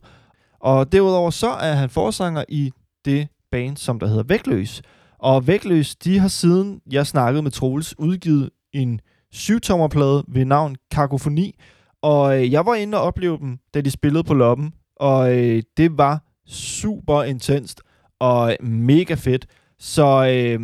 og 0.59 0.91
derudover 0.91 1.29
så 1.29 1.49
er 1.49 1.73
han 1.73 1.89
forsanger 1.89 2.43
i 2.49 2.71
det 3.05 3.27
band, 3.51 3.77
som 3.77 3.99
der 3.99 4.07
hedder 4.07 4.23
Vægtløs. 4.23 4.81
Og 5.19 5.47
Vægtløs, 5.47 5.95
de 5.95 6.19
har 6.19 6.27
siden 6.27 6.81
jeg 6.91 7.07
snakkede 7.07 7.43
med 7.43 7.51
Troels, 7.51 7.99
udgivet 7.99 8.49
en 8.73 9.01
syvtommerplade 9.31 10.23
ved 10.27 10.45
navn 10.45 10.75
Kakofoni, 10.91 11.55
og 12.01 12.39
øh, 12.39 12.51
jeg 12.51 12.65
var 12.65 12.75
inde 12.75 12.97
og 12.97 13.03
opleve 13.03 13.37
dem, 13.37 13.57
da 13.73 13.81
de 13.81 13.91
spillede 13.91 14.23
på 14.23 14.33
loppen, 14.33 14.73
og 14.95 15.37
øh, 15.37 15.63
det 15.77 15.97
var 15.97 16.23
super 16.47 17.23
intenst 17.23 17.81
og 18.19 18.57
mega 18.61 19.13
fedt. 19.13 19.45
Så 19.79 20.27
øh, 20.27 20.59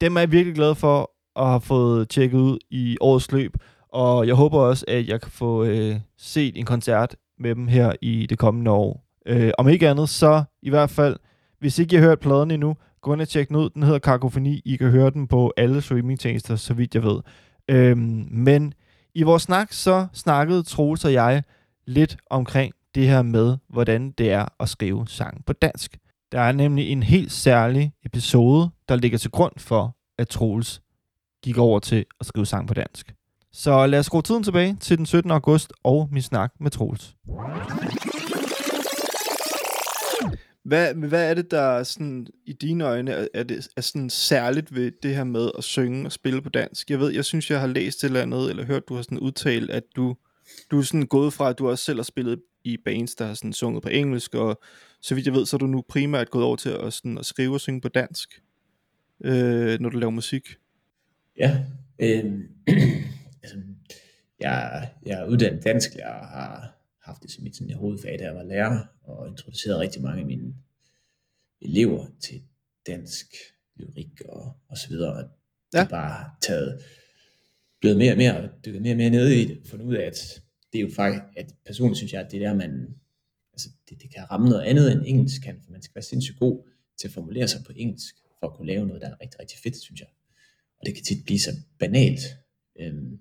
dem 0.00 0.16
er 0.16 0.20
jeg 0.20 0.32
virkelig 0.32 0.54
glad 0.54 0.74
for 0.74 1.10
og 1.34 1.46
har 1.46 1.58
fået 1.58 2.08
tjekket 2.08 2.38
ud 2.38 2.58
i 2.70 2.96
årets 3.00 3.32
løb, 3.32 3.56
og 3.88 4.26
jeg 4.26 4.34
håber 4.34 4.58
også, 4.58 4.84
at 4.88 5.08
jeg 5.08 5.20
kan 5.20 5.30
få 5.30 5.64
øh, 5.64 5.96
set 6.18 6.56
en 6.56 6.64
koncert 6.64 7.16
med 7.38 7.54
dem 7.54 7.68
her 7.68 7.92
i 8.02 8.26
det 8.26 8.38
kommende 8.38 8.70
år. 8.70 9.04
Øh, 9.26 9.50
om 9.58 9.68
ikke 9.68 9.88
andet, 9.88 10.08
så 10.08 10.44
i 10.62 10.70
hvert 10.70 10.90
fald, 10.90 11.16
hvis 11.58 11.78
ikke 11.78 11.96
I 11.96 11.98
har 11.98 12.06
hørt 12.06 12.20
pladen 12.20 12.50
endnu, 12.50 12.76
gå 13.00 13.12
ind 13.12 13.20
og 13.20 13.28
tjek 13.28 13.48
den 13.48 13.56
ud. 13.56 13.70
Den 13.70 13.82
hedder 13.82 13.98
Kakofoni. 13.98 14.62
I 14.64 14.76
kan 14.76 14.90
høre 14.90 15.10
den 15.10 15.28
på 15.28 15.52
alle 15.56 15.82
streamingtjenester, 15.82 16.56
så 16.56 16.74
vidt 16.74 16.94
jeg 16.94 17.02
ved. 17.02 17.20
Øh, 17.68 17.98
men 18.30 18.74
i 19.14 19.22
vores 19.22 19.42
snak, 19.42 19.72
så 19.72 20.06
snakkede 20.12 20.62
Troels 20.62 21.04
og 21.04 21.12
jeg 21.12 21.42
lidt 21.86 22.16
omkring 22.30 22.74
det 22.94 23.08
her 23.08 23.22
med, 23.22 23.56
hvordan 23.68 24.10
det 24.10 24.32
er 24.32 24.46
at 24.60 24.68
skrive 24.68 25.08
sang 25.08 25.44
på 25.44 25.52
dansk. 25.52 25.98
Der 26.32 26.40
er 26.40 26.52
nemlig 26.52 26.90
en 26.90 27.02
helt 27.02 27.32
særlig 27.32 27.92
episode, 28.04 28.70
der 28.88 28.96
ligger 28.96 29.18
til 29.18 29.30
grund 29.30 29.52
for, 29.56 29.96
at 30.18 30.28
Troels 30.28 30.82
gik 31.42 31.58
over 31.58 31.78
til 31.78 32.04
at 32.20 32.26
skrive 32.26 32.46
sang 32.46 32.68
på 32.68 32.74
dansk. 32.74 33.14
Så 33.52 33.86
lad 33.86 33.98
os 33.98 34.06
skrue 34.06 34.22
tiden 34.22 34.42
tilbage 34.42 34.76
til 34.80 34.98
den 34.98 35.06
17. 35.06 35.30
august 35.30 35.72
og 35.84 36.08
min 36.12 36.22
snak 36.22 36.52
med 36.60 36.70
Troels. 36.70 37.16
Hvad, 40.64 40.94
hvad 40.94 41.30
er 41.30 41.34
det, 41.34 41.50
der 41.50 41.82
sådan, 41.82 42.26
i 42.46 42.52
dine 42.52 42.84
øjne 42.84 43.10
er, 43.10 43.26
er, 43.34 43.42
det, 43.42 43.68
er 43.76 43.80
sådan 43.80 44.10
særligt 44.10 44.74
ved 44.74 44.92
det 45.02 45.14
her 45.14 45.24
med 45.24 45.50
at 45.58 45.64
synge 45.64 46.06
og 46.06 46.12
spille 46.12 46.42
på 46.42 46.48
dansk? 46.48 46.90
Jeg 46.90 47.00
ved, 47.00 47.10
jeg 47.10 47.24
synes, 47.24 47.50
jeg 47.50 47.60
har 47.60 47.66
læst 47.66 47.98
et 47.98 48.08
eller 48.08 48.22
andet, 48.22 48.50
eller 48.50 48.64
hørt, 48.64 48.88
du 48.88 48.94
har 48.94 49.02
sådan 49.02 49.18
udtalt, 49.18 49.70
at 49.70 49.82
du, 49.96 50.16
du 50.70 50.78
er 50.78 50.82
sådan 50.82 51.06
gået 51.06 51.32
fra, 51.32 51.50
at 51.50 51.58
du 51.58 51.70
også 51.70 51.84
selv 51.84 51.98
har 51.98 52.04
spillet 52.04 52.40
i 52.64 52.76
bands, 52.84 53.14
der 53.14 53.26
har 53.26 53.34
sådan 53.34 53.52
sunget 53.52 53.82
på 53.82 53.88
engelsk, 53.88 54.34
og 54.34 54.60
så 55.00 55.14
vidt 55.14 55.26
jeg 55.26 55.34
ved, 55.34 55.46
så 55.46 55.56
er 55.56 55.58
du 55.58 55.66
nu 55.66 55.82
primært 55.88 56.30
gået 56.30 56.44
over 56.44 56.56
til 56.56 56.70
at, 56.70 56.92
sådan, 56.92 57.18
at 57.18 57.26
skrive 57.26 57.54
og 57.54 57.60
synge 57.60 57.80
på 57.80 57.88
dansk, 57.88 58.42
øh, 59.24 59.80
når 59.80 59.88
du 59.88 59.98
laver 59.98 60.10
musik. 60.10 60.42
Ja, 61.36 61.64
øh, 61.98 62.24
altså, 63.42 63.62
jeg, 64.40 64.88
jeg 65.06 65.20
er 65.20 65.26
uddannet 65.26 65.64
dansklærer 65.64 66.20
og 66.20 66.26
har 66.28 66.78
haft 67.04 67.22
det 67.22 67.30
som 67.30 67.44
mit 67.44 67.56
sådan, 67.56 67.74
hovedfag, 67.74 68.18
da 68.18 68.24
jeg 68.24 68.34
var 68.34 68.42
lærer, 68.42 68.86
og 69.02 69.28
introduceret 69.28 69.80
rigtig 69.80 70.02
mange 70.02 70.20
af 70.20 70.26
mine 70.26 70.54
elever 71.60 72.06
til 72.20 72.42
dansk 72.86 73.26
lyrik 73.76 74.20
og, 74.28 74.52
og 74.68 74.78
så 74.78 74.88
videre. 74.88 75.12
Og 75.12 75.22
ja. 75.74 75.78
det 75.78 75.84
er 75.84 75.88
bare 75.88 76.30
taget, 76.40 76.82
blevet 77.80 77.98
mere 77.98 78.12
og 78.12 78.16
mere, 78.16 78.36
og 78.36 78.48
dykket 78.64 78.82
mere 78.82 78.92
og 78.92 78.96
mere 78.96 79.10
ned 79.10 79.28
i 79.28 79.44
det, 79.44 79.66
fundet 79.66 79.86
ud 79.86 79.94
af, 79.94 80.06
at 80.06 80.42
det 80.72 80.78
er 80.78 80.82
jo 80.82 80.90
faktisk, 80.96 81.22
at 81.36 81.54
personligt 81.66 81.96
synes 81.96 82.12
jeg, 82.12 82.20
at 82.20 82.32
det 82.32 82.40
der, 82.40 82.54
man, 82.54 82.94
altså 83.52 83.68
det, 83.88 84.02
det 84.02 84.14
kan 84.14 84.30
ramme 84.30 84.48
noget 84.48 84.62
andet 84.62 84.92
end 84.92 85.02
engelsk 85.06 85.42
kan, 85.42 85.60
for 85.64 85.72
man 85.72 85.82
skal 85.82 85.94
være 85.94 86.02
sindssygt 86.02 86.38
god 86.38 86.68
til 87.00 87.08
at 87.08 87.14
formulere 87.14 87.48
sig 87.48 87.64
på 87.64 87.72
engelsk, 87.76 88.14
for 88.40 88.46
at 88.46 88.54
kunne 88.54 88.66
lave 88.66 88.86
noget, 88.86 89.02
der 89.02 89.08
er 89.08 89.20
rigtig, 89.20 89.40
rigtig 89.40 89.58
fedt, 89.58 89.76
synes 89.76 90.00
jeg. 90.00 90.08
Og 90.82 90.86
det 90.86 90.94
kan 90.94 91.04
tit 91.04 91.24
blive 91.24 91.38
så 91.38 91.50
banalt. 91.78 92.20
Øhm, 92.80 93.18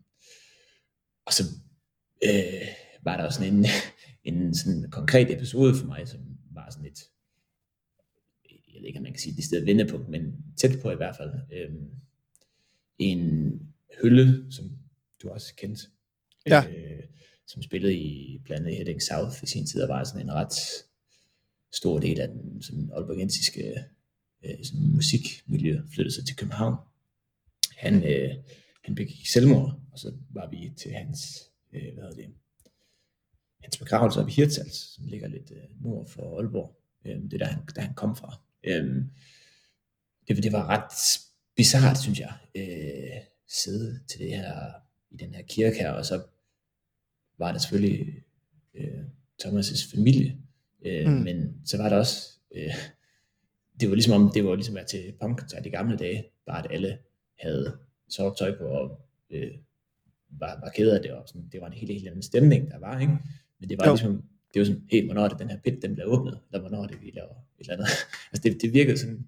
og 1.26 1.34
så 1.34 1.44
øh, 2.24 2.68
var 3.04 3.18
der 3.18 3.24
også 3.24 3.40
sådan 3.40 3.54
en, 3.54 3.66
en 4.34 4.56
sådan 4.56 4.92
konkret 4.92 5.32
episode 5.32 5.76
for 5.76 5.86
mig, 5.86 6.08
som 6.08 6.20
var 6.52 6.70
sådan 6.70 6.86
et, 6.86 7.00
jeg 8.74 8.82
ved 8.82 8.88
ikke, 8.88 8.98
om 9.00 9.04
man 9.04 9.14
kan 9.14 9.20
sige 9.20 9.36
det 9.36 9.44
stedet 9.44 9.66
vendepunkt, 9.66 10.10
men 10.10 10.36
tæt 10.58 10.82
på 10.82 10.92
i 10.92 10.96
hvert 10.96 11.16
fald. 11.18 11.32
Øhm, 11.54 11.90
en 13.00 13.52
hylde, 14.02 14.52
som 14.52 14.72
du 15.22 15.30
også 15.30 15.56
kendt, 15.56 15.80
Ja. 16.48 16.64
øh, 16.70 17.04
som 17.48 17.62
spillede 17.62 17.96
i 17.96 18.40
blandt 18.44 18.68
andet 18.68 18.78
Heading 18.78 19.02
South 19.02 19.44
i 19.44 19.48
sin 19.48 19.68
tid, 19.68 19.82
og 19.82 19.90
var 19.90 20.04
sådan 20.04 20.22
en 20.22 20.34
ret 20.34 20.54
stor 21.74 22.00
del 22.00 22.20
af 22.20 22.28
den 22.28 22.62
sådan 22.62 22.92
aalborgensiske 22.94 23.74
øh, 24.46 24.64
sådan 24.64 24.92
musikmiljø, 24.96 25.82
flyttede 25.94 26.16
sig 26.16 26.26
til 26.26 26.36
København. 26.36 26.76
Han, 27.82 28.04
øh, 28.04 28.36
han 28.84 28.96
begik 28.96 29.28
selvmord, 29.28 29.80
og 29.92 30.00
så 30.00 30.14
var 30.30 30.50
vi 30.50 30.74
til 30.78 30.92
hans, 30.92 31.50
øh, 31.74 31.94
hvad 31.94 32.04
hedder 32.04 32.16
det, 32.16 32.34
hans 33.64 33.78
begravelse 33.78 34.20
op 34.22 34.28
i 34.30 34.32
Hirtshals, 34.32 34.76
som 34.96 35.06
ligger 35.06 35.28
lidt 35.28 35.52
øh, 35.52 35.84
nord 35.84 36.08
for 36.10 36.38
Aalborg. 36.38 36.78
Øh, 37.06 37.16
det 37.16 37.34
er 37.34 37.38
der 37.38 37.46
han, 37.46 37.64
der 37.76 37.82
han 37.82 37.94
kom 37.94 38.16
fra. 38.16 38.40
Øh, 38.64 38.96
det, 40.28 40.44
det 40.44 40.52
var 40.52 40.68
ret 40.70 41.20
bizart, 41.56 41.98
synes 42.00 42.20
jeg, 42.20 42.34
øh, 42.56 43.22
sidde 43.48 44.00
til 44.08 44.20
det 44.20 44.30
her, 44.30 44.72
i 45.12 45.18
den 45.18 45.34
her 45.34 45.42
kirke 45.42 45.78
her, 45.80 45.92
og 45.92 46.06
så 46.06 46.24
var 47.38 47.52
der 47.52 47.60
selvfølgelig 47.60 48.24
øh, 48.74 49.04
Thomas' 49.44 49.96
familie, 49.96 50.38
øh, 50.86 51.08
Mm. 51.08 51.12
men 51.14 51.62
så 51.66 51.78
var 51.78 51.90
der 51.90 51.98
også, 51.98 52.30
øh, 52.56 52.74
det 53.80 53.90
var 53.90 53.96
ligesom 53.96 54.14
om, 54.24 54.32
det 54.34 54.46
var 54.46 54.56
ligesom 54.56 54.78
at 54.78 54.88
til 54.88 55.14
punkkoncert 55.22 55.66
i 55.66 55.70
gamle 55.70 55.98
dage, 55.98 56.24
bare 56.46 56.66
at 56.66 56.72
alle 56.72 56.98
havde 57.42 57.78
sort 58.10 58.38
tøj 58.38 58.58
på 58.58 58.64
og 58.64 59.02
øh, 59.30 59.52
var, 60.30 60.60
var 60.60 60.70
ked 60.70 60.92
af 60.92 61.02
det, 61.02 61.12
og 61.12 61.24
sådan, 61.28 61.50
det 61.52 61.62
var 61.62 61.68
en 61.68 61.74
helt, 61.74 61.92
helt 61.92 62.08
anden 62.08 62.22
stemning, 62.22 62.72
der 62.72 62.80
var, 62.80 63.00
ikke? 63.00 63.14
Men 63.60 63.70
det 63.70 63.78
var 63.78 63.88
Jo. 63.88 63.92
ligesom 63.92 64.24
det 64.54 64.60
jo 64.60 64.66
sådan, 64.66 64.84
hey, 64.92 65.06
hvornår 65.06 65.24
er 65.24 65.30
det 65.30 65.40
den 65.40 65.50
her 65.50 65.58
pit, 65.58 65.82
den 65.82 65.94
bliver 65.94 66.08
åbnet, 66.08 66.40
eller 66.52 66.60
hvornår 66.60 66.84
er 66.84 66.88
det, 66.88 67.02
vi 67.02 67.12
laver 67.14 67.32
et 67.32 67.60
eller 67.60 67.74
andet. 67.74 67.88
altså 68.32 68.42
det, 68.44 68.62
det 68.62 68.74
virkede 68.74 68.98
sådan 68.98 69.28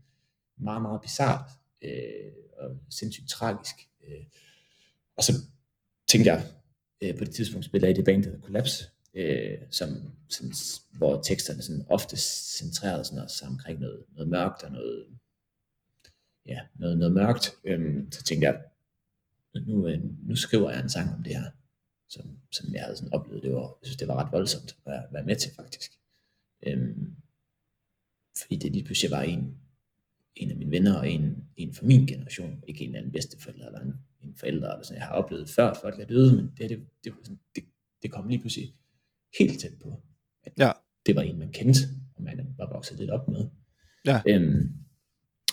meget, 0.57 0.81
meget 0.81 1.01
bizart, 1.01 1.49
øh, 1.81 2.31
og 2.57 2.77
sindssygt 2.89 3.29
tragisk. 3.29 3.75
Øh. 4.07 4.25
Og 5.17 5.23
så 5.23 5.33
tænkte 6.07 6.31
jeg, 6.31 6.43
øh, 7.03 7.17
på 7.17 7.23
det 7.23 7.35
tidspunkt 7.35 7.65
spiller 7.65 7.87
jeg 7.87 7.95
i 7.95 7.97
det 7.97 8.05
band, 8.05 8.23
der 8.23 8.29
hedder 8.29 8.45
Collapse, 8.45 8.85
øh, 9.13 9.57
som, 9.71 9.89
som, 10.29 10.51
hvor 10.91 11.21
teksterne 11.21 11.61
sådan 11.61 11.85
ofte 11.89 12.17
centrerede 12.57 13.05
sådan 13.05 13.23
også 13.23 13.45
omkring 13.45 13.79
noget, 13.79 14.03
noget 14.09 14.29
mørkt 14.29 14.63
og 14.63 14.71
noget, 14.71 15.05
ja, 16.45 16.59
noget, 16.75 16.97
noget 16.97 17.13
mørkt. 17.13 17.51
Øhm, 17.63 18.11
så 18.11 18.23
tænkte 18.23 18.47
jeg, 18.47 18.61
nu, 19.67 19.87
øh, 19.87 19.99
nu 20.27 20.35
skriver 20.35 20.71
jeg 20.71 20.81
en 20.81 20.89
sang 20.89 21.15
om 21.15 21.23
det 21.23 21.35
her, 21.35 21.51
som, 22.09 22.37
som 22.51 22.73
jeg 22.73 22.83
havde 22.83 22.97
sådan 22.97 23.13
oplevet. 23.13 23.43
Det 23.43 23.53
var, 23.53 23.59
jeg 23.61 23.85
synes, 23.85 23.97
det 23.97 24.07
var 24.07 24.23
ret 24.23 24.31
voldsomt 24.31 24.71
at 24.71 24.91
være, 24.91 25.03
være 25.11 25.25
med 25.25 25.35
til 25.35 25.51
faktisk. 25.55 25.91
Øhm, 26.67 27.15
fordi 28.41 28.55
det 28.55 28.71
lige 28.71 28.85
pludselig 28.85 29.11
var 29.11 29.21
en, 29.21 29.57
en 30.35 30.51
af 30.51 30.57
mine 30.57 30.71
venner 30.71 30.97
og 30.97 31.09
en, 31.09 31.43
en 31.57 31.73
fra 31.73 31.85
min 31.85 32.07
generation, 32.07 32.63
ikke 32.67 32.83
en 32.83 32.89
eller 32.89 32.99
anden 32.99 33.11
bedsteforælder 33.11 33.65
eller 33.65 33.79
en, 33.79 33.93
en 34.21 34.35
forælder, 34.35 34.71
eller 34.71 34.83
sådan, 34.83 34.97
jeg 34.97 35.07
har 35.07 35.13
oplevet 35.13 35.49
før 35.49 35.73
folk 35.81 35.99
er 35.99 36.05
døde, 36.05 36.35
men 36.35 36.51
det, 36.57 36.69
det, 36.69 36.79
det, 37.03 37.11
var 37.11 37.19
sådan, 37.23 37.39
det, 37.55 37.63
det 38.01 38.11
kom 38.11 38.27
lige 38.27 38.39
pludselig 38.39 38.75
helt 39.39 39.59
tæt 39.59 39.79
på, 39.81 40.03
at 40.43 40.53
ja. 40.57 40.71
det 41.05 41.15
var 41.15 41.21
en, 41.21 41.39
man 41.39 41.51
kendte, 41.51 41.79
og 42.15 42.23
man 42.23 42.55
var 42.57 42.73
vokset 42.73 42.99
lidt 42.99 43.09
op 43.09 43.27
med. 43.27 43.49
Ja. 44.05 44.21
Øhm, 44.27 44.82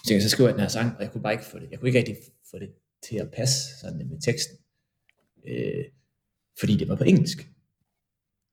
så 0.05 0.15
jeg 0.15 0.23
så 0.23 0.29
skrev 0.29 0.47
jeg 0.47 0.55
den 0.55 0.61
her 0.61 0.69
sang, 0.69 0.97
og 0.97 1.03
jeg 1.03 1.13
kunne 1.13 1.23
bare 1.23 1.33
ikke 1.33 1.45
få 1.45 1.59
det, 1.59 1.71
jeg 1.71 1.79
kunne 1.79 1.89
ikke 1.89 1.99
rigtig 1.99 2.17
få 2.51 2.59
det 2.59 2.71
til 3.09 3.17
at 3.17 3.31
passe 3.31 3.79
sådan 3.81 4.09
med 4.09 4.21
teksten, 4.21 4.57
øh, 5.47 5.85
fordi 6.61 6.77
det 6.77 6.89
var 6.89 6.97
på 6.97 7.05
engelsk. 7.05 7.49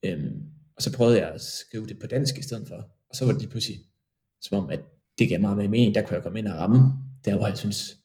Øhm, 0.06 0.44
og 0.76 0.82
så 0.82 0.94
prøvede 0.94 1.20
jeg 1.20 1.30
at 1.32 1.42
skrive 1.42 1.88
det 1.88 2.00
på 2.00 2.08
dansk 2.08 2.38
i 2.38 2.42
stedet 2.42 2.68
for, 2.68 2.76
og 3.10 3.16
så 3.16 3.26
var 3.26 3.32
det 3.32 3.42
lige 3.42 3.52
pludselig, 3.52 3.80
som 4.42 4.64
om, 4.64 4.70
at 4.70 4.80
det 5.20 5.30
gav 5.30 5.40
meget 5.42 5.58
mere 5.58 5.68
mening, 5.68 5.96
der 5.96 6.02
kunne 6.02 6.16
jeg 6.16 6.24
komme 6.24 6.40
ind 6.40 6.48
og 6.48 6.56
ramme, 6.58 6.78
der 7.26 7.38
hvor 7.38 7.48
jeg 7.48 7.58
synes, 7.58 7.98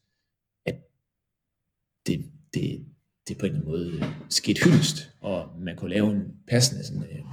at 0.66 0.74
det, 2.06 2.32
det, 2.54 2.86
det 3.28 3.38
på 3.38 3.46
en 3.46 3.52
eller 3.52 3.60
anden 3.60 3.70
måde 4.00 4.14
skete 4.28 4.64
hyldest, 4.64 5.10
og 5.20 5.60
man 5.60 5.76
kunne 5.76 5.90
lave 5.90 6.10
en 6.10 6.22
passende 6.48 6.84
sådan, 6.84 7.02
øh, 7.02 7.24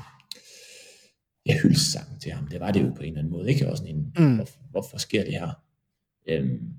ja, 1.45 1.61
hyldestsang 1.61 2.21
til 2.21 2.31
ham. 2.31 2.47
Det 2.47 2.59
var 2.59 2.71
det 2.71 2.81
jo 2.83 2.93
på 2.95 3.01
en 3.01 3.07
eller 3.07 3.19
anden 3.19 3.31
måde, 3.31 3.49
ikke? 3.49 3.69
Også 3.69 3.81
sådan 3.83 3.95
en, 3.95 4.13
Mm. 4.17 4.35
hvorfor, 4.35 4.59
hvorfor 4.69 4.97
sker 4.97 5.23
det 5.23 5.33
her? 5.33 5.63
Øhm, 6.29 6.73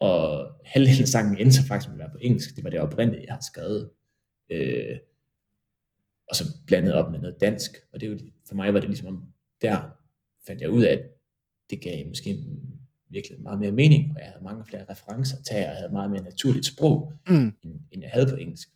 og 0.00 0.52
halvdelen 0.64 1.02
af 1.02 1.08
sangen 1.08 1.38
endte 1.38 1.66
faktisk 1.68 1.88
med 1.88 1.94
at 1.94 1.98
være 1.98 2.10
på 2.10 2.18
engelsk. 2.20 2.56
Det 2.56 2.64
var 2.64 2.70
det 2.70 2.80
oprindelige, 2.80 3.24
jeg 3.26 3.34
har 3.34 3.44
skrevet. 3.52 3.90
Øh, 4.50 4.98
og 6.28 6.36
så 6.36 6.44
blandet 6.66 6.94
op 6.94 7.10
med 7.10 7.18
noget 7.20 7.40
dansk. 7.40 7.70
Og 7.92 8.00
det 8.00 8.06
er 8.06 8.10
jo, 8.10 8.18
for 8.48 8.54
mig 8.54 8.74
var 8.74 8.80
det 8.80 8.88
ligesom 8.88 9.06
om, 9.08 9.32
der 9.62 9.90
fandt 10.46 10.60
jeg 10.60 10.70
ud 10.70 10.82
af, 10.82 10.92
at 10.92 11.02
det 11.70 11.80
gav 11.80 12.06
måske 12.08 12.44
virkelig 13.08 13.42
meget 13.42 13.60
mere 13.60 13.72
mening, 13.72 14.12
og 14.16 14.20
jeg 14.20 14.28
havde 14.28 14.44
mange 14.44 14.64
flere 14.64 14.84
referencer 14.90 15.38
at 15.38 15.44
tage, 15.44 15.64
og 15.64 15.70
jeg 15.70 15.76
havde 15.76 15.92
meget 15.92 16.10
mere 16.10 16.22
naturligt 16.22 16.66
sprog, 16.66 17.12
Mm. 17.28 17.52
end, 17.62 17.80
end 17.90 18.02
jeg 18.02 18.10
havde 18.10 18.26
på 18.30 18.36
engelsk. 18.36 18.68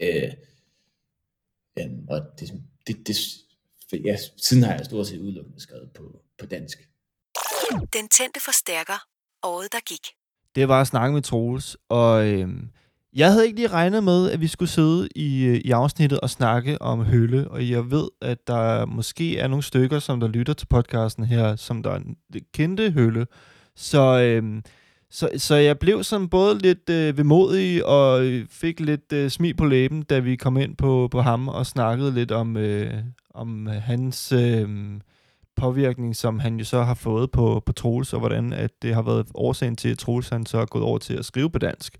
Øh, 0.00 0.32
øhm, 1.78 2.06
og 2.08 2.20
det, 2.40 2.52
det, 2.86 2.96
det, 3.06 3.16
for 3.90 3.96
ja, 3.96 4.16
siden 4.36 4.62
har 4.62 4.74
jeg 4.74 4.84
stort 4.84 5.06
set 5.06 5.18
udelukkende 5.18 5.60
skrevet 5.60 5.92
på, 5.92 6.22
på 6.38 6.46
dansk. 6.46 6.90
Den 7.70 8.08
tændte 8.08 8.40
forstærker. 8.44 8.98
Året, 9.42 9.72
der 9.72 9.78
gik. 9.88 10.06
Det 10.54 10.68
var 10.68 10.80
at 10.80 10.86
snakke 10.86 11.14
med 11.14 11.22
Troels, 11.22 11.76
og 11.88 12.26
øh, 12.28 12.48
jeg 13.14 13.32
havde 13.32 13.46
ikke 13.46 13.56
lige 13.56 13.68
regnet 13.68 14.04
med, 14.04 14.30
at 14.30 14.40
vi 14.40 14.46
skulle 14.46 14.68
sidde 14.68 15.08
i, 15.16 15.44
øh, 15.44 15.54
i 15.54 15.70
afsnittet 15.70 16.20
og 16.20 16.30
snakke 16.30 16.82
om 16.82 17.04
Hølle, 17.04 17.48
og 17.48 17.70
jeg 17.70 17.90
ved, 17.90 18.08
at 18.22 18.46
der 18.46 18.86
måske 18.86 19.38
er 19.38 19.48
nogle 19.48 19.62
stykker, 19.62 19.98
som 19.98 20.20
der 20.20 20.28
lytter 20.28 20.52
til 20.52 20.66
podcasten 20.66 21.24
her, 21.24 21.56
som 21.56 21.82
der 21.82 22.00
kendte 22.54 22.90
Hølle. 22.90 23.26
Så, 23.76 24.20
øh, 24.20 24.62
så, 25.10 25.30
så 25.36 25.54
jeg 25.54 25.78
blev 25.78 26.04
sådan 26.04 26.28
både 26.28 26.58
lidt 26.58 26.90
øh, 26.90 27.18
vemodig 27.18 27.86
og 27.86 28.24
øh, 28.24 28.46
fik 28.50 28.80
lidt 28.80 29.12
øh, 29.12 29.30
smil 29.30 29.56
på 29.56 29.64
læben, 29.64 30.02
da 30.02 30.18
vi 30.18 30.36
kom 30.36 30.56
ind 30.56 30.76
på, 30.76 31.08
på 31.10 31.20
ham 31.20 31.48
og 31.48 31.66
snakkede 31.66 32.14
lidt 32.14 32.32
om, 32.32 32.56
øh, 32.56 32.94
om 33.34 33.66
hans 33.66 34.32
øh, 34.32 34.68
påvirkning, 35.56 36.16
som 36.16 36.38
han 36.38 36.56
jo 36.56 36.64
så 36.64 36.82
har 36.82 36.94
fået 36.94 37.30
på, 37.30 37.62
på 37.66 37.72
Troels, 37.72 38.12
og 38.12 38.18
hvordan 38.18 38.52
at 38.52 38.70
det 38.82 38.94
har 38.94 39.02
været 39.02 39.26
årsagen 39.34 39.76
til, 39.76 39.88
at 39.88 39.98
Troels 39.98 40.28
han 40.28 40.46
så 40.46 40.58
er 40.58 40.66
gået 40.66 40.84
over 40.84 40.98
til 40.98 41.14
at 41.14 41.24
skrive 41.24 41.50
på 41.50 41.58
dansk. 41.58 41.98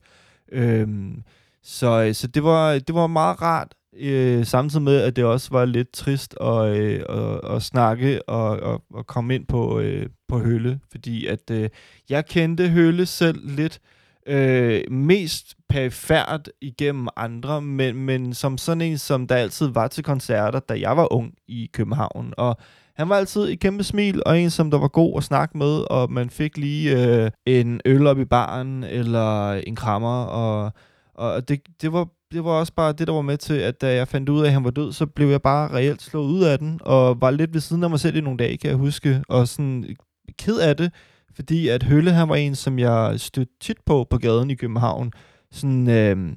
Øhm, 0.52 1.22
så, 1.62 2.02
øh, 2.02 2.14
så 2.14 2.26
det 2.26 2.44
var, 2.44 2.78
det 2.78 2.94
var 2.94 3.06
meget 3.06 3.42
rart, 3.42 3.74
øh, 3.98 4.46
samtidig 4.46 4.82
med, 4.82 5.00
at 5.00 5.16
det 5.16 5.24
også 5.24 5.48
var 5.50 5.64
lidt 5.64 5.92
trist 5.92 6.34
at, 6.40 6.76
øh, 6.76 7.02
at, 7.08 7.40
at 7.56 7.62
snakke 7.62 8.28
og, 8.28 8.60
og, 8.60 8.82
og 8.94 9.06
komme 9.06 9.34
ind 9.34 9.46
på, 9.46 9.80
øh, 9.80 10.06
på 10.28 10.38
Hølle, 10.38 10.80
fordi 10.90 11.26
at 11.26 11.50
øh, 11.50 11.68
jeg 12.10 12.26
kendte 12.26 12.68
Hølle 12.68 13.06
selv 13.06 13.56
lidt 13.56 13.80
øh, 14.26 14.82
mest 14.90 15.54
perifært 15.68 16.50
igennem 16.60 17.08
andre, 17.16 17.62
men, 17.62 17.96
men 17.96 18.34
som 18.34 18.58
sådan 18.58 18.80
en, 18.80 18.98
som 18.98 19.26
der 19.26 19.36
altid 19.36 19.66
var 19.66 19.88
til 19.88 20.04
koncerter, 20.04 20.60
da 20.60 20.80
jeg 20.80 20.96
var 20.96 21.12
ung 21.12 21.34
i 21.48 21.70
København, 21.72 22.34
og 22.36 22.56
han 22.96 23.08
var 23.08 23.16
altid 23.16 23.48
et 23.48 23.60
kæmpe 23.60 23.84
smil, 23.84 24.22
og 24.26 24.40
en, 24.40 24.50
som 24.50 24.70
der 24.70 24.78
var 24.78 24.88
god 24.88 25.14
at 25.16 25.24
snakke 25.24 25.58
med, 25.58 25.84
og 25.90 26.12
man 26.12 26.30
fik 26.30 26.58
lige 26.58 27.06
øh, 27.24 27.30
en 27.46 27.80
øl 27.84 28.06
op 28.06 28.18
i 28.18 28.24
baren, 28.24 28.84
eller 28.84 29.52
en 29.52 29.76
krammer, 29.76 30.24
og, 30.24 30.72
og 31.14 31.48
det, 31.48 31.60
det, 31.82 31.92
var, 31.92 32.08
det 32.32 32.44
var 32.44 32.50
også 32.50 32.72
bare 32.72 32.92
det, 32.92 33.06
der 33.06 33.12
var 33.12 33.22
med 33.22 33.36
til, 33.36 33.54
at 33.54 33.80
da 33.80 33.94
jeg 33.94 34.08
fandt 34.08 34.28
ud 34.28 34.40
af, 34.40 34.46
at 34.46 34.52
han 34.52 34.64
var 34.64 34.70
død, 34.70 34.92
så 34.92 35.06
blev 35.06 35.28
jeg 35.28 35.42
bare 35.42 35.72
reelt 35.72 36.02
slået 36.02 36.26
ud 36.26 36.42
af 36.42 36.58
den, 36.58 36.80
og 36.84 37.20
var 37.20 37.30
lidt 37.30 37.54
ved 37.54 37.60
siden 37.60 37.84
af 37.84 37.90
mig 37.90 38.00
selv 38.00 38.16
i 38.16 38.20
nogle 38.20 38.38
dage, 38.38 38.56
kan 38.56 38.70
jeg 38.70 38.78
huske, 38.78 39.22
og 39.28 39.48
sådan 39.48 39.96
ked 40.38 40.58
af 40.58 40.76
det, 40.76 40.92
fordi 41.34 41.68
at 41.68 41.82
Hølle, 41.82 42.12
han 42.12 42.28
var 42.28 42.36
en, 42.36 42.54
som 42.54 42.78
jeg 42.78 43.20
stødte 43.20 43.52
tit 43.60 43.78
på 43.86 44.06
på 44.10 44.18
gaden 44.18 44.50
i 44.50 44.54
København, 44.54 45.12
sådan... 45.50 45.88
Øh, 45.88 46.36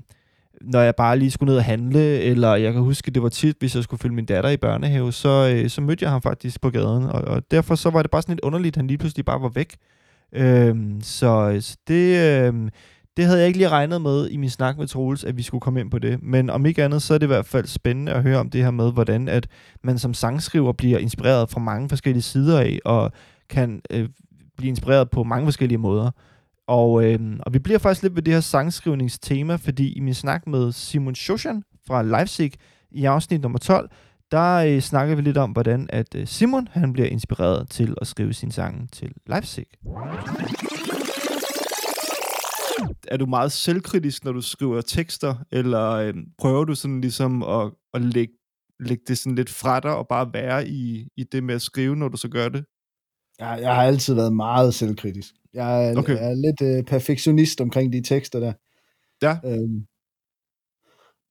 når 0.61 0.81
jeg 0.81 0.95
bare 0.95 1.19
lige 1.19 1.31
skulle 1.31 1.49
ned 1.49 1.57
og 1.57 1.63
handle, 1.63 2.19
eller 2.19 2.55
jeg 2.55 2.73
kan 2.73 2.81
huske, 2.81 3.11
det 3.11 3.23
var 3.23 3.29
tit, 3.29 3.55
hvis 3.59 3.75
jeg 3.75 3.83
skulle 3.83 3.99
følge 3.99 4.15
min 4.15 4.25
datter 4.25 4.49
i 4.49 4.57
børnehave, 4.57 5.13
så, 5.13 5.53
øh, 5.53 5.69
så 5.69 5.81
mødte 5.81 6.03
jeg 6.03 6.11
ham 6.11 6.21
faktisk 6.21 6.61
på 6.61 6.69
gaden, 6.69 7.03
og, 7.03 7.21
og 7.21 7.43
derfor 7.51 7.75
så 7.75 7.89
var 7.89 8.01
det 8.01 8.11
bare 8.11 8.21
sådan 8.21 8.33
lidt 8.35 8.45
underligt, 8.45 8.73
at 8.73 8.77
han 8.77 8.87
lige 8.87 8.97
pludselig 8.97 9.25
bare 9.25 9.41
var 9.41 9.49
væk. 9.49 9.75
Øhm, 10.33 11.01
så 11.01 11.51
øh, 11.53 11.61
så 11.61 11.77
det, 11.87 12.17
øhm, 12.45 12.69
det 13.17 13.25
havde 13.25 13.39
jeg 13.39 13.47
ikke 13.47 13.59
lige 13.59 13.69
regnet 13.69 14.01
med 14.01 14.29
i 14.29 14.37
min 14.37 14.49
snak 14.49 14.77
med 14.77 14.87
Troels, 14.87 15.23
at 15.23 15.37
vi 15.37 15.43
skulle 15.43 15.61
komme 15.61 15.79
ind 15.79 15.91
på 15.91 15.99
det. 15.99 16.23
Men 16.23 16.49
om 16.49 16.65
ikke 16.65 16.83
andet, 16.83 17.01
så 17.01 17.13
er 17.13 17.17
det 17.17 17.25
i 17.25 17.27
hvert 17.27 17.45
fald 17.45 17.65
spændende 17.65 18.11
at 18.11 18.23
høre 18.23 18.37
om 18.37 18.49
det 18.49 18.63
her 18.63 18.71
med, 18.71 18.91
hvordan 18.91 19.27
at 19.27 19.47
man 19.83 19.99
som 19.99 20.13
sangskriver 20.13 20.71
bliver 20.73 20.97
inspireret 20.97 21.49
fra 21.49 21.59
mange 21.59 21.89
forskellige 21.89 22.21
sider 22.21 22.59
af, 22.59 22.79
og 22.85 23.11
kan 23.49 23.81
øh, 23.89 24.09
blive 24.57 24.69
inspireret 24.69 25.09
på 25.09 25.23
mange 25.23 25.45
forskellige 25.45 25.77
måder. 25.77 26.11
Og, 26.69 27.03
øh, 27.03 27.19
og 27.39 27.53
vi 27.53 27.59
bliver 27.59 27.79
faktisk 27.79 28.03
lidt 28.03 28.15
ved 28.15 28.21
det 28.21 28.33
her 28.33 28.41
sangskrivningstema, 28.41 29.55
fordi 29.55 29.93
i 29.93 29.99
min 29.99 30.13
snak 30.13 30.47
med 30.47 30.71
Simon 30.71 31.15
Shoshan 31.15 31.63
fra 31.87 32.03
Leipzig 32.03 32.51
i 32.91 33.05
afsnit 33.05 33.41
nummer 33.41 33.59
12, 33.59 33.89
der 34.31 34.55
øh, 34.55 34.79
snakker 34.79 35.15
vi 35.15 35.21
lidt 35.21 35.37
om, 35.37 35.51
hvordan 35.51 35.89
at 35.89 36.15
øh, 36.15 36.27
Simon 36.27 36.67
han 36.71 36.93
bliver 36.93 37.07
inspireret 37.07 37.69
til 37.69 37.95
at 38.01 38.07
skrive 38.07 38.33
sin 38.33 38.51
sang 38.51 38.91
til 38.91 39.11
Leipzig. 39.27 39.65
Er 43.07 43.17
du 43.17 43.25
meget 43.25 43.51
selvkritisk, 43.51 44.25
når 44.25 44.31
du 44.31 44.41
skriver 44.41 44.81
tekster, 44.81 45.35
eller 45.51 45.89
øh, 45.91 46.13
prøver 46.37 46.65
du 46.65 46.75
sådan 46.75 47.01
ligesom 47.01 47.43
at, 47.43 47.71
at 47.93 48.01
lægge, 48.01 48.33
lægge 48.79 49.03
det 49.07 49.17
sådan 49.17 49.35
lidt 49.35 49.49
fra 49.49 49.79
dig 49.79 49.95
og 49.95 50.07
bare 50.07 50.33
være 50.33 50.67
i, 50.67 51.07
i 51.17 51.23
det 51.23 51.43
med 51.43 51.55
at 51.55 51.61
skrive, 51.61 51.95
når 51.95 52.07
du 52.07 52.17
så 52.17 52.27
gør 52.27 52.49
det? 52.49 52.65
Jeg, 53.39 53.59
jeg 53.61 53.75
har 53.75 53.83
altid 53.83 54.13
været 54.13 54.33
meget 54.33 54.73
selvkritisk. 54.73 55.33
Jeg 55.53 55.89
er, 55.89 55.97
Okay. 55.97 56.15
jeg 56.15 56.31
er 56.31 56.35
lidt 56.35 56.61
øh, 56.61 56.83
perfektionist 56.83 57.61
omkring 57.61 57.93
de 57.93 58.01
tekster 58.01 58.39
der. 58.39 58.53
Ja. 59.21 59.37
Øhm, 59.45 59.85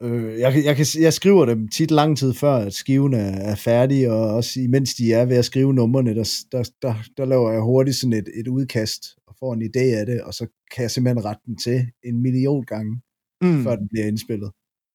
øh, 0.02 0.38
jeg, 0.38 0.64
jeg, 0.64 0.76
kan, 0.76 0.86
jeg 1.00 1.12
skriver 1.12 1.44
dem 1.44 1.68
tit 1.68 1.90
lang 1.90 2.18
tid 2.18 2.34
før, 2.34 2.54
at 2.54 2.74
skiven 2.74 3.14
er, 3.14 3.30
er 3.50 3.54
færdig, 3.54 4.10
og 4.10 4.34
også 4.34 4.60
imens 4.60 4.94
de 4.94 5.12
er 5.12 5.24
ved 5.24 5.36
at 5.36 5.44
skrive 5.44 5.74
numrene, 5.74 6.14
der, 6.14 6.28
der, 6.52 6.70
der, 6.82 6.94
der 7.16 7.24
laver 7.24 7.52
jeg 7.52 7.60
hurtigt 7.60 7.96
sådan 7.96 8.12
et, 8.12 8.28
et 8.34 8.48
udkast, 8.48 9.02
og 9.26 9.34
får 9.38 9.54
en 9.54 9.62
idé 9.62 9.84
af 10.00 10.06
det, 10.06 10.22
og 10.22 10.34
så 10.34 10.46
kan 10.74 10.82
jeg 10.82 10.90
simpelthen 10.90 11.24
rette 11.24 11.42
den 11.46 11.56
til 11.56 11.86
en 12.04 12.22
million 12.22 12.64
gange, 12.64 13.00
mm. 13.42 13.62
før 13.64 13.76
den 13.76 13.88
bliver 13.88 14.06
indspillet. 14.06 14.50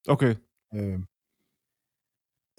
Okay. 0.08 0.36
Øh, 0.76 1.00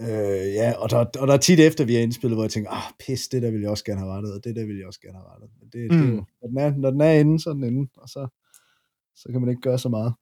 øh, 0.01 0.47
ja, 0.61 0.73
og 0.79 0.91
der, 0.91 0.97
og 0.97 1.27
der 1.29 1.35
er 1.35 1.39
tit 1.39 1.61
efter, 1.61 1.85
vi 1.85 1.95
har 1.95 2.03
indspillet, 2.03 2.37
hvor 2.37 2.45
jeg 2.45 2.51
tænker, 2.51 2.71
ah, 2.71 2.93
pis, 2.99 3.29
det 3.29 3.43
der 3.43 3.51
vil 3.51 3.61
jeg 3.61 3.71
også 3.71 3.85
gerne 3.85 4.01
have 4.01 4.13
rettet, 4.13 4.35
og 4.35 4.45
det 4.45 4.57
der 4.57 4.67
vil 4.67 4.77
jeg 4.79 4.87
også 4.87 5.01
gerne 5.01 5.19
have 5.19 5.29
rettet. 5.33 5.51
Men 5.61 5.69
det, 5.69 5.93
mm. 5.93 6.17
det 6.17 6.25
når 6.43 6.49
den, 6.49 6.59
er, 6.59 6.77
når 6.77 6.91
den 6.91 7.01
er 7.01 7.11
inde, 7.11 7.41
så 7.41 7.51
er 7.51 7.55
den 7.55 7.65
inde, 7.65 7.91
og 7.97 8.09
så, 8.09 8.29
så 9.15 9.29
kan 9.33 9.41
man 9.41 9.51
ikke 9.51 9.63
gøre 9.63 9.79
så 9.79 9.89
meget. 9.89 10.15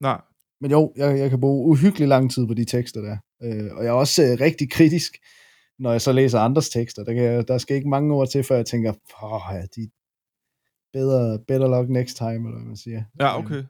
Nej. 0.00 0.20
Men 0.60 0.70
jo, 0.70 0.92
jeg, 0.96 1.18
jeg 1.18 1.30
kan 1.30 1.40
bruge 1.40 1.70
uhyggelig 1.70 2.08
lang 2.08 2.30
tid 2.30 2.46
på 2.46 2.54
de 2.54 2.64
tekster 2.64 3.00
der. 3.00 3.16
Øh, 3.42 3.76
og 3.76 3.84
jeg 3.84 3.90
er 3.90 3.94
også 4.04 4.22
øh, 4.22 4.40
rigtig 4.40 4.70
kritisk, 4.70 5.18
når 5.78 5.90
jeg 5.90 6.00
så 6.00 6.12
læser 6.12 6.38
andres 6.38 6.70
tekster. 6.70 7.04
Der, 7.04 7.14
kan 7.14 7.22
jeg, 7.22 7.48
der 7.48 7.58
skal 7.58 7.76
ikke 7.76 7.88
mange 7.88 8.14
ord 8.14 8.28
til, 8.28 8.44
før 8.44 8.56
jeg 8.56 8.66
tænker, 8.66 8.92
åh 9.22 9.40
ja, 9.54 9.62
de 9.76 9.90
bedre, 10.92 11.38
better 11.48 11.68
luck 11.68 11.90
next 11.90 12.16
time, 12.16 12.30
eller 12.48 12.58
hvad 12.58 12.66
man 12.66 12.76
siger. 12.76 13.04
Ja, 13.20 13.38
okay. 13.38 13.64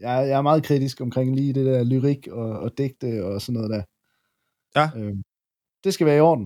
Jeg, 0.00 0.28
jeg 0.28 0.38
er 0.38 0.42
meget 0.42 0.64
kritisk 0.64 1.00
omkring 1.00 1.36
lige 1.36 1.52
det 1.52 1.66
der 1.66 1.84
lyrik 1.84 2.28
og, 2.28 2.50
og 2.58 2.78
digte 2.78 3.24
og 3.24 3.42
sådan 3.42 3.54
noget 3.54 3.70
der. 3.70 3.82
Ja. 4.76 4.90
Øhm, 4.96 5.22
det 5.84 5.94
skal 5.94 6.06
være 6.06 6.16
i 6.16 6.20
orden. 6.20 6.44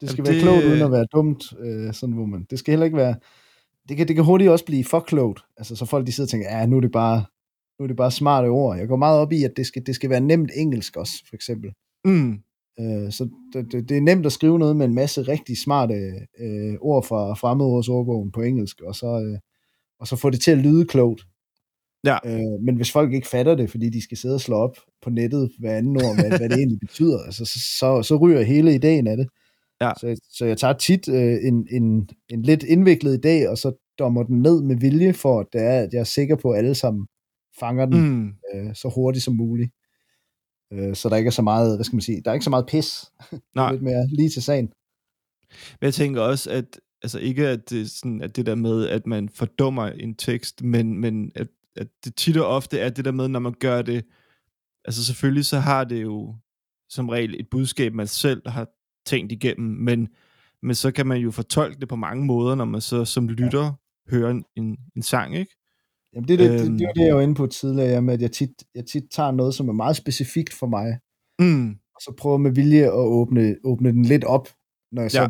Det 0.00 0.10
skal 0.10 0.24
Jamen, 0.26 0.34
Jamen, 0.40 0.46
være 0.46 0.54
det- 0.54 0.62
klogt, 0.62 0.72
uden 0.72 0.82
at 0.86 0.92
være 0.92 1.06
dumt, 1.12 1.44
øh, 1.58 1.94
sådan 1.94 2.14
hvor 2.14 2.24
man, 2.26 2.46
det 2.50 2.58
skal 2.58 2.72
heller 2.72 2.84
ikke 2.84 2.96
være, 2.96 3.14
det 3.88 3.96
kan, 3.96 4.08
det 4.08 4.16
kan 4.16 4.24
hurtigt 4.24 4.50
også 4.50 4.64
blive 4.64 4.84
for 4.84 5.00
klogt, 5.00 5.40
altså 5.56 5.76
så 5.76 5.84
folk 5.86 6.06
de 6.06 6.12
sidder 6.12 6.26
og 6.26 6.30
tænker, 6.30 6.58
ja, 6.58 6.66
nu 6.66 6.76
er 6.76 6.80
det 6.80 6.92
bare, 6.92 7.24
nu 7.78 7.82
er 7.82 7.86
det 7.86 7.96
bare 7.96 8.10
smarte 8.10 8.46
ord. 8.46 8.76
Jeg 8.78 8.88
går 8.88 8.96
meget 8.96 9.20
op 9.20 9.32
i, 9.32 9.44
at 9.44 9.52
det 9.56 9.66
skal, 9.66 9.86
det 9.86 9.94
skal 9.94 10.10
være 10.10 10.20
nemt 10.20 10.50
engelsk 10.56 10.96
også, 10.96 11.12
for 11.28 11.34
eksempel. 11.36 11.72
Mm. 12.04 12.32
Øh, 12.80 13.12
så 13.12 13.28
det, 13.52 13.72
det, 13.72 13.88
det 13.88 13.96
er 13.96 14.00
nemt 14.00 14.26
at 14.26 14.32
skrive 14.32 14.58
noget 14.58 14.76
med 14.76 14.86
en 14.86 14.94
masse 14.94 15.22
rigtig 15.22 15.58
smarte 15.58 15.94
øh, 16.40 16.74
ord 16.80 17.04
fra 17.04 17.34
fremmedordsordbogen 17.34 18.32
på 18.32 18.40
engelsk, 18.42 18.80
og 18.80 18.94
så, 18.94 19.06
øh, 19.06 19.38
og 20.00 20.06
så 20.08 20.16
få 20.16 20.30
det 20.30 20.40
til 20.40 20.50
at 20.50 20.58
lyde 20.58 20.86
klogt. 20.86 21.26
Ja. 22.04 22.18
Øh, 22.26 22.60
men 22.64 22.76
hvis 22.76 22.92
folk 22.92 23.12
ikke 23.12 23.28
fatter 23.28 23.54
det, 23.54 23.70
fordi 23.70 23.88
de 23.90 24.02
skal 24.02 24.16
sidde 24.16 24.34
og 24.34 24.40
slå 24.40 24.56
op 24.56 24.76
på 25.02 25.10
nettet 25.10 25.50
hver 25.58 25.76
anden 25.76 25.96
ord, 25.96 26.14
hvad, 26.14 26.38
hvad 26.38 26.48
det 26.48 26.58
egentlig 26.58 26.80
betyder, 26.86 27.18
altså, 27.18 27.44
så, 27.44 27.58
så, 27.78 28.02
så 28.02 28.16
ryger 28.16 28.42
hele 28.42 28.74
ideen 28.74 29.06
af 29.06 29.16
det. 29.16 29.28
Ja. 29.80 29.92
Så, 30.00 30.20
så 30.30 30.46
jeg 30.46 30.58
tager 30.58 30.72
tit 30.72 31.08
øh, 31.08 31.38
en, 31.42 31.66
en, 31.70 32.08
en 32.28 32.42
lidt 32.42 32.62
indviklet 32.62 33.26
idé, 33.26 33.48
og 33.48 33.58
så 33.58 33.72
dommer 33.98 34.22
den 34.22 34.42
ned 34.42 34.62
med 34.62 34.76
vilje, 34.76 35.12
for 35.12 35.40
at, 35.40 35.46
det 35.52 35.60
er, 35.62 35.78
at 35.80 35.88
jeg 35.92 36.00
er 36.00 36.04
sikker 36.04 36.36
på, 36.36 36.50
at 36.50 36.58
alle 36.58 36.74
sammen 36.74 37.06
fanger 37.60 37.86
den 37.86 38.00
Mm. 38.08 38.32
øh, 38.54 38.74
så 38.74 38.92
hurtigt 38.94 39.24
som 39.24 39.34
muligt. 39.34 39.70
Øh, 40.72 40.94
så 40.94 41.08
der 41.08 41.16
ikke 41.16 41.28
er 41.28 41.32
så 41.32 41.42
meget, 41.42 41.76
hvad 41.76 41.84
skal 41.84 41.96
man 41.96 42.00
sige, 42.00 42.22
der 42.24 42.30
er 42.30 42.34
ikke 42.34 42.44
så 42.44 42.50
meget 42.50 42.66
pis. 42.66 43.04
Nej. 43.56 43.72
Lidt 43.72 43.82
mere 43.82 44.06
lige 44.06 44.28
til 44.28 44.42
sagen. 44.42 44.72
Men 45.80 45.84
jeg 45.84 45.94
tænker 45.94 46.20
også, 46.20 46.50
at 46.50 46.80
altså 47.02 47.18
ikke 47.18 47.48
at 47.48 47.70
det, 47.70 47.90
sådan, 47.90 48.22
at 48.22 48.36
det 48.36 48.46
der 48.46 48.54
med, 48.54 48.88
at 48.88 49.06
man 49.06 49.28
fordummer 49.28 49.86
en 49.86 50.14
tekst, 50.14 50.62
men, 50.62 50.98
men 51.00 51.32
at, 51.34 51.48
at 51.76 51.88
det 52.04 52.16
tit 52.16 52.36
og 52.36 52.46
ofte 52.46 52.78
er 52.78 52.88
det 52.90 53.04
der 53.04 53.12
med, 53.12 53.28
når 53.28 53.40
man 53.40 53.54
gør 53.60 53.82
det, 53.82 54.04
altså 54.84 55.04
selvfølgelig 55.04 55.44
så 55.46 55.58
har 55.58 55.84
det 55.84 56.02
jo 56.02 56.34
som 56.88 57.08
regel 57.08 57.40
et 57.40 57.46
budskab, 57.50 57.94
man 57.94 58.06
selv 58.06 58.48
har 58.48 58.68
tænkt 59.06 59.32
igennem, 59.32 59.68
men, 59.70 60.08
men 60.62 60.74
så 60.74 60.90
kan 60.90 61.06
man 61.06 61.18
jo 61.20 61.30
fortolke 61.30 61.80
det 61.80 61.88
på 61.88 61.96
mange 61.96 62.24
måder, 62.24 62.54
når 62.54 62.64
man 62.64 62.80
så 62.80 63.04
som 63.04 63.28
lytter 63.28 63.64
ja. 63.64 63.70
hører 64.16 64.30
en, 64.30 64.44
en, 64.56 64.76
en 64.96 65.02
sang, 65.02 65.36
ikke? 65.36 65.56
Jamen 66.14 66.28
det, 66.28 66.34
er 66.40 66.48
det, 66.48 66.60
Øhm. 66.60 66.70
det, 66.70 66.78
det 66.78 66.86
var 66.86 66.92
det, 66.92 67.06
jeg 67.06 67.14
var 67.16 67.20
inde 67.22 67.34
på 67.34 67.46
tidligere, 67.46 68.02
med 68.02 68.14
at 68.14 68.22
jeg 68.22 68.32
tit, 68.32 68.50
jeg 68.74 68.86
tit 68.86 69.04
tager 69.10 69.30
noget, 69.30 69.54
som 69.54 69.68
er 69.68 69.72
meget 69.72 69.96
specifikt 69.96 70.54
for 70.54 70.66
mig, 70.66 70.98
Mm. 71.38 71.70
og 71.70 72.00
så 72.00 72.14
prøver 72.18 72.36
med 72.36 72.50
vilje 72.50 72.84
at 72.84 72.92
åbne, 72.92 73.56
åbne 73.64 73.92
den 73.92 74.04
lidt 74.04 74.24
op, 74.24 74.48
når 74.92 75.02
jeg 75.02 75.10
så 75.10 75.20
Ja. 75.22 75.28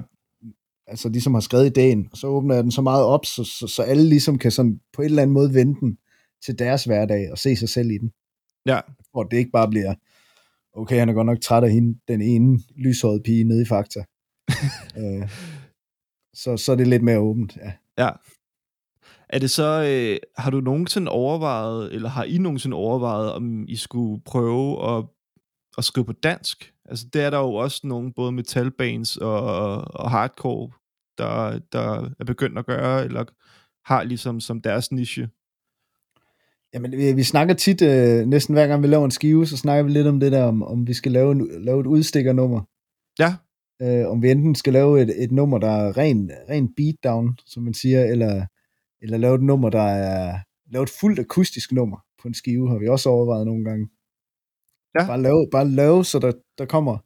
altså 0.87 1.09
ligesom 1.09 1.35
har 1.35 1.41
skrevet 1.41 1.67
ideen, 1.67 2.09
og 2.13 2.17
så 2.19 2.27
åbner 2.27 2.55
jeg 2.55 2.63
den 2.65 2.73
så 2.73 2.83
meget 2.83 3.05
op, 3.05 3.25
så, 3.27 3.45
så, 3.45 3.67
så 3.67 3.83
alle 3.83 4.05
ligesom 4.05 4.39
kan 4.39 4.51
sådan 4.51 4.81
på 4.93 5.03
en 5.03 5.07
eller 5.07 5.23
anden 5.23 5.35
måde 5.35 5.55
vende 5.55 5.81
den 5.81 5.99
til 6.45 6.59
deres 6.59 6.85
hverdag 6.85 7.33
og 7.33 7.39
se 7.39 7.57
sig 7.57 7.69
selv 7.69 7.91
i 7.91 7.99
den. 7.99 8.13
Ja. 8.67 8.81
Hvor 9.11 9.23
det 9.23 9.37
ikke 9.37 9.51
bare 9.51 9.69
bliver, 9.69 9.95
okay, 10.73 10.99
han 10.99 11.09
er 11.09 11.13
godt 11.13 11.27
nok 11.27 11.41
træt 11.41 11.65
af 11.65 11.71
hende, 11.71 11.99
den 12.09 12.23
ene 12.23 12.61
lyshårede 12.77 13.23
pige 13.23 13.45
nede 13.45 13.63
i 13.63 13.65
Fakta. 13.65 14.05
øh, 15.01 15.31
så, 16.35 16.57
så 16.57 16.73
er 16.73 16.77
det 16.77 16.89
lidt 16.89 17.03
mere 17.03 17.19
åbent, 17.19 17.57
ja. 17.57 17.73
Ja. 17.99 18.11
Er 19.29 19.39
det 19.39 19.51
så, 19.51 19.83
øh, 19.89 20.19
har 20.37 20.51
du 20.51 20.61
nogensinde 20.61 21.11
overvejet, 21.11 21.93
eller 21.95 22.09
har 22.09 22.25
I 22.25 22.39
nogensinde 22.39 22.77
overvejet, 22.77 23.33
om 23.33 23.65
I 23.69 23.77
skulle 23.77 24.23
prøve 24.25 24.97
at, 24.97 25.05
at 25.79 25.85
skrive 25.85 26.05
på 26.05 26.13
dansk? 26.13 26.73
Altså, 26.85 27.07
det 27.13 27.23
er 27.23 27.31
der 27.31 27.39
jo 27.39 27.55
også 27.55 27.87
nogle, 27.87 28.13
både 28.13 28.33
metalbands 28.33 29.17
og, 29.17 29.41
og 29.95 30.11
hardcore, 30.11 30.71
der, 31.19 31.59
der 31.73 32.11
er 32.21 32.25
begyndt 32.25 32.59
at 32.59 32.67
gøre, 32.67 33.05
eller 33.05 33.25
har 33.85 34.03
ligesom 34.03 34.41
som 34.41 34.61
deres 34.61 34.93
niche. 34.93 35.29
Jamen, 36.75 36.93
vi, 36.93 37.13
vi 37.13 37.23
snakker 37.23 37.55
tit, 37.55 37.83
øh, 37.83 38.27
næsten 38.27 38.55
hver 38.55 38.67
gang 38.67 38.83
vi 38.83 38.87
laver 38.89 39.05
en 39.05 39.11
skive, 39.11 39.47
så 39.47 39.57
snakker 39.57 39.83
vi 39.85 39.91
lidt 39.91 40.07
om 40.07 40.21
det 40.21 40.33
der, 40.33 40.45
om, 40.45 40.63
om 40.63 40.87
vi 40.87 40.95
skal 40.95 41.13
lave, 41.13 41.33
en, 41.33 41.65
lave 41.65 41.81
et 41.81 41.87
udstikkernummer. 41.87 42.61
Ja. 43.19 43.35
Øh, 43.83 44.11
om 44.11 44.23
vi 44.23 44.31
enten 44.31 44.55
skal 44.55 44.73
lave 44.73 45.03
et, 45.03 45.25
et 45.25 45.33
nummer, 45.33 45.59
der 45.59 45.69
er 45.71 45.97
ren, 45.97 46.31
ren 46.51 46.69
beatdown, 46.77 47.39
som 47.47 47.63
man 47.63 47.75
siger, 47.75 48.05
eller, 48.05 48.47
eller 49.03 49.17
lave 49.19 49.35
et 49.35 49.43
nummer, 49.43 49.71
der 49.71 49.83
er 49.83 50.39
lave 50.73 50.83
et 50.83 50.93
fuldt 51.01 51.19
akustisk 51.19 51.73
nummer 51.73 51.99
på 52.23 52.29
en 52.29 52.35
skive, 52.35 52.69
har 52.69 52.79
vi 52.79 52.89
også 52.89 53.09
overvejet 53.09 53.47
nogle 53.47 53.65
gange. 53.65 53.89
Ja. 54.99 55.07
Bare 55.07 55.23
lave, 55.23 55.49
bare 55.53 55.69
lave 55.69 56.05
så 56.05 56.19
der, 56.19 56.33
der 56.59 56.67
kommer 56.67 56.99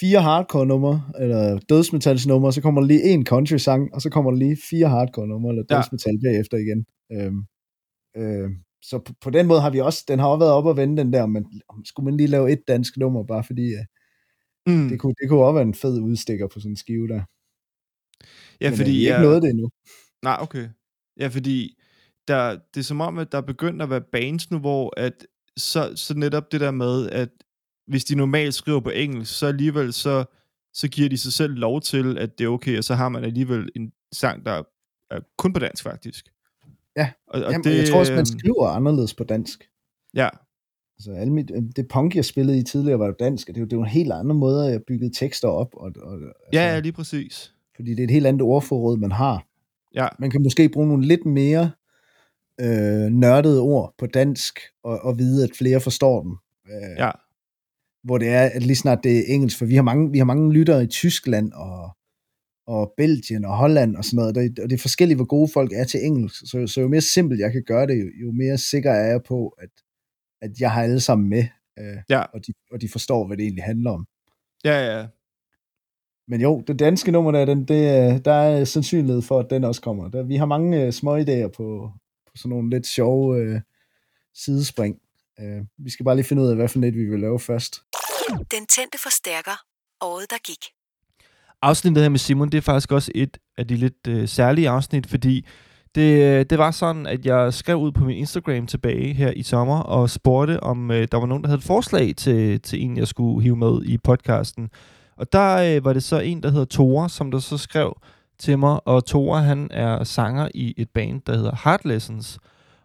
fire 0.00 0.20
hardcore 0.22 0.66
numre, 0.66 1.02
eller 1.20 1.58
dødsmetals 1.58 2.26
numre, 2.26 2.52
så 2.52 2.60
kommer 2.62 2.80
der 2.80 2.88
lige 2.88 3.02
en 3.02 3.26
country 3.26 3.56
sang, 3.56 3.94
og 3.94 4.02
så 4.02 4.10
kommer 4.10 4.30
der 4.30 4.38
lige 4.38 4.56
fire 4.70 4.88
hardcore 4.88 5.26
numre, 5.28 5.50
eller 5.50 5.64
Ja. 5.70 5.76
dødsmetal 5.76 6.18
bagefter 6.24 6.56
igen. 6.58 6.84
Øhm, 7.12 7.40
øh, 8.16 8.50
så 8.82 8.98
på, 8.98 9.12
på, 9.20 9.30
den 9.30 9.46
måde 9.46 9.60
har 9.60 9.70
vi 9.70 9.80
også, 9.80 10.04
den 10.08 10.18
har 10.18 10.26
også 10.26 10.38
været 10.38 10.52
op 10.52 10.66
og 10.66 10.76
vende 10.76 10.96
den 11.02 11.12
der, 11.12 11.26
men 11.26 11.60
skulle 11.84 12.04
man 12.04 12.16
lige 12.16 12.26
lave 12.26 12.52
et 12.52 12.62
dansk 12.68 12.96
nummer, 12.96 13.24
bare 13.24 13.44
fordi 13.44 13.74
uh, 13.74 13.84
Mm. 14.66 14.88
det, 14.88 15.00
kunne, 15.00 15.14
det 15.20 15.28
kunne 15.28 15.44
også 15.44 15.52
være 15.54 15.62
en 15.62 15.74
fed 15.74 16.00
udstikker 16.00 16.48
på 16.48 16.60
sådan 16.60 16.72
en 16.72 16.76
skive 16.76 17.08
der. 17.08 17.22
Ja, 18.60 18.70
Men, 18.70 18.72
øh, 18.72 18.76
fordi 18.76 18.90
vi 18.90 19.06
er 19.06 19.16
ikke 19.18 19.28
jeg- 19.30 19.42
det 19.42 19.50
endnu. 19.50 19.70
Nej, 20.22 20.36
okay. 20.40 20.68
Ja, 21.20 21.26
fordi 21.28 21.78
der, 22.28 22.50
det 22.74 22.80
er 22.80 22.84
som 22.84 23.00
om, 23.00 23.18
at 23.18 23.32
der 23.32 23.38
er 23.38 23.42
begyndt 23.42 23.82
at 23.82 23.90
være 23.90 24.00
bands 24.12 24.50
nu, 24.50 24.58
hvor 24.58 25.00
at 25.00 25.26
så, 25.56 25.92
så 25.96 26.14
netop 26.14 26.52
det 26.52 26.60
der 26.60 26.70
med, 26.70 27.10
at 27.10 27.28
hvis 27.86 28.04
de 28.04 28.14
normalt 28.14 28.54
skriver 28.54 28.80
på 28.80 28.90
engelsk, 28.90 29.38
så 29.38 29.46
alligevel 29.46 29.92
så, 29.92 30.24
så 30.72 30.88
giver 30.88 31.08
de 31.08 31.18
sig 31.18 31.32
selv 31.32 31.54
lov 31.54 31.80
til, 31.80 32.18
at 32.18 32.38
det 32.38 32.44
er 32.44 32.48
okay, 32.48 32.78
og 32.78 32.84
så 32.84 32.94
har 32.94 33.08
man 33.08 33.24
alligevel 33.24 33.68
en 33.76 33.92
sang, 34.12 34.44
der 34.46 34.62
er 35.10 35.20
kun 35.38 35.52
på 35.52 35.58
dansk 35.58 35.82
faktisk. 35.82 36.28
Ja, 36.96 37.10
og, 37.26 37.42
og 37.42 37.52
Jamen, 37.52 37.64
det, 37.64 37.78
jeg 37.78 37.88
tror 37.88 37.98
også, 37.98 38.12
man 38.12 38.18
øhm, 38.18 38.38
skriver 38.38 38.66
anderledes 38.66 39.14
på 39.14 39.24
dansk. 39.24 39.68
Ja, 40.14 40.28
Altså, 40.98 41.12
alle 41.12 41.32
mit, 41.32 41.52
det 41.76 41.88
punk, 41.88 42.16
jeg 42.16 42.24
spillede 42.24 42.58
i 42.58 42.62
tidligere, 42.62 42.98
var 42.98 43.06
jo 43.06 43.14
dansk, 43.18 43.48
og 43.48 43.54
det 43.54 43.60
er 43.60 43.62
jo, 43.62 43.66
det 43.66 43.72
er 43.72 43.76
jo 43.76 43.82
en 43.82 43.88
helt 43.88 44.12
anden 44.12 44.38
måde, 44.38 44.66
jeg 44.66 44.82
byggede 44.86 45.14
tekster 45.14 45.48
op. 45.48 45.68
Og, 45.72 45.92
og, 46.02 46.14
altså, 46.14 46.32
ja, 46.52 46.72
ja, 46.72 46.78
lige 46.78 46.92
præcis. 46.92 47.54
Fordi 47.76 47.90
det 47.90 48.00
er 48.00 48.04
et 48.04 48.10
helt 48.10 48.26
andet 48.26 48.42
ordforråd, 48.42 48.96
man 48.96 49.12
har. 49.12 49.46
Ja. 49.94 50.08
Man 50.18 50.30
kan 50.30 50.42
måske 50.42 50.68
bruge 50.68 50.88
nogle 50.88 51.06
lidt 51.06 51.26
mere 51.26 51.70
øh, 52.60 53.10
nørdede 53.10 53.60
ord 53.60 53.94
på 53.98 54.06
dansk, 54.06 54.58
og, 54.84 54.98
og 54.98 55.18
vide, 55.18 55.44
at 55.44 55.50
flere 55.58 55.80
forstår 55.80 56.22
dem. 56.22 56.36
Øh, 56.66 56.98
ja. 56.98 57.10
Hvor 58.04 58.18
det 58.18 58.28
er, 58.28 58.42
at 58.42 58.62
lige 58.62 58.76
snart 58.76 59.04
det 59.04 59.18
er 59.18 59.34
engelsk, 59.34 59.58
for 59.58 59.64
vi 59.64 59.74
har 59.74 59.82
mange, 59.82 60.10
vi 60.12 60.18
har 60.18 60.24
mange 60.24 60.52
lyttere 60.52 60.84
i 60.84 60.86
Tyskland, 60.86 61.52
og, 61.52 61.96
og 62.66 62.92
Belgien 62.96 63.44
og 63.44 63.56
Holland 63.56 63.96
og 63.96 64.04
sådan 64.04 64.16
noget, 64.16 64.36
og 64.36 64.42
det, 64.42 64.58
og 64.58 64.70
det 64.70 64.76
er 64.76 64.82
forskelligt, 64.82 65.18
hvor 65.18 65.26
gode 65.26 65.48
folk 65.52 65.72
er 65.72 65.84
til 65.84 66.00
engelsk. 66.06 66.40
Så, 66.50 66.66
så 66.66 66.80
jo 66.80 66.88
mere 66.88 67.00
simpelt 67.00 67.40
jeg 67.40 67.52
kan 67.52 67.64
gøre 67.66 67.86
det, 67.86 68.00
jo, 68.00 68.26
jo 68.26 68.32
mere 68.32 68.58
sikker 68.58 68.90
er 68.90 69.10
jeg 69.10 69.22
på, 69.22 69.48
at, 69.48 69.70
at 70.42 70.50
jeg 70.60 70.72
har 70.72 70.82
alle 70.82 71.00
sammen 71.00 71.28
med, 71.28 71.44
øh, 71.78 71.96
ja. 72.08 72.22
og, 72.22 72.46
de, 72.46 72.52
og 72.72 72.80
de 72.80 72.88
forstår, 72.88 73.26
hvad 73.26 73.36
det 73.36 73.42
egentlig 73.42 73.64
handler 73.64 73.90
om. 73.90 74.06
Ja, 74.64 74.96
ja. 74.96 75.06
Men 76.28 76.40
jo, 76.40 76.62
det 76.66 76.78
danske 76.78 77.12
nummer 77.12 77.32
der, 77.32 77.44
den, 77.44 77.64
det, 77.64 78.14
øh, 78.14 78.24
der 78.24 78.32
er 78.32 78.64
sandsynlighed 78.64 79.22
for, 79.22 79.40
at 79.40 79.50
den 79.50 79.64
også 79.64 79.80
kommer. 79.80 80.08
Der, 80.08 80.22
vi 80.22 80.36
har 80.36 80.46
mange 80.46 80.82
øh, 80.82 80.92
små 80.92 81.18
idéer 81.18 81.48
på, 81.48 81.90
på 82.26 82.32
sådan 82.36 82.50
nogle 82.50 82.70
lidt 82.70 82.86
sjove 82.86 83.38
øh, 83.38 83.60
sidespring. 84.34 85.00
Øh, 85.40 85.62
vi 85.78 85.90
skal 85.90 86.04
bare 86.04 86.16
lige 86.16 86.24
finde 86.26 86.42
ud 86.42 86.48
af, 86.48 86.56
hvad 86.56 86.68
for 86.68 86.78
net 86.78 86.94
vi 86.94 87.04
vil 87.04 87.20
lave 87.20 87.40
først. 87.40 87.82
Den 88.28 88.66
tændte 88.66 88.98
forstærker. 88.98 89.64
Året, 90.00 90.30
der 90.30 90.38
gik 90.38 90.73
afsnittet 91.62 92.02
her 92.02 92.08
med 92.08 92.18
Simon, 92.18 92.48
det 92.48 92.58
er 92.58 92.62
faktisk 92.62 92.92
også 92.92 93.12
et 93.14 93.38
af 93.58 93.66
de 93.66 93.76
lidt 93.76 94.06
øh, 94.08 94.28
særlige 94.28 94.68
afsnit, 94.68 95.06
fordi 95.06 95.46
det, 95.94 96.22
øh, 96.22 96.46
det 96.50 96.58
var 96.58 96.70
sådan, 96.70 97.06
at 97.06 97.26
jeg 97.26 97.54
skrev 97.54 97.76
ud 97.76 97.92
på 97.92 98.04
min 98.04 98.16
Instagram 98.16 98.66
tilbage 98.66 99.14
her 99.14 99.30
i 99.30 99.42
sommer, 99.42 99.78
og 99.78 100.10
spurgte, 100.10 100.62
om 100.62 100.90
øh, 100.90 101.08
der 101.12 101.18
var 101.18 101.26
nogen, 101.26 101.42
der 101.42 101.48
havde 101.48 101.58
et 101.58 101.64
forslag 101.64 102.14
til, 102.16 102.60
til 102.60 102.82
en, 102.82 102.96
jeg 102.96 103.08
skulle 103.08 103.42
hive 103.42 103.56
med 103.56 103.82
i 103.84 103.98
podcasten. 103.98 104.70
Og 105.16 105.32
der 105.32 105.76
øh, 105.76 105.84
var 105.84 105.92
det 105.92 106.02
så 106.02 106.20
en, 106.20 106.42
der 106.42 106.50
hedder 106.50 106.64
Tore, 106.64 107.08
som 107.08 107.30
der 107.30 107.38
så 107.38 107.58
skrev 107.58 108.00
til 108.38 108.58
mig, 108.58 108.88
og 108.88 109.04
Tore, 109.04 109.42
han 109.42 109.68
er 109.70 110.04
sanger 110.04 110.48
i 110.54 110.74
et 110.76 110.90
band, 110.90 111.22
der 111.26 111.36
hedder 111.36 111.56
Heart 111.64 111.84
Lessons. 111.84 112.38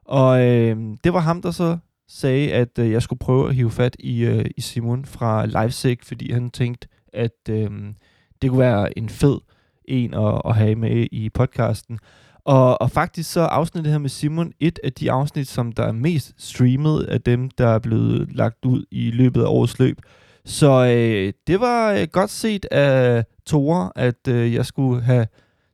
Og 0.05 0.47
øh, 0.47 0.77
det 1.03 1.13
var 1.13 1.19
ham, 1.19 1.41
der 1.41 1.51
så 1.51 1.77
sagde, 2.07 2.53
at 2.53 2.79
øh, 2.79 2.91
jeg 2.91 3.01
skulle 3.01 3.19
prøve 3.19 3.49
at 3.49 3.55
hive 3.55 3.71
fat 3.71 3.95
i, 3.99 4.23
øh, 4.23 4.45
i 4.57 4.61
Simon 4.61 5.05
fra 5.05 5.45
Livesick, 5.45 6.03
fordi 6.03 6.31
han 6.31 6.49
tænkte, 6.49 6.87
at 7.13 7.49
øh, 7.49 7.69
det 8.41 8.49
kunne 8.49 8.59
være 8.59 8.97
en 8.97 9.09
fed 9.09 9.39
en 9.89 10.13
at, 10.13 10.41
at 10.45 10.55
have 10.55 10.75
med 10.75 11.07
i 11.11 11.29
podcasten. 11.29 11.99
Og, 12.45 12.81
og 12.81 12.91
faktisk 12.91 13.31
så 13.31 13.41
afsnittet 13.41 13.91
her 13.91 13.99
med 13.99 14.09
Simon 14.09 14.51
et 14.59 14.79
af 14.83 14.93
de 14.93 15.11
afsnit, 15.11 15.47
som 15.47 15.71
der 15.71 15.83
er 15.83 15.91
mest 15.91 16.33
streamet 16.37 17.03
af 17.03 17.21
dem, 17.21 17.49
der 17.49 17.67
er 17.67 17.79
blevet 17.79 18.35
lagt 18.35 18.65
ud 18.65 18.83
i 18.91 19.11
løbet 19.11 19.41
af 19.41 19.47
årets 19.47 19.79
løb. 19.79 19.97
Så 20.45 20.85
øh, 20.85 21.33
det 21.47 21.59
var 21.59 21.93
øh, 21.93 22.07
godt 22.11 22.29
set 22.29 22.65
af 22.65 23.25
Tore, 23.45 23.91
at 23.95 24.27
øh, 24.27 24.53
jeg 24.53 24.65
skulle 24.65 25.01
have 25.01 25.27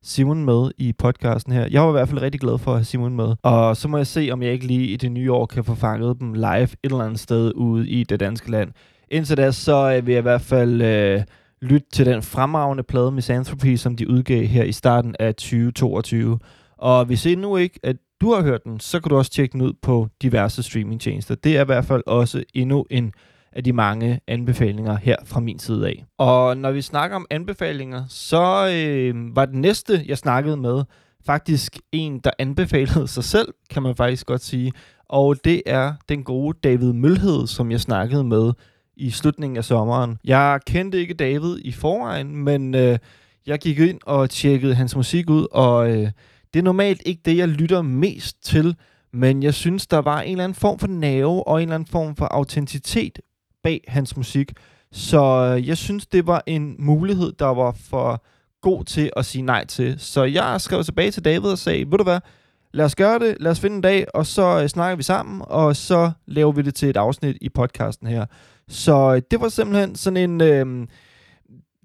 Simon 0.04 0.46
med 0.46 0.72
i 0.78 0.94
podcasten 0.94 1.54
her. 1.54 1.68
Jeg 1.72 1.82
var 1.82 1.90
i 1.90 1.92
hvert 1.92 2.10
fald 2.10 2.22
rigtig 2.22 2.42
glad 2.42 2.58
for 2.58 2.72
at 2.72 2.78
have 2.78 2.86
Simon 2.86 3.16
med. 3.16 3.36
Og 3.44 3.78
så 3.78 3.88
må 3.88 3.98
jeg 3.98 4.08
se, 4.08 4.30
om 4.32 4.44
jeg 4.44 4.52
ikke 4.52 4.68
lige 4.68 4.88
i 4.88 4.96
det 4.96 5.12
nye 5.12 5.32
år 5.32 5.46
kan 5.46 5.64
få 5.64 5.76
fanget 5.76 6.20
dem 6.20 6.34
live 6.34 6.64
et 6.64 6.78
eller 6.84 7.00
andet 7.00 7.20
sted 7.20 7.52
ude 7.56 7.90
i 7.90 8.04
det 8.04 8.20
danske 8.20 8.52
land. 8.52 8.72
Indtil 9.12 9.38
da, 9.38 9.52
så 9.52 9.96
øh, 9.98 10.06
vil 10.06 10.12
jeg 10.12 10.20
i 10.20 10.22
hvert 10.22 10.42
fald 10.42 10.82
øh, 10.82 11.22
lytte 11.62 11.88
til 11.94 12.06
den 12.06 12.22
fremragende 12.22 12.84
plade 12.84 13.12
Misanthropy, 13.12 13.76
som 13.76 13.96
de 13.96 14.10
udgav 14.10 14.46
her 14.46 14.64
i 14.64 14.72
starten 14.72 15.16
af 15.20 15.36
2022. 15.36 16.40
Og 16.78 17.06
hvis 17.06 17.26
endnu 17.26 17.58
ikke, 17.58 17.80
at 17.84 17.96
du 18.22 18.34
har 18.34 18.42
hørt 18.42 18.64
den, 18.64 18.80
så 18.80 19.00
kan 19.00 19.10
du 19.10 19.18
også 19.18 19.32
tjekke 19.32 19.54
den 19.54 19.62
ud 19.62 19.74
på 19.82 20.08
diverse 20.22 20.64
streamingtjenester. 20.64 21.36
Det 21.36 21.58
er 21.58 21.62
i 21.62 21.66
hvert 21.66 21.86
fald 21.86 22.04
også 22.08 22.44
endnu 22.54 22.86
en 22.90 23.14
af 23.52 23.64
de 23.64 23.74
mange 23.74 24.20
anbefalinger 24.28 24.98
her 24.98 25.16
fra 25.26 25.40
min 25.40 25.60
side 25.60 25.88
af. 25.88 26.06
Og 26.18 26.58
når 26.58 26.72
vi 26.72 26.82
snakker 26.82 27.16
om 27.16 27.26
anbefalinger, 27.30 28.04
så 28.10 28.72
øh, 28.74 29.36
var 29.36 29.46
det 29.46 29.56
næste, 29.56 30.04
jeg 30.08 30.18
snakkede 30.18 30.58
med, 30.58 30.84
faktisk 31.26 31.80
en, 31.92 32.20
der 32.20 32.32
anbefalede 32.40 33.08
sig 33.08 33.24
selv, 33.24 33.54
kan 33.70 33.84
man 33.84 33.96
faktisk 33.96 34.26
godt 34.26 34.42
sige. 34.42 34.72
Og 35.10 35.36
det 35.46 35.62
er 35.66 35.94
den 36.10 36.24
gode 36.24 36.58
David 36.64 36.94
Mølhed, 36.94 37.48
som 37.48 37.72
jeg 37.72 37.80
snakkede 37.80 38.24
med 38.24 38.54
i 38.98 39.12
slutningen 39.12 39.58
af 39.58 39.66
sommeren. 39.66 40.18
Jeg 40.24 40.60
kendte 40.68 41.00
ikke 41.00 41.14
David 41.14 41.58
i 41.62 41.72
forvejen, 41.72 42.36
men 42.36 42.76
øh, 42.76 42.98
jeg 43.48 43.60
gik 43.60 43.80
ind 43.80 44.00
og 44.06 44.30
tjekkede 44.30 44.76
hans 44.76 44.96
musik 44.96 45.30
ud, 45.30 45.48
og 45.52 45.90
øh, 45.90 46.12
det 46.54 46.60
er 46.60 46.64
normalt 46.64 47.02
ikke 47.06 47.22
det, 47.26 47.38
jeg 47.38 47.48
lytter 47.48 47.82
mest 47.82 48.44
til, 48.44 48.76
men 49.14 49.44
jeg 49.44 49.54
synes, 49.54 49.88
der 49.88 49.98
var 49.98 50.22
en 50.22 50.32
eller 50.32 50.44
anden 50.44 50.56
form 50.56 50.80
for 50.80 50.88
nerve 50.88 51.48
og 51.48 51.58
en 51.58 51.62
eller 51.62 51.76
anden 51.76 51.90
form 51.92 52.16
for 52.16 52.26
autenticitet 52.26 53.20
bag 53.64 53.82
hans 53.88 54.18
musik. 54.18 54.52
Så 54.92 55.56
øh, 55.58 55.68
jeg 55.68 55.78
synes, 55.78 56.08
det 56.08 56.28
var 56.28 56.44
en 56.46 56.76
mulighed, 56.80 57.34
der 57.40 57.46
var 57.46 57.72
for 57.90 58.24
god 58.62 58.84
til 58.84 59.12
at 59.16 59.26
sige 59.26 59.42
nej 59.42 59.66
til. 59.66 59.96
Så 59.98 60.24
jeg 60.24 60.62
skrev 60.62 60.84
tilbage 60.84 61.12
til 61.12 61.26
David 61.26 61.50
og 61.50 61.58
sagde, 61.58 61.92
ved 61.92 61.98
du 61.98 62.04
hvad, 62.04 62.20
lad 62.74 62.86
os 62.86 62.96
gøre 62.96 63.20
det, 63.20 63.38
lad 63.40 63.52
os 63.52 63.60
finde 63.60 63.76
en 63.76 63.82
dag, 63.82 64.06
og 64.14 64.26
så 64.26 64.62
øh, 64.62 64.68
snakker 64.68 64.96
vi 64.96 65.04
sammen, 65.04 65.42
og 65.46 65.76
så 65.76 66.12
laver 66.26 66.52
vi 66.52 66.62
det 66.62 66.76
til 66.76 66.90
et 66.90 66.98
afsnit 66.98 67.38
i 67.42 67.50
podcasten 67.50 68.08
her. 68.08 68.26
Så 68.68 69.14
øh, 69.16 69.22
det 69.32 69.42
var 69.42 69.50
simpelthen 69.50 69.96
sådan 69.96 70.30
en... 70.30 70.42
Øh, 70.42 70.88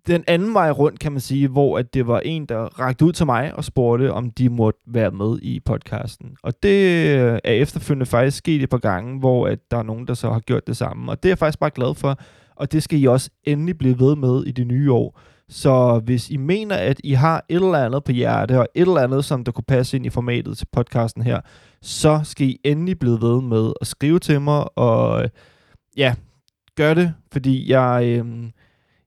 den 0.06 0.24
anden 0.26 0.54
vej 0.54 0.70
rundt, 0.70 1.00
kan 1.00 1.12
man 1.12 1.20
sige, 1.20 1.48
hvor 1.48 1.78
at 1.78 1.94
det 1.94 2.06
var 2.06 2.20
en, 2.20 2.46
der 2.46 2.58
rakte 2.80 3.04
ud 3.04 3.12
til 3.12 3.26
mig 3.26 3.54
og 3.54 3.64
spurgte, 3.64 4.12
om 4.12 4.30
de 4.30 4.48
måtte 4.48 4.80
være 4.86 5.10
med 5.10 5.38
i 5.42 5.60
podcasten. 5.60 6.36
Og 6.42 6.62
det 6.62 7.08
øh, 7.18 7.38
er 7.44 7.52
efterfølgende 7.52 8.06
faktisk 8.06 8.36
sket 8.36 8.62
et 8.62 8.70
par 8.70 8.78
gange, 8.78 9.18
hvor 9.18 9.46
at 9.46 9.58
der 9.70 9.76
er 9.76 9.82
nogen, 9.82 10.06
der 10.06 10.14
så 10.14 10.30
har 10.30 10.40
gjort 10.40 10.66
det 10.66 10.76
samme. 10.76 11.12
Og 11.12 11.22
det 11.22 11.28
er 11.28 11.30
jeg 11.30 11.38
faktisk 11.38 11.58
bare 11.58 11.70
glad 11.70 11.94
for, 11.94 12.18
og 12.56 12.72
det 12.72 12.82
skal 12.82 13.00
I 13.00 13.04
også 13.04 13.30
endelig 13.44 13.78
blive 13.78 14.00
ved 14.00 14.16
med 14.16 14.44
i 14.46 14.50
det 14.50 14.66
nye 14.66 14.92
år. 14.92 15.20
Så 15.48 16.00
hvis 16.04 16.30
I 16.30 16.36
mener, 16.36 16.76
at 16.76 17.00
I 17.04 17.12
har 17.12 17.44
et 17.48 17.54
eller 17.54 17.84
andet 17.84 18.04
på 18.04 18.12
hjerte, 18.12 18.58
og 18.58 18.68
et 18.74 18.80
eller 18.80 19.00
andet, 19.00 19.24
som 19.24 19.44
der 19.44 19.52
kunne 19.52 19.64
passe 19.68 19.96
ind 19.96 20.06
i 20.06 20.10
formatet 20.10 20.58
til 20.58 20.66
podcasten 20.72 21.22
her, 21.22 21.40
så 21.82 22.20
skal 22.24 22.46
I 22.46 22.58
endelig 22.64 22.98
blive 22.98 23.20
ved 23.20 23.42
med 23.42 23.72
at 23.80 23.86
skrive 23.86 24.18
til 24.18 24.40
mig, 24.40 24.78
og 24.78 25.22
øh, 25.22 25.28
ja, 25.96 26.14
gør 26.76 26.94
det, 26.94 27.14
fordi 27.32 27.70
jeg, 27.70 28.02
øh, 28.06 28.50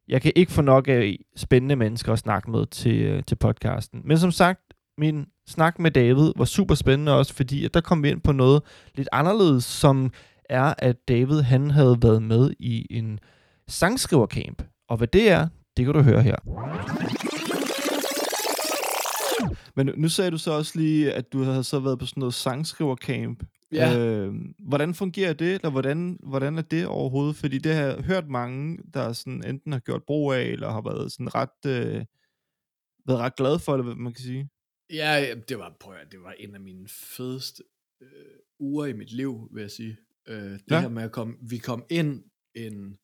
jeg 0.07 0.21
kan 0.21 0.31
ikke 0.35 0.51
få 0.51 0.61
nok 0.61 0.87
af 0.87 1.17
spændende 1.35 1.75
mennesker 1.75 2.13
at 2.13 2.19
snakke 2.19 2.51
med 2.51 2.65
til, 2.65 3.01
øh, 3.01 3.23
til 3.27 3.35
podcasten. 3.35 4.01
Men 4.05 4.17
som 4.17 4.31
sagt, 4.31 4.61
min 4.97 5.25
snak 5.47 5.79
med 5.79 5.91
David 5.91 6.31
var 6.35 6.45
super 6.45 6.75
spændende 6.75 7.17
også, 7.17 7.33
fordi 7.33 7.65
at 7.65 7.73
der 7.73 7.81
kom 7.81 8.03
vi 8.03 8.09
ind 8.09 8.21
på 8.21 8.31
noget 8.31 8.61
lidt 8.95 9.09
anderledes, 9.11 9.63
som 9.63 10.11
er, 10.49 10.73
at 10.77 11.07
David 11.07 11.41
han 11.41 11.71
havde 11.71 11.97
været 12.01 12.23
med 12.23 12.53
i 12.59 12.87
en 12.89 13.19
sangskrivercamp. 13.67 14.63
Og 14.89 14.97
hvad 14.97 15.07
det 15.07 15.29
er, 15.29 15.47
det 15.77 15.85
kan 15.85 15.93
du 15.93 16.01
høre 16.01 16.21
her. 16.21 16.35
Men 19.75 19.89
nu 19.97 20.09
sagde 20.09 20.31
du 20.31 20.37
så 20.37 20.51
også 20.51 20.79
lige, 20.79 21.13
at 21.13 21.33
du 21.33 21.43
havde 21.43 21.63
så 21.63 21.79
været 21.79 21.99
på 21.99 22.05
sådan 22.05 22.21
noget 22.21 22.33
sangskrivercamp. 22.33 23.43
Ja. 23.73 23.97
Øh, 23.99 24.33
hvordan 24.59 24.93
fungerer 24.93 25.33
det, 25.33 25.53
eller 25.53 25.69
hvordan, 25.69 26.19
hvordan 26.23 26.57
er 26.57 26.61
det 26.61 26.85
overhovedet? 26.87 27.35
Fordi 27.35 27.57
det 27.57 27.73
har 27.75 27.81
jeg 27.83 28.03
hørt 28.03 28.27
mange, 28.29 28.77
der 28.93 29.13
sådan 29.13 29.43
enten 29.47 29.71
har 29.71 29.79
gjort 29.79 30.03
brug 30.03 30.33
af, 30.33 30.43
eller 30.43 30.69
har 30.71 30.81
været 30.81 31.11
sådan 31.11 31.35
ret, 31.35 31.65
øh, 31.65 32.05
været 33.05 33.19
ret 33.19 33.35
glade 33.35 33.59
for 33.59 33.75
det, 33.77 33.85
hvad 33.85 33.95
man 33.95 34.13
kan 34.13 34.23
sige. 34.23 34.49
Ja, 34.89 35.35
det 35.49 35.57
var, 35.59 35.77
prøv 35.79 35.93
at, 35.95 36.11
det 36.11 36.21
var 36.21 36.31
en 36.31 36.55
af 36.55 36.61
mine 36.61 36.87
fedeste 36.87 37.63
øh, 38.01 38.07
uger 38.59 38.85
i 38.85 38.93
mit 38.93 39.11
liv, 39.11 39.49
vil 39.51 39.61
jeg 39.61 39.71
sige. 39.71 39.97
Øh, 40.27 40.51
det 40.51 40.61
ja. 40.71 40.81
her 40.81 40.89
med 40.89 41.03
at 41.03 41.11
komme, 41.11 41.35
vi 41.41 41.57
kom 41.57 41.85
ind 41.89 42.23
en, 42.55 42.97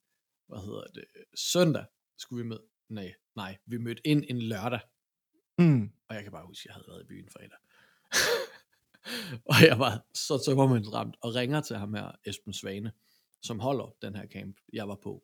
hvad 0.47 0.59
hedder 0.59 0.83
det, 0.95 1.03
søndag 1.35 1.85
skulle 2.17 2.43
vi 2.43 2.49
med, 2.49 2.57
nej, 2.89 3.13
nej, 3.35 3.57
vi 3.65 3.77
mødte 3.77 4.07
ind 4.07 4.23
en 4.29 4.41
lørdag, 4.41 4.79
Mm. 5.59 5.89
og 6.09 6.15
jeg 6.15 6.23
kan 6.23 6.31
bare 6.31 6.45
huske, 6.47 6.61
at 6.61 6.65
jeg 6.65 6.73
havde 6.73 6.85
været 6.87 7.03
i 7.03 7.07
byen 7.07 7.29
fredag. 7.29 7.57
og 9.51 9.55
jeg 9.67 9.79
var 9.79 10.05
så 10.13 10.43
tømmermændsramt, 10.45 11.15
og 11.21 11.35
ringer 11.35 11.61
til 11.61 11.75
ham 11.75 11.93
her, 11.93 12.11
Esben 12.25 12.53
Svane, 12.53 12.91
som 13.41 13.59
holder 13.59 13.95
den 14.01 14.15
her 14.15 14.27
camp, 14.27 14.57
jeg 14.73 14.87
var 14.87 14.95
på. 15.03 15.23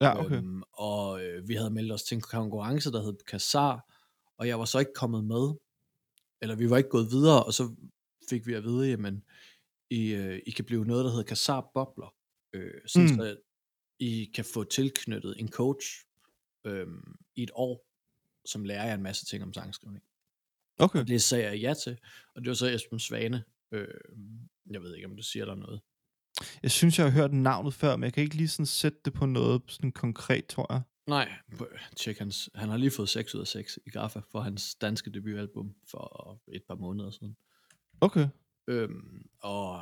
Ja, 0.00 0.20
okay. 0.24 0.36
Øhm, 0.36 0.62
og 0.72 1.24
øh, 1.24 1.48
vi 1.48 1.54
havde 1.54 1.70
meldt 1.70 1.92
os 1.92 2.02
til 2.02 2.14
en 2.14 2.20
konkurrence, 2.20 2.92
der 2.92 3.02
hed 3.02 3.16
Kassar, 3.26 3.92
og 4.38 4.48
jeg 4.48 4.58
var 4.58 4.64
så 4.64 4.78
ikke 4.78 4.92
kommet 4.94 5.24
med, 5.24 5.54
eller 6.42 6.56
vi 6.56 6.70
var 6.70 6.76
ikke 6.76 6.90
gået 6.90 7.10
videre, 7.10 7.44
og 7.44 7.54
så 7.54 7.74
fik 8.30 8.46
vi 8.46 8.54
at 8.54 8.64
vide, 8.64 8.88
jamen, 8.88 9.24
I, 9.90 10.14
øh, 10.14 10.40
I 10.46 10.50
kan 10.50 10.64
blive 10.64 10.84
noget, 10.84 11.04
der 11.04 11.10
hedder 11.10 11.24
Kassar 11.24 11.70
Bobler, 11.74 12.14
øh, 12.52 12.70
sådan 12.86 13.08
Mm. 13.08 13.16
så 13.16 13.36
I 13.98 14.30
kan 14.34 14.44
få 14.44 14.64
tilknyttet 14.64 15.34
en 15.38 15.48
coach 15.48 15.86
øh, 16.64 16.86
i 17.34 17.42
et 17.42 17.50
år, 17.54 17.86
som 18.44 18.64
lærer 18.64 18.86
jer 18.86 18.94
en 18.94 19.02
masse 19.02 19.26
ting 19.26 19.42
om 19.42 19.52
sangskrivning. 19.52 20.04
Okay. 20.78 21.00
Og 21.00 21.08
det 21.08 21.22
sagde 21.22 21.44
jeg 21.44 21.58
ja 21.60 21.74
til, 21.84 21.98
og 22.34 22.42
det 22.42 22.48
var 22.48 22.54
så 22.54 22.66
Esben 22.66 22.98
Svane. 22.98 23.44
Øh, 23.72 23.88
jeg 24.70 24.82
ved 24.82 24.94
ikke, 24.94 25.08
om 25.08 25.16
det 25.16 25.24
siger 25.24 25.44
der 25.44 25.54
noget. 25.54 25.80
Jeg 26.62 26.70
synes, 26.70 26.98
jeg 26.98 27.06
har 27.06 27.12
hørt 27.12 27.32
navnet 27.32 27.74
før, 27.74 27.96
men 27.96 28.04
jeg 28.04 28.12
kan 28.12 28.22
ikke 28.22 28.36
lige 28.36 28.48
sådan 28.48 28.66
sætte 28.66 28.98
det 29.04 29.12
på 29.12 29.26
noget 29.26 29.62
sådan 29.68 29.92
konkret, 29.92 30.46
tror 30.46 30.72
jeg. 30.72 30.82
Nej, 31.06 31.32
tjek 31.96 32.18
hans, 32.18 32.50
han 32.54 32.68
har 32.68 32.76
lige 32.76 32.90
fået 32.90 33.08
6 33.08 33.34
ud 33.34 33.40
af 33.40 33.46
6 33.46 33.78
i 33.86 33.90
Graffa 33.90 34.20
for 34.32 34.40
hans 34.40 34.74
danske 34.74 35.10
debutalbum 35.10 35.74
for 35.90 36.38
et 36.52 36.62
par 36.68 36.74
måneder 36.74 37.10
siden. 37.10 37.36
Okay. 38.00 38.28
Øhm, 38.68 39.26
og 39.42 39.80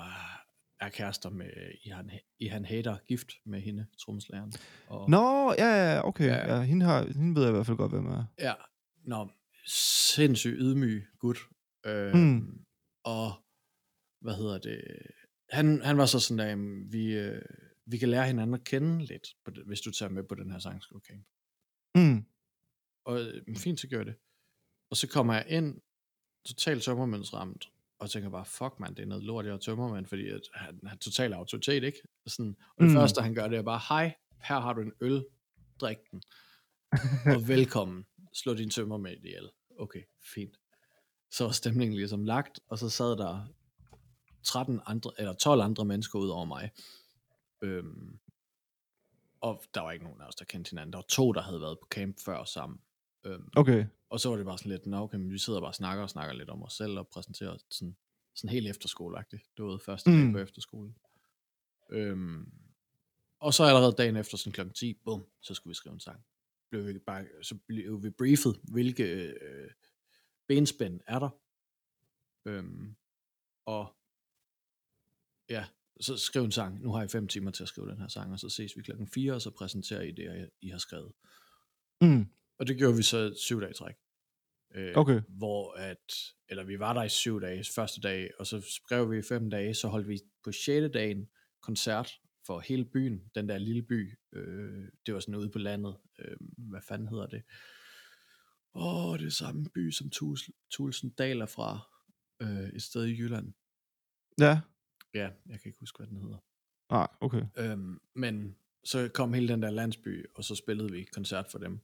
er 0.81 0.89
kærester 0.89 1.31
med 1.31 1.51
Ihan, 1.85 2.11
Ihan 2.39 2.65
Hader, 2.65 2.97
gift 3.09 3.29
med 3.47 3.61
hende, 3.61 3.87
trommeslageren. 4.05 4.53
Og, 4.87 5.11
Nå, 5.11 5.53
ja, 5.53 5.93
ja, 5.93 6.07
okay. 6.07 6.27
Ja. 6.27 6.55
Ja, 6.57 6.63
hende, 6.63 6.87
har, 6.87 7.13
hende 7.17 7.35
ved 7.35 7.43
jeg 7.43 7.51
i 7.51 7.55
hvert 7.55 7.67
fald 7.67 7.77
godt, 7.77 7.93
hvem 7.93 8.07
er. 8.07 8.25
Ja, 8.39 8.53
nå, 9.05 9.29
sindssygt 9.67 10.57
ydmyg 10.59 11.07
gut. 11.19 11.39
Øh, 11.87 12.15
Mm. 12.15 12.65
Og, 13.05 13.33
hvad 14.21 14.35
hedder 14.35 14.59
det, 14.59 14.81
han, 15.51 15.83
han 15.83 15.99
var 15.99 16.07
så 16.07 16.21
sådan 16.21 16.39
der, 16.39 16.47
jamen, 16.47 16.93
vi, 16.93 17.13
øh, 17.13 17.43
vi 17.87 17.99
kan 17.99 18.09
lære 18.09 18.27
hinanden 18.27 18.55
at 18.55 18.65
kende 18.65 19.05
lidt, 19.05 19.29
på 19.45 19.51
det, 19.51 19.65
hvis 19.67 19.81
du 19.81 19.91
tager 19.91 20.11
med 20.11 20.25
på 20.25 20.35
den 20.35 20.51
her 20.51 20.59
sangskrivecamp. 20.59 21.27
Mm. 21.95 22.25
Og 23.05 23.21
øh, 23.21 23.57
fint, 23.57 23.81
så 23.81 23.89
gør 23.89 23.97
jeg 23.97 24.07
det. 24.07 24.17
Og 24.91 24.97
så 24.97 25.09
kommer 25.09 25.35
jeg 25.35 25.47
ind, 25.49 25.81
totalt 26.47 26.83
tømmermændsramt, 26.83 27.69
og 27.99 28.11
tænker 28.11 28.31
bare, 28.31 28.45
fuck 28.45 28.81
man, 28.81 28.95
det 28.95 29.03
er 29.03 29.07
noget 29.07 29.25
lort, 29.25 29.47
jeg 29.47 29.53
er 29.53 29.59
tømmermand, 29.59 30.07
fordi 30.07 30.29
at 30.29 30.41
han 30.55 30.81
har 30.87 30.97
total 30.97 31.33
autoritet, 31.33 31.85
ikke? 31.85 31.99
Sådan, 32.27 32.57
og 32.77 32.85
det 32.85 32.91
mm. 32.91 32.97
første, 32.97 33.23
han 33.23 33.35
gør, 33.35 33.49
det 33.49 33.59
er 33.59 33.63
bare, 33.63 33.81
hej, 33.89 34.15
her 34.43 34.61
har 34.61 34.73
du 34.73 34.81
en 34.81 34.93
øl, 35.01 35.25
drik 35.81 35.97
den, 36.11 36.23
og 37.35 37.49
velkommen, 37.49 38.07
slå 38.35 38.55
din 38.55 38.71
tømmermænd 38.71 39.25
ihjel. 39.25 39.51
Okay, 39.79 40.03
fint. 40.35 40.57
Så 41.31 41.45
var 41.45 41.53
stemningen 41.53 41.97
ligesom 41.97 42.25
lagt, 42.25 42.61
og 42.69 42.79
så 42.79 42.89
sad 42.91 43.17
der 43.17 43.47
13 44.43 44.81
andre, 44.87 45.11
eller 45.19 45.33
12 45.35 45.61
andre 45.63 45.85
mennesker 45.85 46.19
ud 46.19 46.29
over 46.29 46.45
mig. 46.45 46.71
Øhm, 47.63 48.19
og 49.41 49.63
der 49.75 49.81
var 49.81 49.93
ikke 49.93 50.05
nogen 50.05 50.21
af 50.21 50.27
os, 50.27 50.35
der 50.35 50.45
kendte 50.45 50.71
hinanden. 50.71 50.93
Der 50.93 50.99
var 50.99 51.05
to, 51.09 51.33
der 51.33 51.43
havde 51.43 51.61
været 51.61 51.79
på 51.79 51.87
camp 51.91 52.17
før 52.25 52.45
sammen. 52.45 52.81
Øhm, 53.25 53.49
Okay. 53.57 53.87
Og 54.11 54.21
så 54.21 54.29
var 54.29 54.37
det 54.37 54.47
bare 54.47 54.59
sådan 54.59 54.73
lidt, 54.73 54.87
nå 54.87 54.97
okay, 55.03 55.17
men 55.19 55.31
vi 55.33 55.39
sidder 55.39 55.61
bare 55.61 55.71
og 55.71 55.75
snakker 55.75 56.03
og 56.03 56.11
snakker 56.11 56.35
lidt 56.35 56.51
om 56.51 56.63
os 56.63 56.73
selv 56.73 56.99
og 56.99 57.09
præsenterer 57.09 57.57
sådan, 57.71 57.97
sådan 58.35 58.51
helt 58.51 58.69
efterskoleagtigt. 58.69 59.43
Det 59.57 59.65
var 59.65 59.79
første 59.79 60.11
dag 60.11 60.19
Mm. 60.19 60.33
på 60.33 60.39
efterskole. 60.39 60.95
Øhm, 61.91 62.53
og 63.41 63.55
så 63.55 63.65
allerede 63.65 63.93
dagen 63.99 64.17
efter, 64.17 64.37
sådan 64.37 64.53
klokken 64.53 64.75
10, 64.75 64.95
bum, 65.05 65.27
så 65.41 65.55
skulle 65.55 65.71
vi 65.71 65.75
skrive 65.75 65.93
en 65.93 66.01
sang. 66.01 66.25
Blev 66.75 66.87
vi 66.87 66.99
bare, 66.99 67.27
så 67.43 67.59
blev 67.67 68.03
vi 68.03 68.11
briefet, 68.11 68.61
hvilke 68.63 69.05
øh, 69.05 69.71
benspænd 70.49 71.01
er 71.07 71.19
der. 71.19 71.31
Øhm, 72.49 72.97
og 73.67 73.97
ja, 75.51 75.65
så 76.01 76.17
skriv 76.17 76.45
en 76.45 76.53
sang. 76.53 76.83
Nu 76.83 76.93
har 76.93 77.03
I 77.03 77.09
fem 77.09 77.29
timer 77.29 77.51
til 77.51 77.63
at 77.63 77.69
skrive 77.69 77.91
den 77.91 78.01
her 78.01 78.09
sang, 78.09 78.33
og 78.33 78.39
så 78.39 78.49
ses 78.49 78.77
vi 78.77 78.83
klokken 78.83 79.09
4, 79.09 79.33
og 79.33 79.43
så 79.43 79.51
præsenterer 79.51 80.03
I 80.03 80.11
det, 80.11 80.51
I 80.61 80.69
har 80.69 80.79
skrevet. 80.79 81.13
Mm. 82.01 82.27
Og 82.59 82.67
det 82.67 82.79
gjorde 82.79 82.97
vi 82.97 83.03
så 83.03 83.35
syv 83.37 83.61
dage 83.61 83.71
i 83.71 83.75
træk. 83.75 83.95
Øh, 84.75 84.97
Okay. 84.97 85.23
Hvor 85.29 85.73
at, 85.73 86.15
eller 86.49 86.65
vi 86.65 86.79
var 86.79 86.93
der 86.93 87.03
i 87.03 87.09
syv 87.09 87.41
dage, 87.41 87.65
første 87.75 88.01
dag, 88.01 88.31
og 88.39 88.47
så 88.47 88.61
skrev 88.61 89.11
vi 89.11 89.19
i 89.19 89.23
fem 89.23 89.51
dage, 89.51 89.75
så 89.75 89.89
holdt 89.89 90.09
vi 90.09 90.21
på 90.45 90.53
6. 90.53 90.93
dagen 90.95 91.29
koncert 91.61 92.21
for 92.47 92.61
hele 92.61 92.85
byen, 92.85 93.31
den 93.35 93.49
der 93.49 93.59
lille 93.59 93.83
by, 93.83 94.19
øh, 94.33 94.89
det 95.07 95.15
var 95.15 95.21
sådan 95.21 95.35
ude 95.35 95.51
på 95.51 95.59
landet, 95.59 95.97
øh, 96.19 96.37
hvad 96.57 96.81
fanden 96.81 97.09
hedder 97.09 97.27
det? 97.27 97.43
Åh, 98.75 99.07
oh, 99.07 99.19
det 99.19 99.27
er 99.27 99.31
samme 99.31 99.65
by 99.75 99.91
som 99.91 100.11
Tulsen 100.71 101.11
Dal 101.11 101.41
er 101.41 101.47
fra, 101.47 101.81
øh, 102.43 102.69
et 102.69 102.83
sted 102.83 103.05
i 103.05 103.17
Jylland. 103.19 103.53
Ja. 104.39 104.61
Ja, 105.15 105.31
jeg 105.47 105.61
kan 105.61 105.69
ikke 105.69 105.79
huske, 105.81 105.97
hvad 105.97 106.07
den 106.07 106.17
hedder. 106.17 106.39
Nej, 106.91 107.09
okay. 107.21 107.43
Øhm, 107.57 108.01
men 108.15 108.57
så 108.85 109.11
kom 109.15 109.33
hele 109.33 109.49
den 109.49 109.63
der 109.63 109.71
landsby, 109.71 110.27
og 110.35 110.45
så 110.45 110.55
spillede 110.55 110.93
vi 110.93 111.05
koncert 111.05 111.47
for 111.51 111.59
dem. 111.59 111.81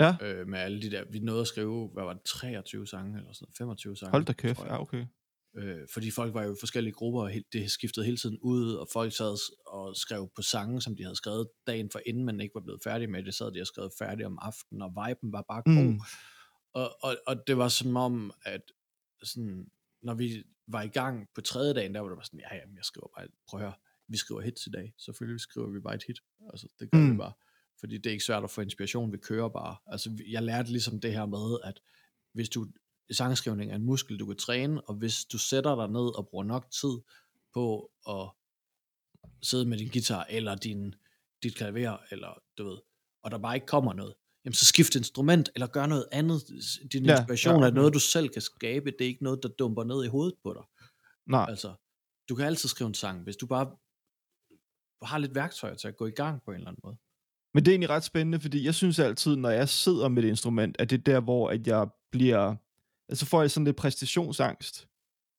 Ja. 0.00 0.16
Øh, 0.22 0.48
med 0.48 0.58
alle 0.58 0.82
de 0.82 0.90
der, 0.90 1.04
vi 1.10 1.18
nåede 1.18 1.40
at 1.40 1.46
skrive, 1.46 1.88
hvad 1.88 2.04
var 2.04 2.12
det, 2.12 2.22
23 2.22 2.86
sange 2.86 3.18
eller 3.18 3.32
sådan 3.32 3.44
noget, 3.44 3.56
25 3.56 3.96
sange. 3.96 4.10
Hold 4.10 4.24
da 4.24 4.32
kæft, 4.32 4.60
ja, 4.60 4.80
okay. 4.80 5.06
Øh, 5.56 5.86
fordi 5.92 6.10
folk 6.10 6.34
var 6.34 6.42
jo 6.42 6.52
i 6.52 6.56
forskellige 6.60 6.92
grupper, 6.92 7.22
og 7.22 7.32
det 7.52 7.70
skiftede 7.70 8.06
hele 8.06 8.16
tiden 8.16 8.38
ud, 8.42 8.74
og 8.74 8.88
folk 8.92 9.16
sad 9.16 9.36
og 9.66 9.96
skrev 9.96 10.30
på 10.36 10.42
sange, 10.42 10.80
som 10.80 10.96
de 10.96 11.02
havde 11.02 11.16
skrevet 11.16 11.48
dagen 11.66 11.90
for 11.90 12.00
inden 12.06 12.24
man 12.24 12.40
ikke 12.40 12.54
var 12.54 12.60
blevet 12.60 12.80
færdig 12.84 13.10
med 13.10 13.22
det, 13.22 13.34
sad 13.34 13.52
de 13.52 13.60
og 13.60 13.66
skrev 13.66 13.90
færdig 13.98 14.26
om 14.26 14.38
aftenen, 14.42 14.82
og 14.82 14.90
viben 14.90 15.32
var 15.32 15.44
bare 15.48 15.62
god. 15.64 15.92
Mm. 15.92 16.00
Og, 16.72 16.96
og, 17.02 17.16
og 17.26 17.46
det 17.46 17.56
var 17.56 17.68
som 17.68 17.96
om, 17.96 18.32
at 18.44 18.62
sådan, 19.22 19.66
når 20.02 20.14
vi 20.14 20.44
var 20.66 20.82
i 20.82 20.88
gang 20.88 21.28
på 21.34 21.40
tredje 21.40 21.74
dagen, 21.74 21.94
der 21.94 22.00
var 22.00 22.08
det 22.08 22.16
bare 22.16 22.24
sådan, 22.24 22.40
ja, 22.50 22.56
jamen, 22.56 22.76
jeg 22.76 22.84
skriver 22.84 23.08
bare, 23.16 23.28
prøv 23.48 23.60
at 23.60 23.66
høre, 23.66 23.74
vi 24.08 24.16
skriver 24.16 24.40
hits 24.40 24.66
i 24.66 24.70
dag, 24.70 24.94
selvfølgelig 24.98 25.40
skriver 25.40 25.70
vi 25.70 25.80
bare 25.80 25.94
et 25.94 26.04
hit, 26.06 26.16
altså 26.52 26.68
det 26.80 26.90
gør 26.90 26.98
mm. 26.98 27.12
Vi 27.12 27.16
bare, 27.16 27.32
fordi 27.80 27.96
det 27.98 28.06
er 28.06 28.10
ikke 28.10 28.24
svært 28.24 28.44
at 28.44 28.50
få 28.50 28.60
inspiration, 28.60 29.12
vi 29.12 29.18
kører 29.18 29.48
bare, 29.48 29.76
altså 29.86 30.24
jeg 30.28 30.42
lærte 30.42 30.70
ligesom 30.70 31.00
det 31.00 31.12
her 31.12 31.26
med, 31.26 31.58
at 31.64 31.80
hvis 32.32 32.48
du, 32.48 32.66
sangskrivning 33.10 33.70
er 33.70 33.74
en 33.74 33.84
muskel, 33.84 34.18
du 34.18 34.26
kan 34.26 34.36
træne, 34.36 34.80
og 34.80 34.94
hvis 34.94 35.24
du 35.24 35.38
sætter 35.38 35.76
dig 35.76 35.88
ned 35.88 36.18
og 36.18 36.28
bruger 36.28 36.44
nok 36.44 36.70
tid 36.70 36.98
på 37.54 37.90
at 38.08 38.30
sidde 39.42 39.64
med 39.64 39.78
din 39.78 39.88
guitar, 39.88 40.26
eller 40.30 40.54
din, 40.54 40.94
dit 41.42 41.54
klaver, 41.54 41.98
eller 42.10 42.42
du 42.58 42.64
ved, 42.64 42.78
og 43.22 43.30
der 43.30 43.38
bare 43.38 43.54
ikke 43.54 43.66
kommer 43.66 43.92
noget, 43.92 44.14
jamen 44.44 44.54
så 44.54 44.64
skift 44.64 44.94
instrument, 44.94 45.50
eller 45.54 45.66
gør 45.66 45.86
noget 45.86 46.06
andet. 46.12 46.42
Din 46.92 47.04
Ja, 47.06 47.16
inspiration 47.16 47.60
ja. 47.60 47.66
er 47.66 47.70
noget, 47.70 47.94
du 47.94 47.98
selv 47.98 48.28
kan 48.28 48.42
skabe, 48.42 48.90
det 48.90 49.00
er 49.00 49.08
ikke 49.08 49.24
noget, 49.24 49.40
der 49.42 49.48
dumper 49.48 49.84
ned 49.84 50.04
i 50.04 50.08
hovedet 50.08 50.34
på 50.42 50.54
dig. 50.54 50.62
Nej. 51.26 51.46
Altså, 51.48 51.74
du 52.28 52.34
kan 52.34 52.46
altid 52.46 52.68
skrive 52.68 52.88
en 52.88 52.94
sang, 52.94 53.22
hvis 53.22 53.36
du 53.36 53.46
bare 53.46 53.76
har 55.02 55.18
lidt 55.18 55.34
værktøjer 55.34 55.74
til 55.74 55.88
at 55.88 55.96
gå 55.96 56.06
i 56.06 56.10
gang 56.10 56.42
på 56.44 56.50
en 56.50 56.56
eller 56.56 56.68
anden 56.68 56.80
måde. 56.84 56.96
Men 57.54 57.64
det 57.64 57.70
er 57.70 57.72
egentlig 57.72 57.90
ret 57.90 58.04
spændende, 58.04 58.40
fordi 58.40 58.64
jeg 58.64 58.74
synes 58.74 58.98
altid, 58.98 59.36
når 59.36 59.50
jeg 59.50 59.68
sidder 59.68 60.08
med 60.08 60.24
et 60.24 60.28
instrument, 60.28 60.76
at 60.78 60.90
det 60.90 60.98
er 60.98 61.02
der, 61.02 61.20
hvor 61.20 61.50
at 61.50 61.66
jeg 61.66 61.88
bliver... 62.10 62.56
Altså 63.12 63.26
får 63.26 63.40
jeg 63.40 63.50
sådan 63.50 63.64
lidt 63.64 63.76
præstationsangst 63.76 64.88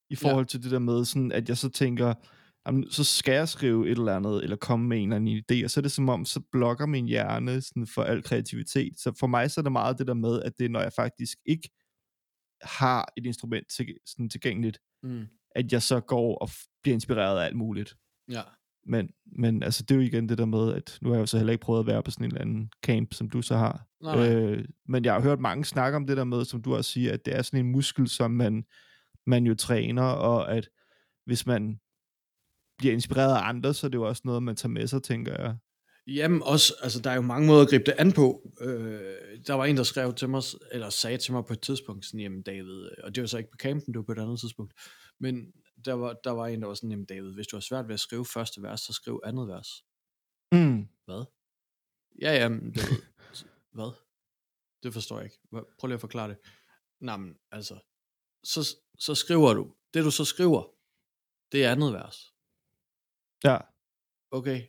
i 0.09 0.15
forhold 0.15 0.45
ja. 0.45 0.47
til 0.47 0.63
det 0.63 0.71
der 0.71 0.79
med, 0.79 1.05
sådan, 1.05 1.31
at 1.31 1.49
jeg 1.49 1.57
så 1.57 1.69
tænker, 1.69 2.13
jamen, 2.67 2.91
så 2.91 3.03
skal 3.03 3.33
jeg 3.33 3.49
skrive 3.49 3.85
et 3.85 3.97
eller 3.97 4.15
andet, 4.15 4.43
eller 4.43 4.55
komme 4.55 4.87
med 4.87 4.97
en 4.97 5.03
eller 5.03 5.15
anden 5.15 5.37
idé, 5.37 5.63
og 5.63 5.69
så 5.71 5.79
er 5.79 5.81
det 5.81 5.91
som 5.91 6.09
om, 6.09 6.25
så 6.25 6.41
blokker 6.51 6.85
min 6.85 7.05
hjerne 7.05 7.61
sådan, 7.61 7.87
for 7.87 8.03
al 8.03 8.23
kreativitet. 8.23 8.99
Så 8.99 9.13
for 9.19 9.27
mig 9.27 9.51
så 9.51 9.61
er 9.61 9.63
det 9.63 9.71
meget 9.71 9.97
det 9.99 10.07
der 10.07 10.13
med, 10.13 10.41
at 10.41 10.53
det 10.59 10.65
er, 10.65 10.69
når 10.69 10.81
jeg 10.81 10.93
faktisk 10.93 11.37
ikke 11.45 11.69
har 12.61 13.13
et 13.17 13.25
instrument 13.25 13.67
til, 13.77 13.97
sådan 14.05 14.29
tilgængeligt, 14.29 14.79
Mm. 15.03 15.27
at 15.55 15.71
jeg 15.71 15.81
så 15.81 15.99
går 15.99 16.37
og 16.37 16.49
bliver 16.83 16.93
inspireret 16.93 17.39
af 17.39 17.45
alt 17.45 17.55
muligt. 17.55 17.95
Ja. 18.31 18.41
Men, 18.85 19.09
men 19.25 19.63
altså, 19.63 19.83
det 19.83 19.91
er 19.91 19.95
jo 19.95 20.01
igen 20.01 20.29
det 20.29 20.37
der 20.37 20.45
med, 20.45 20.73
at 20.73 20.97
nu 21.01 21.09
har 21.09 21.15
jeg 21.15 21.21
jo 21.21 21.25
så 21.25 21.37
heller 21.37 21.53
ikke 21.53 21.65
prøvet 21.65 21.79
at 21.79 21.87
være 21.87 22.03
på 22.03 22.11
sådan 22.11 22.25
en 22.25 22.31
eller 22.31 22.41
anden 22.41 22.69
camp, 22.85 23.13
som 23.13 23.29
du 23.29 23.41
så 23.41 23.55
har. 23.55 23.87
Nej. 24.01 24.29
Øh, 24.29 24.65
men 24.87 25.05
jeg 25.05 25.13
har 25.13 25.21
hørt 25.21 25.39
mange 25.39 25.65
snakke 25.65 25.95
om 25.95 26.07
det 26.07 26.17
der 26.17 26.23
med, 26.23 26.45
som 26.45 26.61
du 26.61 26.75
også 26.75 26.91
siger, 26.91 27.13
at 27.13 27.25
det 27.25 27.35
er 27.35 27.41
sådan 27.41 27.65
en 27.65 27.71
muskel, 27.71 28.07
som 28.07 28.31
man, 28.31 28.63
man 29.27 29.45
jo 29.45 29.55
træner, 29.55 30.03
og 30.03 30.55
at 30.55 30.69
hvis 31.25 31.45
man 31.45 31.79
bliver 32.77 32.93
inspireret 32.93 33.35
af 33.35 33.49
andre, 33.49 33.73
så 33.73 33.87
er 33.87 33.89
det 33.89 33.97
jo 33.97 34.07
også 34.07 34.21
noget, 34.25 34.43
man 34.43 34.55
tager 34.55 34.71
med 34.71 34.87
sig, 34.87 35.03
tænker 35.03 35.43
jeg. 35.43 35.55
Jamen 36.07 36.41
også, 36.43 36.73
altså 36.83 37.01
der 37.01 37.09
er 37.09 37.15
jo 37.15 37.21
mange 37.21 37.47
måder 37.47 37.61
at 37.61 37.69
gribe 37.69 37.83
det 37.83 37.95
an 37.97 38.11
på. 38.11 38.51
Øh, 38.61 38.99
der 39.47 39.53
var 39.53 39.65
en, 39.65 39.77
der 39.77 39.83
skrev 39.83 40.13
til 40.13 40.29
mig, 40.29 40.43
eller 40.71 40.89
sagde 40.89 41.17
til 41.17 41.33
mig 41.33 41.45
på 41.45 41.53
et 41.53 41.61
tidspunkt, 41.61 42.05
sådan, 42.05 42.19
jamen 42.19 42.41
David, 42.41 42.89
og 43.03 43.15
det 43.15 43.21
var 43.21 43.27
så 43.27 43.37
ikke 43.37 43.51
på 43.51 43.57
campen, 43.61 43.93
det 43.93 43.97
var 43.97 44.03
på 44.03 44.11
et 44.11 44.19
andet 44.19 44.39
tidspunkt, 44.39 44.73
men 45.19 45.45
der 45.85 45.93
var, 45.93 46.13
der 46.13 46.31
var 46.31 46.47
en, 46.47 46.61
der 46.61 46.67
var 46.67 46.73
sådan, 46.73 46.91
jamen 46.91 47.05
David, 47.05 47.33
hvis 47.33 47.47
du 47.47 47.55
har 47.55 47.61
svært 47.61 47.87
ved 47.87 47.93
at 47.93 47.99
skrive 47.99 48.25
første 48.25 48.61
vers, 48.61 48.81
så 48.81 48.93
skriv 48.93 49.21
andet 49.23 49.47
vers. 49.47 49.85
Mm. 50.51 50.87
Hvad? 51.05 51.25
Ja, 52.21 52.33
jamen, 52.33 52.73
David, 52.73 53.01
hvad? 53.75 53.91
Det 54.83 54.93
forstår 54.93 55.19
jeg 55.19 55.25
ikke. 55.25 55.39
Prøv 55.51 55.87
lige 55.87 55.93
at 55.93 56.01
forklare 56.01 56.29
det. 56.29 56.37
Nej, 56.99 57.17
men 57.17 57.37
altså, 57.51 57.79
så, 58.43 58.77
så 58.99 59.15
skriver 59.15 59.53
du, 59.53 59.73
det 59.93 60.03
du 60.03 60.11
så 60.11 60.25
skriver, 60.25 60.63
det 61.51 61.65
er 61.65 61.71
andet 61.71 61.93
vers. 61.93 62.33
Ja. 63.43 63.57
Okay. 64.31 64.67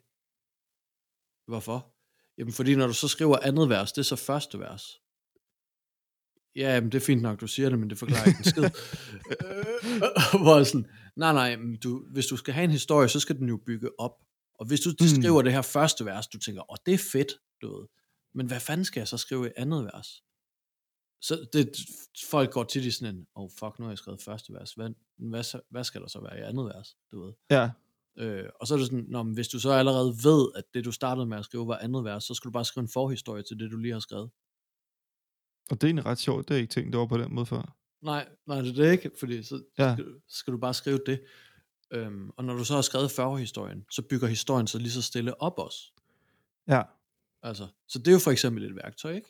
Hvorfor? 1.47 1.95
Jamen 2.39 2.53
fordi 2.53 2.75
når 2.75 2.87
du 2.87 2.93
så 2.93 3.09
skriver 3.09 3.39
andet 3.43 3.69
vers, 3.69 3.93
det 3.93 3.99
er 3.99 4.05
så 4.05 4.17
første 4.17 4.59
vers. 4.59 5.01
Ja, 6.57 6.81
men 6.81 6.93
det 6.93 7.03
er 7.03 7.07
fint 7.07 7.23
nok, 7.23 7.41
du 7.41 7.47
siger 7.47 7.69
det, 7.69 7.79
men 7.79 7.91
det 7.91 7.99
forklarer 7.99 8.27
ikke 8.27 8.39
en 8.39 8.45
skid. 8.45 8.63
Hvor 10.45 10.65
sådan, 10.65 10.91
nej, 11.17 11.33
nej, 11.33 11.57
men 11.57 11.77
du, 11.77 12.05
hvis 12.13 12.27
du 12.27 12.37
skal 12.37 12.55
have 12.55 12.65
en 12.65 12.71
historie, 12.71 13.09
så 13.09 13.21
skal 13.21 13.37
den 13.39 13.49
jo 13.49 13.57
bygge 13.67 14.01
op. 14.01 14.21
Og 14.59 14.67
hvis 14.67 14.81
du 14.81 14.91
Mm. 15.01 15.07
skriver 15.09 15.43
det 15.43 15.53
her 15.53 15.63
første 15.63 16.05
vers, 16.05 16.27
du 16.27 16.39
tænker, 16.39 16.71
åh, 16.71 16.77
det 16.87 16.95
er 16.95 16.99
fedt, 17.13 17.33
du 17.63 17.77
ved. 17.79 17.87
Men 18.35 18.47
hvad 18.47 18.61
fanden 18.61 18.85
skal 18.85 19.01
jeg 19.01 19.09
så 19.09 19.17
skrive 19.17 19.47
i 19.49 19.51
andet 19.57 19.85
vers? 19.85 20.23
Så 21.21 21.47
det, 21.53 21.71
folk 22.31 22.51
går 22.53 22.65
tit 22.65 22.85
i 22.85 22.91
sådan 22.91 23.15
en, 23.17 23.27
oh 23.35 23.51
fuck, 23.59 23.79
nu 23.79 23.85
har 23.85 23.91
jeg 23.91 23.99
skrevet 23.99 24.23
første 24.23 24.53
vers. 24.53 24.73
Hvad, 24.73 24.91
hvad, 25.17 25.61
hvad 25.71 25.85
skal 25.85 26.01
der 26.01 26.09
så 26.09 26.21
være 26.21 26.39
i 26.39 26.43
andet 26.43 26.65
vers, 26.67 26.97
du 27.13 27.25
ved? 27.25 27.33
Ja. 27.51 27.71
Øh, 28.19 28.49
og 28.61 28.67
så 28.67 28.75
er 28.75 28.79
det 28.79 28.87
sådan, 28.87 29.05
Nå, 29.09 29.23
men 29.23 29.35
hvis 29.35 29.49
du 29.49 29.61
så 29.61 29.71
allerede 29.71 30.09
ved, 30.25 30.49
at 30.57 30.65
det 30.75 30.85
du 30.85 30.93
startede 30.93 31.27
med 31.27 31.39
at 31.39 31.45
skrive 31.45 31.67
var 31.67 31.77
andet 31.79 32.05
vers, 32.05 32.25
så 32.25 32.35
skal 32.35 32.49
du 32.49 32.53
bare 32.53 32.65
skrive 32.65 32.83
en 32.83 32.89
forhistorie 32.89 33.43
til 33.43 33.59
det, 33.59 33.71
du 33.71 33.77
lige 33.77 33.93
har 33.93 34.01
skrevet. 34.01 34.31
Og 35.71 35.81
det 35.81 35.83
er 35.83 35.87
egentlig 35.89 36.07
ret 36.07 36.19
sjovt, 36.19 36.49
det 36.49 36.55
jeg 36.55 36.63
ikke 36.63 36.73
tænkt 36.73 36.95
over 36.95 37.07
på 37.07 37.19
den 37.19 37.35
måde 37.35 37.47
før. 37.47 37.77
Nej, 38.05 38.29
nej, 38.47 38.61
det 38.61 38.71
er 38.71 38.75
det 38.85 38.93
ikke, 38.93 39.11
fordi 39.19 39.43
så, 39.43 39.63
Ja. 39.79 39.95
skal, 39.95 40.07
skal 40.29 40.53
du 40.53 40.59
bare 40.59 40.75
skrive 40.75 41.01
det. 41.07 41.21
Øhm, 41.91 42.31
og 42.37 42.45
når 42.45 42.55
du 42.55 42.65
så 42.65 42.75
har 42.75 42.83
skrevet 42.83 43.11
forhistorien, 43.11 43.85
så 43.91 44.03
bygger 44.03 44.29
historien 44.29 44.67
sig 44.67 44.81
lige 44.81 44.93
så 44.93 45.03
stille 45.03 45.43
op 45.43 45.59
også. 45.59 45.79
Ja. 46.69 46.83
Altså, 47.43 47.69
så 47.89 47.99
det 47.99 48.09
er 48.09 48.13
jo 48.13 48.19
for 48.19 48.31
eksempel 48.31 48.65
et 48.65 48.77
værktøj, 48.77 49.13
ikke? 49.13 49.29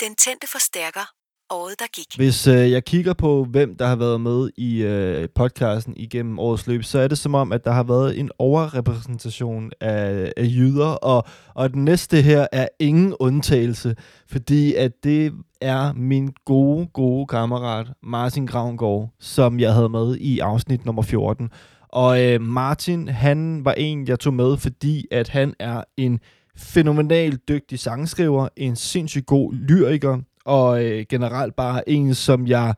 Den 0.00 0.16
tændte 0.16 0.46
forstærker. 0.46 1.14
Året, 1.50 1.74
der 1.78 1.84
gik. 1.94 2.16
Hvis 2.16 2.46
øh, 2.46 2.70
jeg 2.70 2.84
kigger 2.84 3.12
på, 3.12 3.44
hvem 3.44 3.76
der 3.76 3.86
har 3.86 3.96
været 3.96 4.20
med 4.20 4.50
i 4.56 4.82
øh, 4.82 5.28
podcasten 5.34 5.94
igennem 5.96 6.38
årets 6.38 6.66
løb, 6.66 6.84
så 6.84 6.98
er 6.98 7.08
det 7.08 7.18
som 7.18 7.34
om, 7.34 7.52
at 7.52 7.64
der 7.64 7.72
har 7.72 7.82
været 7.82 8.18
en 8.18 8.30
overrepræsentation 8.38 9.70
af, 9.80 10.32
af 10.36 10.44
jyder, 10.44 10.86
og, 10.86 11.24
og 11.54 11.72
den 11.74 11.84
næste 11.84 12.22
her 12.22 12.46
er 12.52 12.68
ingen 12.78 13.14
undtagelse, 13.20 13.96
fordi 14.30 14.74
at 14.74 14.92
det 15.04 15.32
er 15.60 15.92
min 15.92 16.32
gode, 16.44 16.86
gode 16.86 17.26
kammerat 17.26 17.86
Martin 18.02 18.46
Gravngård, 18.46 19.10
som 19.20 19.60
jeg 19.60 19.74
havde 19.74 19.88
med 19.88 20.16
i 20.16 20.38
afsnit 20.38 20.84
nummer 20.84 21.02
14. 21.02 21.50
Og 21.88 22.24
øh, 22.24 22.40
Martin, 22.40 23.08
han 23.08 23.64
var 23.64 23.72
en, 23.72 24.08
jeg 24.08 24.20
tog 24.20 24.34
med, 24.34 24.56
fordi 24.56 25.06
at 25.10 25.28
han 25.28 25.54
er 25.58 25.84
en 25.96 26.20
fænomenalt 26.56 27.48
dygtig 27.48 27.78
sangskriver, 27.78 28.48
en 28.56 28.76
sindssygt 28.76 29.26
god 29.26 29.54
lyriker, 29.54 30.18
og 30.44 30.84
øh, 30.84 31.04
generelt 31.08 31.56
bare 31.56 31.88
en, 31.88 32.14
som 32.14 32.46
jeg 32.46 32.74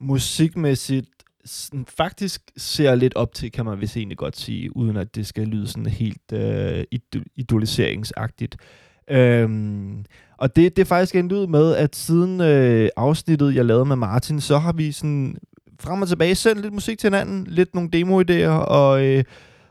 musikmæssigt 0.00 1.08
sådan, 1.44 1.86
faktisk 1.86 2.42
ser 2.56 2.94
lidt 2.94 3.14
op 3.14 3.34
til, 3.34 3.52
kan 3.52 3.64
man 3.64 3.80
vist 3.80 3.96
egentlig 3.96 4.18
godt 4.18 4.36
sige, 4.36 4.76
uden 4.76 4.96
at 4.96 5.14
det 5.14 5.26
skal 5.26 5.46
lyde 5.46 5.66
sådan 5.66 5.86
helt 5.86 6.32
øh, 6.32 6.84
idoliseringsagtigt. 7.36 8.56
Øhm, 9.10 10.04
og 10.38 10.56
det, 10.56 10.76
det 10.76 10.82
er 10.82 10.86
faktisk 10.86 11.14
endt 11.14 11.32
ud 11.32 11.46
med, 11.46 11.74
at 11.74 11.96
siden 11.96 12.40
øh, 12.40 12.88
afsnittet, 12.96 13.54
jeg 13.54 13.64
lavede 13.64 13.84
med 13.84 13.96
Martin, 13.96 14.40
så 14.40 14.58
har 14.58 14.72
vi 14.72 14.92
sådan 14.92 15.36
frem 15.80 16.02
og 16.02 16.08
tilbage 16.08 16.34
sendt 16.34 16.62
lidt 16.62 16.74
musik 16.74 16.98
til 16.98 17.06
hinanden, 17.06 17.46
lidt 17.46 17.74
nogle 17.74 17.90
demoidéer, 17.96 18.48
og, 18.48 19.06
øh, 19.06 19.24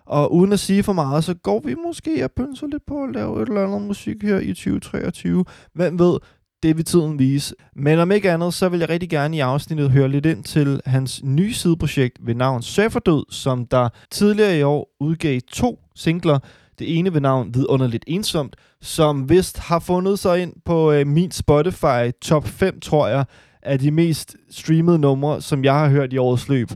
og 0.06 0.34
uden 0.34 0.54
at 0.54 0.60
sige 0.60 0.84
for 0.84 0.94
meget, 0.94 1.24
så 1.24 1.34
går 1.34 1.62
vi 1.66 1.76
måske 1.86 2.24
og 2.24 2.32
pynser 2.32 2.68
lidt 2.68 2.86
på 2.86 3.04
at 3.04 3.14
lave 3.14 3.42
et 3.42 3.48
eller 3.48 3.66
andet 3.66 3.82
musik 3.82 4.24
her 4.24 4.40
i 4.40 4.54
2023. 4.54 5.46
Hvem 5.74 6.00
ved, 6.00 6.18
det 6.64 6.78
vil 6.78 6.86
tiden 6.86 7.20
vise. 7.20 7.56
Men 7.76 8.00
om 8.00 8.12
ikke 8.12 8.32
andet, 8.32 8.54
så 8.54 8.70
vil 8.70 8.80
jeg 8.80 8.90
rigtig 8.90 9.10
gerne 9.10 9.38
i 9.38 9.40
afsnittet 9.40 9.92
høre 9.92 10.10
lidt 10.10 10.26
ind 10.26 10.44
til 10.44 10.82
hans 10.86 11.24
nye 11.24 11.54
sideprojekt 11.54 12.18
ved 12.22 12.36
navn 12.36 12.62
Surferdød, 12.62 13.26
som 13.30 13.66
der 13.66 13.90
tidligere 14.12 14.60
i 14.60 14.64
år 14.64 14.96
udgav 15.00 15.40
to 15.52 15.80
singler. 15.96 16.40
Det 16.80 16.98
ene 16.98 17.14
ved 17.14 17.22
navn 17.22 17.54
Vidunderligt 17.54 18.04
Ensomt, 18.08 18.56
som 18.82 19.30
vist 19.30 19.60
har 19.60 19.80
fundet 19.80 20.20
sig 20.20 20.42
ind 20.42 20.54
på 20.66 20.92
øh, 20.92 21.08
min 21.08 21.32
Spotify 21.32 22.12
top 22.22 22.48
5, 22.48 22.80
tror 22.80 23.08
jeg, 23.08 23.26
af 23.64 23.80
de 23.80 23.92
mest 23.92 24.36
streamede 24.52 25.00
numre, 25.00 25.42
som 25.42 25.64
jeg 25.64 25.74
har 25.74 25.90
hørt 25.90 26.14
i 26.14 26.18
årets 26.18 26.50
løb. 26.50 26.70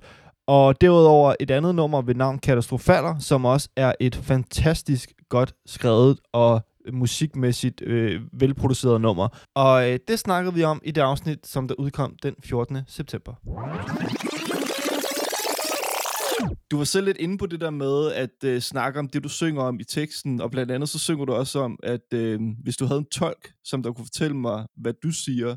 Og 0.48 0.82
derudover 0.82 1.36
et 1.40 1.52
andet 1.52 1.76
nummer 1.76 2.02
ved 2.02 2.16
navn 2.16 2.40
Katastrofaler, 2.40 3.20
som 3.20 3.46
også 3.46 3.70
er 3.76 3.94
et 4.00 4.16
fantastisk 4.16 5.14
godt 5.30 5.54
skrevet 5.66 6.20
og 6.34 6.62
musikmæssigt 6.94 7.82
øh, 7.82 8.22
velproduceret 8.34 9.02
nummer. 9.02 9.28
Og 9.56 9.92
øh, 9.92 10.00
det 10.08 10.20
snakkede 10.20 10.56
vi 10.56 10.64
om 10.64 10.82
i 10.86 10.92
det 10.92 11.02
afsnit, 11.02 11.48
som 11.48 11.68
der 11.68 11.76
udkom 11.76 12.16
den 12.24 12.36
14. 12.44 12.78
september. 12.88 13.34
Du 16.72 16.78
var 16.78 16.84
selv 16.84 17.06
lidt 17.06 17.18
inde 17.18 17.38
på 17.38 17.46
det 17.46 17.62
der 17.62 17.70
med 17.70 18.12
at 18.12 18.44
øh, 18.44 18.62
snakke 18.62 19.00
om 19.00 19.10
det, 19.10 19.24
du 19.24 19.30
synger 19.30 19.62
om 19.62 19.80
i 19.80 19.84
teksten, 19.84 20.42
og 20.42 20.52
blandt 20.52 20.72
andet 20.72 20.90
så 20.90 21.00
synger 21.00 21.26
du 21.26 21.34
også 21.34 21.60
om, 21.60 21.80
at 21.84 22.14
øh, 22.14 22.40
hvis 22.64 22.78
du 22.78 22.86
havde 22.86 23.00
en 23.00 23.06
tolk, 23.06 23.54
som 23.64 23.84
der 23.84 23.92
kunne 23.92 24.06
fortælle 24.06 24.38
mig, 24.38 24.66
hvad 24.78 24.94
du 25.04 25.12
siger, 25.12 25.56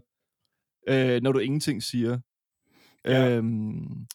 øh, 0.88 1.22
når 1.22 1.32
du 1.32 1.38
ingenting 1.38 1.82
siger. 1.82 2.18
Ja. 3.04 3.30
Øhm, 3.30 4.06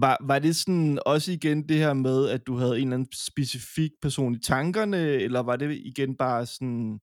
var, 0.00 0.18
var 0.20 0.38
det 0.38 0.56
sådan 0.56 0.98
også 1.06 1.32
igen 1.32 1.68
det 1.68 1.76
her 1.76 1.92
med, 1.92 2.28
at 2.28 2.46
du 2.46 2.56
havde 2.56 2.80
en 2.80 2.82
eller 2.82 2.94
anden 2.94 3.12
specifik 3.12 3.90
person 4.02 4.34
i 4.34 4.38
tankerne, 4.38 4.98
eller 4.98 5.40
var 5.40 5.56
det 5.56 5.76
igen 5.84 6.16
bare 6.16 6.46
sådan 6.46 7.00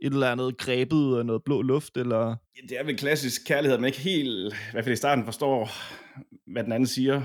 et 0.00 0.12
eller 0.12 0.32
andet 0.32 0.58
grebet 0.58 0.96
ud 0.96 1.18
af 1.18 1.26
noget 1.26 1.42
blå 1.44 1.62
luft, 1.62 1.96
eller? 1.96 2.26
Ja, 2.28 2.66
det 2.68 2.80
er 2.80 2.84
vel 2.84 2.96
klassisk 2.96 3.46
kærlighed, 3.46 3.74
at 3.74 3.80
man 3.80 3.88
ikke 3.88 4.00
helt, 4.00 4.54
i 4.54 4.72
hvert 4.72 4.84
fald 4.84 4.92
i 4.92 4.96
starten, 4.96 5.24
forstår, 5.24 5.70
hvad 6.52 6.64
den 6.64 6.72
anden 6.72 6.86
siger. 6.86 7.22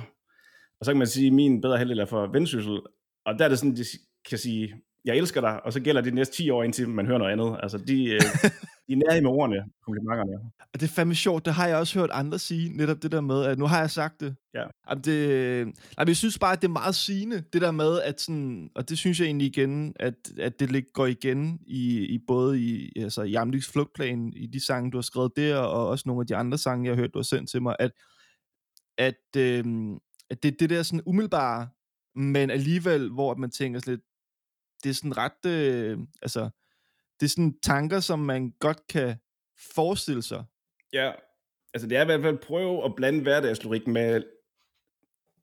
Og 0.80 0.86
så 0.86 0.92
kan 0.92 0.98
man 0.98 1.08
sige, 1.08 1.28
at 1.28 1.34
min 1.34 1.62
bedre 1.62 1.78
halvdel 1.78 2.00
er 2.00 2.06
for 2.06 2.28
vendsyssel. 2.28 2.80
Og 3.26 3.40
der 3.40 3.46
er 3.46 3.50
det 3.50 3.60
sådan, 3.60 3.76
de 3.76 3.86
kan 4.30 4.38
sige, 4.38 4.76
jeg 5.06 5.18
elsker 5.18 5.42
dig, 5.42 5.66
og 5.66 5.74
så 5.74 5.80
gælder 5.80 6.02
det 6.02 6.12
de 6.12 6.16
næste 6.16 6.36
10 6.36 6.50
år, 6.50 6.64
indtil 6.64 6.90
man 6.90 7.06
hører 7.06 7.18
noget 7.18 7.32
andet. 7.32 7.60
Altså, 7.64 7.78
de, 7.78 8.06
øh, 8.06 8.22
de 8.88 8.94
er 8.94 8.98
nærige 8.98 9.22
med 9.22 9.32
ordene, 9.32 9.64
komplimenterne. 9.86 10.52
Og 10.74 10.80
det 10.80 10.84
er 10.84 10.94
fandme 10.94 11.16
sjovt, 11.16 11.46
det 11.46 11.54
har 11.54 11.68
jeg 11.68 11.78
også 11.78 12.00
hørt 12.00 12.10
andre 12.14 12.40
sige, 12.40 12.78
netop 12.78 13.04
det 13.04 13.12
der 13.12 13.22
med, 13.22 13.46
at 13.46 13.60
nu 13.60 13.66
har 13.66 13.80
jeg 13.80 13.92
sagt 13.92 14.20
det. 14.20 14.36
Ja. 14.54 14.64
Jamen 14.90 15.04
det 15.04 15.30
jamen 15.98 16.08
jeg 16.08 16.16
synes 16.16 16.40
bare, 16.40 16.54
at 16.54 16.62
det 16.62 16.68
er 16.68 16.72
meget 16.72 16.96
sigende, 16.96 17.44
det 17.54 17.62
der 17.62 17.72
med, 17.72 18.02
at 18.02 18.22
sådan, 18.22 18.70
og 18.76 18.90
det 18.90 18.98
synes 18.98 19.20
jeg 19.20 19.26
egentlig 19.26 19.48
igen, 19.48 19.94
at, 20.00 20.16
at 20.40 20.60
det 20.60 20.94
går 20.94 21.06
igen 21.06 21.60
i, 21.68 22.06
i 22.06 22.20
både 22.28 22.62
i 22.62 22.92
altså, 22.96 23.22
i 23.22 23.34
Amliks 23.34 23.72
flugtplan, 23.72 24.34
i 24.36 24.48
de 24.48 24.66
sange, 24.66 24.92
du 24.92 24.98
har 24.98 25.02
skrevet 25.02 25.32
der, 25.36 25.58
og 25.58 25.88
også 25.88 26.04
nogle 26.06 26.22
af 26.22 26.28
de 26.28 26.36
andre 26.36 26.58
sange, 26.58 26.86
jeg 26.86 26.96
har 26.96 27.02
hørt, 27.02 27.14
du 27.14 27.20
har 27.20 27.24
sendt 27.24 27.50
til 27.50 27.62
mig, 27.62 27.76
at, 27.80 27.92
at, 28.98 29.38
øh, 29.38 29.66
at 30.30 30.44
det 30.44 30.60
det 30.60 30.70
der 30.70 30.84
sådan 30.84 31.04
umiddelbare, 31.06 31.68
men 32.16 32.50
alligevel, 32.50 33.10
hvor 33.10 33.36
man 33.36 33.52
tænker 33.52 33.80
sådan 33.80 33.94
lidt, 33.94 34.04
det 34.84 34.90
er 34.90 34.94
sådan 34.94 35.18
ret, 35.18 35.46
øh, 35.46 36.00
altså, 36.22 36.50
det 37.20 37.26
er 37.26 37.30
sådan 37.30 37.60
tanker, 37.64 38.00
som 38.00 38.20
man 38.20 38.54
godt 38.60 38.88
kan 38.88 39.16
forestille 39.76 40.22
sig. 40.22 40.44
Ja, 40.94 41.12
altså 41.74 41.88
det 41.88 41.98
er 41.98 42.02
i 42.02 42.06
hvert 42.06 42.22
fald 42.22 42.38
prøve 42.38 42.86
at 42.86 42.96
blande 42.96 43.22
hverdagslyrik 43.22 43.88
med 43.88 44.24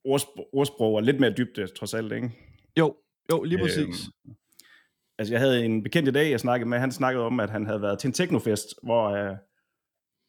ordsprog, 0.03 0.49
ordsprog 0.53 0.93
og 0.95 1.03
lidt 1.03 1.19
mere 1.19 1.33
dybde, 1.37 1.67
trods 1.67 1.93
alt, 1.93 2.11
ikke? 2.13 2.31
Jo, 2.79 2.95
jo, 3.31 3.43
lige 3.43 3.59
præcis. 3.59 4.05
Øhm, 4.25 4.35
altså 5.19 5.33
jeg 5.33 5.39
havde 5.41 5.65
en 5.65 5.83
bekendt 5.83 6.09
i 6.09 6.11
dag, 6.11 6.31
jeg 6.31 6.39
snakkede 6.39 6.69
med, 6.69 6.79
han 6.79 6.91
snakkede 6.91 7.25
om, 7.25 7.39
at 7.39 7.49
han 7.49 7.65
havde 7.65 7.81
været 7.81 7.99
til 7.99 8.07
en 8.07 8.13
teknofest, 8.13 8.67
hvor 8.83 9.09
øh, 9.09 9.35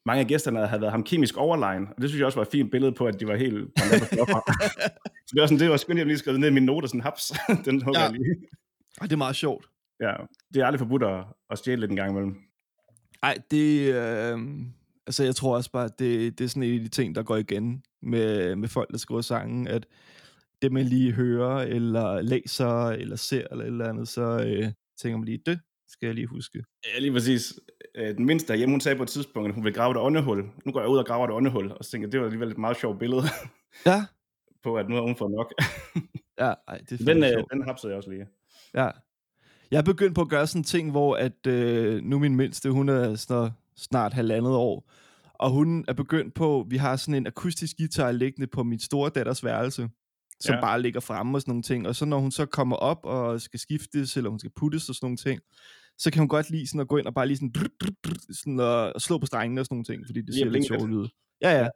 mange 0.06 0.20
af 0.20 0.26
gæsterne 0.26 0.66
havde 0.66 0.80
været 0.80 0.92
ham 0.92 1.04
kemisk 1.04 1.36
overlegen, 1.36 1.86
og 1.96 2.02
det 2.02 2.10
synes 2.10 2.18
jeg 2.18 2.26
også 2.26 2.38
var 2.38 2.44
et 2.44 2.50
fint 2.52 2.70
billede 2.70 2.92
på, 2.92 3.06
at 3.06 3.20
de 3.20 3.26
var 3.28 3.36
helt 3.36 3.68
Så 5.26 5.32
det 5.34 5.40
var 5.40 5.46
sådan, 5.46 5.58
det 5.58 5.70
var 5.70 5.76
skønt, 5.76 5.98
jeg 5.98 6.06
lige 6.06 6.18
skrevet 6.18 6.40
ned 6.40 6.48
i 6.48 6.52
mine 6.52 6.66
noter, 6.66 6.88
sådan 6.88 7.00
haps, 7.00 7.32
den 7.64 7.82
hugger 7.82 8.00
Ja. 8.02 8.10
lige. 8.10 8.36
Og 9.00 9.06
det 9.06 9.12
er 9.12 9.16
meget 9.16 9.36
sjovt. 9.36 9.68
Ja, 10.02 10.14
det 10.54 10.62
er 10.62 10.66
aldrig 10.66 10.78
forbudt 10.78 11.02
at, 11.02 11.24
at 11.50 11.58
stjæle 11.58 11.80
lidt 11.80 11.90
en 11.90 11.96
gang 11.96 12.10
imellem. 12.10 12.36
Ej, 13.22 13.38
det... 13.50 13.94
Øh, 13.94 14.38
altså, 15.06 15.24
jeg 15.24 15.34
tror 15.34 15.56
også 15.56 15.70
bare, 15.70 15.84
at 15.84 15.98
det, 15.98 16.38
det 16.38 16.44
er 16.44 16.48
sådan 16.48 16.62
en 16.62 16.74
af 16.74 16.80
de 16.80 16.88
ting, 16.88 17.14
der 17.14 17.22
går 17.22 17.36
igen 17.36 17.82
med, 18.02 18.56
med 18.56 18.68
folk, 18.68 18.90
der 18.90 18.98
skriver 18.98 19.20
sange, 19.20 19.70
at 19.70 19.86
det, 20.62 20.72
man 20.72 20.84
lige 20.84 21.12
hører, 21.12 21.56
eller 21.56 22.22
læser, 22.22 22.88
eller 22.88 23.16
ser, 23.16 23.46
eller 23.50 23.64
et 23.64 23.68
eller 23.68 23.88
andet, 23.88 24.08
så 24.08 24.22
øh, 24.22 24.72
tænker 24.96 25.18
man 25.18 25.24
lige, 25.24 25.42
det 25.46 25.60
skal 25.88 26.06
jeg 26.06 26.14
lige 26.14 26.26
huske. 26.26 26.64
Ja, 26.86 27.00
lige 27.00 27.12
præcis. 27.12 27.54
Øh, 27.94 28.16
Den 28.16 28.26
mindste 28.26 28.48
derhjemme, 28.48 28.72
hun 28.72 28.80
sagde 28.80 28.96
på 28.96 29.02
et 29.02 29.08
tidspunkt, 29.08 29.48
at 29.48 29.54
hun 29.54 29.64
ville 29.64 29.74
grave 29.74 29.90
et 29.90 29.96
åndehul. 29.96 30.44
Nu 30.64 30.72
går 30.72 30.80
jeg 30.80 30.88
ud 30.88 30.98
og 30.98 31.06
graver 31.06 31.24
et 31.24 31.34
åndehul, 31.34 31.72
og 31.72 31.84
så 31.84 31.90
tænker 31.90 32.08
jeg, 32.08 32.12
det 32.12 32.20
var 32.20 32.26
alligevel 32.26 32.50
et 32.50 32.58
meget 32.58 32.76
sjovt 32.76 32.98
billede. 32.98 33.22
Ja. 33.86 34.04
på, 34.62 34.76
at 34.76 34.88
nu 34.88 34.94
har 34.94 35.02
hun 35.02 35.16
fået 35.16 35.30
nok. 35.30 35.52
Ja, 36.38 36.54
ej, 36.68 36.78
det 36.78 37.00
er 37.00 37.04
den, 37.04 37.24
øh, 37.24 37.44
den 37.52 37.64
hapsede 37.64 37.90
jeg 37.90 37.96
også 37.96 38.10
lige. 38.10 38.26
Ja. 38.74 38.90
Jeg 39.72 39.78
er 39.78 39.82
begyndt 39.82 40.14
på 40.14 40.20
at 40.20 40.28
gøre 40.28 40.46
sådan 40.46 40.60
en 40.60 40.64
ting, 40.64 40.90
hvor 40.90 41.16
at, 41.16 41.46
øh, 41.46 42.02
nu 42.02 42.18
min 42.18 42.36
mindste, 42.36 42.70
hun 42.70 42.88
er 42.88 43.14
snart, 43.14 43.52
snart 43.76 44.12
halvandet 44.12 44.52
år, 44.52 44.90
og 45.34 45.50
hun 45.50 45.84
er 45.88 45.92
begyndt 45.92 46.34
på, 46.34 46.66
vi 46.68 46.76
har 46.76 46.96
sådan 46.96 47.14
en 47.14 47.26
akustisk 47.26 47.76
guitar 47.76 48.12
liggende 48.12 48.46
på 48.46 48.62
min 48.62 48.78
store 48.78 49.10
datters 49.14 49.44
værelse, 49.44 49.88
som 50.40 50.54
Ja. 50.54 50.60
bare 50.60 50.82
ligger 50.82 51.00
fremme 51.00 51.36
og 51.36 51.40
sådan 51.40 51.52
nogle 51.52 51.62
ting. 51.62 51.88
Og 51.88 51.96
så 51.96 52.04
når 52.04 52.18
hun 52.18 52.30
så 52.30 52.46
kommer 52.46 52.76
op 52.76 53.00
og 53.04 53.40
skal 53.40 53.60
skiftes, 53.60 54.16
eller 54.16 54.30
hun 54.30 54.38
skal 54.38 54.50
puttes 54.56 54.88
og 54.88 54.94
sådan 54.94 55.04
nogle 55.06 55.16
ting, 55.16 55.40
så 55.98 56.10
kan 56.10 56.18
hun 56.20 56.28
godt 56.28 56.50
lide 56.50 56.66
sådan 56.66 56.80
at 56.80 56.88
gå 56.88 56.96
ind 56.96 57.06
og 57.06 57.14
bare 57.14 57.26
lige 57.26 57.36
sådan, 57.36 57.50
drut, 57.50 57.70
sådan 58.42 58.60
og 58.60 59.00
slå 59.00 59.18
på 59.18 59.26
strengene 59.26 59.60
og 59.60 59.64
sådan 59.66 59.74
nogle 59.74 59.84
ting, 59.84 60.02
fordi 60.08 60.20
det 60.22 60.42
at 60.46 60.52
lidt 60.52 60.66
sjovt 60.66 60.90
ud. 60.90 61.08
Ja, 61.42 61.50
ja. 61.60 61.68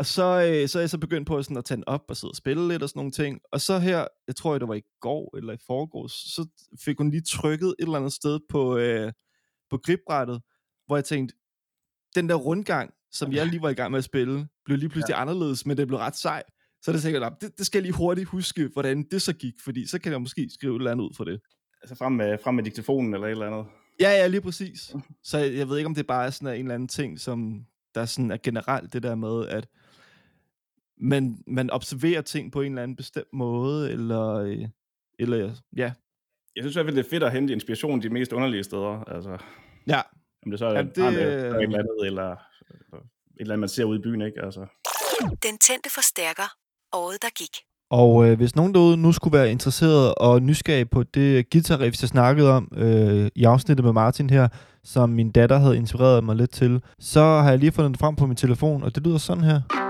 Og 0.00 0.06
så, 0.06 0.22
øh, 0.48 0.68
så 0.68 0.78
er 0.78 0.82
jeg 0.82 0.90
så 0.90 0.98
begyndt 0.98 1.26
på 1.28 1.42
sådan 1.42 1.56
at 1.56 1.64
tage 1.64 1.76
den 1.76 1.84
op 1.86 2.04
og 2.08 2.16
sidde 2.16 2.30
og 2.30 2.36
spille 2.36 2.68
lidt 2.68 2.82
og 2.82 2.88
sådan 2.88 2.98
nogle 2.98 3.12
ting. 3.12 3.40
Og 3.52 3.60
så 3.60 3.78
her, 3.78 4.06
jeg 4.26 4.36
tror 4.36 4.58
det 4.58 4.68
var 4.68 4.74
i 4.74 4.82
går 5.00 5.36
eller 5.36 5.52
i 5.52 5.56
forgårs, 5.66 6.12
så 6.12 6.46
fik 6.84 6.98
hun 6.98 7.10
lige 7.10 7.22
trykket 7.22 7.68
et 7.68 7.74
eller 7.78 7.96
andet 7.96 8.12
sted 8.12 8.40
på, 8.48 8.76
øh, 8.76 9.12
på 9.70 9.78
gripbrættet, 9.78 10.42
hvor 10.86 10.96
jeg 10.96 11.04
tænkte, 11.04 11.34
den 12.14 12.28
der 12.28 12.34
rundgang, 12.34 12.90
som 13.12 13.32
jeg 13.32 13.46
lige 13.46 13.62
var 13.62 13.68
i 13.68 13.74
gang 13.74 13.90
med 13.90 13.98
at 13.98 14.04
spille, 14.04 14.48
blev 14.64 14.78
lige 14.78 14.88
pludselig 14.88 15.12
ja. 15.14 15.20
anderledes, 15.20 15.66
men 15.66 15.76
det 15.76 15.86
blev 15.86 15.98
ret 15.98 16.16
sej. 16.16 16.42
Så 16.82 16.92
det 16.92 17.02
tænkte 17.02 17.20
jeg, 17.20 17.30
"Nå, 17.30 17.36
det, 17.40 17.58
det 17.58 17.66
skal 17.66 17.78
jeg 17.78 17.82
lige 17.82 17.96
hurtigt 17.96 18.28
huske, 18.28 18.70
hvordan 18.72 19.06
det 19.10 19.22
så 19.22 19.32
gik, 19.32 19.54
fordi 19.64 19.86
så 19.86 19.98
kan 19.98 20.12
jeg 20.12 20.20
måske 20.20 20.50
skrive 20.54 20.76
et 20.76 20.80
eller 20.80 20.90
andet 20.90 21.04
ud 21.04 21.14
for 21.16 21.24
det. 21.24 21.40
Altså 21.82 21.94
frem 21.94 22.12
med, 22.12 22.38
frem 22.44 22.54
med 22.54 22.64
diktafonen 22.64 23.14
eller 23.14 23.26
et 23.26 23.30
eller 23.30 23.46
andet. 23.46 23.64
Ja, 24.00 24.10
ja, 24.10 24.26
lige 24.26 24.40
præcis. 24.40 24.94
Så 25.22 25.38
jeg, 25.38 25.54
jeg 25.54 25.68
ved 25.68 25.76
ikke, 25.78 25.86
om 25.86 25.94
det 25.94 26.06
bare 26.06 26.26
er 26.26 26.30
sådan 26.30 26.54
en 26.54 26.60
eller 26.60 26.74
anden 26.74 26.88
ting, 26.88 27.20
som 27.20 27.66
der 27.94 28.04
sådan 28.04 28.30
er 28.30 28.36
generelt 28.42 28.92
det 28.92 29.02
der 29.02 29.14
med, 29.14 29.46
at 29.48 29.68
man, 31.00 31.36
man 31.46 31.70
observerer 31.70 32.22
ting 32.22 32.52
på 32.52 32.60
en 32.60 32.72
eller 32.72 32.82
anden 32.82 32.96
bestemt 32.96 33.32
måde, 33.32 33.90
eller, 33.92 34.34
øh, 34.34 34.58
eller 35.18 35.36
ja. 35.76 35.92
Jeg 36.56 36.62
synes 36.64 36.74
i 36.74 36.76
hvert 36.76 36.86
fald, 36.86 36.96
det 36.96 37.06
er 37.06 37.10
fedt 37.10 37.22
at 37.22 37.32
hente 37.32 37.52
inspiration 37.52 38.02
de 38.02 38.08
mest 38.08 38.32
underlige 38.32 38.64
steder. 38.64 39.04
Altså, 39.14 39.38
Ja. 39.88 40.00
om 40.44 40.50
det 40.50 40.58
så 40.58 40.66
er 40.66 40.70
Jamen, 40.76 40.90
et, 40.90 40.96
det, 40.96 41.04
det, 41.12 41.22
eller 41.22 41.48
et 41.48 41.56
øh, 41.56 41.62
eller 41.62 41.78
andet, 41.78 42.06
eller 42.06 42.22
eller 42.70 42.98
et 42.98 43.40
eller 43.40 43.52
andet, 43.54 43.58
man 43.58 43.68
ser 43.68 43.84
ude 43.84 43.98
i 43.98 44.02
byen, 44.02 44.20
ikke? 44.22 44.44
Altså. 44.44 44.66
Den 45.20 45.58
tændte 45.58 45.90
forstærker. 45.94 46.48
Året, 46.92 47.22
der 47.22 47.28
gik. 47.38 47.56
Og 47.90 48.28
øh, 48.28 48.36
hvis 48.36 48.56
nogen 48.56 48.74
derude 48.74 48.96
nu 48.96 49.12
skulle 49.12 49.38
være 49.38 49.50
interesseret 49.50 50.14
og 50.14 50.42
nysgerrig 50.42 50.90
på 50.90 51.02
det 51.02 51.50
guitar-riff, 51.50 52.02
jeg 52.02 52.08
snakkede 52.08 52.50
om 52.50 52.72
øh, 52.76 53.30
i 53.34 53.44
afsnittet 53.44 53.84
med 53.84 53.92
Martin 53.92 54.30
her, 54.30 54.48
som 54.84 55.10
min 55.10 55.32
datter 55.32 55.58
havde 55.58 55.76
inspireret 55.76 56.24
mig 56.24 56.36
lidt 56.36 56.50
til, 56.50 56.82
så 56.98 57.20
har 57.20 57.50
jeg 57.50 57.58
lige 57.58 57.72
fundet 57.72 57.90
det 57.92 58.00
frem 58.00 58.16
på 58.16 58.26
min 58.26 58.36
telefon, 58.36 58.82
og 58.82 58.94
det 58.94 59.06
lyder 59.06 59.18
sådan 59.18 59.44
her. 59.44 59.89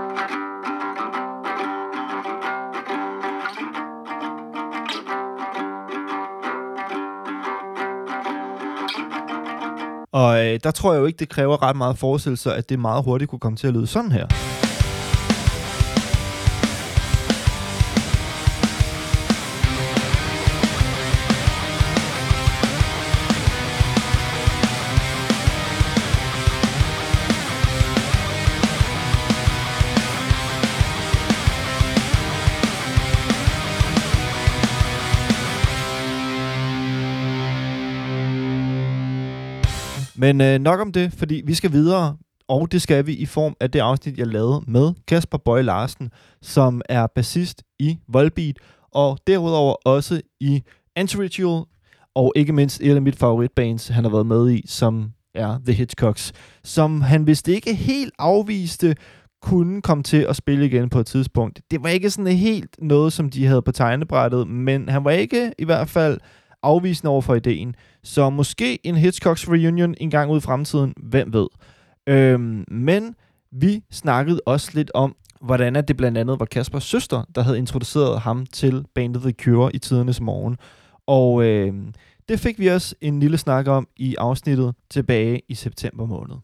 Og 10.21 10.45
øh, 10.45 10.59
der 10.63 10.71
tror 10.71 10.93
jeg 10.93 10.99
jo 11.01 11.05
ikke, 11.05 11.17
det 11.17 11.29
kræver 11.29 11.63
ret 11.63 11.75
meget 11.75 11.97
forestillelse, 11.97 12.53
at 12.53 12.69
det 12.69 12.79
meget 12.79 13.03
hurtigt 13.03 13.29
kunne 13.29 13.39
komme 13.39 13.57
til 13.57 13.67
at 13.67 13.73
lyde 13.73 13.87
sådan 13.87 14.11
her. 14.11 14.27
Men 40.21 40.41
øh, 40.41 40.59
nok 40.59 40.79
om 40.79 40.91
det, 40.91 41.13
fordi 41.13 41.41
vi 41.45 41.53
skal 41.53 41.71
videre, 41.71 42.17
og 42.47 42.71
det 42.71 42.81
skal 42.81 43.05
vi 43.05 43.13
i 43.13 43.25
form 43.25 43.55
af 43.59 43.71
det 43.71 43.79
afsnit, 43.79 44.17
jeg 44.17 44.27
lavede 44.27 44.61
med 44.67 44.91
Kasper 45.07 45.37
Bøje 45.37 45.61
Larsen, 45.61 46.09
som 46.41 46.81
er 46.89 47.07
bassist 47.15 47.63
i 47.79 47.97
Volbeat, 48.07 48.59
og 48.93 49.17
derudover 49.27 49.75
også 49.85 50.21
i 50.39 50.63
Antiritual, 50.95 51.63
og 52.15 52.33
ikke 52.35 52.53
mindst 52.53 52.81
et 52.81 52.95
af 52.95 53.01
mit 53.01 53.15
favoritbands, 53.15 53.87
han 53.87 54.03
har 54.03 54.11
været 54.11 54.25
med 54.25 54.51
i, 54.51 54.63
som 54.67 55.11
er 55.35 55.59
The 55.65 55.73
Hitchcocks, 55.73 56.33
som 56.63 57.01
han 57.01 57.27
vist 57.27 57.47
ikke 57.47 57.73
helt 57.73 58.13
afviste, 58.19 58.95
kunne 59.41 59.81
komme 59.81 60.03
til 60.03 60.25
at 60.29 60.35
spille 60.35 60.65
igen 60.65 60.89
på 60.89 60.99
et 60.99 61.05
tidspunkt. 61.05 61.61
Det 61.71 61.83
var 61.83 61.89
ikke 61.89 62.09
sådan 62.09 62.37
helt 62.37 62.75
noget, 62.79 63.13
som 63.13 63.29
de 63.29 63.45
havde 63.45 63.61
på 63.61 63.71
tegnebrættet, 63.71 64.47
men 64.47 64.89
han 64.89 65.03
var 65.03 65.11
ikke 65.11 65.53
i 65.57 65.65
hvert 65.65 65.89
fald 65.89 66.19
afvisende 66.63 67.11
over 67.11 67.21
for 67.21 67.35
ideen. 67.35 67.75
Så 68.03 68.29
måske 68.29 68.87
en 68.87 68.95
Hitchcocks 68.95 69.49
reunion 69.49 69.95
en 69.97 70.09
gang 70.09 70.31
ud 70.31 70.37
i 70.37 70.41
fremtiden, 70.41 70.93
hvem 70.97 71.33
ved. 71.33 71.47
Øhm, 72.07 72.65
men 72.67 73.15
vi 73.51 73.83
snakkede 73.91 74.41
også 74.45 74.71
lidt 74.73 74.91
om, 74.93 75.15
hvordan 75.41 75.75
at 75.75 75.87
det 75.87 75.97
blandt 75.97 76.17
andet 76.17 76.39
var 76.39 76.45
Kaspers 76.45 76.83
søster, 76.83 77.23
der 77.35 77.41
havde 77.41 77.57
introduceret 77.57 78.19
ham 78.19 78.45
til 78.45 78.85
bandet 78.95 79.21
The 79.21 79.31
Cure 79.31 79.75
i 79.75 79.77
tidernes 79.77 80.21
morgen. 80.21 80.57
Og 81.07 81.43
øh, 81.43 81.73
det 82.29 82.39
fik 82.39 82.59
vi 82.59 82.67
også 82.67 82.95
en 83.01 83.19
lille 83.19 83.37
snak 83.37 83.67
om 83.67 83.87
i 83.97 84.15
afsnittet 84.15 84.75
tilbage 84.89 85.41
i 85.49 85.55
september 85.55 86.05
måned. 86.05 86.35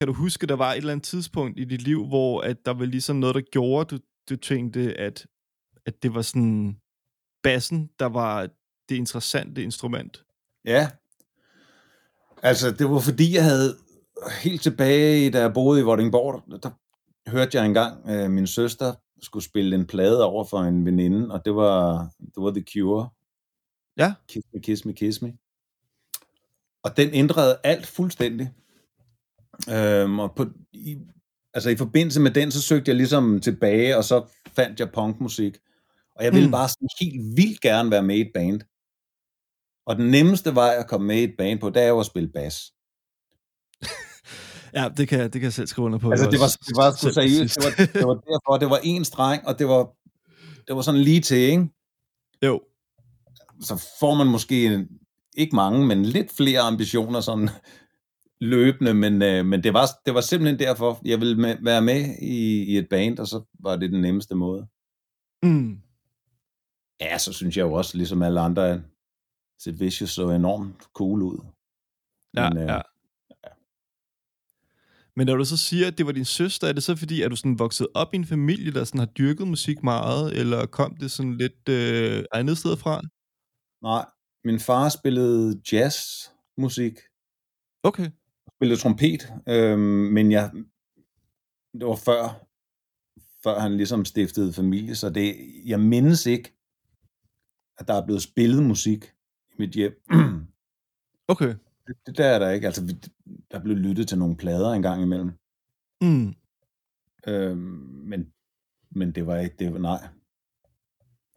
Kan 0.00 0.06
du 0.06 0.12
huske, 0.12 0.46
der 0.46 0.56
var 0.56 0.72
et 0.72 0.76
eller 0.76 0.92
andet 0.92 1.04
tidspunkt 1.04 1.60
i 1.60 1.64
dit 1.64 1.82
liv, 1.82 2.06
hvor 2.06 2.40
at 2.40 2.56
der 2.66 2.74
var 2.74 2.84
ligesom 2.84 3.16
noget, 3.16 3.34
der 3.34 3.40
gjorde, 3.52 3.96
du, 3.96 4.02
du 4.30 4.36
tænkte, 4.36 5.00
at, 5.00 5.26
at 5.86 6.02
det 6.02 6.14
var 6.14 6.22
sådan 6.22 6.76
bassen, 7.42 7.90
der 7.98 8.06
var 8.06 8.48
det 8.88 8.96
interessante 8.96 9.62
instrument? 9.62 10.24
Ja. 10.64 10.90
Altså, 12.42 12.70
det 12.70 12.90
var 12.90 12.98
fordi, 12.98 13.34
jeg 13.34 13.44
havde 13.44 13.76
helt 14.42 14.62
tilbage, 14.62 15.30
da 15.30 15.40
jeg 15.40 15.54
boede 15.54 15.80
i 15.80 15.84
Vordingborg, 15.84 16.62
der 16.62 16.70
hørte 17.30 17.58
jeg 17.58 17.66
engang, 17.66 18.10
øh, 18.10 18.30
min 18.30 18.46
søster 18.46 18.94
skulle 19.22 19.44
spille 19.44 19.76
en 19.76 19.86
plade 19.86 20.24
over 20.24 20.44
for 20.44 20.58
en 20.58 20.86
veninde, 20.86 21.30
og 21.34 21.44
det 21.44 21.54
var, 21.54 22.08
det 22.18 22.42
var 22.42 22.50
The 22.50 22.64
Cure. 22.72 23.08
Ja. 23.96 24.14
Kiss 24.28 24.46
Me, 24.52 24.60
Kiss 24.60 24.84
Me, 24.84 24.92
Kiss 24.92 25.22
Me. 25.22 25.32
Og 26.82 26.96
den 26.96 27.10
ændrede 27.12 27.58
alt 27.64 27.86
fuldstændig. 27.86 28.52
Øhm, 29.70 30.18
og 30.18 30.34
på, 30.34 30.46
i, 30.72 30.98
Altså 31.54 31.70
i 31.70 31.76
forbindelse 31.76 32.20
med 32.20 32.30
den, 32.30 32.50
så 32.50 32.62
søgte 32.62 32.88
jeg 32.88 32.96
ligesom 32.96 33.40
tilbage, 33.40 33.96
og 33.96 34.04
så 34.04 34.24
fandt 34.56 34.80
jeg 34.80 34.90
punkmusik. 34.90 35.58
Og 36.16 36.24
jeg 36.24 36.32
ville 36.32 36.46
Mm. 36.48 36.52
bare 36.52 36.68
sådan 36.68 36.88
helt 37.00 37.36
vildt 37.36 37.60
gerne 37.60 37.90
være 37.90 38.02
med 38.02 38.16
i 38.16 38.20
et 38.20 38.30
band. 38.34 38.60
Og 39.86 39.96
den 39.96 40.10
nemmeste 40.10 40.54
vej 40.54 40.74
at 40.78 40.88
komme 40.88 41.06
med 41.06 41.16
i 41.16 41.24
et 41.24 41.34
band 41.38 41.60
på, 41.60 41.70
det 41.70 41.82
er 41.82 41.88
jo 41.88 42.00
at 42.00 42.06
spille 42.06 42.28
bas. 42.28 42.72
Ja, 44.74 44.88
det 44.96 45.08
kan, 45.08 45.18
jeg- 45.18 45.32
det 45.32 45.40
kan 45.40 45.44
jeg 45.44 45.52
selv 45.52 45.66
skrive 45.66 45.84
under 45.86 45.98
på. 45.98 46.10
Altså 46.10 46.30
det 46.30 46.40
var, 46.40 46.46
det 46.66 46.76
var 46.76 46.90
sgu 46.90 47.10
seriøst, 47.10 47.54
det 47.56 47.64
var, 47.64 47.70
det 47.86 48.06
var 48.06 48.14
derfor, 48.14 48.58
det 48.58 48.70
var 48.70 48.80
en 48.84 49.04
streng, 49.04 49.46
og 49.46 49.58
det 49.58 49.68
var, 49.68 49.92
det 50.66 50.76
var 50.76 50.82
sådan 50.82 51.00
lige 51.00 51.20
til, 51.20 51.36
ikke? 51.38 51.68
Jo. 52.44 52.60
Så 53.60 53.88
får 54.00 54.14
man 54.14 54.26
måske 54.26 54.86
ikke 55.36 55.56
mange, 55.56 55.86
men 55.86 56.04
lidt 56.04 56.32
flere 56.36 56.60
ambitioner 56.60 57.20
sådan 57.20 57.48
løbende, 58.40 58.94
men, 58.94 59.22
øh, 59.22 59.44
men 59.46 59.62
det, 59.62 59.72
var, 59.74 59.86
det 60.06 60.14
var 60.14 60.20
simpelthen 60.20 60.58
derfor, 60.58 61.00
jeg 61.04 61.20
ville 61.20 61.36
med, 61.36 61.56
være 61.62 61.82
med 61.82 62.16
i, 62.22 62.62
i 62.64 62.78
et 62.78 62.88
band, 62.90 63.18
og 63.18 63.26
så 63.26 63.44
var 63.60 63.76
det 63.76 63.90
den 63.92 64.00
nemmeste 64.00 64.34
måde. 64.34 64.66
Mm. 65.42 65.78
Ja, 67.00 67.18
så 67.18 67.32
synes 67.32 67.56
jeg 67.56 67.62
jo 67.62 67.72
også, 67.72 67.96
ligesom 67.96 68.22
alle 68.22 68.40
andre, 68.40 68.70
at 68.70 68.80
Sid 69.58 69.72
Vicious 69.72 70.10
så 70.10 70.30
enormt 70.30 70.82
cool 70.94 71.22
ud. 71.22 71.38
Ja, 72.36 72.50
Men, 72.50 72.58
øh, 72.58 72.68
ja. 72.68 72.80
Men 75.16 75.26
når 75.26 75.36
du 75.36 75.44
så 75.44 75.56
siger, 75.56 75.86
at 75.86 75.98
det 75.98 76.06
var 76.06 76.12
din 76.12 76.24
søster, 76.24 76.68
er 76.68 76.72
det 76.72 76.82
så 76.82 76.96
fordi, 76.96 77.22
at 77.22 77.30
du 77.30 77.36
sådan 77.36 77.58
vokset 77.58 77.88
op 77.94 78.14
i 78.14 78.16
en 78.16 78.26
familie, 78.26 78.72
der 78.72 78.84
sådan 78.84 78.98
har 78.98 79.06
dyrket 79.06 79.48
musik 79.48 79.82
meget, 79.82 80.38
eller 80.40 80.66
kom 80.66 80.96
det 80.96 81.10
sådan 81.10 81.36
lidt 81.36 81.68
øh, 81.68 82.24
andet 82.32 82.58
sted 82.58 82.76
fra? 82.76 83.00
Nej, 83.82 84.04
min 84.44 84.60
far 84.60 84.88
spillede 84.88 85.62
jazzmusik. 85.72 86.98
Okay. 87.82 88.10
Spillede 88.56 88.80
trompet, 88.80 89.32
øhm, 89.48 89.80
men 90.16 90.32
jeg, 90.32 90.50
det 91.78 91.86
var 91.86 91.96
før, 91.96 92.46
før 93.44 93.58
han 93.58 93.76
ligesom 93.76 94.04
stiftede 94.04 94.52
familie, 94.52 94.94
så 94.94 95.10
det, 95.10 95.36
jeg 95.66 95.80
mindes 95.80 96.26
ikke, 96.26 96.61
at 97.82 97.88
der 97.88 97.94
er 97.94 98.04
blevet 98.04 98.22
spillet 98.22 98.62
musik 98.62 99.04
i 99.52 99.54
mit 99.58 99.70
hjem. 99.70 99.92
Okay. 101.28 101.54
Det, 101.86 101.96
det 102.06 102.16
der 102.16 102.26
er 102.26 102.38
der 102.38 102.50
ikke. 102.50 102.66
Altså, 102.66 102.96
der 103.50 103.62
blev 103.62 103.76
lyttet 103.76 104.08
til 104.08 104.18
nogle 104.18 104.36
plader 104.36 104.72
en 104.72 104.82
gang 104.82 105.02
imellem. 105.02 105.30
Mm. 106.02 106.34
Øhm, 107.26 107.58
men, 108.10 108.26
men 108.90 109.12
det 109.12 109.26
var 109.26 109.38
ikke, 109.38 109.56
det 109.58 109.72
var, 109.72 109.78
nej. 109.78 110.08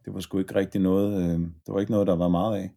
Det 0.04 0.14
var 0.14 0.20
sgu 0.20 0.38
ikke 0.38 0.54
rigtig 0.54 0.80
noget, 0.80 1.22
øh, 1.22 1.40
det 1.40 1.74
var 1.74 1.80
ikke 1.80 1.92
noget, 1.92 2.06
der 2.06 2.16
var 2.16 2.28
meget 2.28 2.56
af. 2.56 2.70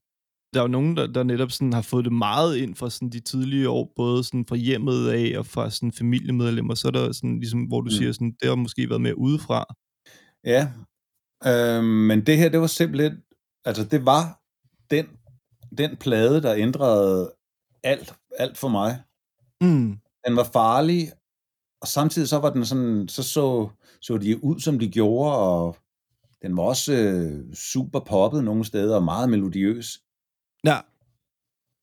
Der 0.54 0.60
er 0.60 0.64
jo 0.64 0.68
nogen, 0.68 0.98
der, 0.98 1.08
der 1.08 1.24
netop 1.24 1.52
sådan 1.52 1.74
har 1.74 1.82
fået 1.82 2.06
det 2.06 2.14
meget 2.14 2.58
ind 2.58 2.76
fra 2.76 2.90
sådan 2.90 3.10
de 3.10 3.20
tidlige 3.20 3.70
år, 3.70 3.94
både 3.96 4.24
sådan 4.24 4.46
fra 4.46 4.56
hjemmet 4.56 5.10
af 5.10 5.40
og 5.40 5.46
fra 5.46 5.70
sådan 5.70 5.92
familiemedlemmer, 5.92 6.74
så 6.76 6.88
er 6.88 6.92
der 6.92 7.12
sådan 7.12 7.40
ligesom, 7.40 7.64
hvor 7.64 7.82
du 7.82 7.86
mm. 7.86 7.92
siger 7.92 8.12
sådan, 8.12 8.36
det 8.40 8.50
har 8.50 8.56
måske 8.56 8.90
været 8.90 9.02
mere 9.02 9.18
udefra. 9.18 9.66
Ja, 10.44 10.72
øh, 11.46 11.84
men 11.84 12.26
det 12.26 12.38
her, 12.38 12.50
det 12.50 12.60
var 12.60 12.68
simpelthen, 12.68 13.22
altså 13.66 13.84
det 13.84 14.06
var 14.06 14.42
den, 14.90 15.08
den 15.78 15.98
plade, 15.98 16.42
der 16.42 16.56
ændrede 16.56 17.34
alt, 17.84 18.14
alt 18.38 18.58
for 18.58 18.68
mig. 18.68 19.04
Mm. 19.62 20.00
Den 20.28 20.36
var 20.36 20.44
farlig, 20.44 21.12
og 21.82 21.88
samtidig 21.88 22.30
så 22.30 22.38
var 22.38 22.50
den 22.50 22.66
sådan, 22.66 23.08
så 23.08 23.24
så, 23.24 23.70
så 24.02 24.18
de 24.18 24.44
ud, 24.44 24.60
som 24.60 24.80
de 24.80 24.90
gjorde, 24.90 25.38
og 25.38 25.78
den 26.42 26.58
var 26.58 26.64
også 26.64 26.94
øh, 26.94 27.54
super 27.54 28.00
poppet 28.00 28.44
nogle 28.44 28.66
steder, 28.66 28.96
og 28.96 29.04
meget 29.04 29.30
melodiøs. 29.30 30.02
Ja. 30.64 30.80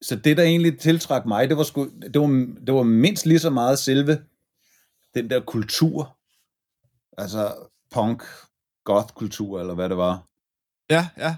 Så 0.02 0.16
det, 0.16 0.36
der 0.36 0.42
egentlig 0.42 0.78
tiltrak 0.78 1.26
mig, 1.26 1.48
det 1.48 1.56
var, 1.56 1.62
sgu, 1.62 1.84
det 1.84 2.20
var, 2.20 2.26
det 2.66 2.74
var 2.74 2.82
mindst 2.82 3.26
lige 3.26 3.38
så 3.38 3.50
meget 3.50 3.78
selve 3.78 4.24
den 5.14 5.30
der 5.30 5.40
kultur, 5.40 6.16
altså 7.18 7.54
punk, 7.90 8.22
goth-kultur, 8.84 9.60
eller 9.60 9.74
hvad 9.74 9.88
det 9.88 9.96
var. 9.96 10.26
Ja, 10.90 11.08
ja. 11.16 11.36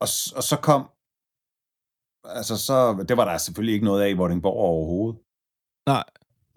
Og, 0.00 0.08
og 0.36 0.42
så 0.42 0.56
kom, 0.62 0.82
altså 2.24 2.56
så, 2.56 3.04
det 3.08 3.16
var 3.16 3.24
der 3.24 3.38
selvfølgelig 3.38 3.74
ikke 3.74 3.84
noget 3.84 4.02
af 4.02 4.10
i 4.10 4.12
Vordingborg 4.12 4.56
overhovedet. 4.56 5.20
Nej. 5.86 6.04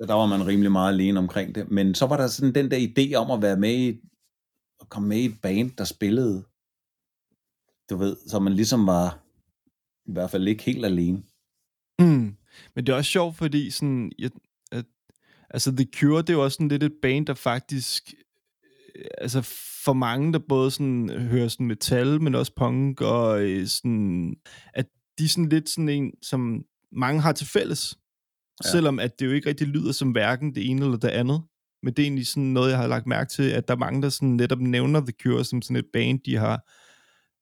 Der 0.08 0.14
var 0.14 0.26
man 0.26 0.48
rimelig 0.48 0.72
meget 0.72 0.94
alene 0.94 1.20
omkring 1.20 1.56
det. 1.56 1.72
Men 1.72 1.96
så 1.96 2.06
var 2.06 2.18
der 2.18 2.28
sådan 2.28 2.56
den 2.56 2.72
der 2.72 2.78
idé 2.88 3.16
om 3.16 3.32
at 3.32 3.42
være 3.42 3.58
med 3.58 3.76
i, 3.76 4.02
at 4.82 4.90
komme 4.90 5.10
med 5.10 5.18
i 5.18 5.26
et 5.26 5.42
band, 5.42 5.72
der 5.72 5.84
spillede, 5.84 6.44
du 7.90 7.98
ved, 7.98 8.18
så 8.28 8.40
man 8.40 8.54
ligesom 8.54 8.88
var, 8.88 9.24
i 10.10 10.14
hvert 10.14 10.32
fald 10.32 10.48
ikke 10.48 10.64
helt 10.64 10.86
alene. 10.86 11.24
Mm. 12.00 12.38
Men 12.76 12.86
det 12.86 12.90
er 12.90 12.98
også 12.98 13.12
sjovt, 13.12 13.36
fordi 13.36 13.72
sådan, 13.72 14.12
jeg, 14.20 14.32
at, 14.72 14.86
altså 15.50 15.72
The 15.72 15.88
Cure, 15.96 16.22
det 16.22 16.30
er 16.30 16.34
jo 16.34 16.44
også 16.44 16.56
sådan 16.56 16.68
lidt 16.68 16.84
et 16.84 16.98
band, 17.02 17.26
der 17.26 17.34
faktisk, 17.34 18.14
altså 19.18 19.42
for 19.86 19.94
mange, 19.94 20.34
der 20.34 20.40
både 20.50 20.72
sådan 20.72 21.10
hører 21.10 21.48
sådan 21.48 21.68
metal, 21.68 22.22
men 22.22 22.36
også 22.36 22.52
punk, 22.56 23.02
og 23.02 23.42
øh, 23.44 23.68
sådan, 23.68 24.36
at 24.74 24.86
de 25.20 25.24
er 25.24 25.28
sådan 25.30 25.50
lidt 25.50 25.70
sådan 25.70 25.90
en, 25.90 26.12
som 26.22 26.64
mange 26.92 27.22
har 27.22 27.32
til 27.32 27.48
fælles. 27.48 27.98
Ja. 28.64 28.70
Selvom 28.72 29.00
at 29.00 29.20
det 29.20 29.26
jo 29.26 29.32
ikke 29.32 29.50
rigtig 29.50 29.68
lyder 29.68 29.92
som 29.92 30.12
hverken 30.12 30.56
det 30.56 30.70
ene 30.70 30.86
eller 30.86 30.98
det 30.98 31.08
andet. 31.08 31.42
Men 31.84 31.94
det 31.94 32.00
er 32.04 32.06
egentlig 32.06 32.28
sådan 32.28 32.44
noget, 32.44 32.70
jeg 32.70 32.78
har 32.78 32.88
lagt 32.88 33.08
mærke 33.08 33.30
til, 33.30 33.44
at 33.50 33.68
der 33.68 33.74
er 33.74 33.78
mange, 33.78 34.02
der 34.02 34.10
sådan 34.10 34.30
netop 34.30 34.60
nævner 34.60 35.00
The 35.00 35.14
Cure 35.24 35.44
som 35.46 35.62
sådan 35.62 35.76
et 35.76 35.86
band, 35.94 36.20
de 36.26 36.36
har 36.36 36.70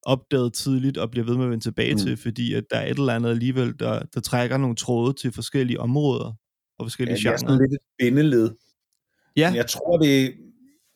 opdaget 0.02 0.52
tidligt 0.52 0.98
og 0.98 1.10
bliver 1.10 1.24
ved 1.26 1.36
med 1.36 1.44
at 1.44 1.50
vende 1.50 1.64
tilbage 1.64 1.92
Mm. 1.94 1.98
til, 1.98 2.16
fordi 2.16 2.54
at 2.54 2.64
der 2.70 2.76
er 2.76 2.86
et 2.90 2.98
eller 2.98 3.14
andet 3.14 3.30
alligevel, 3.30 3.74
der, 3.78 4.02
der 4.14 4.20
trækker 4.20 4.56
nogle 4.56 4.76
tråde 4.76 5.12
til 5.20 5.32
forskellige 5.32 5.80
områder 5.80 6.32
og 6.78 6.84
forskellige 6.86 7.14
Ja, 7.14 7.18
det 7.18 7.26
er 7.26 7.30
genrer. 7.30 7.38
sådan 7.38 7.58
lidt 7.62 7.72
et 7.72 7.78
bindeled. 7.98 8.50
Ja. 9.36 9.50
Men 9.50 9.56
jeg 9.56 9.66
tror, 9.66 9.98
det, 9.98 10.34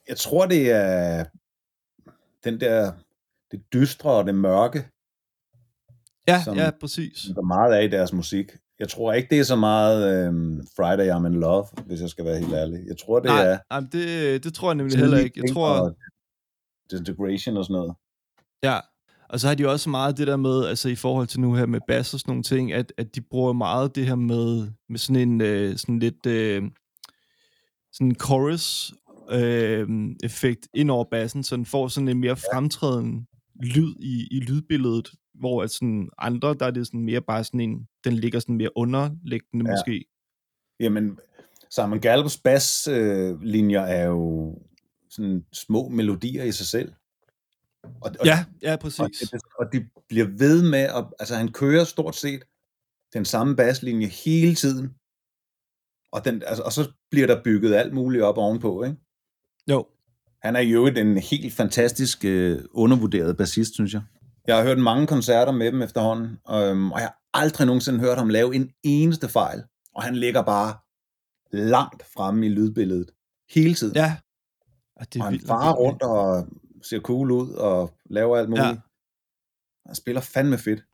jeg 0.09 0.17
tror, 0.17 0.47
det 0.47 0.71
er 0.71 1.25
den 2.45 2.61
der, 2.61 2.93
det 3.51 3.63
dystre 3.73 4.11
og 4.11 4.25
det 4.27 4.35
mørke, 4.35 4.89
Ja, 6.29 6.43
som, 6.45 6.57
ja, 6.57 6.71
præcis. 6.81 7.19
som 7.19 7.35
der 7.35 7.41
er 7.41 7.47
meget 7.47 7.73
af 7.75 7.85
i 7.85 7.89
deres 7.89 8.13
musik. 8.13 8.47
Jeg 8.79 8.89
tror 8.89 9.13
ikke, 9.13 9.29
det 9.31 9.39
er 9.39 9.45
så 9.45 9.57
meget 9.57 10.27
øhm, 10.27 10.67
Friday 10.77 11.11
I'm 11.11 11.27
in 11.27 11.41
Love, 11.41 11.67
hvis 11.87 12.01
jeg 12.01 12.09
skal 12.11 12.25
være 12.25 12.39
helt 12.39 12.53
ærlig. 12.53 12.81
Jeg 12.87 12.97
tror, 12.99 13.21
det 13.21 13.29
Nej, 13.29 13.45
er 13.45 13.59
nej, 13.71 13.81
det, 13.93 14.45
det 14.45 14.55
tror 14.55 14.69
jeg 14.69 14.75
nemlig 14.75 14.99
heller 14.99 15.19
ikke. 15.19 15.41
Jeg 15.45 15.53
tror, 15.53 15.69
og 15.69 15.97
Disintegration 16.91 17.57
og 17.57 17.65
sådan 17.65 17.75
noget. 17.75 17.95
Ja, 18.63 18.79
og 19.29 19.41
så 19.41 19.49
har 19.49 19.55
de 19.55 19.69
også 19.69 19.91
meget 19.91 20.17
det 20.17 20.27
der 20.27 20.37
med, 20.37 20.67
altså 20.67 20.89
i 20.89 20.95
forhold 20.95 21.27
til 21.27 21.41
nu 21.41 21.55
her 21.55 21.67
med 21.67 21.81
bass 21.89 22.15
og 22.15 22.21
sådan 22.21 22.31
nogle 22.31 22.43
ting, 22.43 22.73
at, 22.73 22.93
at 22.99 23.15
de 23.15 23.21
bruger 23.21 23.53
meget 23.53 23.95
det 23.95 24.07
her 24.07 24.15
med, 24.15 24.71
med 24.89 24.99
sådan 24.99 25.29
en 25.29 25.41
øh, 25.41 25.77
sådan 25.77 25.99
lidt 25.99 26.27
øh, 26.27 26.63
sådan 27.93 28.07
en 28.07 28.17
chorus 28.25 28.93
øh, 29.33 29.89
effekt 30.25 30.69
ind 30.75 30.91
over 30.91 31.05
bassen, 31.11 31.43
så 31.43 31.57
den 31.57 31.67
får 31.67 31.89
sådan 31.89 32.09
en 32.09 32.21
mere 32.21 32.37
fremtrædende 32.37 33.27
lyd 33.63 33.95
i, 34.01 34.29
i 34.31 34.41
lydbilledet, 34.41 35.11
hvor 35.35 35.63
at 35.63 35.71
sådan 35.71 36.09
andre, 36.19 36.55
der 36.55 36.67
er 36.67 36.71
det 36.71 36.87
sådan 36.87 37.01
mere 37.01 37.21
bare 37.21 37.45
sådan 37.45 37.61
en, 37.61 37.89
den 38.05 38.13
ligger 38.13 38.41
sådan 38.41 38.57
mere 38.57 38.77
underliggende 38.77 39.67
Ja. 39.67 39.73
måske. 39.73 40.05
Jamen, 40.81 41.19
Simon 41.71 42.01
Gallups 42.01 42.39
basslinjer 42.39 43.81
er 43.81 44.07
jo 44.07 44.55
sådan 45.11 45.45
små 45.53 45.89
melodier 45.89 46.45
i 46.45 46.53
sig 46.53 46.67
selv. 46.67 46.93
Og, 47.85 47.93
og, 48.21 48.27
Ja, 48.27 48.45
ja, 48.63 48.77
præcis. 48.77 48.99
Og, 48.99 49.09
det, 49.33 49.41
og 49.59 49.67
de 49.73 49.89
bliver 50.09 50.27
ved 50.27 50.71
med, 50.71 50.79
at, 50.79 51.05
altså 51.19 51.35
han 51.35 51.53
kører 51.53 51.85
stort 51.85 52.17
set 52.17 52.45
den 53.13 53.25
samme 53.25 53.57
basslinje 53.57 54.07
hele 54.07 54.55
tiden. 54.55 54.95
Og, 56.13 56.25
den, 56.25 56.43
altså, 56.47 56.63
og 56.63 56.73
så 56.73 56.91
bliver 57.11 57.27
der 57.27 57.43
bygget 57.45 57.75
alt 57.75 57.95
muligt 57.95 58.23
op 58.23 58.39
ovenpå, 58.39 58.83
ikke? 58.85 58.97
Jo. 59.71 59.87
Han 60.43 60.57
er 60.57 60.61
jo 60.61 60.87
en 60.87 61.19
helt 61.19 61.55
fantastisk 61.55 62.25
øh, 62.25 62.65
undervurderet 62.73 63.37
bassist, 63.37 63.75
synes 63.75 63.93
jeg. 63.93 64.03
Jeg 64.47 64.57
har 64.57 64.63
hørt 64.63 64.79
mange 64.79 65.07
koncerter 65.07 65.53
med 65.53 65.73
dem 65.73 65.83
efterhånden, 65.83 66.39
øhm, 66.51 66.93
og 66.93 67.01
jeg 67.01 67.07
har 67.07 67.19
aldrig 67.35 67.67
nogensinde 67.67 68.01
hørt 68.01 68.19
ham 68.19 68.29
lave 68.29 68.55
en 68.55 68.71
eneste 68.83 69.29
fejl. 69.29 69.63
Og 69.95 70.03
han 70.03 70.17
ligger 70.17 70.43
bare 70.43 70.75
langt 71.51 72.03
fremme 72.15 72.47
i 72.47 72.49
lydbilledet. 72.49 73.11
Hele 73.51 73.75
tiden. 73.75 73.97
Ja. 73.97 74.17
Og, 74.97 75.15
det 75.15 75.21
og 75.21 75.27
han 75.27 75.33
vildt, 75.33 75.47
farer 75.47 75.73
rundt 75.73 76.03
og 76.03 76.47
ser 76.83 77.01
cool 77.01 77.31
ud 77.31 77.51
og 77.51 77.95
laver 78.11 78.39
alt 78.39 78.49
muligt. 78.49 78.67
Ja. 78.67 78.77
Han 79.87 79.95
spiller 79.95 80.21
fandme 80.21 80.59
fedt. 80.59 80.85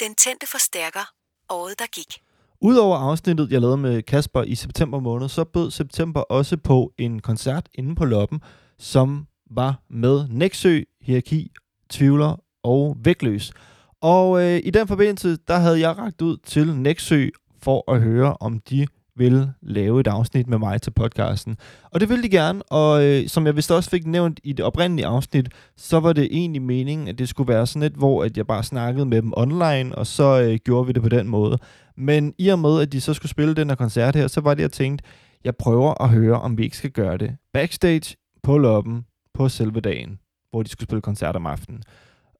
Den 0.00 0.14
tændte 0.14 0.46
forstærker. 0.46 1.12
Året, 1.48 1.78
der 1.78 1.86
gik. 1.86 2.22
Udover 2.62 2.96
afsnittet, 2.96 3.52
jeg 3.52 3.60
lavede 3.60 3.76
med 3.76 4.02
Kasper 4.02 4.42
i 4.42 4.54
september 4.54 5.00
måned, 5.00 5.28
så 5.28 5.44
bød 5.44 5.70
september 5.70 6.20
også 6.20 6.56
på 6.56 6.92
en 6.98 7.20
koncert 7.20 7.68
inde 7.74 7.94
på 7.94 8.04
Loppen, 8.04 8.40
som 8.78 9.26
var 9.50 9.82
med 9.90 10.28
Nexø, 10.28 10.82
Hierarki, 11.00 11.52
Tvivler 11.90 12.42
og 12.62 12.96
Vægtløs. 13.04 13.52
Og 14.00 14.42
øh, 14.42 14.60
i 14.64 14.70
den 14.70 14.88
forbindelse, 14.88 15.36
der 15.48 15.56
havde 15.56 15.80
jeg 15.80 15.98
ragt 15.98 16.22
ud 16.22 16.36
til 16.36 16.76
Nexø 16.76 17.28
for 17.62 17.92
at 17.92 18.00
høre, 18.00 18.36
om 18.40 18.60
de 18.60 18.86
vil 19.20 19.50
lave 19.62 20.00
et 20.00 20.06
afsnit 20.06 20.48
med 20.48 20.58
mig 20.58 20.82
til 20.82 20.90
podcasten. 20.90 21.56
Og 21.84 22.00
det 22.00 22.08
ville 22.08 22.22
de 22.22 22.28
gerne, 22.28 22.62
og 22.62 23.04
øh, 23.04 23.28
som 23.28 23.46
jeg 23.46 23.56
vist 23.56 23.70
også 23.70 23.90
fik 23.90 24.06
nævnt 24.06 24.40
i 24.44 24.52
det 24.52 24.64
oprindelige 24.64 25.06
afsnit, 25.06 25.48
så 25.76 26.00
var 26.00 26.12
det 26.12 26.28
egentlig 26.30 26.62
meningen, 26.62 27.08
at 27.08 27.18
det 27.18 27.28
skulle 27.28 27.52
være 27.52 27.66
sådan 27.66 27.82
et, 27.82 27.92
hvor 27.92 28.24
at 28.24 28.36
jeg 28.36 28.46
bare 28.46 28.62
snakkede 28.62 29.06
med 29.06 29.22
dem 29.22 29.32
online, 29.36 29.94
og 29.94 30.06
så 30.06 30.42
øh, 30.42 30.58
gjorde 30.64 30.86
vi 30.86 30.92
det 30.92 31.02
på 31.02 31.08
den 31.08 31.28
måde. 31.28 31.58
Men 31.96 32.34
i 32.38 32.48
og 32.48 32.58
med, 32.58 32.80
at 32.80 32.92
de 32.92 33.00
så 33.00 33.14
skulle 33.14 33.30
spille 33.30 33.54
den 33.54 33.68
her 33.68 33.74
koncert 33.74 34.16
her, 34.16 34.28
så 34.28 34.40
var 34.40 34.54
det, 34.54 34.62
jeg 34.62 34.72
tænkte, 34.72 35.04
Jeg 35.44 35.56
prøver 35.56 36.02
at 36.02 36.10
høre, 36.10 36.40
om 36.40 36.58
vi 36.58 36.62
ikke 36.64 36.76
skal 36.76 36.90
gøre 36.90 37.16
det 37.16 37.36
backstage 37.52 38.16
på 38.42 38.58
loppen 38.58 39.04
på 39.34 39.48
selve 39.48 39.80
dagen, 39.80 40.18
hvor 40.50 40.62
de 40.62 40.68
skulle 40.68 40.86
spille 40.88 41.02
koncert 41.02 41.36
om 41.36 41.46
aftenen. 41.46 41.82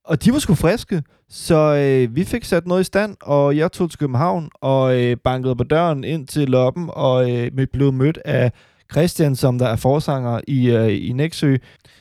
Og 0.05 0.25
de 0.25 0.33
var 0.33 0.39
sgu 0.39 0.55
friske, 0.55 1.03
så 1.29 1.57
øh, 1.57 2.17
vi 2.17 2.25
fik 2.25 2.45
sat 2.45 2.67
noget 2.67 2.81
i 2.81 2.85
stand, 2.85 3.17
og 3.23 3.57
jeg 3.57 3.73
tog 3.73 3.91
til 3.91 3.99
København 3.99 4.49
og 4.55 5.01
øh, 5.01 5.17
bankede 5.25 5.57
på 5.57 5.65
døren 5.65 6.05
ind 6.05 6.27
til 6.27 6.49
loppen, 6.49 6.91
og 6.93 7.31
øh, 7.31 7.67
blev 7.73 7.93
mødt 7.93 8.19
af 8.25 8.53
Christian, 8.93 9.37
som 9.37 9.59
der 9.59 9.67
er 9.67 9.77
forsanger 9.77 10.41
i, 10.49 10.71
øh, 10.71 11.09
i 11.09 11.13
Nexø, 11.13 11.57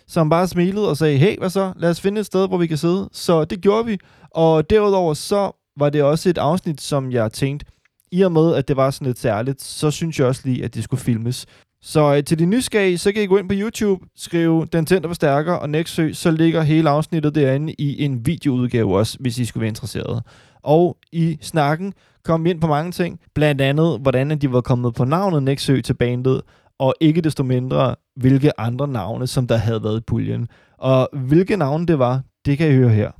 som 0.07 0.29
bare 0.29 0.47
smilede 0.47 0.89
og 0.89 0.97
sagde, 0.97 1.17
hey, 1.17 1.37
hvad 1.39 1.49
så? 1.49 1.73
Lad 1.75 1.89
os 1.89 2.01
finde 2.01 2.19
et 2.19 2.25
sted, 2.25 2.47
hvor 2.47 2.57
vi 2.57 2.67
kan 2.67 2.77
sidde. 2.77 3.09
Så 3.11 3.45
det 3.45 3.61
gjorde 3.61 3.85
vi, 3.85 3.97
og 4.31 4.69
derudover 4.69 5.13
så 5.13 5.51
var 5.79 5.89
det 5.89 6.03
også 6.03 6.29
et 6.29 6.37
afsnit, 6.37 6.81
som 6.81 7.11
jeg 7.11 7.31
tænkte, 7.31 7.65
i 8.11 8.21
og 8.21 8.31
med, 8.31 8.55
at 8.55 8.67
det 8.67 8.75
var 8.77 8.91
sådan 8.91 9.07
lidt 9.07 9.19
særligt, 9.19 9.61
så 9.61 9.91
synes 9.91 10.19
jeg 10.19 10.27
også 10.27 10.41
lige, 10.45 10.63
at 10.63 10.75
det 10.75 10.83
skulle 10.83 11.01
filmes. 11.01 11.45
Så 11.81 12.15
øh, 12.15 12.23
til 12.23 12.39
de 12.39 12.45
nysgerrige, 12.45 12.97
så 12.97 13.11
kan 13.11 13.23
I 13.23 13.25
gå 13.25 13.37
ind 13.37 13.49
på 13.49 13.55
YouTube, 13.57 14.05
skrive 14.15 14.65
Den 14.73 14.85
Tændte 14.85 15.09
Forstærker 15.09 15.53
og 15.53 15.69
Nexø, 15.69 16.13
så 16.13 16.31
ligger 16.31 16.61
hele 16.61 16.89
afsnittet 16.89 17.35
derinde 17.35 17.73
i 17.73 18.03
en 18.03 18.25
videoudgave 18.25 18.97
også, 18.97 19.17
hvis 19.19 19.37
I 19.39 19.45
skulle 19.45 19.61
være 19.61 19.69
interesserede. 19.69 20.21
Og 20.63 20.97
i 21.11 21.37
snakken 21.41 21.93
kom 22.23 22.43
vi 22.43 22.49
ind 22.49 22.61
på 22.61 22.67
mange 22.67 22.91
ting, 22.91 23.19
blandt 23.35 23.61
andet, 23.61 23.99
hvordan 24.01 24.37
de 24.37 24.51
var 24.51 24.61
kommet 24.61 24.93
på 24.93 25.05
navnet 25.05 25.43
Nexø 25.43 25.81
til 25.81 25.93
bandet, 25.93 26.41
og 26.79 26.93
ikke 26.99 27.21
desto 27.21 27.43
mindre, 27.43 27.95
hvilke 28.15 28.59
andre 28.59 28.87
navne, 28.87 29.27
som 29.27 29.47
der 29.47 29.57
havde 29.57 29.83
været 29.83 29.97
i 29.99 30.03
puljen. 30.07 30.47
Og 30.77 31.09
hvilke 31.13 31.57
navne 31.57 31.85
det 31.85 31.99
var, 31.99 32.21
det 32.45 32.57
kan 32.57 32.67
I 32.67 32.75
høre 32.75 32.89
her. 32.89 33.11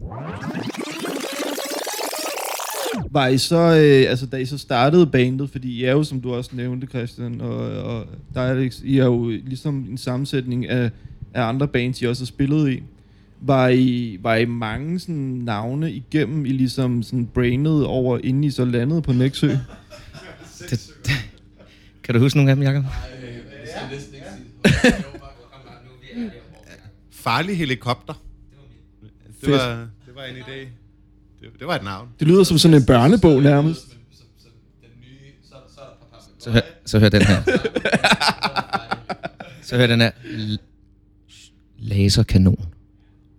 Var 3.11 3.27
I 3.27 3.37
så, 3.37 3.55
øh, 3.55 4.09
altså 4.09 4.25
da 4.25 4.37
I 4.37 4.45
så 4.45 4.57
startede 4.57 5.07
bandet, 5.07 5.49
fordi 5.49 5.71
I 5.71 5.83
er 5.83 5.91
jo, 5.91 6.03
som 6.03 6.21
du 6.21 6.33
også 6.33 6.49
nævnte, 6.53 6.87
Christian, 6.87 7.41
og, 7.41 7.57
og 7.83 8.05
der 8.33 8.41
er, 8.41 8.69
I 8.83 8.97
er 8.99 9.05
jo 9.05 9.27
ligesom 9.27 9.87
en 9.89 9.97
sammensætning 9.97 10.69
af, 10.69 10.91
af 11.33 11.43
andre 11.43 11.67
bands, 11.67 12.01
I 12.01 12.05
også 12.05 12.21
har 12.21 12.25
spillet 12.27 12.71
i. 12.71 12.83
Var 13.41 13.67
I, 13.67 14.17
var 14.21 14.35
I 14.35 14.45
mange 14.45 14.99
sådan, 14.99 15.15
navne 15.15 15.91
igennem, 15.91 16.45
I 16.45 16.49
ligesom 16.49 17.03
sådan 17.03 17.25
brainede 17.25 17.87
over, 17.87 18.19
inden 18.23 18.43
I 18.43 18.51
så 18.51 18.65
landede 18.65 19.01
på 19.01 19.13
Nexø? 19.13 19.49
Det, 20.69 20.91
det, 21.05 21.11
kan 22.03 22.15
du 22.15 22.19
huske 22.21 22.37
nogle 22.37 22.51
af 22.51 22.55
dem, 22.55 22.65
Jacob? 22.65 22.83
Farlig 27.11 27.57
helikopter. 27.57 28.13
Det 29.41 29.51
var, 29.51 29.87
det 30.05 30.15
var 30.15 30.23
en 30.23 30.35
idé. 30.35 30.78
Det, 31.41 31.49
det 31.59 31.67
var 31.67 31.75
et 31.75 31.83
navn. 31.83 32.09
Det 32.19 32.27
lyder 32.27 32.43
som 32.43 32.57
sådan 32.57 32.77
en 32.77 32.85
børnebog 32.85 33.41
nærmest. 33.41 33.81
Så 36.39 36.51
hør, 36.51 36.61
så 36.85 36.99
hør 36.99 37.09
den 37.09 37.21
her. 37.21 37.41
så 39.63 39.77
hør 39.77 39.87
den 39.87 40.01
her. 40.01 40.11
Laserkanon. 41.79 42.65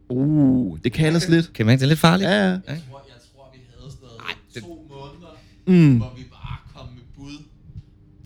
Uh, 0.08 0.78
det 0.84 0.92
kan 0.92 1.06
ellers 1.06 1.28
lidt. 1.28 1.52
Kan 1.52 1.66
man 1.66 1.72
ikke? 1.72 1.80
Det 1.80 1.86
er 1.86 1.88
lidt 1.88 1.98
farligt. 2.00 2.30
Ja, 2.30 2.36
ja. 2.36 2.44
ja. 2.46 2.50
Jeg 2.68 2.80
tror, 2.86 3.50
vi 3.52 3.58
havde 3.78 3.90
sådan 3.92 4.02
noget 4.02 4.20
det- 4.54 4.62
to 4.62 4.86
måneder, 4.90 5.36
Mm. 5.66 5.96
hvor 5.96 6.12
vi 6.16 6.22
bare 6.30 6.56
kom 6.76 6.86
med 6.94 7.02
bud 7.16 7.42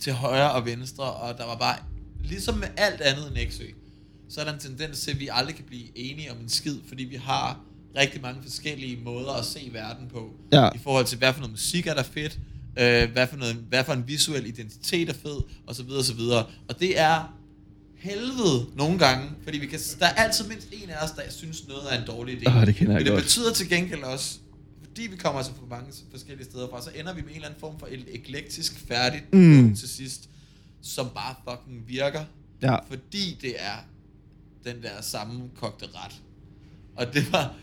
til 0.01 0.13
højre 0.13 0.53
og 0.53 0.67
venstre, 0.67 1.05
og 1.13 1.39
der 1.39 1.47
var 1.47 1.57
bare, 1.57 1.77
ligesom 2.25 2.59
med 2.59 2.69
alt 2.77 3.01
andet 3.01 3.27
end 3.27 3.35
Nexø, 3.35 3.65
så 4.29 4.41
er 4.41 4.45
der 4.45 4.53
en 4.53 4.59
tendens 4.59 5.01
til, 5.01 5.11
at 5.11 5.21
vi 5.21 5.29
aldrig 5.33 5.55
kan 5.57 5.65
blive 5.65 5.99
enige 5.99 6.31
om 6.33 6.37
en 6.39 6.49
skid, 6.49 6.77
fordi 6.89 7.05
vi 7.05 7.17
har 7.17 7.61
rigtig 7.97 8.21
mange 8.23 8.43
forskellige 8.43 8.97
måder 9.05 9.33
at 9.33 9.45
se 9.45 9.71
verden 9.73 10.09
på. 10.09 10.31
Ja. 10.53 10.69
I 10.75 10.79
forhold 10.79 11.07
til, 11.07 11.19
hvad 11.19 11.33
for 11.33 11.41
noget 11.41 11.51
musik 11.53 11.87
er 11.87 11.95
der 11.95 12.03
fedt, 12.03 12.39
øh, 12.79 13.11
hvad, 13.13 13.27
for 13.27 13.37
noget, 13.37 13.55
hvad 13.69 13.85
for 13.85 13.93
en 13.93 14.09
visuel 14.09 14.47
identitet 14.47 15.09
er 15.09 15.13
fed, 15.13 15.41
og 15.67 15.75
så 15.75 15.83
videre, 15.83 15.99
og 16.01 16.05
så 16.05 16.15
videre. 16.15 16.47
Og 16.69 16.81
det 16.81 16.99
er 17.01 17.39
helvede 17.97 18.67
nogle 18.77 18.99
gange, 18.99 19.31
fordi 19.45 19.59
vi 19.59 19.67
kan, 19.67 19.79
der 19.99 20.07
er 20.07 20.11
altid 20.15 20.49
mindst 20.49 20.69
en 20.73 20.91
af 20.91 21.05
os, 21.05 21.11
der 21.11 21.23
synes 21.31 21.69
noget 21.69 21.83
er 21.95 22.01
en 22.01 22.07
dårlig 22.07 22.43
idé. 22.43 22.51
Ah, 22.59 22.67
det 22.67 22.75
kender 22.77 22.93
jeg 22.93 22.99
Men 23.01 23.07
det 23.07 23.13
godt. 23.13 23.23
betyder 23.25 23.53
til 23.53 23.69
gengæld 23.69 24.03
også, 24.03 24.39
fordi 24.85 25.03
vi 25.03 25.17
kommer 25.17 25.39
altså 25.39 25.53
fra 25.55 25.67
mange 25.77 25.93
forskellige 26.11 26.45
steder 26.45 26.69
fra, 26.71 26.83
så 26.83 26.91
ender 27.01 27.15
vi 27.15 27.21
med 27.21 27.29
en 27.31 27.35
eller 27.35 27.49
anden 27.49 27.61
form 27.61 27.79
for 27.79 27.87
et 27.91 28.05
eklektisk 28.09 28.79
færdigt 28.89 29.33
Mm. 29.35 29.77
til 29.77 29.89
sidst, 29.89 30.29
som 30.83 31.09
bare 31.15 31.35
fucking 31.49 31.89
virker. 31.89 32.25
Ja. 32.63 32.75
Fordi 32.89 33.39
det 33.43 33.55
er 33.59 33.77
den 34.65 34.83
der 34.83 35.01
sammenkogte 35.03 35.87
ret. 35.95 36.15
Og 36.97 37.15
det 37.15 37.33
var, 37.33 37.55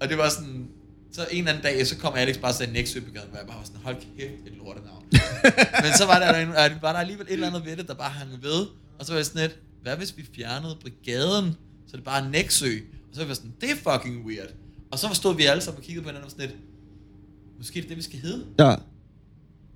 og 0.00 0.08
det 0.08 0.18
var 0.18 0.28
sådan, 0.28 0.68
så 1.12 1.26
en 1.30 1.38
eller 1.38 1.50
anden 1.50 1.62
dag, 1.64 1.86
så 1.86 1.96
kom 1.98 2.14
Alex 2.14 2.38
bare 2.38 2.50
og 2.50 2.54
sagde 2.54 2.72
Nexø 2.72 3.00
på 3.00 3.10
gaden, 3.12 3.28
hvor 3.28 3.38
jeg 3.38 3.46
bare 3.46 3.56
var 3.58 3.64
sådan, 3.64 3.80
hold 3.84 3.96
kæft, 4.18 4.32
et 4.46 4.52
lortenavn. 4.58 5.04
Men 5.84 5.92
så 5.98 6.06
var 6.06 6.18
der, 6.18 6.34
en- 6.40 6.82
var 6.82 6.92
der 6.92 6.98
alligevel 6.98 7.26
et 7.26 7.32
eller 7.32 7.46
andet 7.46 7.64
ved 7.64 7.76
det, 7.76 7.88
der 7.88 7.94
bare 7.94 8.10
hang 8.10 8.42
ved, 8.42 8.66
og 8.98 9.06
så 9.06 9.12
var 9.12 9.18
jeg 9.18 9.26
sådan 9.26 9.40
lidt, 9.42 9.58
hvad 9.82 9.96
hvis 9.96 10.16
vi 10.16 10.26
fjernede 10.34 10.76
brigaden, 10.80 11.54
så 11.86 11.96
det 11.96 12.04
bare 12.04 12.24
er 12.26 12.28
Nexø, 12.28 12.72
og 13.10 13.14
så 13.14 13.20
var 13.20 13.26
jeg 13.26 13.36
sådan, 13.36 13.52
det 13.60 13.70
er 13.70 13.74
fucking 13.92 14.26
weird. 14.26 14.48
Og 14.90 14.98
så 14.98 15.08
stod 15.14 15.36
vi 15.36 15.44
alle 15.46 15.62
sammen 15.62 15.78
og 15.78 15.84
kiggede 15.84 16.02
på 16.04 16.08
hinanden 16.08 16.24
og 16.24 16.30
sådan 16.30 16.46
lidt, 16.48 16.58
måske 17.58 17.78
er 17.78 17.82
det 17.82 17.88
det, 17.88 17.96
vi 17.96 18.02
skal 18.02 18.18
hedde. 18.18 18.44
Ja. 18.58 18.74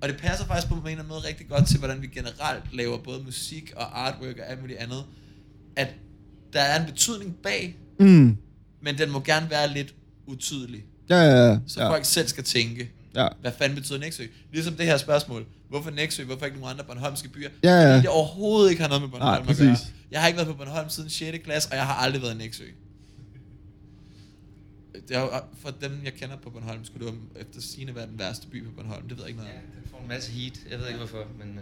Og 0.01 0.09
det 0.09 0.17
passer 0.17 0.45
faktisk 0.45 0.67
på 0.67 0.73
en 0.75 0.79
eller 0.79 0.91
anden 0.91 1.07
måde 1.07 1.19
rigtig 1.27 1.47
godt 1.49 1.67
til, 1.67 1.79
hvordan 1.79 2.01
vi 2.01 2.07
generelt 2.07 2.63
laver 2.73 2.97
både 2.97 3.23
musik 3.23 3.73
og 3.75 4.07
artwork 4.07 4.37
og 4.37 4.49
alt 4.49 4.61
muligt 4.61 4.79
andet. 4.79 5.03
At 5.75 5.87
der 6.53 6.59
er 6.61 6.79
en 6.79 6.85
betydning 6.91 7.35
bag, 7.43 7.77
Mm. 7.99 8.37
men 8.81 8.97
den 8.97 9.11
må 9.11 9.19
gerne 9.19 9.49
være 9.49 9.73
lidt 9.73 9.95
utydelig. 10.31 10.83
Ja, 11.09 11.15
ja, 11.15 11.49
ja. 11.49 11.57
Så 11.67 11.81
ja. 11.81 11.89
folk 11.89 12.05
selv 12.05 12.27
skal 12.27 12.43
tænke, 12.43 12.91
Ja. 13.15 13.27
hvad 13.41 13.51
fanden 13.57 13.75
betyder 13.77 13.99
Nexø? 13.99 14.23
Ligesom 14.51 14.73
det 14.75 14.85
her 14.85 14.97
spørgsmål. 14.97 15.45
Hvorfor 15.69 15.89
Nexø? 15.91 16.23
Hvorfor 16.23 16.45
ikke 16.45 16.59
nogen 16.59 16.73
andre 16.73 16.85
Bornholmske 16.85 17.29
byer? 17.29 17.49
Ja, 17.63 17.69
ja. 17.69 17.89
Fordi 17.91 18.01
det 18.01 18.09
overhovedet 18.09 18.69
ikke 18.69 18.81
har 18.81 18.89
noget 18.89 19.01
med 19.01 19.09
Bornholm 19.09 19.31
Nej, 19.43 19.51
at 19.51 19.57
gøre. 19.57 19.69
præcis. 19.75 19.93
Jeg 20.11 20.19
har 20.21 20.27
ikke 20.27 20.37
været 20.37 20.47
på 20.47 20.53
Bornholm 20.53 20.89
siden 20.89 21.09
6. 21.09 21.37
klasse, 21.43 21.69
og 21.71 21.75
jeg 21.75 21.85
har 21.85 21.93
aldrig 21.93 22.21
været 22.21 22.33
i 22.33 22.37
Nexø. 22.37 22.63
Det 25.07 25.15
er 25.17 25.21
jo, 25.21 25.29
for 25.61 25.69
dem, 25.81 26.01
jeg 26.03 26.13
kender 26.13 26.37
på 26.43 26.49
Bornholm, 26.49 26.85
skulle 26.85 27.05
det 27.07 27.13
efter 27.35 27.61
sigende 27.61 27.95
være 27.95 28.07
den 28.07 28.19
værste 28.19 28.47
by 28.47 28.65
på 28.65 28.71
Bornholm. 28.71 29.07
Det 29.07 29.17
ved 29.17 29.23
jeg 29.23 29.29
ikke 29.29 29.41
noget 29.41 29.55
om. 29.55 29.61
Den 29.81 29.89
får 29.91 29.99
en 30.01 30.07
masse 30.07 30.31
heat. 30.31 30.53
Jeg 30.71 30.79
ved 30.79 30.87
ikke 30.87 30.97
hvorfor, 30.97 31.23
men... 31.39 31.59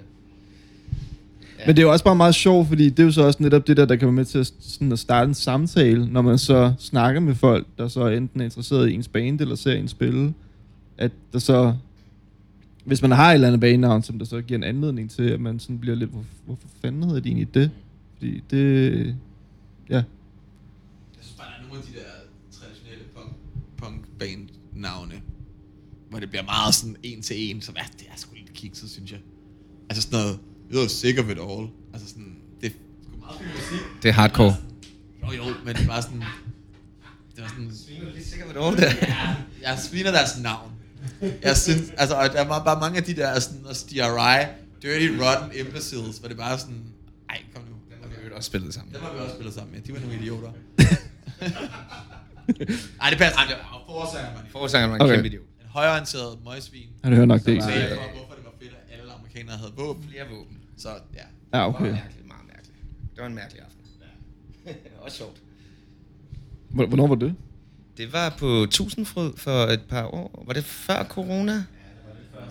Ja. 1.60 1.64
Men 1.68 1.76
det 1.76 1.81
er 1.81 1.86
jo 1.86 1.91
også 1.91 2.06
bare 2.06 2.15
meget 2.15 2.36
sjovt, 2.36 2.68
fordi 2.68 2.90
det 2.90 2.99
er 2.99 3.03
jo 3.03 3.11
så 3.11 3.22
også 3.22 3.44
netop 3.44 3.68
det 3.68 3.77
der, 3.77 3.86
der 3.86 3.95
kan 3.95 4.06
være 4.06 4.14
med 4.14 4.26
til 4.26 4.38
at, 4.40 4.53
sådan 4.60 4.91
at 4.91 4.99
starte 4.99 5.27
en 5.27 5.34
samtale, 5.34 6.07
når 6.11 6.22
man 6.22 6.38
så 6.38 6.73
snakker 6.80 7.22
med 7.22 7.36
folk, 7.36 7.68
der 7.77 7.88
så 7.88 8.07
enten 8.07 8.41
er 8.41 8.45
interesseret 8.45 8.90
i 8.90 8.94
ens 8.94 9.07
band, 9.07 9.41
eller 9.41 9.56
ser 9.56 9.73
en 9.73 9.88
spille. 9.88 10.34
At 10.98 11.11
der 11.34 11.40
så, 11.40 11.73
hvis 12.86 13.02
man 13.02 13.11
har 13.11 13.30
et 13.30 13.34
eller 13.34 13.48
andet 13.48 13.61
banenavn, 13.61 14.03
som 14.03 14.19
der 14.19 14.26
så 14.26 14.41
giver 14.41 14.57
en 14.57 14.64
anledning 14.64 15.11
til, 15.11 15.23
at 15.23 15.40
man 15.40 15.60
sådan 15.60 15.80
bliver 15.80 15.95
lidt, 15.95 16.10
hvor, 16.10 16.23
hvorfor 16.45 16.68
fanden 16.81 17.03
hedder 17.03 17.19
de 17.19 17.30
egentlig 17.30 17.53
det? 17.53 17.72
Fordi 18.18 18.44
det, 18.52 19.15
ja. 19.90 19.95
Jeg 19.95 20.03
synes 21.22 21.38
bare, 21.38 21.48
der 21.48 21.64
er 21.64 21.68
nogle 21.68 21.77
af 21.77 21.84
de 21.84 21.94
der 21.99 22.11
traditionelle 22.52 23.03
punk, 23.15 23.36
punk-band-navne, 23.77 25.15
hvor 26.10 26.19
det 26.19 26.30
bliver 26.30 26.44
meget 26.44 26.73
sådan 26.76 26.95
en 27.03 27.22
til 27.22 27.36
en, 27.49 27.61
som 27.61 27.76
er, 27.77 27.84
det 27.99 28.07
er 28.11 28.18
sgu 28.18 28.36
lidt 28.36 28.53
kikset, 28.53 28.90
synes 28.90 29.11
jeg. 29.11 29.19
Altså 29.90 30.02
sådan 30.02 30.19
noget, 30.19 30.40
jeg 30.72 30.84
er 30.84 30.88
sick 30.88 31.20
of 31.20 31.26
it 31.30 31.38
all. 31.40 31.68
Altså 31.94 32.08
sådan, 32.10 32.36
det 32.62 32.68
er 32.68 32.76
sgu 33.04 33.20
meget 33.20 33.41
musik. 33.56 33.86
Det 34.04 34.10
er 34.10 34.14
hardcore. 34.14 34.56
Jo 35.24 35.32
jo, 35.32 35.44
men 35.66 35.76
det 35.76 35.88
var 35.88 36.02
sådan, 36.02 36.24
det 37.36 37.44
var 37.44 37.48
sådan... 37.50 37.72
Sviner 37.88 38.06
du 38.06 38.12
lige 38.12 38.26
sick 38.26 38.44
of 38.46 38.52
it 38.52 38.58
all 38.58 38.78
der? 38.78 38.91
Ja, 39.08 39.36
jeg 39.62 39.80
sviner 39.80 40.12
deres 40.12 40.38
navn. 40.41 40.72
Jeg 41.44 41.58
synes, 41.58 41.91
altså, 41.98 42.16
og 42.16 42.30
der 42.34 42.46
var 42.48 42.64
bare 42.64 42.80
mange 42.80 42.98
af 42.98 43.04
de 43.04 43.16
der 43.16 43.40
sådan, 43.40 43.66
også 43.66 43.86
DRI, 43.91 44.46
Dirty 44.82 45.08
Rotten 45.24 45.60
Imbeciles, 45.60 46.18
hvor 46.18 46.28
det 46.28 46.38
bare 46.38 46.60
sådan, 46.60 46.84
ej, 47.30 47.41
kom 47.54 47.64
nu. 47.64 47.76
Dem 47.90 47.98
har 48.02 48.10
vi 48.22 48.28
jo 48.30 48.36
også 48.36 48.48
spillet 48.48 48.74
sammen. 48.74 48.94
Dem 48.94 49.02
har 49.02 49.14
vi 49.14 49.20
også 49.20 49.34
spillet 49.36 49.54
sammen 49.54 49.74
med. 49.74 49.82
De 49.82 49.94
var 49.94 50.00
nogle 50.00 50.16
idioter. 50.22 50.52
Ej, 53.02 53.10
det 53.10 53.18
passer. 53.18 53.38
Ej, 53.40 53.46
det 53.50 53.56
var 53.58 53.84
forsangeren 53.88 54.36
idiot. 54.38 54.52
Forsangeren 54.52 54.90
var 54.91 54.96
en 54.98 55.02
Okay. 55.02 55.14
kæmpe 55.16 55.28
idiot. 55.28 55.44
En 55.62 55.68
højorienteret 55.70 56.38
møgsvin. 56.46 56.90
Ja, 57.04 57.08
det 57.10 57.16
hører 57.16 57.28
nok 57.28 57.41
det. 57.46 57.56
Ja. 57.56 57.62
for, 57.62 57.68
hvorfor 58.18 58.36
det 58.40 58.46
var 58.50 58.56
fedt, 58.62 58.74
at 58.90 59.00
alle 59.00 59.14
amerikanere 59.14 59.58
havde 59.58 59.72
våben. 59.78 60.04
Flere 60.10 60.26
våben. 60.36 60.58
Så 60.80 60.89
ja. 60.89 61.23
Ja, 61.60 61.68
okay. 61.69 61.85
Det 61.85 61.91
var 61.91 61.97
mærkeligt, 61.97 62.27
meget 62.27 62.47
mærkeligt. 62.47 62.77
Det 63.15 63.22
var 63.22 63.27
en 63.27 63.35
mærkelig 63.35 63.61
aften. 63.61 63.85
også 65.03 65.18
sjovt. 65.18 65.41
Hvor- 66.69 66.85
Hvornår 66.85 67.07
var 67.07 67.15
det? 67.15 67.35
Det 67.97 68.14
var 68.14 68.35
på 68.39 68.65
Tusindfryd 68.72 69.31
for 69.38 69.51
et 69.65 69.81
par 69.89 70.06
år. 70.06 70.43
Var 70.47 70.53
det 70.53 70.64
før 70.65 71.03
corona? 71.03 71.64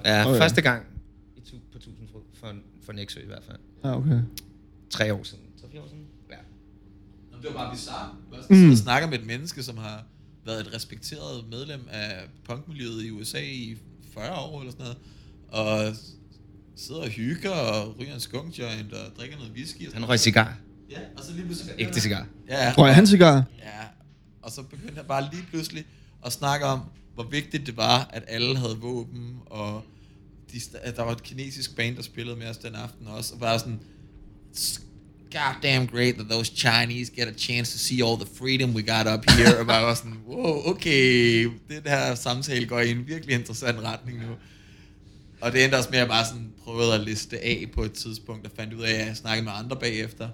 Ja, 0.05 0.26
Okay. 0.28 0.38
første 0.38 0.62
gang 0.62 0.86
i 1.36 1.40
tu- 1.40 1.72
på 1.72 1.78
Tusindfryd 1.78 2.20
for, 2.34 2.55
for 2.84 2.92
Nexø 2.92 3.20
i 3.22 3.26
hvert 3.26 3.44
fald. 3.44 3.59
Ja, 3.84 3.96
okay. 3.96 4.20
Tre 4.90 5.14
år 5.14 5.22
siden. 5.22 5.44
Så 5.56 5.64
fire 5.72 5.80
år 5.82 5.86
siden? 5.88 6.05
Ja. 6.30 6.36
Nå, 7.32 7.36
Det 7.42 7.46
var 7.46 7.52
bare 7.56 7.74
bizarrt. 7.74 8.10
Jeg 8.32 8.40
Mm. 8.50 8.56
mm. 8.68 8.76
snakker 8.76 9.09
med 9.09 9.18
et 9.18 9.26
menneske, 9.26 9.62
som 9.62 9.76
har 9.76 10.05
været 10.44 10.60
et 10.66 10.74
respekteret 10.74 11.44
medlem 11.50 11.80
af 11.90 12.28
punkmiljøet 12.44 13.05
i 13.05 13.10
USA 13.10 13.40
i 13.42 13.78
40 14.12 14.38
år 14.40 14.60
eller 14.60 14.72
sådan 14.72 14.84
noget, 14.84 14.98
og 15.88 15.94
sidder 16.86 17.00
og 17.00 17.09
hygger 17.09 17.50
og 17.50 17.96
ryger 18.00 18.14
en 18.14 18.20
skunk 18.20 18.59
joint 18.59 18.92
og 18.92 19.16
drikker 19.18 19.36
noget 19.36 19.52
whisky. 19.52 19.86
Og 19.88 19.92
Han 19.94 20.09
røg 20.09 20.20
cigar. 20.20 20.56
Ja, 20.90 20.98
og 21.16 21.24
så 21.24 21.32
lige 21.32 21.44
pludselig... 21.44 21.74
Ægte 21.78 22.00
cigar. 22.00 22.26
Ja. 22.48 22.72
Røg 22.78 22.94
han 22.94 23.06
cigar? 23.06 23.44
Ja, 23.59 23.80
og 24.42 24.50
så 24.50 24.62
begyndte 24.62 24.94
han 24.96 25.05
bare 25.09 25.28
lige 25.32 25.44
pludselig 25.50 25.84
at 26.26 26.32
snakke 26.32 26.66
om, 26.66 26.80
hvor 27.14 27.24
vigtigt 27.30 27.66
det 27.66 27.76
var, 27.76 28.10
at 28.12 28.22
alle 28.28 28.56
havde 28.59 28.76
våben, 28.80 29.36
og 29.46 29.84
de, 30.52 30.56
sta- 30.56 30.96
der 30.96 31.02
var 31.02 31.12
et 31.12 31.22
kinesisk 31.22 31.76
band, 31.76 31.96
der 31.96 32.02
spillede 32.02 32.36
med 32.36 32.46
os 32.46 32.56
den 32.56 32.74
aften 32.74 33.06
også, 33.06 33.34
og 33.34 33.40
var 33.40 33.59
sådan, 33.59 33.80
"It's 34.56 34.80
goddamn 35.32 35.86
great 35.86 36.14
that 36.14 36.26
those 36.30 36.52
Chinese 36.56 37.12
get 37.16 37.28
a 37.28 37.32
chance 37.38 37.72
to 37.72 37.78
see 37.78 38.02
all 38.06 38.16
the 38.20 38.28
freedom 38.38 38.74
we 38.74 38.82
got 38.82 39.06
up 39.18 39.30
here, 39.30 39.59
og 39.59 39.66
bare 39.66 39.82
var 39.84 39.94
sådan, 39.94 40.16
wow, 40.28 40.66
okay, 40.70 41.44
det 41.68 41.82
her 41.86 42.14
samtale 42.14 42.66
går 42.66 42.80
i 42.80 42.90
en 42.90 43.06
virkelig 43.06 43.34
interessant 43.34 43.78
retning 43.80 44.18
nu. 44.18 44.32
Og 45.40 45.52
det 45.52 45.65
endte 45.65 45.77
også 45.77 45.89
med, 45.93 45.98
at 45.98 46.02
jeg 46.02 46.09
bare 46.09 46.24
sådan 46.24 46.48
prøvede 46.65 46.94
at 46.94 47.01
liste 47.01 47.36
af 47.44 47.66
på 47.74 47.82
et 47.82 47.93
tidspunkt, 47.93 48.47
og 48.47 48.52
fandt 48.56 48.74
ud 48.74 48.82
af, 48.82 48.93
at 49.01 49.06
jeg 49.09 49.16
snakkede 49.16 49.44
med 49.44 49.52
andre 49.65 49.77
bagefter. 49.81 50.28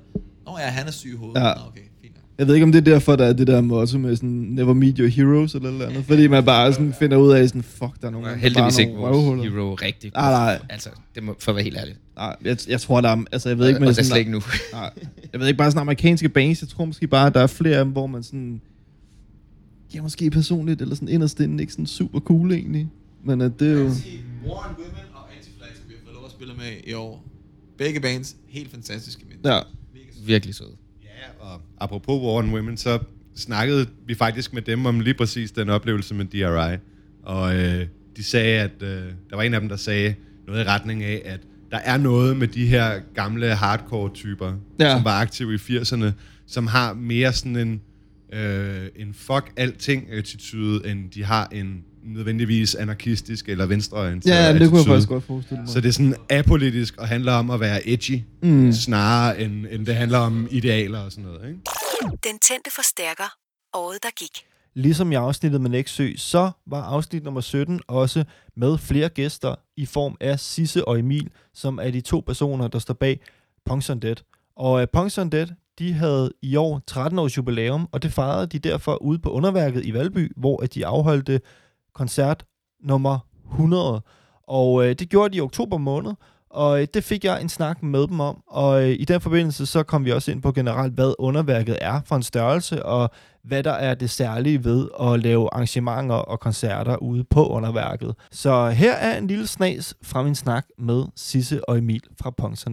Nå 0.46 0.58
ja, 0.58 0.64
han 0.66 0.86
er 0.86 0.90
syg 0.90 1.12
i 1.12 1.16
hovedet. 1.16 1.40
Ja. 1.40 1.44
Nå, 1.44 1.60
okay, 1.68 1.80
fint. 2.02 2.14
Jeg 2.38 2.46
ved 2.46 2.54
ikke, 2.54 2.64
om 2.64 2.72
det 2.72 2.78
er 2.78 2.92
derfor, 2.92 3.16
der 3.16 3.24
er 3.24 3.32
det 3.32 3.46
der 3.46 3.60
motto 3.60 3.98
med 3.98 4.16
sådan, 4.16 4.28
never 4.30 4.74
meet 4.74 4.96
your 4.98 5.08
heroes 5.08 5.54
eller 5.54 5.70
noget 5.70 5.86
andet. 5.86 6.04
Fordi 6.04 6.26
man 6.26 6.44
bare 6.44 6.72
sådan 6.72 6.94
finder 6.98 7.16
ud 7.16 7.32
af, 7.32 7.48
sådan, 7.48 7.62
fuck, 7.62 8.00
der 8.00 8.06
er 8.06 8.10
nogen, 8.10 8.26
der 8.26 8.34
Heldigvis 8.36 8.74
bare 8.76 8.80
ikke 8.82 8.92
nogle 8.94 9.06
vores 9.16 9.16
røvhuller. 9.28 9.52
hero 9.52 9.74
rigtig. 9.74 10.10
Nej, 10.14 10.30
nej. 10.30 10.58
Altså, 10.68 10.88
det 11.14 11.22
må, 11.22 11.36
for 11.40 11.52
at 11.52 11.56
være 11.56 11.64
helt 11.64 11.76
ærlig. 11.76 11.94
Nej, 12.16 12.36
jeg, 12.44 12.56
jeg 12.68 12.80
tror, 12.80 13.00
der 13.00 13.08
er, 13.08 13.24
altså 13.32 13.48
jeg 13.48 13.58
ved 13.58 13.68
ikke, 13.68 13.80
med 13.80 13.88
og 13.88 13.94
det 13.94 13.98
er 14.00 14.04
sådan- 14.04 14.10
slet 14.14 14.18
ikke 14.18 14.30
nu. 14.32 14.42
Nej, 14.72 14.90
jeg 15.32 15.40
ved 15.40 15.46
ikke, 15.48 15.58
bare 15.58 15.70
sådan 15.70 15.80
amerikanske 15.80 16.28
bands, 16.28 16.60
jeg 16.62 16.68
tror 16.68 16.84
måske 16.84 17.06
bare, 17.06 17.30
der 17.30 17.40
er 17.40 17.46
flere 17.46 17.76
af 17.76 17.84
dem, 17.84 17.92
hvor 17.92 18.06
man 18.06 18.22
sådan, 18.22 18.60
ja, 19.94 20.02
måske 20.02 20.30
personligt, 20.30 20.82
eller 20.82 20.94
sådan 20.94 21.08
inderst 21.08 21.40
inde, 21.40 21.62
ikke 21.62 21.72
sådan 21.72 21.86
super 21.86 22.20
cool 22.20 22.52
egentlig. 22.52 22.88
Men 23.24 23.40
at 23.40 23.60
det 23.60 23.68
er 23.68 23.80
jo... 23.80 23.90
Warren 24.46 24.76
Women 24.78 25.06
og 25.14 25.20
Anti-Flag, 25.32 25.76
som 25.76 25.88
vi 25.88 25.94
har 25.94 26.00
fået 26.04 26.14
lov 26.14 26.24
at 26.24 26.30
spille 26.30 26.54
med 26.54 26.72
i 26.86 26.92
år. 26.92 27.24
Begge 27.78 28.00
bands, 28.00 28.36
helt 28.48 28.70
fantastiske 28.70 29.24
mennesker. 29.28 29.54
Ja. 29.54 29.60
Virkelig 30.26 30.54
søde. 30.54 30.76
Ja, 31.02 31.08
og 31.44 31.60
apropos 31.80 32.22
War 32.22 32.38
and 32.42 32.52
Women, 32.54 32.76
så 32.76 32.98
snakkede 33.36 33.86
vi 34.06 34.14
faktisk 34.14 34.52
med 34.52 34.62
dem 34.62 34.86
om 34.86 35.00
lige 35.00 35.14
præcis 35.14 35.52
den 35.52 35.68
oplevelse 35.68 36.14
med 36.14 36.24
DRI. 36.24 36.76
Og 37.22 37.56
øh, 37.56 37.86
de 38.16 38.22
sagde, 38.22 38.60
at 38.60 38.82
øh, 38.82 38.88
der 39.30 39.36
var 39.36 39.42
en 39.42 39.54
af 39.54 39.60
dem, 39.60 39.68
der 39.68 39.76
sagde 39.76 40.14
noget 40.46 40.64
i 40.64 40.68
retning 40.68 41.02
af, 41.04 41.22
at 41.24 41.40
der 41.70 41.76
er 41.78 41.96
noget 41.96 42.36
med 42.36 42.48
de 42.48 42.66
her 42.66 43.00
gamle 43.14 43.54
hardcore-typer, 43.54 44.46
Ja. 44.78 44.84
ja. 44.84 44.96
som 44.96 45.04
var 45.04 45.20
aktive 45.20 45.54
i 45.54 45.56
80'erne, 45.56 46.06
som 46.46 46.66
har 46.66 46.92
mere 46.94 47.32
sådan 47.32 47.56
en, 47.56 47.80
øh, 48.32 48.86
en 48.96 49.14
fuck 49.14 49.52
alting-attitude, 49.56 50.90
end 50.90 51.10
de 51.10 51.24
har 51.24 51.48
en 51.52 51.84
nødvendigvis 52.04 52.74
anarkistisk 52.74 53.48
eller 53.48 53.66
venstreorienteret 53.66 54.34
Ja, 54.34 54.58
det 54.58 54.68
kunne 54.68 54.78
jeg 54.78 54.86
faktisk 54.86 55.08
godt 55.08 55.24
forestille 55.24 55.60
mig. 55.62 55.68
Så 55.72 55.80
det 55.80 55.88
er 55.88 55.92
sådan 55.92 56.14
apolitisk 56.30 56.96
og 56.96 57.08
handler 57.08 57.32
om 57.32 57.50
at 57.50 57.60
være 57.60 57.88
edgy, 57.88 58.22
Mm. 58.42 58.72
snarere 58.72 59.40
end, 59.40 59.66
end 59.70 59.86
det 59.86 59.94
handler 59.94 60.18
om 60.18 60.48
idealer 60.50 60.98
og 60.98 61.10
sådan 61.12 61.24
noget. 61.24 61.48
Ikke? 61.48 61.60
Den 62.02 62.38
tændte 62.48 62.70
forstærker. 62.74 63.34
Året, 63.74 63.98
der 64.02 64.08
gik. 64.18 64.30
Ligesom 64.74 65.12
i 65.12 65.14
afsnittet 65.14 65.60
med 65.60 65.70
Nexø, 65.70 66.12
så 66.16 66.50
var 66.66 66.82
afsnit 66.82 67.24
nummer 67.24 67.40
17 67.40 67.80
også 67.88 68.24
med 68.56 68.78
flere 68.78 69.08
gæster 69.08 69.54
i 69.76 69.86
form 69.86 70.16
af 70.20 70.40
Sisse 70.40 70.88
og 70.88 70.98
Emil, 70.98 71.28
som 71.54 71.78
er 71.82 71.90
de 71.90 72.00
to 72.00 72.22
personer, 72.26 72.68
der 72.68 72.78
står 72.78 72.94
bag 72.94 73.20
Punks 73.66 73.90
Dead. 74.02 74.16
Og 74.56 74.72
uh, 74.72 74.84
Punks 74.92 75.14
Dead, 75.32 75.46
de 75.78 75.92
havde 75.92 76.32
i 76.42 76.56
år 76.56 76.82
13 76.86 77.18
års 77.18 77.36
jubilæum, 77.36 77.88
og 77.92 78.02
det 78.02 78.12
fejrede 78.12 78.46
de 78.46 78.58
derfor 78.58 79.02
ude 79.02 79.18
på 79.18 79.30
underværket 79.30 79.86
i 79.86 79.94
Valby, 79.94 80.32
hvor 80.36 80.62
at 80.62 80.74
de 80.74 80.86
afholdte 80.86 81.40
koncert 81.94 82.44
nummer 82.84 83.18
100. 83.50 84.02
Og 84.48 84.86
øh, 84.86 84.94
det 84.94 85.08
gjorde 85.08 85.32
de 85.32 85.36
i 85.36 85.40
oktober 85.40 85.78
måned, 85.78 86.12
og 86.50 86.80
øh, 86.80 86.86
det 86.94 87.04
fik 87.04 87.24
jeg 87.24 87.42
en 87.42 87.48
snak 87.48 87.82
med 87.82 88.06
dem 88.06 88.20
om, 88.20 88.42
og 88.46 88.82
øh, 88.82 88.88
i 88.88 89.04
den 89.04 89.20
forbindelse 89.20 89.66
så 89.66 89.82
kom 89.82 90.04
vi 90.04 90.12
også 90.12 90.30
ind 90.30 90.42
på 90.42 90.52
generelt, 90.52 90.94
hvad 90.94 91.14
underværket 91.18 91.78
er 91.80 92.00
for 92.06 92.16
en 92.16 92.22
størrelse, 92.22 92.84
og 92.86 93.10
hvad 93.44 93.62
der 93.62 93.72
er 93.72 93.94
det 93.94 94.10
særlige 94.10 94.64
ved 94.64 94.88
at 95.00 95.20
lave 95.20 95.48
arrangementer 95.54 96.14
og 96.14 96.40
koncerter 96.40 96.96
ude 96.96 97.24
på 97.24 97.46
underværket. 97.46 98.14
Så 98.30 98.68
her 98.68 98.92
er 98.92 99.18
en 99.18 99.26
lille 99.26 99.46
snas 99.46 99.94
fra 100.02 100.22
min 100.22 100.34
snak 100.34 100.66
med 100.78 101.04
Sisse 101.16 101.68
og 101.68 101.78
Emil 101.78 102.02
fra 102.20 102.30
Punks 102.30 102.66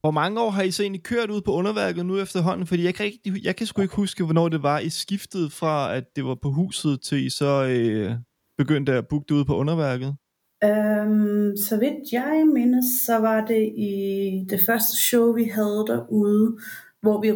hvor 0.00 0.10
mange 0.10 0.40
år 0.40 0.50
har 0.50 0.62
I 0.62 0.70
så 0.70 0.82
egentlig 0.82 1.02
kørt 1.02 1.30
ud 1.30 1.40
på 1.40 1.52
underværket 1.52 2.06
nu 2.06 2.18
efterhånden? 2.18 2.66
Fordi 2.66 2.84
jeg 2.84 2.94
kan, 2.94 3.06
ikke, 3.06 3.40
jeg 3.42 3.56
kan 3.56 3.66
sgu 3.66 3.82
ikke 3.82 3.96
huske, 3.96 4.24
hvornår 4.24 4.48
det 4.48 4.62
var, 4.62 4.78
I 4.78 4.90
skiftede 4.90 5.50
fra, 5.50 5.96
at 5.96 6.04
det 6.16 6.24
var 6.24 6.34
på 6.34 6.50
huset, 6.50 7.02
til 7.02 7.26
I 7.26 7.30
så 7.30 7.64
øh, 7.64 8.12
begyndte 8.58 8.92
at 8.92 9.08
booke 9.08 9.24
det 9.28 9.34
ude 9.34 9.44
på 9.44 9.56
underværket. 9.56 10.16
Øhm, 10.64 11.56
så 11.56 11.76
vidt 11.80 12.12
jeg 12.12 12.44
mindes, 12.54 12.84
så 13.06 13.18
var 13.18 13.46
det 13.46 13.72
i 13.76 14.46
det 14.50 14.60
første 14.66 14.96
show, 14.96 15.32
vi 15.32 15.44
havde 15.44 15.84
derude, 15.86 16.58
hvor 17.00 17.20
vi 17.20 17.32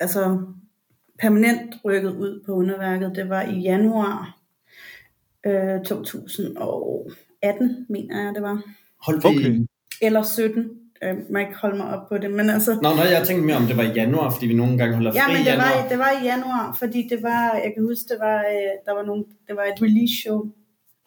altså 0.00 0.40
permanent 1.20 1.74
rykkede 1.84 2.16
ud 2.16 2.42
på 2.46 2.52
underværket. 2.52 3.12
Det 3.16 3.28
var 3.28 3.42
i 3.42 3.60
januar 3.60 4.38
øh, 5.46 5.84
2018, 5.84 7.86
mener 7.88 8.22
jeg, 8.22 8.34
det 8.34 8.42
var. 8.42 8.62
Hold 9.06 9.24
okay. 9.24 9.66
Eller 10.02 10.22
17. 10.22 10.83
Jeg 11.02 11.16
må 11.30 11.38
ikke 11.38 11.54
holde 11.54 11.76
mig 11.76 11.86
op 11.86 12.08
på 12.08 12.18
det, 12.18 12.30
men 12.30 12.50
altså... 12.50 12.74
Nå, 12.82 12.94
nej, 12.94 13.04
jeg 13.04 13.26
tænkte 13.26 13.46
mere 13.46 13.56
om, 13.56 13.66
det 13.66 13.76
var 13.76 13.82
i 13.82 13.92
januar, 13.92 14.30
fordi 14.30 14.46
vi 14.46 14.54
nogle 14.54 14.78
gange 14.78 14.94
holder 14.94 15.12
fri 15.12 15.18
Ja, 15.18 15.26
men 15.26 15.36
i 15.36 15.38
det 15.38 15.46
januar. 15.46 15.82
var, 15.82 15.88
det 15.88 15.98
var 15.98 16.10
i 16.10 16.24
januar, 16.24 16.76
fordi 16.78 17.08
det 17.10 17.22
var, 17.22 17.54
jeg 17.54 17.72
kan 17.74 17.82
huske, 17.84 18.04
det 18.08 18.16
var, 18.20 18.38
øh, 18.38 18.72
der 18.86 18.94
var 18.94 19.02
nogle, 19.02 19.24
det 19.48 19.56
var 19.56 19.62
et 19.62 19.82
release 19.82 20.14
show, 20.22 20.52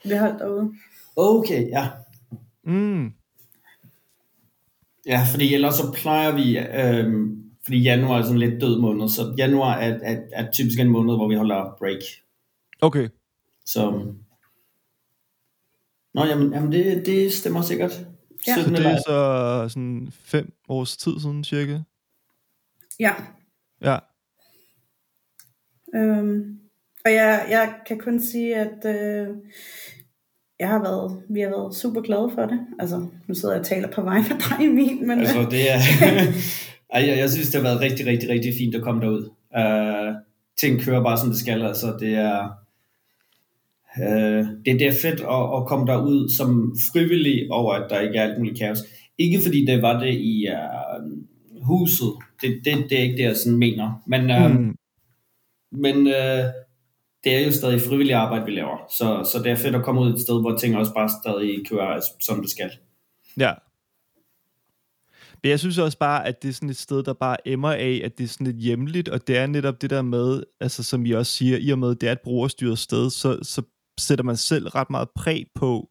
vi 0.03 0.15
holdt 0.15 0.39
derude. 0.39 0.73
Okay, 1.15 1.69
ja. 1.69 1.87
Mm. 2.63 3.11
Ja, 5.05 5.21
fordi 5.31 5.53
ellers 5.53 5.75
så 5.75 5.91
plejer 5.91 6.35
vi, 6.35 6.57
øhm, 6.59 7.43
fordi 7.63 7.81
januar 7.81 8.17
er 8.17 8.21
sådan 8.21 8.39
lidt 8.39 8.61
død 8.61 8.79
måned, 8.79 9.09
så 9.09 9.33
januar 9.37 9.75
er, 9.75 9.99
er, 10.01 10.17
er 10.33 10.51
typisk 10.51 10.79
en 10.79 10.89
måned, 10.89 11.15
hvor 11.15 11.27
vi 11.27 11.35
holder 11.35 11.75
break. 11.79 12.01
Okay. 12.81 13.09
Så... 13.65 14.05
Nå, 16.13 16.25
jamen, 16.25 16.53
jamen 16.53 16.71
det, 16.71 17.05
det 17.05 17.33
stemmer 17.33 17.61
sikkert. 17.61 18.07
Ja. 18.47 18.55
Så 18.55 18.61
17 18.61 18.75
det 18.75 18.85
er 18.85 18.97
så 18.97 19.73
sådan 19.73 20.09
fem 20.11 20.53
års 20.69 20.97
tid 20.97 21.19
siden 21.21 21.43
cirka. 21.43 21.79
Ja, 22.99 23.13
Ja. 23.81 23.97
øhm, 25.95 26.59
og 27.05 27.13
jeg, 27.13 27.45
jeg 27.49 27.73
kan 27.87 27.99
kun 27.99 28.19
sige, 28.21 28.55
at 28.55 28.85
øh, 28.85 29.27
jeg 30.59 30.69
har 30.69 30.79
været, 30.81 31.21
vi 31.29 31.39
har 31.41 31.49
været 31.49 31.75
super 31.75 32.01
glade 32.01 32.31
for 32.35 32.41
det. 32.45 32.59
Altså, 32.79 33.07
nu 33.27 33.33
sidder 33.35 33.55
jeg 33.55 33.59
og 33.59 33.65
taler 33.65 33.87
på 33.91 34.01
vegne 34.01 34.25
af 34.33 34.39
dig, 34.39 34.65
Emil, 34.65 35.01
men... 35.07 35.19
Altså, 35.19 35.47
det 35.51 35.71
er... 35.71 35.77
Ej, 36.93 37.07
jeg, 37.07 37.17
jeg 37.17 37.29
synes, 37.29 37.49
det 37.49 37.55
har 37.61 37.69
været 37.69 37.81
rigtig, 37.81 38.05
rigtig, 38.05 38.29
rigtig 38.29 38.53
fint 38.57 38.75
at 38.75 38.81
komme 38.83 39.01
derud. 39.01 39.29
Uh, 39.57 40.15
ting 40.59 40.81
kører 40.81 41.03
bare, 41.03 41.17
som 41.17 41.29
det 41.29 41.39
skal. 41.39 41.61
Altså, 41.61 41.97
det 41.99 42.13
er... 42.15 42.49
Uh, 44.01 44.47
det, 44.65 44.79
det 44.79 44.87
er 44.87 44.91
fedt 45.01 45.19
at, 45.19 45.43
at 45.57 45.67
komme 45.67 45.87
derud 45.87 46.29
som 46.37 46.75
frivillig 46.93 47.51
over, 47.51 47.73
at 47.73 47.89
der 47.89 47.99
ikke 47.99 48.17
er 48.17 48.23
alt 48.23 48.37
muligt 48.37 48.59
kaos. 48.59 48.79
Ikke 49.17 49.39
fordi 49.45 49.65
det 49.65 49.81
var 49.81 49.99
det 49.99 50.13
i 50.13 50.47
uh, 50.47 51.63
huset. 51.63 52.07
Det, 52.41 52.61
det, 52.65 52.89
det 52.89 52.99
er 52.99 53.03
ikke 53.03 53.17
det, 53.17 53.23
jeg 53.23 53.37
sådan 53.37 53.59
mener. 53.59 54.03
Men, 54.07 54.21
uh, 54.31 54.51
Mm. 54.61 54.75
men 55.71 55.97
uh, 55.97 56.43
det 57.23 57.35
er 57.35 57.45
jo 57.45 57.51
stadig 57.51 57.81
frivillig 57.81 58.15
arbejde, 58.15 58.45
vi 58.45 58.51
laver. 58.51 58.77
Så, 58.97 59.29
så 59.31 59.43
det 59.43 59.51
er 59.51 59.55
fedt 59.55 59.75
at 59.75 59.83
komme 59.83 60.01
ud 60.01 60.13
et 60.13 60.19
sted, 60.21 60.41
hvor 60.41 60.57
ting 60.57 60.77
også 60.77 60.93
bare 60.93 61.09
stadig 61.23 61.67
kører, 61.69 62.01
som 62.21 62.41
det 62.41 62.49
skal. 62.49 62.71
Ja. 63.37 63.53
Men 65.43 65.49
jeg 65.49 65.59
synes 65.59 65.77
også 65.77 65.97
bare, 65.97 66.27
at 66.27 66.43
det 66.43 66.49
er 66.49 66.53
sådan 66.53 66.69
et 66.69 66.77
sted, 66.77 67.03
der 67.03 67.13
bare 67.13 67.37
emmer 67.47 67.71
af, 67.71 68.01
at 68.03 68.17
det 68.17 68.23
er 68.23 68.27
sådan 68.27 68.47
lidt 68.47 68.57
hjemligt, 68.57 69.09
og 69.09 69.27
det 69.27 69.37
er 69.37 69.47
netop 69.47 69.81
det 69.81 69.89
der 69.89 70.01
med, 70.01 70.43
altså 70.59 70.83
som 70.83 71.05
I 71.05 71.11
også 71.11 71.31
siger, 71.31 71.57
i 71.57 71.69
og 71.69 71.79
med, 71.79 71.91
at 71.91 72.01
det 72.01 72.09
er 72.09 72.11
et 72.11 72.21
brugerstyret 72.23 72.79
sted, 72.79 73.09
så, 73.09 73.39
så 73.43 73.61
sætter 73.99 74.23
man 74.23 74.37
selv 74.37 74.67
ret 74.67 74.89
meget 74.89 75.09
præg 75.15 75.45
på, 75.55 75.89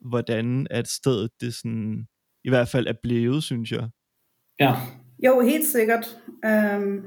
hvordan 0.00 0.66
at 0.70 0.88
stedet 0.88 1.30
det 1.40 1.54
sådan, 1.54 2.06
i 2.44 2.48
hvert 2.48 2.68
fald 2.68 2.86
er 2.86 2.94
blevet, 3.02 3.42
synes 3.42 3.72
jeg. 3.72 3.88
Ja. 4.60 4.74
Jo, 5.24 5.40
helt 5.40 5.66
sikkert. 5.66 6.16
Øhm, 6.44 7.04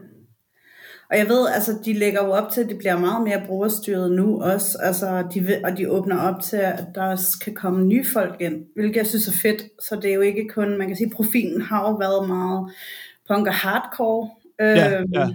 og 1.09 1.17
jeg 1.17 1.29
ved, 1.29 1.47
altså, 1.47 1.79
de 1.85 1.93
lægger 1.93 2.25
jo 2.25 2.31
op 2.31 2.51
til, 2.51 2.61
at 2.61 2.69
det 2.69 2.77
bliver 2.77 2.99
meget 2.99 3.23
mere 3.23 3.43
brugerstyret 3.45 4.11
nu 4.11 4.41
også. 4.43 4.77
Altså, 4.81 5.27
de 5.33 5.61
og 5.63 5.77
de 5.77 5.91
åbner 5.91 6.19
op 6.21 6.41
til, 6.41 6.57
at 6.57 6.85
der 6.95 7.03
også 7.03 7.39
kan 7.39 7.55
komme 7.55 7.85
nye 7.85 8.05
folk 8.13 8.41
ind, 8.41 8.65
hvilket 8.75 8.95
jeg 8.95 9.07
synes 9.07 9.27
er 9.27 9.39
fedt. 9.41 9.63
Så 9.81 9.95
det 9.95 10.09
er 10.09 10.15
jo 10.15 10.21
ikke 10.21 10.47
kun, 10.47 10.77
man 10.77 10.87
kan 10.87 10.97
sige, 10.97 11.11
profilen 11.15 11.61
har 11.61 11.89
jo 11.89 11.95
været 11.95 12.27
meget 12.27 12.71
punk 13.27 13.47
og 13.47 13.53
hardcore. 13.53 14.29
Ja, 14.59 14.99
øhm, 14.99 15.13
ja. 15.13 15.27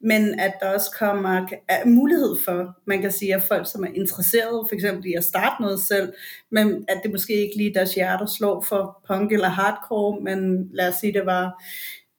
Men 0.00 0.40
at 0.40 0.54
der 0.60 0.74
også 0.74 0.90
kommer 0.98 1.46
er 1.68 1.86
mulighed 1.86 2.36
for, 2.44 2.76
man 2.86 3.00
kan 3.00 3.12
sige, 3.12 3.34
at 3.34 3.42
folk, 3.42 3.70
som 3.72 3.84
er 3.84 3.88
interesserede 3.94 4.64
for 4.68 4.74
eksempel 4.74 5.06
i 5.06 5.14
at 5.14 5.24
starte 5.24 5.62
noget 5.62 5.80
selv, 5.80 6.12
men 6.50 6.84
at 6.88 7.00
det 7.02 7.10
måske 7.10 7.32
ikke 7.32 7.56
lige 7.56 7.74
deres 7.74 7.94
hjerter 7.94 8.26
slår 8.26 8.62
for 8.68 9.02
punk 9.08 9.32
eller 9.32 9.48
hardcore, 9.48 10.20
men 10.20 10.68
lad 10.72 10.88
os 10.88 10.94
sige, 10.94 11.12
det 11.12 11.26
var 11.26 11.64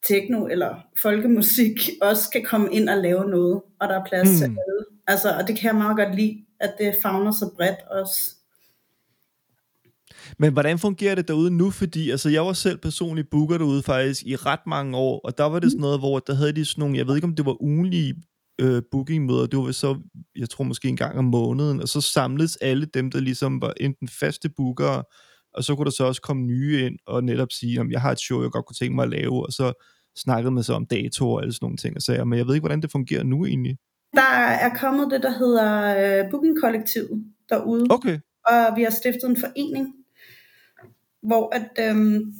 techno 0.08 0.46
eller 0.46 0.76
folkemusik, 1.02 1.90
også 2.02 2.30
kan 2.32 2.44
komme 2.44 2.74
ind 2.74 2.90
og 2.90 2.98
lave 2.98 3.30
noget, 3.30 3.62
og 3.80 3.90
der 3.90 4.00
er 4.00 4.06
plads 4.06 4.30
mm. 4.30 4.36
til 4.38 4.48
Hmm. 4.48 4.58
alle. 4.58 4.86
Altså, 5.08 5.30
og 5.40 5.48
det 5.48 5.60
kan 5.60 5.68
jeg 5.68 5.76
meget 5.76 5.98
godt 5.98 6.16
lide, 6.16 6.38
at 6.60 6.74
det 6.80 6.96
fagner 7.02 7.32
så 7.32 7.50
bredt 7.58 7.80
også. 7.92 8.37
Men 10.40 10.54
hvordan 10.54 10.80
fungerer 10.80 11.16
det 11.16 11.28
derude 11.28 11.52
nu? 11.52 11.72
Fordi 11.72 12.10
altså, 12.10 12.30
jeg 12.30 12.46
var 12.46 12.54
selv 12.54 12.78
personligt 12.78 13.30
booker 13.30 13.58
derude 13.58 13.84
faktisk 13.84 14.24
i 14.26 14.36
ret 14.36 14.68
mange 14.68 14.98
år, 14.98 15.22
og 15.24 15.38
der 15.38 15.44
var 15.44 15.60
det 15.60 15.72
sådan 15.72 15.82
noget, 15.82 16.00
hvor 16.00 16.20
der 16.20 16.36
havde 16.36 16.54
de 16.54 16.66
sådan 16.66 16.82
nogle, 16.82 16.98
jeg 16.98 17.08
ved 17.08 17.16
ikke 17.16 17.28
om 17.28 17.36
det 17.36 17.46
var 17.46 17.62
ugenlige 17.62 18.16
øh, 18.62 18.82
bookingmøder. 18.92 19.46
Det 19.46 19.60
var 19.60 19.72
så, 19.72 20.00
jeg 20.36 20.50
tror 20.50 20.64
måske 20.64 20.88
en 20.88 20.98
gang 20.98 21.18
om 21.18 21.26
måneden, 21.26 21.82
og 21.82 21.88
så 21.88 22.02
samledes 22.02 22.56
alle 22.56 22.86
dem, 22.86 23.12
der 23.12 23.20
ligesom 23.20 23.62
var 23.62 23.74
enten 23.80 24.08
faste 24.08 24.50
bookere, 24.50 25.04
og 25.54 25.64
så 25.64 25.76
kunne 25.76 25.86
der 25.86 25.92
så 25.92 26.04
også 26.04 26.22
komme 26.22 26.44
nye 26.44 26.86
ind 26.86 26.98
og 27.08 27.24
netop 27.24 27.52
sige, 27.52 27.82
om 27.82 27.92
jeg 27.92 28.02
har 28.02 28.12
et 28.12 28.20
show, 28.20 28.42
jeg 28.42 28.52
godt 28.52 28.66
kunne 28.66 28.76
tænke 28.76 28.96
mig 28.96 29.04
at 29.04 29.10
lave, 29.10 29.46
og 29.46 29.52
så 29.52 29.74
snakkede 30.18 30.52
man 30.52 30.64
så 30.64 30.74
om 30.74 30.86
datoer 30.86 31.36
og 31.36 31.42
alle 31.42 31.54
sådan 31.54 31.66
nogle 31.66 31.78
ting 31.78 31.96
og 31.96 32.02
sager. 32.02 32.24
Men 32.24 32.40
jeg 32.40 32.48
ved 32.48 32.56
ikke, 32.56 32.66
hvordan 32.68 32.82
det 32.82 32.92
fungerer 32.92 33.24
nu 33.24 33.46
egentlig. 33.46 33.78
Der 34.14 34.32
er 34.66 34.76
kommet 34.76 35.12
det, 35.12 35.24
der 35.24 35.38
hedder 35.38 35.70
øh, 36.24 36.32
Booking 36.32 36.62
Kollektiv 36.62 37.06
derude. 37.50 37.86
Okay. 37.90 38.20
Og 38.48 38.76
vi 38.76 38.84
har 38.84 38.90
stiftet 38.90 39.30
en 39.30 39.38
forening, 39.40 39.94
hvor 41.28 41.56
at, 41.56 41.90
øhm, 41.90 42.34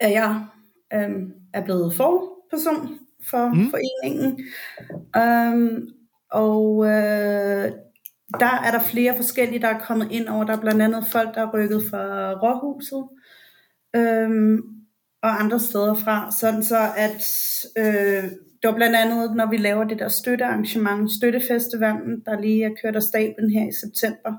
at 0.00 0.12
jeg 0.12 0.46
øhm, 0.94 1.32
er 1.52 1.64
blevet 1.64 1.94
forperson 1.94 2.98
for 3.30 3.48
mm. 3.48 3.70
foreningen. 3.70 4.40
Øhm, 5.16 5.88
og 6.30 6.84
øh, 6.84 7.72
der 8.40 8.60
er 8.64 8.70
der 8.70 8.80
flere 8.80 9.16
forskellige, 9.16 9.60
der 9.60 9.68
er 9.68 9.78
kommet 9.78 10.12
ind 10.12 10.28
over. 10.28 10.44
Der 10.44 10.56
er 10.56 10.60
blandt 10.60 10.82
andet 10.82 11.06
folk, 11.06 11.34
der 11.34 11.40
er 11.46 11.54
rykket 11.54 11.82
fra 11.90 12.32
Råhuset. 12.32 13.08
Øhm, 13.96 14.58
og 15.22 15.40
andre 15.40 15.60
steder 15.60 15.94
fra, 15.94 16.30
sådan 16.40 16.64
så 16.64 16.78
at 16.96 17.24
øh, 17.78 18.30
det 18.62 18.68
var 18.70 18.74
blandt 18.74 18.96
andet, 18.96 19.36
når 19.36 19.50
vi 19.50 19.56
laver 19.56 19.84
det 19.84 19.98
der 19.98 20.08
støttearrangement, 20.08 21.10
Støttefestivalen, 21.12 22.20
der 22.26 22.40
lige 22.40 22.64
er 22.64 22.74
kørt 22.82 22.96
af 22.96 23.02
stablen 23.02 23.50
her 23.50 23.68
i 23.68 23.72
september. 23.72 24.32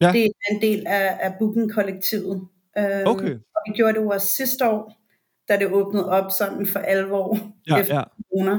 Ja. 0.00 0.12
Det 0.12 0.24
er 0.24 0.54
en 0.54 0.62
del 0.62 0.86
af, 0.86 1.18
af 1.20 1.34
Booking-kollektivet. 1.38 2.48
Øh, 2.78 3.02
Okay. 3.06 3.34
Og 3.34 3.62
vi 3.66 3.72
gjorde 3.76 3.92
det 3.92 4.00
jo 4.00 4.08
også 4.08 4.26
sidste 4.26 4.68
år, 4.68 4.92
da 5.48 5.56
det 5.58 5.66
åbnede 5.72 6.08
op 6.10 6.30
sådan 6.38 6.66
for 6.66 6.78
alvor 6.78 7.38
Ja, 7.68 7.76
efter 7.78 7.94
ja. 7.96 8.02
corona. 8.30 8.58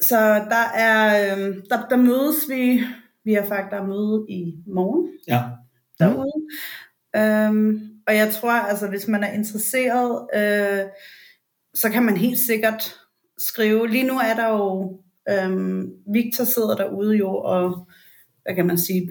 Så 0.00 0.16
der 0.34 0.70
er, 0.74 1.24
øh, 1.36 1.54
der, 1.70 1.88
der 1.90 1.96
mødes 1.96 2.36
vi, 2.48 2.82
vi 3.24 3.32
har 3.34 3.42
faktisk 3.46 3.70
der 3.70 3.76
er 3.80 3.86
møde 3.86 4.26
i 4.28 4.54
morgen 4.66 5.08
Ja. 5.28 5.42
derude. 5.98 6.32
Øhm, 7.16 7.80
og 8.06 8.16
jeg 8.16 8.30
tror, 8.32 8.50
altså 8.52 8.88
hvis 8.88 9.08
man 9.08 9.24
er 9.24 9.32
interesseret, 9.32 10.26
øh, 10.34 10.86
så 11.74 11.90
kan 11.90 12.02
man 12.02 12.16
helt 12.16 12.38
sikkert 12.38 12.94
skrive. 13.38 13.88
Lige 13.88 14.06
nu 14.06 14.14
er 14.18 14.34
der 14.34 14.48
jo, 14.48 15.00
øhm, 15.28 15.92
Victor 16.12 16.44
sidder 16.44 16.76
derude 16.76 17.16
jo, 17.16 17.36
og 17.36 17.88
hvad 18.42 18.54
kan 18.54 18.66
man 18.66 18.78
sige, 18.78 19.10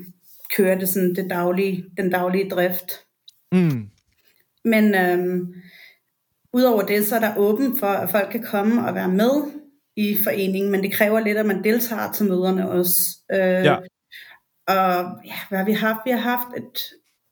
kører 0.57 0.77
det 0.79 0.89
sådan 0.89 1.15
det 1.15 1.29
daglige, 1.29 1.85
den 1.97 2.09
daglige 2.11 2.49
drift. 2.49 2.91
Mm. 3.55 3.89
Men 4.65 4.95
øhm, 4.95 5.53
udover 6.53 6.81
det, 6.81 7.07
så 7.07 7.15
er 7.15 7.19
der 7.19 7.37
åben 7.37 7.79
for, 7.79 7.87
at 7.87 8.09
folk 8.09 8.31
kan 8.31 8.43
komme 8.43 8.87
og 8.87 8.95
være 8.95 9.09
med 9.09 9.31
i 9.97 10.17
foreningen, 10.23 10.71
men 10.71 10.83
det 10.83 10.93
kræver 10.93 11.19
lidt, 11.19 11.37
at 11.37 11.45
man 11.45 11.63
deltager 11.63 12.11
til 12.11 12.25
møderne 12.25 12.69
også. 12.71 13.17
Øh, 13.31 13.39
Ja. 13.39 13.75
Og 14.67 15.19
ja, 15.25 15.35
hvad 15.49 15.57
har 15.57 15.65
vi 15.65 15.71
haft? 15.71 15.99
Vi 16.05 16.11
har 16.11 16.17
haft 16.17 16.47
et, 16.57 16.79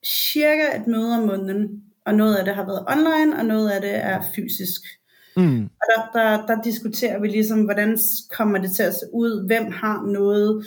cirka 0.05 0.77
et 0.77 0.87
møde 0.87 1.17
om 1.17 1.27
måneden, 1.27 1.83
og 2.05 2.13
noget 2.15 2.35
af 2.35 2.45
det 2.45 2.55
har 2.55 2.65
været 2.65 2.85
online, 2.87 3.39
og 3.39 3.45
noget 3.45 3.69
af 3.69 3.81
det 3.81 3.95
er 3.95 4.21
fysisk. 4.35 4.81
Mm. 5.37 5.63
Og 5.63 5.85
der, 5.89 6.19
der, 6.19 6.45
der 6.45 6.61
diskuterer 6.61 7.19
vi 7.19 7.27
ligesom, 7.27 7.61
hvordan 7.61 7.97
kommer 8.37 8.57
det 8.57 8.71
til 8.71 8.83
at 8.83 8.93
se 8.93 9.05
ud, 9.13 9.47
hvem 9.47 9.71
har 9.71 10.01
noget 10.01 10.65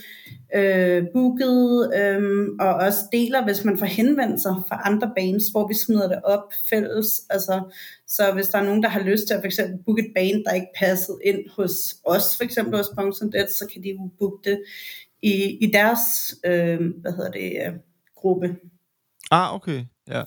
øh, 0.55 1.05
booket, 1.13 1.91
øh, 2.01 2.49
og 2.61 2.75
også 2.75 2.99
deler, 3.13 3.45
hvis 3.45 3.65
man 3.65 3.79
får 3.79 3.87
henvendelser 3.87 4.65
fra 4.69 4.81
andre 4.85 5.13
bands, 5.17 5.49
hvor 5.49 5.69
vi 5.69 5.75
smider 5.75 6.09
det 6.09 6.23
op 6.25 6.53
fælles. 6.71 7.23
Altså, 7.31 7.75
så 8.07 8.33
hvis 8.35 8.49
der 8.49 8.59
er 8.59 8.65
nogen, 8.65 8.83
der 8.83 8.89
har 8.89 9.01
lyst 9.01 9.27
til 9.27 9.35
at 9.35 9.41
for 9.41 9.47
eksempel 9.47 9.85
booke 9.85 10.03
et 10.07 10.13
band, 10.15 10.45
der 10.45 10.53
ikke 10.53 10.73
passede 10.79 11.19
ind 11.25 11.51
hos 11.57 11.97
os, 12.05 12.37
for 12.37 12.45
eksempel 12.45 12.77
hos 12.77 12.91
Punks 12.97 13.19
Dead, 13.33 13.49
så 13.49 13.67
kan 13.73 13.83
de 13.83 13.89
jo 13.91 14.11
booke 14.19 14.51
det 14.51 14.63
i, 15.23 15.59
i 15.61 15.71
deres, 15.73 16.01
øh, 16.47 16.81
hvad 17.01 17.13
hedder 17.13 17.31
det, 17.31 17.53
øh, 17.67 17.73
gruppe. 18.17 18.57
Ah, 19.31 19.55
okay. 19.55 19.85
Ja. 20.09 20.23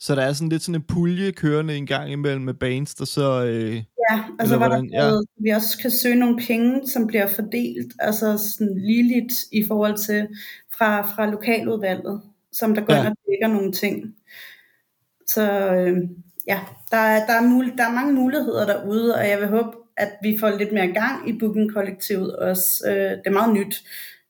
Så 0.00 0.14
der 0.14 0.22
er 0.22 0.32
sådan 0.32 0.48
lidt 0.48 0.62
sådan 0.62 0.74
en 0.74 0.82
pulje 0.88 1.30
kørende 1.32 1.76
en 1.76 1.86
gang 1.86 2.12
imellem 2.12 2.42
med 2.42 2.54
bands, 2.54 2.94
der 2.94 3.04
så... 3.04 3.44
Øh, 3.44 3.82
Ja, 4.10 4.24
altså 4.40 4.54
eller 4.54 4.56
hvor 4.56 4.76
der 4.76 4.82
hvordan? 4.82 4.90
Ja. 4.92 5.42
vi 5.44 5.48
også 5.50 5.78
kan 5.82 5.90
søge 5.90 6.14
nogle 6.16 6.38
penge, 6.46 6.88
som 6.88 7.06
bliver 7.06 7.26
fordelt, 7.26 7.92
altså 7.98 8.38
sådan 8.38 8.78
ligeligt 8.78 9.32
i 9.52 9.64
forhold 9.68 9.98
til 10.06 10.28
fra, 10.78 11.02
fra 11.02 11.30
lokaludvalget, 11.30 12.20
som 12.52 12.74
der 12.74 12.82
går 12.84 12.94
Ja. 12.94 13.00
og 13.10 13.16
dækker 13.30 13.48
nogle 13.48 13.72
ting. 13.72 14.14
Så 15.26 15.42
øh, 15.74 15.96
ja, 16.48 16.60
der 16.90 16.96
er, 16.96 17.26
der, 17.26 17.32
er 17.32 17.42
mul- 17.42 17.76
der 17.76 17.84
er 17.88 17.92
mange 17.94 18.12
muligheder 18.12 18.66
derude, 18.66 19.14
og 19.14 19.28
jeg 19.28 19.38
vil 19.40 19.48
håbe, 19.48 19.68
at 19.96 20.10
vi 20.22 20.36
får 20.40 20.58
lidt 20.58 20.72
mere 20.72 20.86
gang 20.92 21.28
i 21.28 21.38
Booking-kollektivet 21.38 22.36
også. 22.36 22.84
Øh, 22.88 22.94
det 22.94 23.22
er 23.26 23.30
meget 23.30 23.54
nyt 23.54 23.82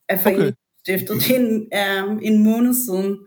at 0.08 0.20
få 0.20 0.28
okay. 0.28 0.52
stiftet. 0.84 1.16
Det 1.28 1.36
er 1.36 1.40
en, 1.40 1.68
er 1.72 2.18
en 2.22 2.44
måned 2.44 2.74
siden. 2.74 3.18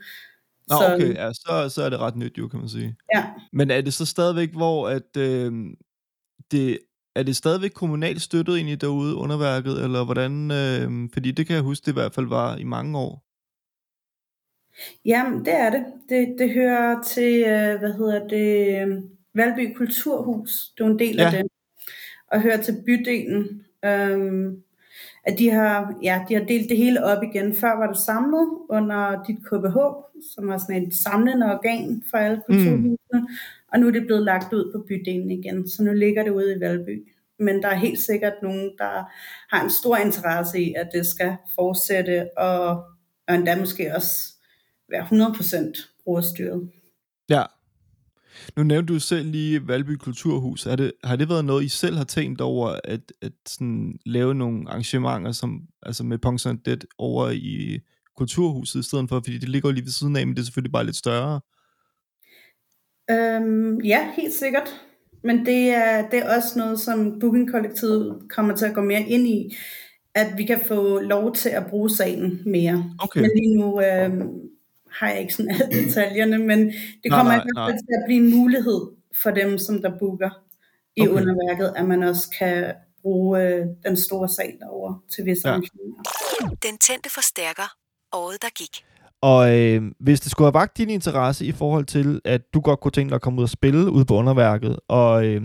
Nå, 0.70 0.76
Så- 0.76 0.94
okay, 0.94 1.14
ja, 1.16 1.34
så, 1.34 1.70
så 1.70 1.84
er 1.84 1.90
det 1.90 2.00
ret 2.00 2.16
nyt 2.16 2.38
jo, 2.38 2.48
kan 2.48 2.60
man 2.60 2.70
sige. 2.70 2.96
Ja. 3.16 3.26
Men 3.54 3.72
er 3.72 3.82
det 3.82 3.94
så 3.94 4.06
stadigvæk, 4.06 4.52
hvor 4.52 4.90
at, 4.90 5.18
øh, 5.18 5.52
det, 6.52 6.80
er 7.16 7.24
det 7.24 7.36
stadigvæk 7.36 7.72
kommunalt 7.72 8.22
støttet 8.22 8.56
egentlig 8.56 8.82
derude, 8.82 9.16
underværket, 9.16 9.84
eller 9.84 10.06
hvordan? 10.06 10.52
Øh, 10.52 11.10
fordi 11.14 11.32
det 11.32 11.48
kan 11.48 11.56
jeg 11.56 11.64
huske, 11.64 11.86
det 11.86 11.92
i 11.92 11.94
hvert 11.94 12.14
fald 12.14 12.28
var 12.28 12.56
i 12.58 12.64
mange 12.64 13.00
år. 13.00 13.24
Jamen, 15.06 15.46
det 15.46 15.54
er 15.54 15.70
det. 15.70 15.86
Det, 16.10 16.36
det 16.40 16.54
hører 16.54 17.04
til, 17.04 17.34
øh, 17.40 17.80
hvad 17.80 17.94
hedder 17.94 18.28
det, 18.28 18.82
øh, 18.82 19.04
Valby 19.36 19.74
Kulturhus. 19.76 20.74
Det 20.78 20.84
er 20.84 20.88
en 20.88 21.00
del 21.00 21.16
ja. 21.16 21.26
af 21.26 21.32
det. 21.32 21.48
Og 22.28 22.42
hører 22.42 22.62
til 22.62 22.84
bydelen. 22.86 23.66
Øhm, 23.86 24.64
at 25.24 25.40
de 25.40 25.50
har, 25.50 25.96
ja, 26.04 26.26
de 26.30 26.34
har 26.34 26.44
delt 26.46 26.70
det 26.70 26.78
hele 26.78 27.04
op 27.04 27.24
igen. 27.24 27.56
Før 27.56 27.78
var 27.78 27.88
det 27.88 27.98
samlet 27.98 28.50
under 28.70 29.24
dit 29.24 29.38
KBH, 29.38 29.78
som 30.36 30.48
var 30.48 30.58
sådan 30.58 30.84
et 30.84 30.94
samlende 30.94 31.46
organ 31.46 32.04
for 32.10 32.18
alle 32.18 32.42
kulturhusene. 32.48 32.98
Mm. 33.14 33.28
Og 33.74 33.80
nu 33.80 33.88
er 33.88 33.92
det 33.92 34.06
blevet 34.06 34.24
lagt 34.24 34.54
ud 34.54 34.72
på 34.74 34.86
bydelen 34.88 35.32
igen. 35.32 35.70
Så 35.70 35.84
nu 35.84 35.94
ligger 35.94 36.24
det 36.24 36.32
ude 36.32 36.56
i 36.56 36.60
Valby. 36.60 37.08
Men 37.40 37.62
der 37.62 37.68
er 37.68 37.76
helt 37.76 38.00
sikkert 38.00 38.34
nogen, 38.42 38.72
der 38.78 39.12
har 39.56 39.64
en 39.64 39.70
stor 39.70 39.98
interesse 39.98 40.60
i, 40.60 40.74
at 40.74 40.90
det 40.94 41.06
skal 41.06 41.36
fortsætte, 41.56 42.38
og, 42.38 42.84
og 43.28 43.36
endda 43.36 43.60
måske 43.60 43.96
også 43.96 44.34
være 44.90 45.04
100% 45.04 46.04
brugerstyret. 46.04 46.70
Ja. 47.30 47.44
Nu 48.58 48.64
nævnte 48.64 48.94
du 48.94 49.00
selv 49.00 49.32
lige 49.32 49.68
Valby 49.68 49.96
Kulturhus. 49.96 50.66
Er 50.66 50.76
det, 50.76 50.92
har 51.04 51.16
det 51.16 51.30
været 51.30 51.46
noget, 51.46 51.64
I 51.64 51.70
selv 51.70 51.96
har 51.98 52.04
tænkt 52.04 52.42
over, 52.42 52.80
at, 52.84 53.12
at 53.22 53.32
sådan, 53.46 54.00
lave 54.06 54.36
nogle 54.36 54.70
arrangementer 54.70 55.32
som, 55.32 55.62
altså 55.84 56.04
med 56.04 56.18
Punks 56.18 56.46
and 56.46 56.60
Dead 56.66 56.78
over 56.98 57.30
i 57.30 57.80
Kulturhuset 58.18 58.80
i 58.80 58.84
stedet 58.84 59.10
for? 59.10 59.20
Fordi 59.20 59.38
det 59.38 59.50
ligger 59.50 59.70
jo 59.70 59.74
lige 59.74 59.86
ved 59.86 59.92
siden 59.92 60.16
af, 60.16 60.28
men 60.28 60.36
det 60.36 60.42
er 60.42 60.46
selvfølgelig 60.46 60.72
bare 60.72 60.86
lidt 60.86 60.96
større. 60.96 61.42
Øhm, 63.12 63.82
ja, 63.82 64.12
helt 64.16 64.34
sikkert. 64.34 64.82
Men 65.24 65.46
det 65.46 65.70
er, 65.70 66.10
det 66.10 66.20
er 66.20 66.36
også 66.36 66.60
noget, 66.60 66.80
som 66.80 67.20
Booking-kollektivet 67.20 68.18
kommer 68.30 68.56
til 68.56 68.66
at 68.66 68.74
gå 68.74 68.82
mere 68.82 69.02
ind 69.02 69.28
i, 69.28 69.56
at 70.16 70.28
vi 70.38 70.46
kan 70.46 70.60
få 70.68 71.00
lov 71.00 71.36
til 71.36 71.50
at 71.50 71.66
bruge 71.70 71.90
salen 71.90 72.42
mere. 72.46 72.92
Okay. 73.00 73.22
Men 73.22 73.32
lige 73.36 73.58
nu 73.58 73.82
øhm, 73.82 74.30
har 75.00 75.10
jeg 75.10 75.20
ikke 75.22 75.34
sådan 75.34 75.52
alle 75.52 75.68
detaljerne, 75.86 76.38
men 76.38 76.60
det 76.68 77.10
Nej, 77.10 77.18
kommer 77.18 77.34
nej, 77.34 77.44
i 77.44 77.46
hvert 77.46 77.68
fald 77.68 77.74
nej. 77.74 77.78
til 77.88 77.96
at 78.02 78.04
blive 78.08 78.24
en 78.26 78.32
mulighed 78.40 78.82
for 79.24 79.32
dem, 79.32 79.58
som 79.58 79.82
der 79.82 79.92
booker 80.00 80.30
i 80.96 81.02
Okay. 81.02 81.12
underværket, 81.22 81.74
at 81.76 81.86
man 81.86 82.04
også 82.04 82.30
kan 82.40 82.74
bruge 83.02 83.42
øh, 83.42 83.66
den 83.86 83.98
store 83.98 84.30
sal 84.30 84.54
derovre 84.60 85.00
til 85.16 85.26
visse 85.26 85.48
ja. 85.48 85.52
arrangementer. 85.54 86.02
Den 86.70 86.78
tændte 86.78 87.10
forstærker. 87.10 87.76
Året, 88.14 88.42
der 88.42 88.48
gik. 88.56 88.86
Og 89.22 89.60
øh, 89.60 89.82
hvis 90.00 90.20
det 90.22 90.32
skulle 90.32 90.46
have 90.46 90.54
vagt 90.54 90.78
din 90.78 90.90
interesse 90.90 91.46
i 91.46 91.52
forhold 91.52 91.86
til, 91.86 92.22
at 92.26 92.42
du 92.54 92.60
godt 92.62 92.80
kunne 92.80 92.92
tænke 92.92 93.10
dig 93.10 93.16
at 93.16 93.22
komme 93.22 93.40
ud 93.40 93.44
og 93.44 93.50
spille 93.50 93.92
ude 93.92 94.06
på 94.06 94.16
underværket, 94.16 94.80
og, 94.88 95.26
øh, 95.26 95.42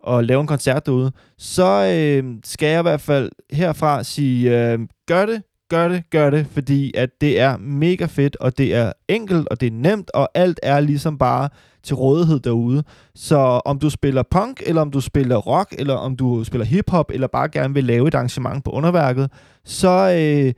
og 0.00 0.24
lave 0.24 0.40
en 0.40 0.46
koncert 0.46 0.86
derude, 0.86 1.12
så 1.38 1.64
øh, 1.96 2.34
skal 2.44 2.68
jeg 2.68 2.78
i 2.80 2.82
hvert 2.82 3.00
fald 3.00 3.30
herfra 3.52 4.02
sige, 4.04 4.72
øh, 4.72 4.78
gør 5.06 5.26
det, 5.26 5.42
gør 5.74 5.88
det, 5.88 6.10
gør 6.10 6.30
det, 6.30 6.46
fordi 6.46 6.92
at 6.96 7.10
det 7.20 7.40
er 7.40 7.56
mega 7.56 8.06
fedt, 8.06 8.36
og 8.36 8.58
det 8.58 8.74
er 8.74 8.92
enkelt, 9.08 9.48
og 9.48 9.60
det 9.60 9.66
er 9.66 9.70
nemt, 9.70 10.10
og 10.14 10.28
alt 10.34 10.60
er 10.62 10.80
ligesom 10.80 11.18
bare 11.18 11.48
til 11.82 11.96
rådighed 11.96 12.40
derude. 12.40 12.82
Så 13.14 13.36
om 13.64 13.78
du 13.78 13.90
spiller 13.90 14.22
punk, 14.30 14.62
eller 14.66 14.82
om 14.82 14.90
du 14.90 15.00
spiller 15.00 15.36
rock, 15.36 15.74
eller 15.78 15.94
om 15.94 16.16
du 16.16 16.44
spiller 16.44 16.64
hiphop, 16.64 17.10
eller 17.10 17.26
bare 17.26 17.48
gerne 17.48 17.74
vil 17.74 17.84
lave 17.84 18.08
et 18.08 18.14
arrangement 18.14 18.64
på 18.64 18.70
underværket, 18.70 19.30
så 19.64 19.88
øh, 20.18 20.52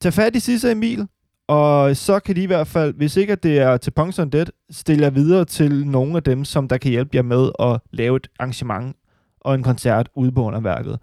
tag 0.00 0.12
fat 0.12 0.36
i 0.36 0.40
Sisse 0.40 0.70
Emil, 0.70 1.06
og 1.48 1.96
så 1.96 2.20
kan 2.20 2.36
de 2.36 2.42
i 2.42 2.46
hvert 2.46 2.66
fald, 2.66 2.94
hvis 2.94 3.16
ikke 3.16 3.32
at 3.32 3.42
det 3.42 3.58
er 3.58 3.76
til 3.76 3.90
Punks 3.90 4.18
on 4.18 4.30
Dead, 4.30 4.46
stille 4.70 5.04
jer 5.04 5.10
videre 5.10 5.44
til 5.44 5.86
nogle 5.86 6.16
af 6.16 6.22
dem, 6.22 6.44
som 6.44 6.68
der 6.68 6.78
kan 6.78 6.90
hjælpe 6.90 7.16
jer 7.16 7.22
med 7.22 7.50
at 7.58 7.80
lave 7.92 8.16
et 8.16 8.28
arrangement 8.38 8.96
og 9.40 9.54
en 9.54 9.62
koncert 9.62 10.08
ude 10.16 10.32
på 10.32 10.44
underværket. 10.44 10.98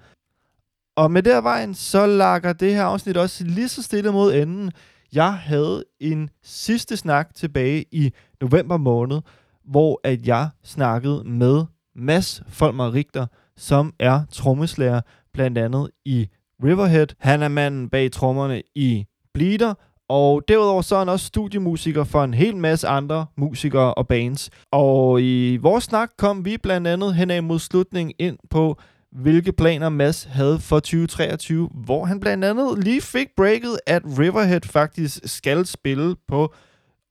Og 0.97 1.11
med 1.11 1.23
der 1.23 1.41
vejen, 1.41 1.73
så 1.73 2.05
lakker 2.05 2.53
det 2.53 2.73
her 2.73 2.83
afsnit 2.83 3.17
også 3.17 3.43
lige 3.43 3.67
så 3.69 3.83
stille 3.83 4.11
mod 4.11 4.33
enden. 4.33 4.71
Jeg 5.13 5.33
havde 5.33 5.83
en 5.99 6.29
sidste 6.43 6.97
snak 6.97 7.35
tilbage 7.35 7.85
i 7.91 8.11
november 8.41 8.77
måned, 8.77 9.21
hvor 9.65 10.01
at 10.03 10.27
jeg 10.27 10.49
snakkede 10.63 11.23
med 11.23 11.65
Mads 11.95 12.41
Folmer 12.47 12.93
Richter, 12.93 13.25
som 13.57 13.93
er 13.99 14.21
trommeslager 14.31 15.01
blandt 15.33 15.57
andet 15.57 15.89
i 16.05 16.27
Riverhead. 16.63 17.07
Han 17.19 17.43
er 17.43 17.47
manden 17.47 17.89
bag 17.89 18.11
trommerne 18.11 18.61
i 18.75 19.05
Bleeder, 19.33 19.73
og 20.09 20.41
derudover 20.47 20.81
så 20.81 20.95
er 20.95 20.99
han 20.99 21.09
også 21.09 21.25
studiemusiker 21.25 22.03
for 22.03 22.23
en 22.23 22.33
hel 22.33 22.57
masse 22.57 22.87
andre 22.87 23.25
musikere 23.37 23.93
og 23.93 24.07
bands. 24.07 24.49
Og 24.71 25.21
i 25.21 25.57
vores 25.57 25.83
snak 25.83 26.09
kom 26.17 26.45
vi 26.45 26.57
blandt 26.57 26.87
andet 26.87 27.15
hen 27.15 27.43
mod 27.43 27.59
slutningen 27.59 28.15
ind 28.19 28.37
på, 28.49 28.79
hvilke 29.21 29.51
planer 29.51 29.89
Mads 29.89 30.23
havde 30.23 30.59
for 30.59 30.79
2023, 30.79 31.69
hvor 31.73 32.05
han 32.05 32.19
blandt 32.19 32.45
andet 32.45 32.83
lige 32.83 33.01
fik 33.01 33.27
breaket, 33.37 33.79
at 33.87 34.01
Riverhead 34.19 34.61
faktisk 34.63 35.19
skal 35.25 35.65
spille 35.65 36.15
på 36.27 36.53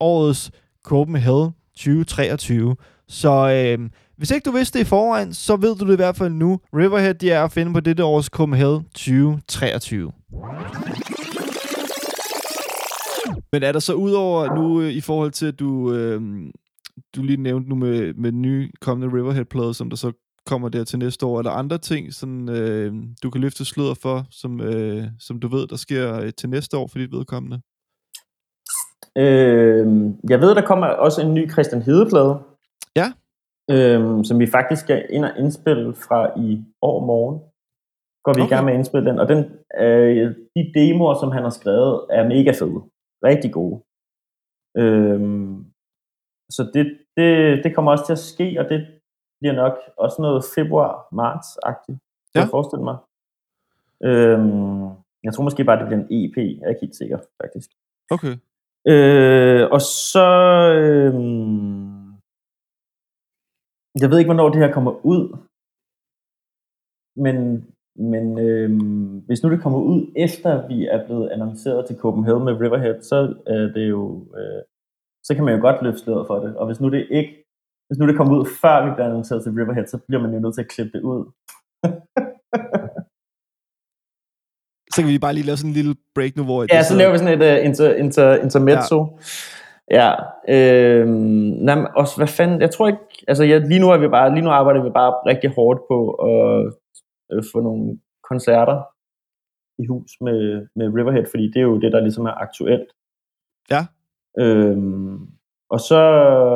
årets 0.01 0.51
Copenhagen 0.85 1.51
2023. 1.77 2.77
Så 3.09 3.31
øh, 3.31 3.91
hvis 4.17 4.31
ikke 4.31 4.45
du 4.45 4.57
vidste 4.57 4.79
det 4.79 4.85
i 4.85 4.89
forvejen, 4.89 5.35
så 5.35 5.57
ved 5.57 5.77
du 5.77 5.87
det 5.87 5.93
i 5.93 5.97
hvert 5.97 6.17
fald 6.17 6.33
nu. 6.33 6.61
Riverhead 6.75 7.15
de 7.15 7.31
er 7.31 7.45
at 7.45 7.53
finde 7.53 7.73
på 7.73 7.81
dette 7.81 8.05
års 8.05 8.27
Copenhagen 8.27 8.85
2023. 8.85 10.13
Men 13.53 13.63
er 13.63 13.73
der 13.73 13.79
så 13.81 13.95
udover 13.95 14.57
nu 14.57 14.81
øh, 14.81 14.91
i 14.91 15.01
forhold 15.01 15.31
til, 15.31 15.47
at 15.47 15.59
du, 15.59 15.93
øh, 15.93 16.23
du 17.17 17.23
lige 17.23 17.43
nævnte 17.43 17.69
nu 17.69 17.75
med, 17.75 18.15
med 18.15 18.33
den 18.33 18.43
nye 18.43 18.71
kommende 18.81 19.17
Riverhead-plade, 19.17 19.75
som 19.75 19.91
der 19.91 19.97
så 19.97 20.13
kommer 20.47 20.69
der 20.69 20.85
til 20.85 20.99
næste 20.99 21.27
år, 21.27 21.39
er 21.39 21.43
der 21.43 21.51
andre 21.51 21.79
ting, 21.79 22.15
sådan, 22.15 22.49
øh, 22.49 22.93
du 23.23 23.31
kan 23.31 23.41
løfte 23.41 23.65
sløret 23.65 23.99
for, 23.99 24.27
som, 24.31 24.61
øh, 24.61 25.05
som 25.19 25.41
du 25.41 25.49
ved, 25.49 25.67
der 25.67 25.77
sker 25.77 26.21
øh, 26.21 26.33
til 26.39 26.49
næste 26.49 26.77
år 26.77 26.87
for 26.87 26.99
dit 26.99 27.13
vedkommende? 27.13 27.61
Øh, 29.19 29.87
jeg 30.31 30.41
ved, 30.41 30.55
der 30.55 30.67
kommer 30.67 30.87
også 30.87 31.23
en 31.23 31.35
ny 31.35 31.53
Christian 31.53 31.83
Hedeplade. 31.83 32.39
Ja. 32.97 33.09
Øh, 33.71 34.25
som 34.25 34.39
vi 34.39 34.47
faktisk 34.47 34.81
skal 34.81 35.07
ind 35.11 35.25
og 35.25 35.39
indspille 35.39 35.95
fra 35.95 36.41
i 36.41 36.65
år 36.83 37.07
morgen. 37.07 37.39
Går 38.25 38.33
vi 38.35 38.41
okay. 38.41 38.49
i 38.49 38.53
gang 38.55 38.65
med 38.65 38.73
at 38.73 38.79
indspille 38.79 39.11
den. 39.11 39.19
Og 39.19 39.29
den, 39.29 39.39
øh, 39.85 40.35
de 40.57 40.73
demoer, 40.75 41.15
som 41.21 41.31
han 41.33 41.43
har 41.43 41.51
skrevet, 41.51 42.07
er 42.11 42.29
mega 42.29 42.51
fede. 42.61 42.81
Rigtig 43.29 43.53
gode. 43.53 43.77
Øh, 44.83 45.21
så 46.51 46.71
det, 46.75 46.99
det, 47.17 47.31
det 47.65 47.75
kommer 47.75 47.91
også 47.93 48.07
til 48.07 48.19
at 48.19 48.27
ske, 48.33 48.57
og 48.61 48.69
det 48.69 48.87
bliver 49.41 49.55
nok 49.55 49.75
også 49.97 50.23
noget 50.23 50.45
februar-marts-agtigt, 50.55 51.99
ja. 52.35 52.41
jeg 52.41 52.49
forestille 52.49 52.85
mig. 52.85 52.97
Øhm, 54.09 54.83
jeg 55.25 55.33
tror 55.35 55.45
måske 55.45 55.65
bare, 55.65 55.79
det 55.79 55.87
bliver 55.87 56.01
en 56.01 56.11
EP, 56.11 56.37
jeg 56.37 56.65
er 56.65 56.69
ikke 56.69 56.81
helt 56.81 56.97
sikker, 56.97 57.19
faktisk. 57.43 57.71
Okay. 58.11 58.35
Øh, 58.93 59.71
og 59.71 59.81
så... 59.81 60.29
Øh, 60.81 61.15
jeg 64.01 64.11
ved 64.11 64.19
ikke, 64.19 64.29
hvornår 64.29 64.49
det 64.49 64.63
her 64.63 64.73
kommer 64.73 65.07
ud, 65.07 65.37
men, 67.17 67.67
men 67.95 68.39
øh, 68.39 68.71
hvis 69.27 69.43
nu 69.43 69.51
det 69.51 69.63
kommer 69.63 69.79
ud, 69.79 70.13
efter 70.17 70.67
vi 70.67 70.87
er 70.87 71.07
blevet 71.07 71.29
annonceret 71.29 71.87
til 71.87 71.97
Copenhagen 71.97 72.45
med 72.45 72.61
Riverhead, 72.61 73.03
så 73.03 73.35
er 73.47 73.59
det 73.77 73.89
jo... 73.89 74.27
Øh, 74.37 74.63
så 75.23 75.35
kan 75.35 75.45
man 75.45 75.55
jo 75.55 75.61
godt 75.61 75.83
løfte 75.83 75.99
sløret 75.99 76.27
for 76.27 76.39
det. 76.39 76.57
Og 76.57 76.67
hvis 76.67 76.81
nu 76.81 76.91
det 76.91 77.07
ikke 77.11 77.44
hvis 77.95 78.01
nu 78.01 78.09
det 78.09 78.17
kommer 78.17 78.39
ud, 78.39 78.47
før 78.63 78.87
vi 78.87 78.91
bliver 78.95 79.07
annonceret 79.07 79.43
til 79.43 79.53
Riverhead, 79.53 79.87
så 79.87 79.99
bliver 80.07 80.23
man 80.23 80.35
jo 80.35 80.41
nødt 80.41 80.55
til 80.55 80.65
at 80.65 80.73
klippe 80.75 80.93
det 80.99 81.03
ud. 81.03 81.21
så 84.95 84.99
kan 85.01 85.11
vi 85.11 85.19
bare 85.19 85.35
lige 85.35 85.47
lave 85.47 85.57
sådan 85.57 85.71
en 85.71 85.79
lille 85.81 85.95
break 86.15 86.37
nu, 86.37 86.45
hvor... 86.45 86.67
Ja, 86.73 86.83
så, 86.83 86.89
så 86.89 86.97
laver 86.97 87.13
vi 87.13 87.19
sådan 87.19 87.43
et 87.43 87.47
uh, 87.51 87.67
inter, 87.67 87.95
inter, 87.95 88.35
intermezzo. 88.47 89.19
Ja. 89.91 89.97
ja 89.99 90.11
øh, 90.55 91.09
nej, 91.69 91.77
også, 91.97 92.17
hvad 92.17 92.27
fanden, 92.27 92.61
jeg 92.61 92.71
tror 92.71 92.87
ikke, 92.89 93.05
altså 93.29 93.45
ja, 93.45 93.59
lige 93.59 93.81
nu 93.81 93.91
er 93.91 93.99
vi 93.99 94.09
bare, 94.09 94.35
lige 94.35 94.45
nu 94.45 94.51
arbejder 94.51 94.83
vi 94.83 94.91
bare 94.91 95.13
rigtig 95.31 95.51
hårdt 95.51 95.81
på 95.91 96.11
at 96.11 96.73
øh, 97.33 97.43
få 97.53 97.61
nogle 97.61 97.99
koncerter 98.31 98.79
i 99.83 99.87
hus 99.87 100.11
med, 100.21 100.67
med 100.77 100.87
Riverhead, 100.97 101.27
fordi 101.31 101.45
det 101.53 101.57
er 101.57 101.69
jo 101.71 101.81
det, 101.81 101.93
der 101.93 102.01
ligesom 102.01 102.27
er 102.27 102.35
aktuelt. 102.47 102.89
Ja. 103.71 103.83
Øhm, 104.39 105.34
og 105.71 105.81
så, 105.81 106.01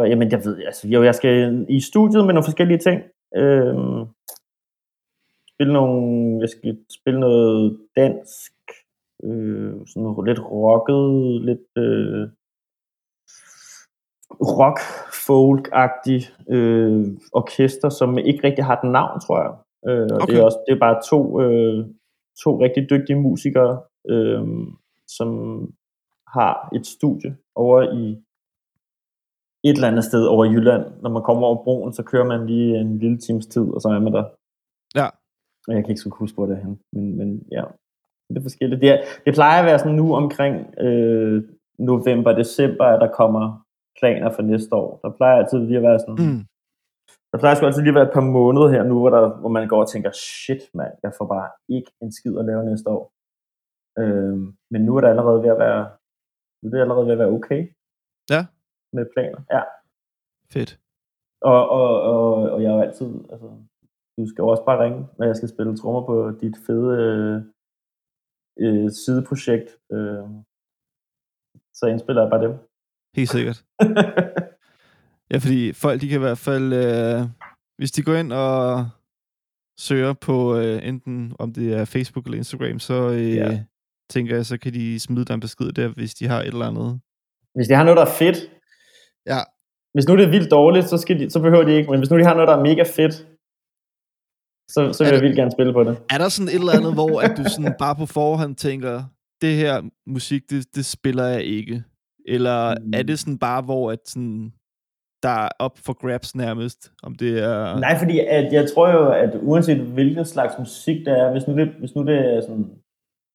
jamen 0.08 0.30
jeg 0.30 0.44
ved, 0.44 0.64
altså 0.66 0.88
jo, 0.88 1.02
jeg 1.02 1.14
skal 1.14 1.66
i 1.68 1.80
studiet 1.80 2.24
med 2.24 2.34
nogle 2.34 2.44
forskellige 2.44 2.78
ting. 2.78 3.02
Øhm, 3.36 4.06
spille 5.54 5.72
nogle, 5.72 6.40
jeg 6.40 6.48
skal 6.48 6.78
spille 7.00 7.20
noget 7.20 7.78
dansk, 7.96 8.52
øh, 9.24 9.72
sådan 9.86 10.02
noget 10.02 10.28
lidt 10.28 10.40
rocket, 10.40 11.42
lidt 11.44 11.68
øh, 11.76 12.28
rock 14.40 14.78
folk-agtig 15.26 16.20
øh, 16.48 17.06
orkester, 17.32 17.88
som 17.88 18.18
ikke 18.18 18.44
rigtig 18.44 18.64
har 18.64 18.80
den 18.80 18.92
navn, 18.92 19.20
tror 19.20 19.38
jeg. 19.42 19.52
Øh, 19.88 20.08
og 20.10 20.18
okay. 20.22 20.32
det 20.32 20.40
er 20.40 20.44
også 20.44 20.58
det 20.68 20.74
er 20.74 20.80
bare 20.86 21.00
to, 21.10 21.40
øh, 21.40 21.86
to 22.44 22.62
rigtig 22.62 22.90
dygtige 22.90 23.20
musikere, 23.20 23.80
øh, 24.10 24.46
som 25.06 25.28
har 26.34 26.68
et 26.74 26.86
studie 26.86 27.36
over 27.54 27.82
i 27.82 28.22
et 29.64 29.74
eller 29.74 29.88
andet 29.88 30.04
sted 30.04 30.24
over 30.26 30.44
Jylland. 30.44 30.84
Når 31.02 31.10
man 31.10 31.22
kommer 31.22 31.46
over 31.46 31.64
broen, 31.64 31.92
så 31.92 32.02
kører 32.02 32.24
man 32.24 32.46
lige 32.46 32.78
en 32.80 32.98
lille 32.98 33.18
times 33.18 33.46
tid, 33.46 33.66
og 33.74 33.80
så 33.80 33.88
er 33.88 33.98
man 33.98 34.12
der. 34.12 34.24
Ja. 34.98 35.08
Jeg 35.68 35.82
kan 35.82 35.90
ikke 35.90 36.00
så 36.00 36.08
huske, 36.08 36.36
hvor 36.36 36.46
det 36.46 36.56
er 36.56 36.64
hen. 36.66 36.80
Men, 36.92 37.16
men 37.18 37.28
ja, 37.52 37.64
det 38.28 38.36
er 38.38 38.42
forskelligt. 38.42 38.80
Det, 38.80 38.90
er, 38.90 38.98
det 39.24 39.34
plejer 39.34 39.58
at 39.60 39.66
være 39.66 39.78
sådan 39.78 39.98
nu 40.02 40.14
omkring 40.14 40.54
øh, 40.86 41.42
november, 41.78 42.32
december, 42.42 42.84
at 42.84 43.00
der 43.00 43.10
kommer 43.20 43.44
planer 43.98 44.30
for 44.32 44.42
næste 44.42 44.74
år. 44.74 45.00
Der 45.02 45.10
plejer 45.16 45.36
altid 45.38 45.58
lige 45.58 45.76
at 45.76 45.82
være 45.82 46.00
sådan... 46.00 46.18
Mm. 46.26 46.42
Der 47.32 47.38
plejer 47.38 47.54
sgu 47.54 47.66
altid 47.66 47.82
lige 47.82 47.94
at 47.94 48.00
være 48.00 48.08
et 48.10 48.18
par 48.18 48.30
måneder 48.38 48.68
her 48.68 48.82
nu, 48.82 48.98
hvor, 49.00 49.10
der, 49.10 49.22
hvor 49.40 49.48
man 49.48 49.68
går 49.68 49.80
og 49.80 49.88
tænker, 49.88 50.10
shit 50.12 50.62
mand, 50.74 50.94
jeg 51.02 51.12
får 51.18 51.26
bare 51.26 51.48
ikke 51.76 51.90
en 52.02 52.12
skid 52.12 52.38
at 52.38 52.44
lave 52.44 52.64
næste 52.64 52.88
år. 52.90 53.04
Øh, 54.00 54.36
men 54.72 54.80
nu 54.86 54.96
er 54.96 55.00
det 55.00 55.08
allerede 55.08 55.42
ved 55.42 55.50
at 55.50 55.58
være, 55.58 55.82
nu 56.62 56.66
er 56.66 56.72
det 56.74 56.80
allerede 56.80 57.06
ved 57.06 57.12
at 57.12 57.18
være 57.18 57.36
okay. 57.38 57.60
Ja 58.30 58.42
med 58.92 59.06
planer. 59.14 59.40
Ja. 59.54 59.62
Fedt. 60.52 60.80
Og, 61.40 61.68
og, 61.70 62.02
og, 62.02 62.50
og 62.52 62.62
jeg 62.62 62.70
er 62.70 62.74
jo 62.74 62.80
altid, 62.80 63.10
altså, 63.32 63.48
du 64.18 64.26
skal 64.28 64.44
også 64.44 64.64
bare 64.64 64.84
ringe, 64.84 65.08
når 65.18 65.26
jeg 65.26 65.36
skal 65.36 65.48
spille 65.48 65.76
trommer 65.76 66.06
på 66.06 66.30
dit 66.40 66.56
fede 66.66 66.88
øh, 67.02 67.36
øh, 68.64 68.90
sideprojekt. 68.90 69.68
Øh, 69.92 70.28
så 71.74 71.86
indspiller 71.86 72.22
jeg 72.22 72.30
bare 72.30 72.44
dem. 72.46 72.54
Helt 73.16 73.30
sikkert. 73.30 73.64
ja, 75.30 75.36
fordi 75.44 75.72
folk, 75.72 76.00
de 76.00 76.08
kan 76.08 76.18
i 76.18 76.26
hvert 76.26 76.38
fald, 76.38 76.72
øh, 76.72 77.20
hvis 77.78 77.92
de 77.92 78.02
går 78.02 78.14
ind 78.14 78.32
og 78.32 78.88
søger 79.78 80.12
på 80.12 80.56
øh, 80.56 80.88
enten, 80.88 81.36
om 81.38 81.52
det 81.52 81.74
er 81.74 81.84
Facebook 81.84 82.24
eller 82.24 82.38
Instagram, 82.38 82.78
så 82.78 83.10
øh, 83.10 83.34
ja. 83.34 83.64
tænker 84.10 84.36
jeg, 84.36 84.46
så 84.46 84.58
kan 84.58 84.72
de 84.72 85.00
smide 85.00 85.24
dig 85.24 85.34
en 85.34 85.40
besked 85.40 85.72
der, 85.72 85.88
hvis 85.88 86.14
de 86.14 86.26
har 86.26 86.40
et 86.40 86.46
eller 86.46 86.66
andet. 86.66 87.00
Hvis 87.54 87.68
de 87.68 87.74
har 87.74 87.84
noget, 87.84 87.96
der 87.96 88.04
er 88.04 88.16
fedt, 88.18 88.38
Ja. 89.26 89.40
Hvis 89.94 90.08
nu 90.08 90.16
det 90.16 90.24
er 90.24 90.30
vildt 90.30 90.50
dårligt, 90.50 90.88
så, 90.88 90.98
skal 90.98 91.20
de, 91.20 91.30
så 91.30 91.40
behøver 91.40 91.64
de 91.64 91.72
ikke, 91.76 91.90
men 91.90 92.00
hvis 92.00 92.10
nu 92.10 92.18
de 92.18 92.24
har 92.24 92.34
noget, 92.34 92.48
der 92.48 92.56
er 92.56 92.62
mega 92.62 92.82
fedt, 92.82 93.14
så, 94.70 94.92
så 94.92 95.04
vil 95.04 95.12
jeg 95.12 95.22
vildt 95.22 95.36
gerne 95.36 95.50
spille 95.50 95.72
på 95.72 95.84
det. 95.84 95.98
Er 96.10 96.18
der 96.18 96.28
sådan 96.28 96.48
et 96.48 96.54
eller 96.54 96.72
andet, 96.72 96.94
hvor 96.94 97.20
at 97.20 97.36
du 97.36 97.44
sådan 97.44 97.74
bare 97.78 97.96
på 97.96 98.06
forhånd 98.06 98.56
tænker, 98.56 99.04
det 99.40 99.56
her 99.56 99.82
musik, 100.06 100.50
det, 100.50 100.74
det 100.74 100.84
spiller 100.84 101.26
jeg 101.26 101.42
ikke? 101.42 101.84
Eller 102.26 102.74
mm. 102.74 102.90
er 102.94 103.02
det 103.02 103.18
sådan 103.18 103.38
bare, 103.38 103.62
hvor 103.62 103.92
at 103.92 103.98
sådan, 104.04 104.52
der 105.22 105.28
er 105.28 105.48
op 105.58 105.78
for 105.78 105.92
grabs 105.92 106.34
nærmest, 106.34 106.92
om 107.02 107.14
det 107.14 107.42
er... 107.42 107.78
Nej, 107.78 107.98
fordi 107.98 108.18
at 108.18 108.52
jeg 108.52 108.70
tror 108.70 108.88
jo, 108.90 109.10
at 109.10 109.30
uanset 109.42 109.80
hvilken 109.80 110.24
slags 110.24 110.54
musik 110.58 110.96
det 111.06 111.18
er, 111.20 111.32
hvis 111.32 111.46
nu 111.48 111.56
det, 111.56 111.68
hvis 111.68 111.94
nu 111.94 112.04
det 112.04 112.18
er 112.34 112.40
sådan, 112.40 112.70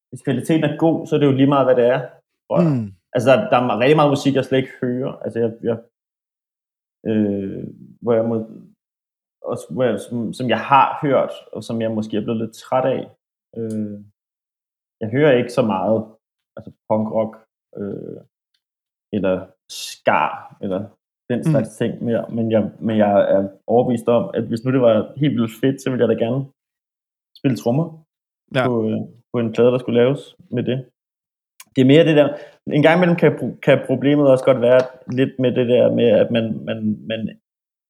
hvis 0.10 0.22
kvaliteten 0.22 0.64
er 0.64 0.78
god, 0.78 1.08
så 1.08 1.16
er 1.16 1.20
det 1.20 1.26
jo 1.26 1.32
lige 1.32 1.48
meget, 1.48 1.66
hvad 1.66 1.76
det 1.76 1.86
er. 1.86 2.02
Mm. 2.62 2.94
Altså, 3.16 3.32
der, 3.32 3.50
der 3.50 3.58
er 3.58 3.80
rigtig 3.80 3.96
meget 3.96 4.12
musik, 4.12 4.36
jeg 4.36 4.46
slet 4.46 4.58
ikke 4.58 4.78
hører. 4.82 5.12
Altså, 5.24 5.40
jeg, 5.40 5.52
jeg 5.64 5.78
øh, 7.10 7.64
hvor 8.02 8.14
jeg 8.14 8.26
må, 8.26 8.36
også, 9.52 9.66
hvor 9.74 9.84
jeg, 9.84 10.00
som, 10.00 10.34
som 10.34 10.50
jeg 10.50 10.60
har 10.60 11.00
hørt, 11.02 11.34
og 11.52 11.64
som 11.64 11.82
jeg 11.82 11.92
måske 11.92 12.18
er 12.18 12.24
blevet 12.24 12.42
lidt 12.42 12.56
træt 12.56 12.86
af. 12.86 13.04
Øh, 13.58 13.94
jeg 15.02 15.10
hører 15.10 15.38
ikke 15.38 15.54
så 15.54 15.62
meget 15.62 16.00
altså 16.58 16.72
punkrock, 16.90 17.34
øh, 17.78 18.22
eller 19.16 19.48
skar, 19.70 20.58
eller 20.62 20.80
den 21.30 21.40
mm. 21.40 21.52
slags 21.52 21.70
mm. 21.70 21.78
ting 21.80 22.04
mere, 22.04 22.26
men 22.30 22.52
jeg, 22.52 22.72
men 22.80 22.98
jeg 22.98 23.12
er 23.34 23.50
overbevist 23.68 24.08
om, 24.08 24.32
at 24.34 24.44
hvis 24.48 24.64
nu 24.64 24.72
det 24.72 24.82
var 24.82 25.14
helt 25.18 25.36
vildt 25.36 25.60
fedt, 25.62 25.82
så 25.82 25.90
ville 25.90 26.02
jeg 26.04 26.12
da 26.14 26.26
gerne 26.26 26.46
spille 27.40 27.58
trommer 27.58 27.88
ja. 28.56 28.68
på, 28.68 28.74
øh, 28.90 29.00
på 29.32 29.40
en 29.40 29.54
plade, 29.54 29.72
der 29.72 29.78
skulle 29.78 30.02
laves 30.04 30.36
med 30.52 30.64
det 30.64 30.78
det 31.76 31.82
er 31.82 31.86
mere 31.86 32.06
det 32.06 32.16
der, 32.16 32.28
en 32.68 32.82
gang 32.82 32.98
imellem 32.98 33.16
kan, 33.16 33.58
kan 33.64 33.80
problemet 33.86 34.28
også 34.28 34.46
godt 34.46 34.62
være 34.62 34.82
lidt 35.12 35.40
med 35.40 35.52
det 35.52 35.68
der 35.68 35.92
med, 35.92 36.08
at 36.08 36.32
man, 36.32 36.46
man, 36.66 36.98
man 37.08 37.30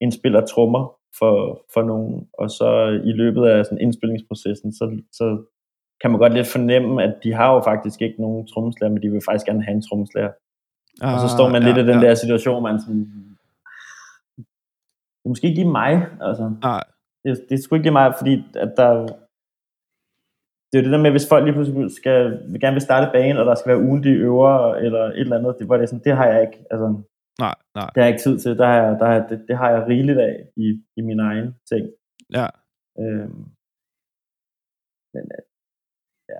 indspiller 0.01 0.45
trommer 0.45 0.83
for, 1.19 1.65
for 1.73 1.81
nogen, 1.81 2.27
og 2.33 2.49
så 2.49 2.69
i 3.05 3.11
løbet 3.11 3.45
af 3.45 3.65
sådan 3.65 3.81
indspillingsprocessen, 3.81 4.73
så, 4.73 5.01
så 5.11 5.45
kan 6.01 6.11
man 6.11 6.19
godt 6.19 6.33
lidt 6.33 6.47
fornemme, 6.47 7.03
at 7.03 7.13
de 7.23 7.33
har 7.33 7.53
jo 7.53 7.59
faktisk 7.61 8.01
ikke 8.01 8.21
nogen 8.21 8.47
trommeslager, 8.47 8.91
men 8.93 9.03
de 9.03 9.09
vil 9.09 9.21
faktisk 9.29 9.45
gerne 9.45 9.63
have 9.63 9.75
en 9.75 9.87
trommeslager. 9.87 10.31
Ah, 11.01 11.13
og 11.13 11.19
så 11.19 11.27
står 11.35 11.49
man 11.49 11.61
ja, 11.61 11.67
lidt 11.67 11.77
i 11.77 11.87
den 11.91 11.99
ja. 12.01 12.07
der 12.07 12.15
situation, 12.15 12.63
man 12.63 12.79
sådan, 12.79 13.05
det 15.17 15.25
er 15.25 15.29
måske 15.29 15.47
ikke 15.47 15.59
lige 15.61 15.71
mig, 15.71 15.93
altså. 16.21 16.55
Nej. 16.61 16.83
Det, 17.23 17.31
det 17.49 17.55
er 17.55 17.61
sgu 17.61 17.75
ikke 17.75 17.85
lige 17.85 17.99
mig, 18.01 18.13
fordi 18.19 18.33
at 18.55 18.71
der, 18.77 19.07
det 20.73 20.79
er 20.79 20.83
det 20.83 20.91
der 20.91 21.01
med, 21.01 21.11
hvis 21.11 21.29
folk 21.29 21.43
lige 21.43 21.53
pludselig 21.53 21.91
skal, 21.91 22.17
vil 22.51 22.61
gerne 22.61 22.73
vil 22.73 22.87
starte 22.89 23.11
banen, 23.13 23.37
og 23.37 23.45
der 23.45 23.55
skal 23.55 23.69
være 23.69 23.85
ugentlige 23.87 24.15
øver, 24.15 24.73
eller 24.85 25.03
et 25.03 25.19
eller 25.19 25.37
andet, 25.37 25.55
det, 25.59 25.69
var 25.69 25.77
det, 25.77 25.89
sådan, 25.89 26.03
det 26.03 26.15
har 26.15 26.27
jeg 26.31 26.41
ikke, 26.41 26.65
altså, 26.71 26.87
nej, 27.39 27.55
nej. 27.75 27.89
det 27.93 27.97
har 27.99 28.07
jeg 28.07 28.13
ikke 28.13 28.23
tid 28.23 28.39
til, 28.39 28.57
der 28.57 28.65
har 28.65 28.77
jeg, 28.83 28.99
der 28.99 29.07
har, 29.11 29.27
det, 29.27 29.45
det 29.47 29.57
har 29.57 29.69
jeg 29.69 29.87
rigeligt 29.87 30.19
af 30.19 30.35
i, 30.55 30.67
i 30.97 31.01
min 31.01 31.19
egen 31.19 31.49
ting. 31.71 31.83
Ja. 32.37 32.47
Øhm, 32.99 33.43
men 35.13 35.23
øh, 35.35 35.43
ja, 36.31 36.39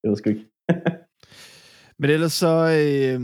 det 0.00 0.06
ved 0.08 0.16
sgu 0.16 0.30
ikke. 0.30 0.46
Men 2.00 2.10
ellers 2.10 2.32
så, 2.32 2.54
øh, 2.82 3.20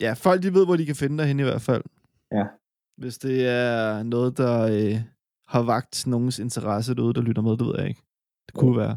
ja, 0.00 0.12
folk 0.12 0.42
de 0.42 0.54
ved, 0.56 0.64
hvor 0.66 0.76
de 0.76 0.86
kan 0.86 0.96
finde 1.02 1.18
dig 1.18 1.26
hen 1.26 1.40
i 1.40 1.42
hvert 1.42 1.62
fald. 1.62 1.84
Ja. 2.32 2.44
Hvis 2.96 3.18
det 3.18 3.48
er 3.48 4.02
noget, 4.02 4.38
der 4.38 4.54
øh, 4.62 4.96
har 5.46 5.62
vagt 5.62 6.06
nogens 6.06 6.38
interesse 6.38 6.94
derude, 6.94 7.14
der 7.14 7.22
lytter 7.22 7.42
med, 7.42 7.50
det 7.50 7.66
ved 7.66 7.74
jeg 7.78 7.88
ikke. 7.88 8.02
Det 8.52 8.60
kunne 8.60 8.76
være. 8.78 8.96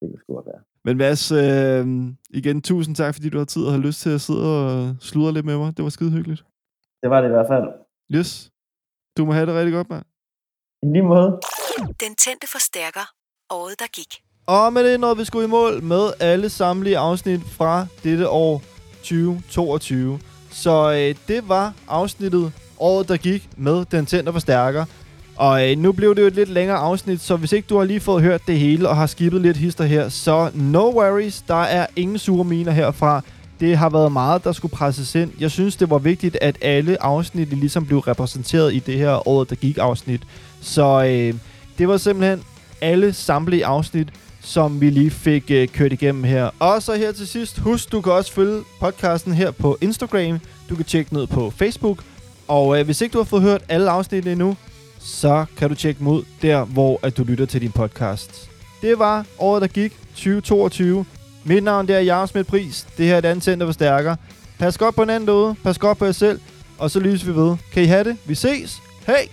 Det 0.00 0.04
kunne 0.10 0.20
sgu 0.22 0.34
godt 0.34 0.46
være. 0.46 0.62
Men 0.84 0.96
Mads, 0.96 1.32
øh, 1.32 1.86
igen, 2.30 2.62
tusind 2.62 2.96
tak, 2.96 3.14
fordi 3.14 3.28
du 3.28 3.38
har 3.38 3.44
tid 3.44 3.62
og 3.64 3.72
har 3.72 3.78
lyst 3.78 4.00
til 4.00 4.10
at 4.10 4.20
sidde 4.20 4.46
og 4.66 4.96
sludre 5.00 5.32
lidt 5.32 5.46
med 5.46 5.58
mig. 5.58 5.76
Det 5.76 5.82
var 5.82 5.88
skide 5.90 6.10
hyggeligt. 6.10 6.44
Det 7.02 7.10
var 7.10 7.20
det 7.20 7.28
i 7.28 7.30
hvert 7.36 7.46
fald. 7.48 7.64
Yes. 8.16 8.50
Du 9.16 9.24
må 9.24 9.32
have 9.32 9.46
det 9.46 9.54
rigtig 9.54 9.72
godt, 9.74 9.90
mand. 9.90 10.04
I 10.82 10.86
lige 10.86 11.02
måde. 11.02 11.40
Den 11.78 12.14
tændte 12.24 12.46
forstærker. 12.56 13.04
Året, 13.50 13.74
der 13.78 13.86
gik. 13.98 14.12
Og 14.46 14.72
med 14.72 14.92
det 14.92 15.00
nåede 15.00 15.16
vi 15.16 15.24
skulle 15.24 15.44
i 15.44 15.48
mål 15.48 15.82
med 15.82 16.04
alle 16.20 16.48
samtlige 16.50 16.98
afsnit 16.98 17.40
fra 17.40 17.86
dette 18.04 18.28
år 18.28 18.62
2022. 19.02 20.18
Så 20.50 20.92
øh, 20.92 21.28
det 21.28 21.48
var 21.48 21.74
afsnittet 21.88 22.52
året, 22.78 23.08
der 23.08 23.16
gik 23.16 23.48
med 23.56 23.84
den 23.84 24.06
tændte 24.06 24.32
forstærker. 24.32 24.84
Og 25.38 25.70
øh, 25.70 25.78
nu 25.78 25.92
blev 25.92 26.14
det 26.14 26.22
jo 26.22 26.26
et 26.26 26.34
lidt 26.34 26.48
længere 26.48 26.76
afsnit, 26.76 27.20
så 27.20 27.36
hvis 27.36 27.52
ikke 27.52 27.66
du 27.66 27.78
har 27.78 27.84
lige 27.84 28.00
fået 28.00 28.22
hørt 28.22 28.46
det 28.46 28.58
hele 28.58 28.88
og 28.88 28.96
har 28.96 29.06
skippet 29.06 29.40
lidt 29.40 29.56
hister 29.56 29.84
her, 29.84 30.08
så 30.08 30.50
no 30.54 30.90
worries, 30.94 31.44
der 31.48 31.62
er 31.62 31.86
ingen 31.96 32.18
sure 32.18 32.44
miner 32.44 32.72
herfra. 32.72 33.22
Det 33.60 33.76
har 33.76 33.88
været 33.88 34.12
meget, 34.12 34.44
der 34.44 34.52
skulle 34.52 34.72
presses 34.72 35.14
ind. 35.14 35.30
Jeg 35.40 35.50
synes, 35.50 35.76
det 35.76 35.90
var 35.90 35.98
vigtigt, 35.98 36.38
at 36.40 36.56
alle 36.62 37.02
afsnit 37.02 37.48
ligesom 37.48 37.86
blev 37.86 37.98
repræsenteret 37.98 38.74
i 38.74 38.78
det 38.78 38.94
her 38.94 39.28
året, 39.28 39.50
der 39.50 39.56
gik 39.56 39.78
afsnit. 39.78 40.22
Så 40.60 41.04
øh, 41.04 41.34
det 41.78 41.88
var 41.88 41.96
simpelthen 41.96 42.42
alle 42.80 43.12
samtlige 43.12 43.66
afsnit, 43.66 44.08
som 44.40 44.80
vi 44.80 44.90
lige 44.90 45.10
fik 45.10 45.50
øh, 45.50 45.68
kørt 45.68 45.92
igennem 45.92 46.24
her. 46.24 46.50
Og 46.58 46.82
så 46.82 46.94
her 46.94 47.12
til 47.12 47.28
sidst, 47.28 47.58
husk, 47.58 47.92
du 47.92 48.00
kan 48.00 48.12
også 48.12 48.32
følge 48.32 48.60
podcasten 48.80 49.32
her 49.32 49.50
på 49.50 49.78
Instagram. 49.80 50.40
Du 50.68 50.76
kan 50.76 50.84
tjekke 50.84 51.14
ned 51.14 51.26
på 51.26 51.52
Facebook. 51.56 52.04
Og 52.48 52.78
øh, 52.78 52.84
hvis 52.84 53.00
ikke 53.00 53.12
du 53.12 53.18
har 53.18 53.24
fået 53.24 53.42
hørt 53.42 53.62
alle 53.68 53.90
afsnit 53.90 54.26
endnu, 54.26 54.56
så 55.08 55.44
kan 55.56 55.68
du 55.68 55.74
tjekke 55.74 55.98
dem 55.98 56.06
ud 56.06 56.22
der, 56.42 56.64
hvor 56.64 57.00
at 57.02 57.16
du 57.16 57.24
lytter 57.24 57.46
til 57.46 57.60
din 57.60 57.72
podcast. 57.72 58.50
Det 58.82 58.98
var 58.98 59.26
året, 59.38 59.62
der 59.62 59.68
gik 59.68 59.92
2022. 60.14 61.04
Mit 61.44 61.64
navn 61.64 61.88
det 61.88 61.96
er 61.96 62.00
Jakob 62.00 62.28
Smidt 62.28 62.46
Pris. 62.46 62.86
Det 62.98 63.06
her 63.06 63.14
er 63.14 63.18
et 63.18 63.24
andet 63.24 63.44
center 63.44 63.66
for 63.66 63.72
stærkere. 63.72 64.16
Pas 64.58 64.78
godt 64.78 64.94
på 64.94 65.02
hinanden 65.02 65.26
derude. 65.28 65.54
Pas 65.64 65.78
godt 65.78 65.98
på 65.98 66.04
jer 66.04 66.12
selv. 66.12 66.40
Og 66.78 66.90
så 66.90 67.00
lyser 67.00 67.26
vi 67.26 67.36
ved. 67.36 67.56
Kan 67.72 67.82
I 67.82 67.86
have 67.86 68.04
det? 68.04 68.16
Vi 68.26 68.34
ses. 68.34 68.78
Hej! 69.06 69.28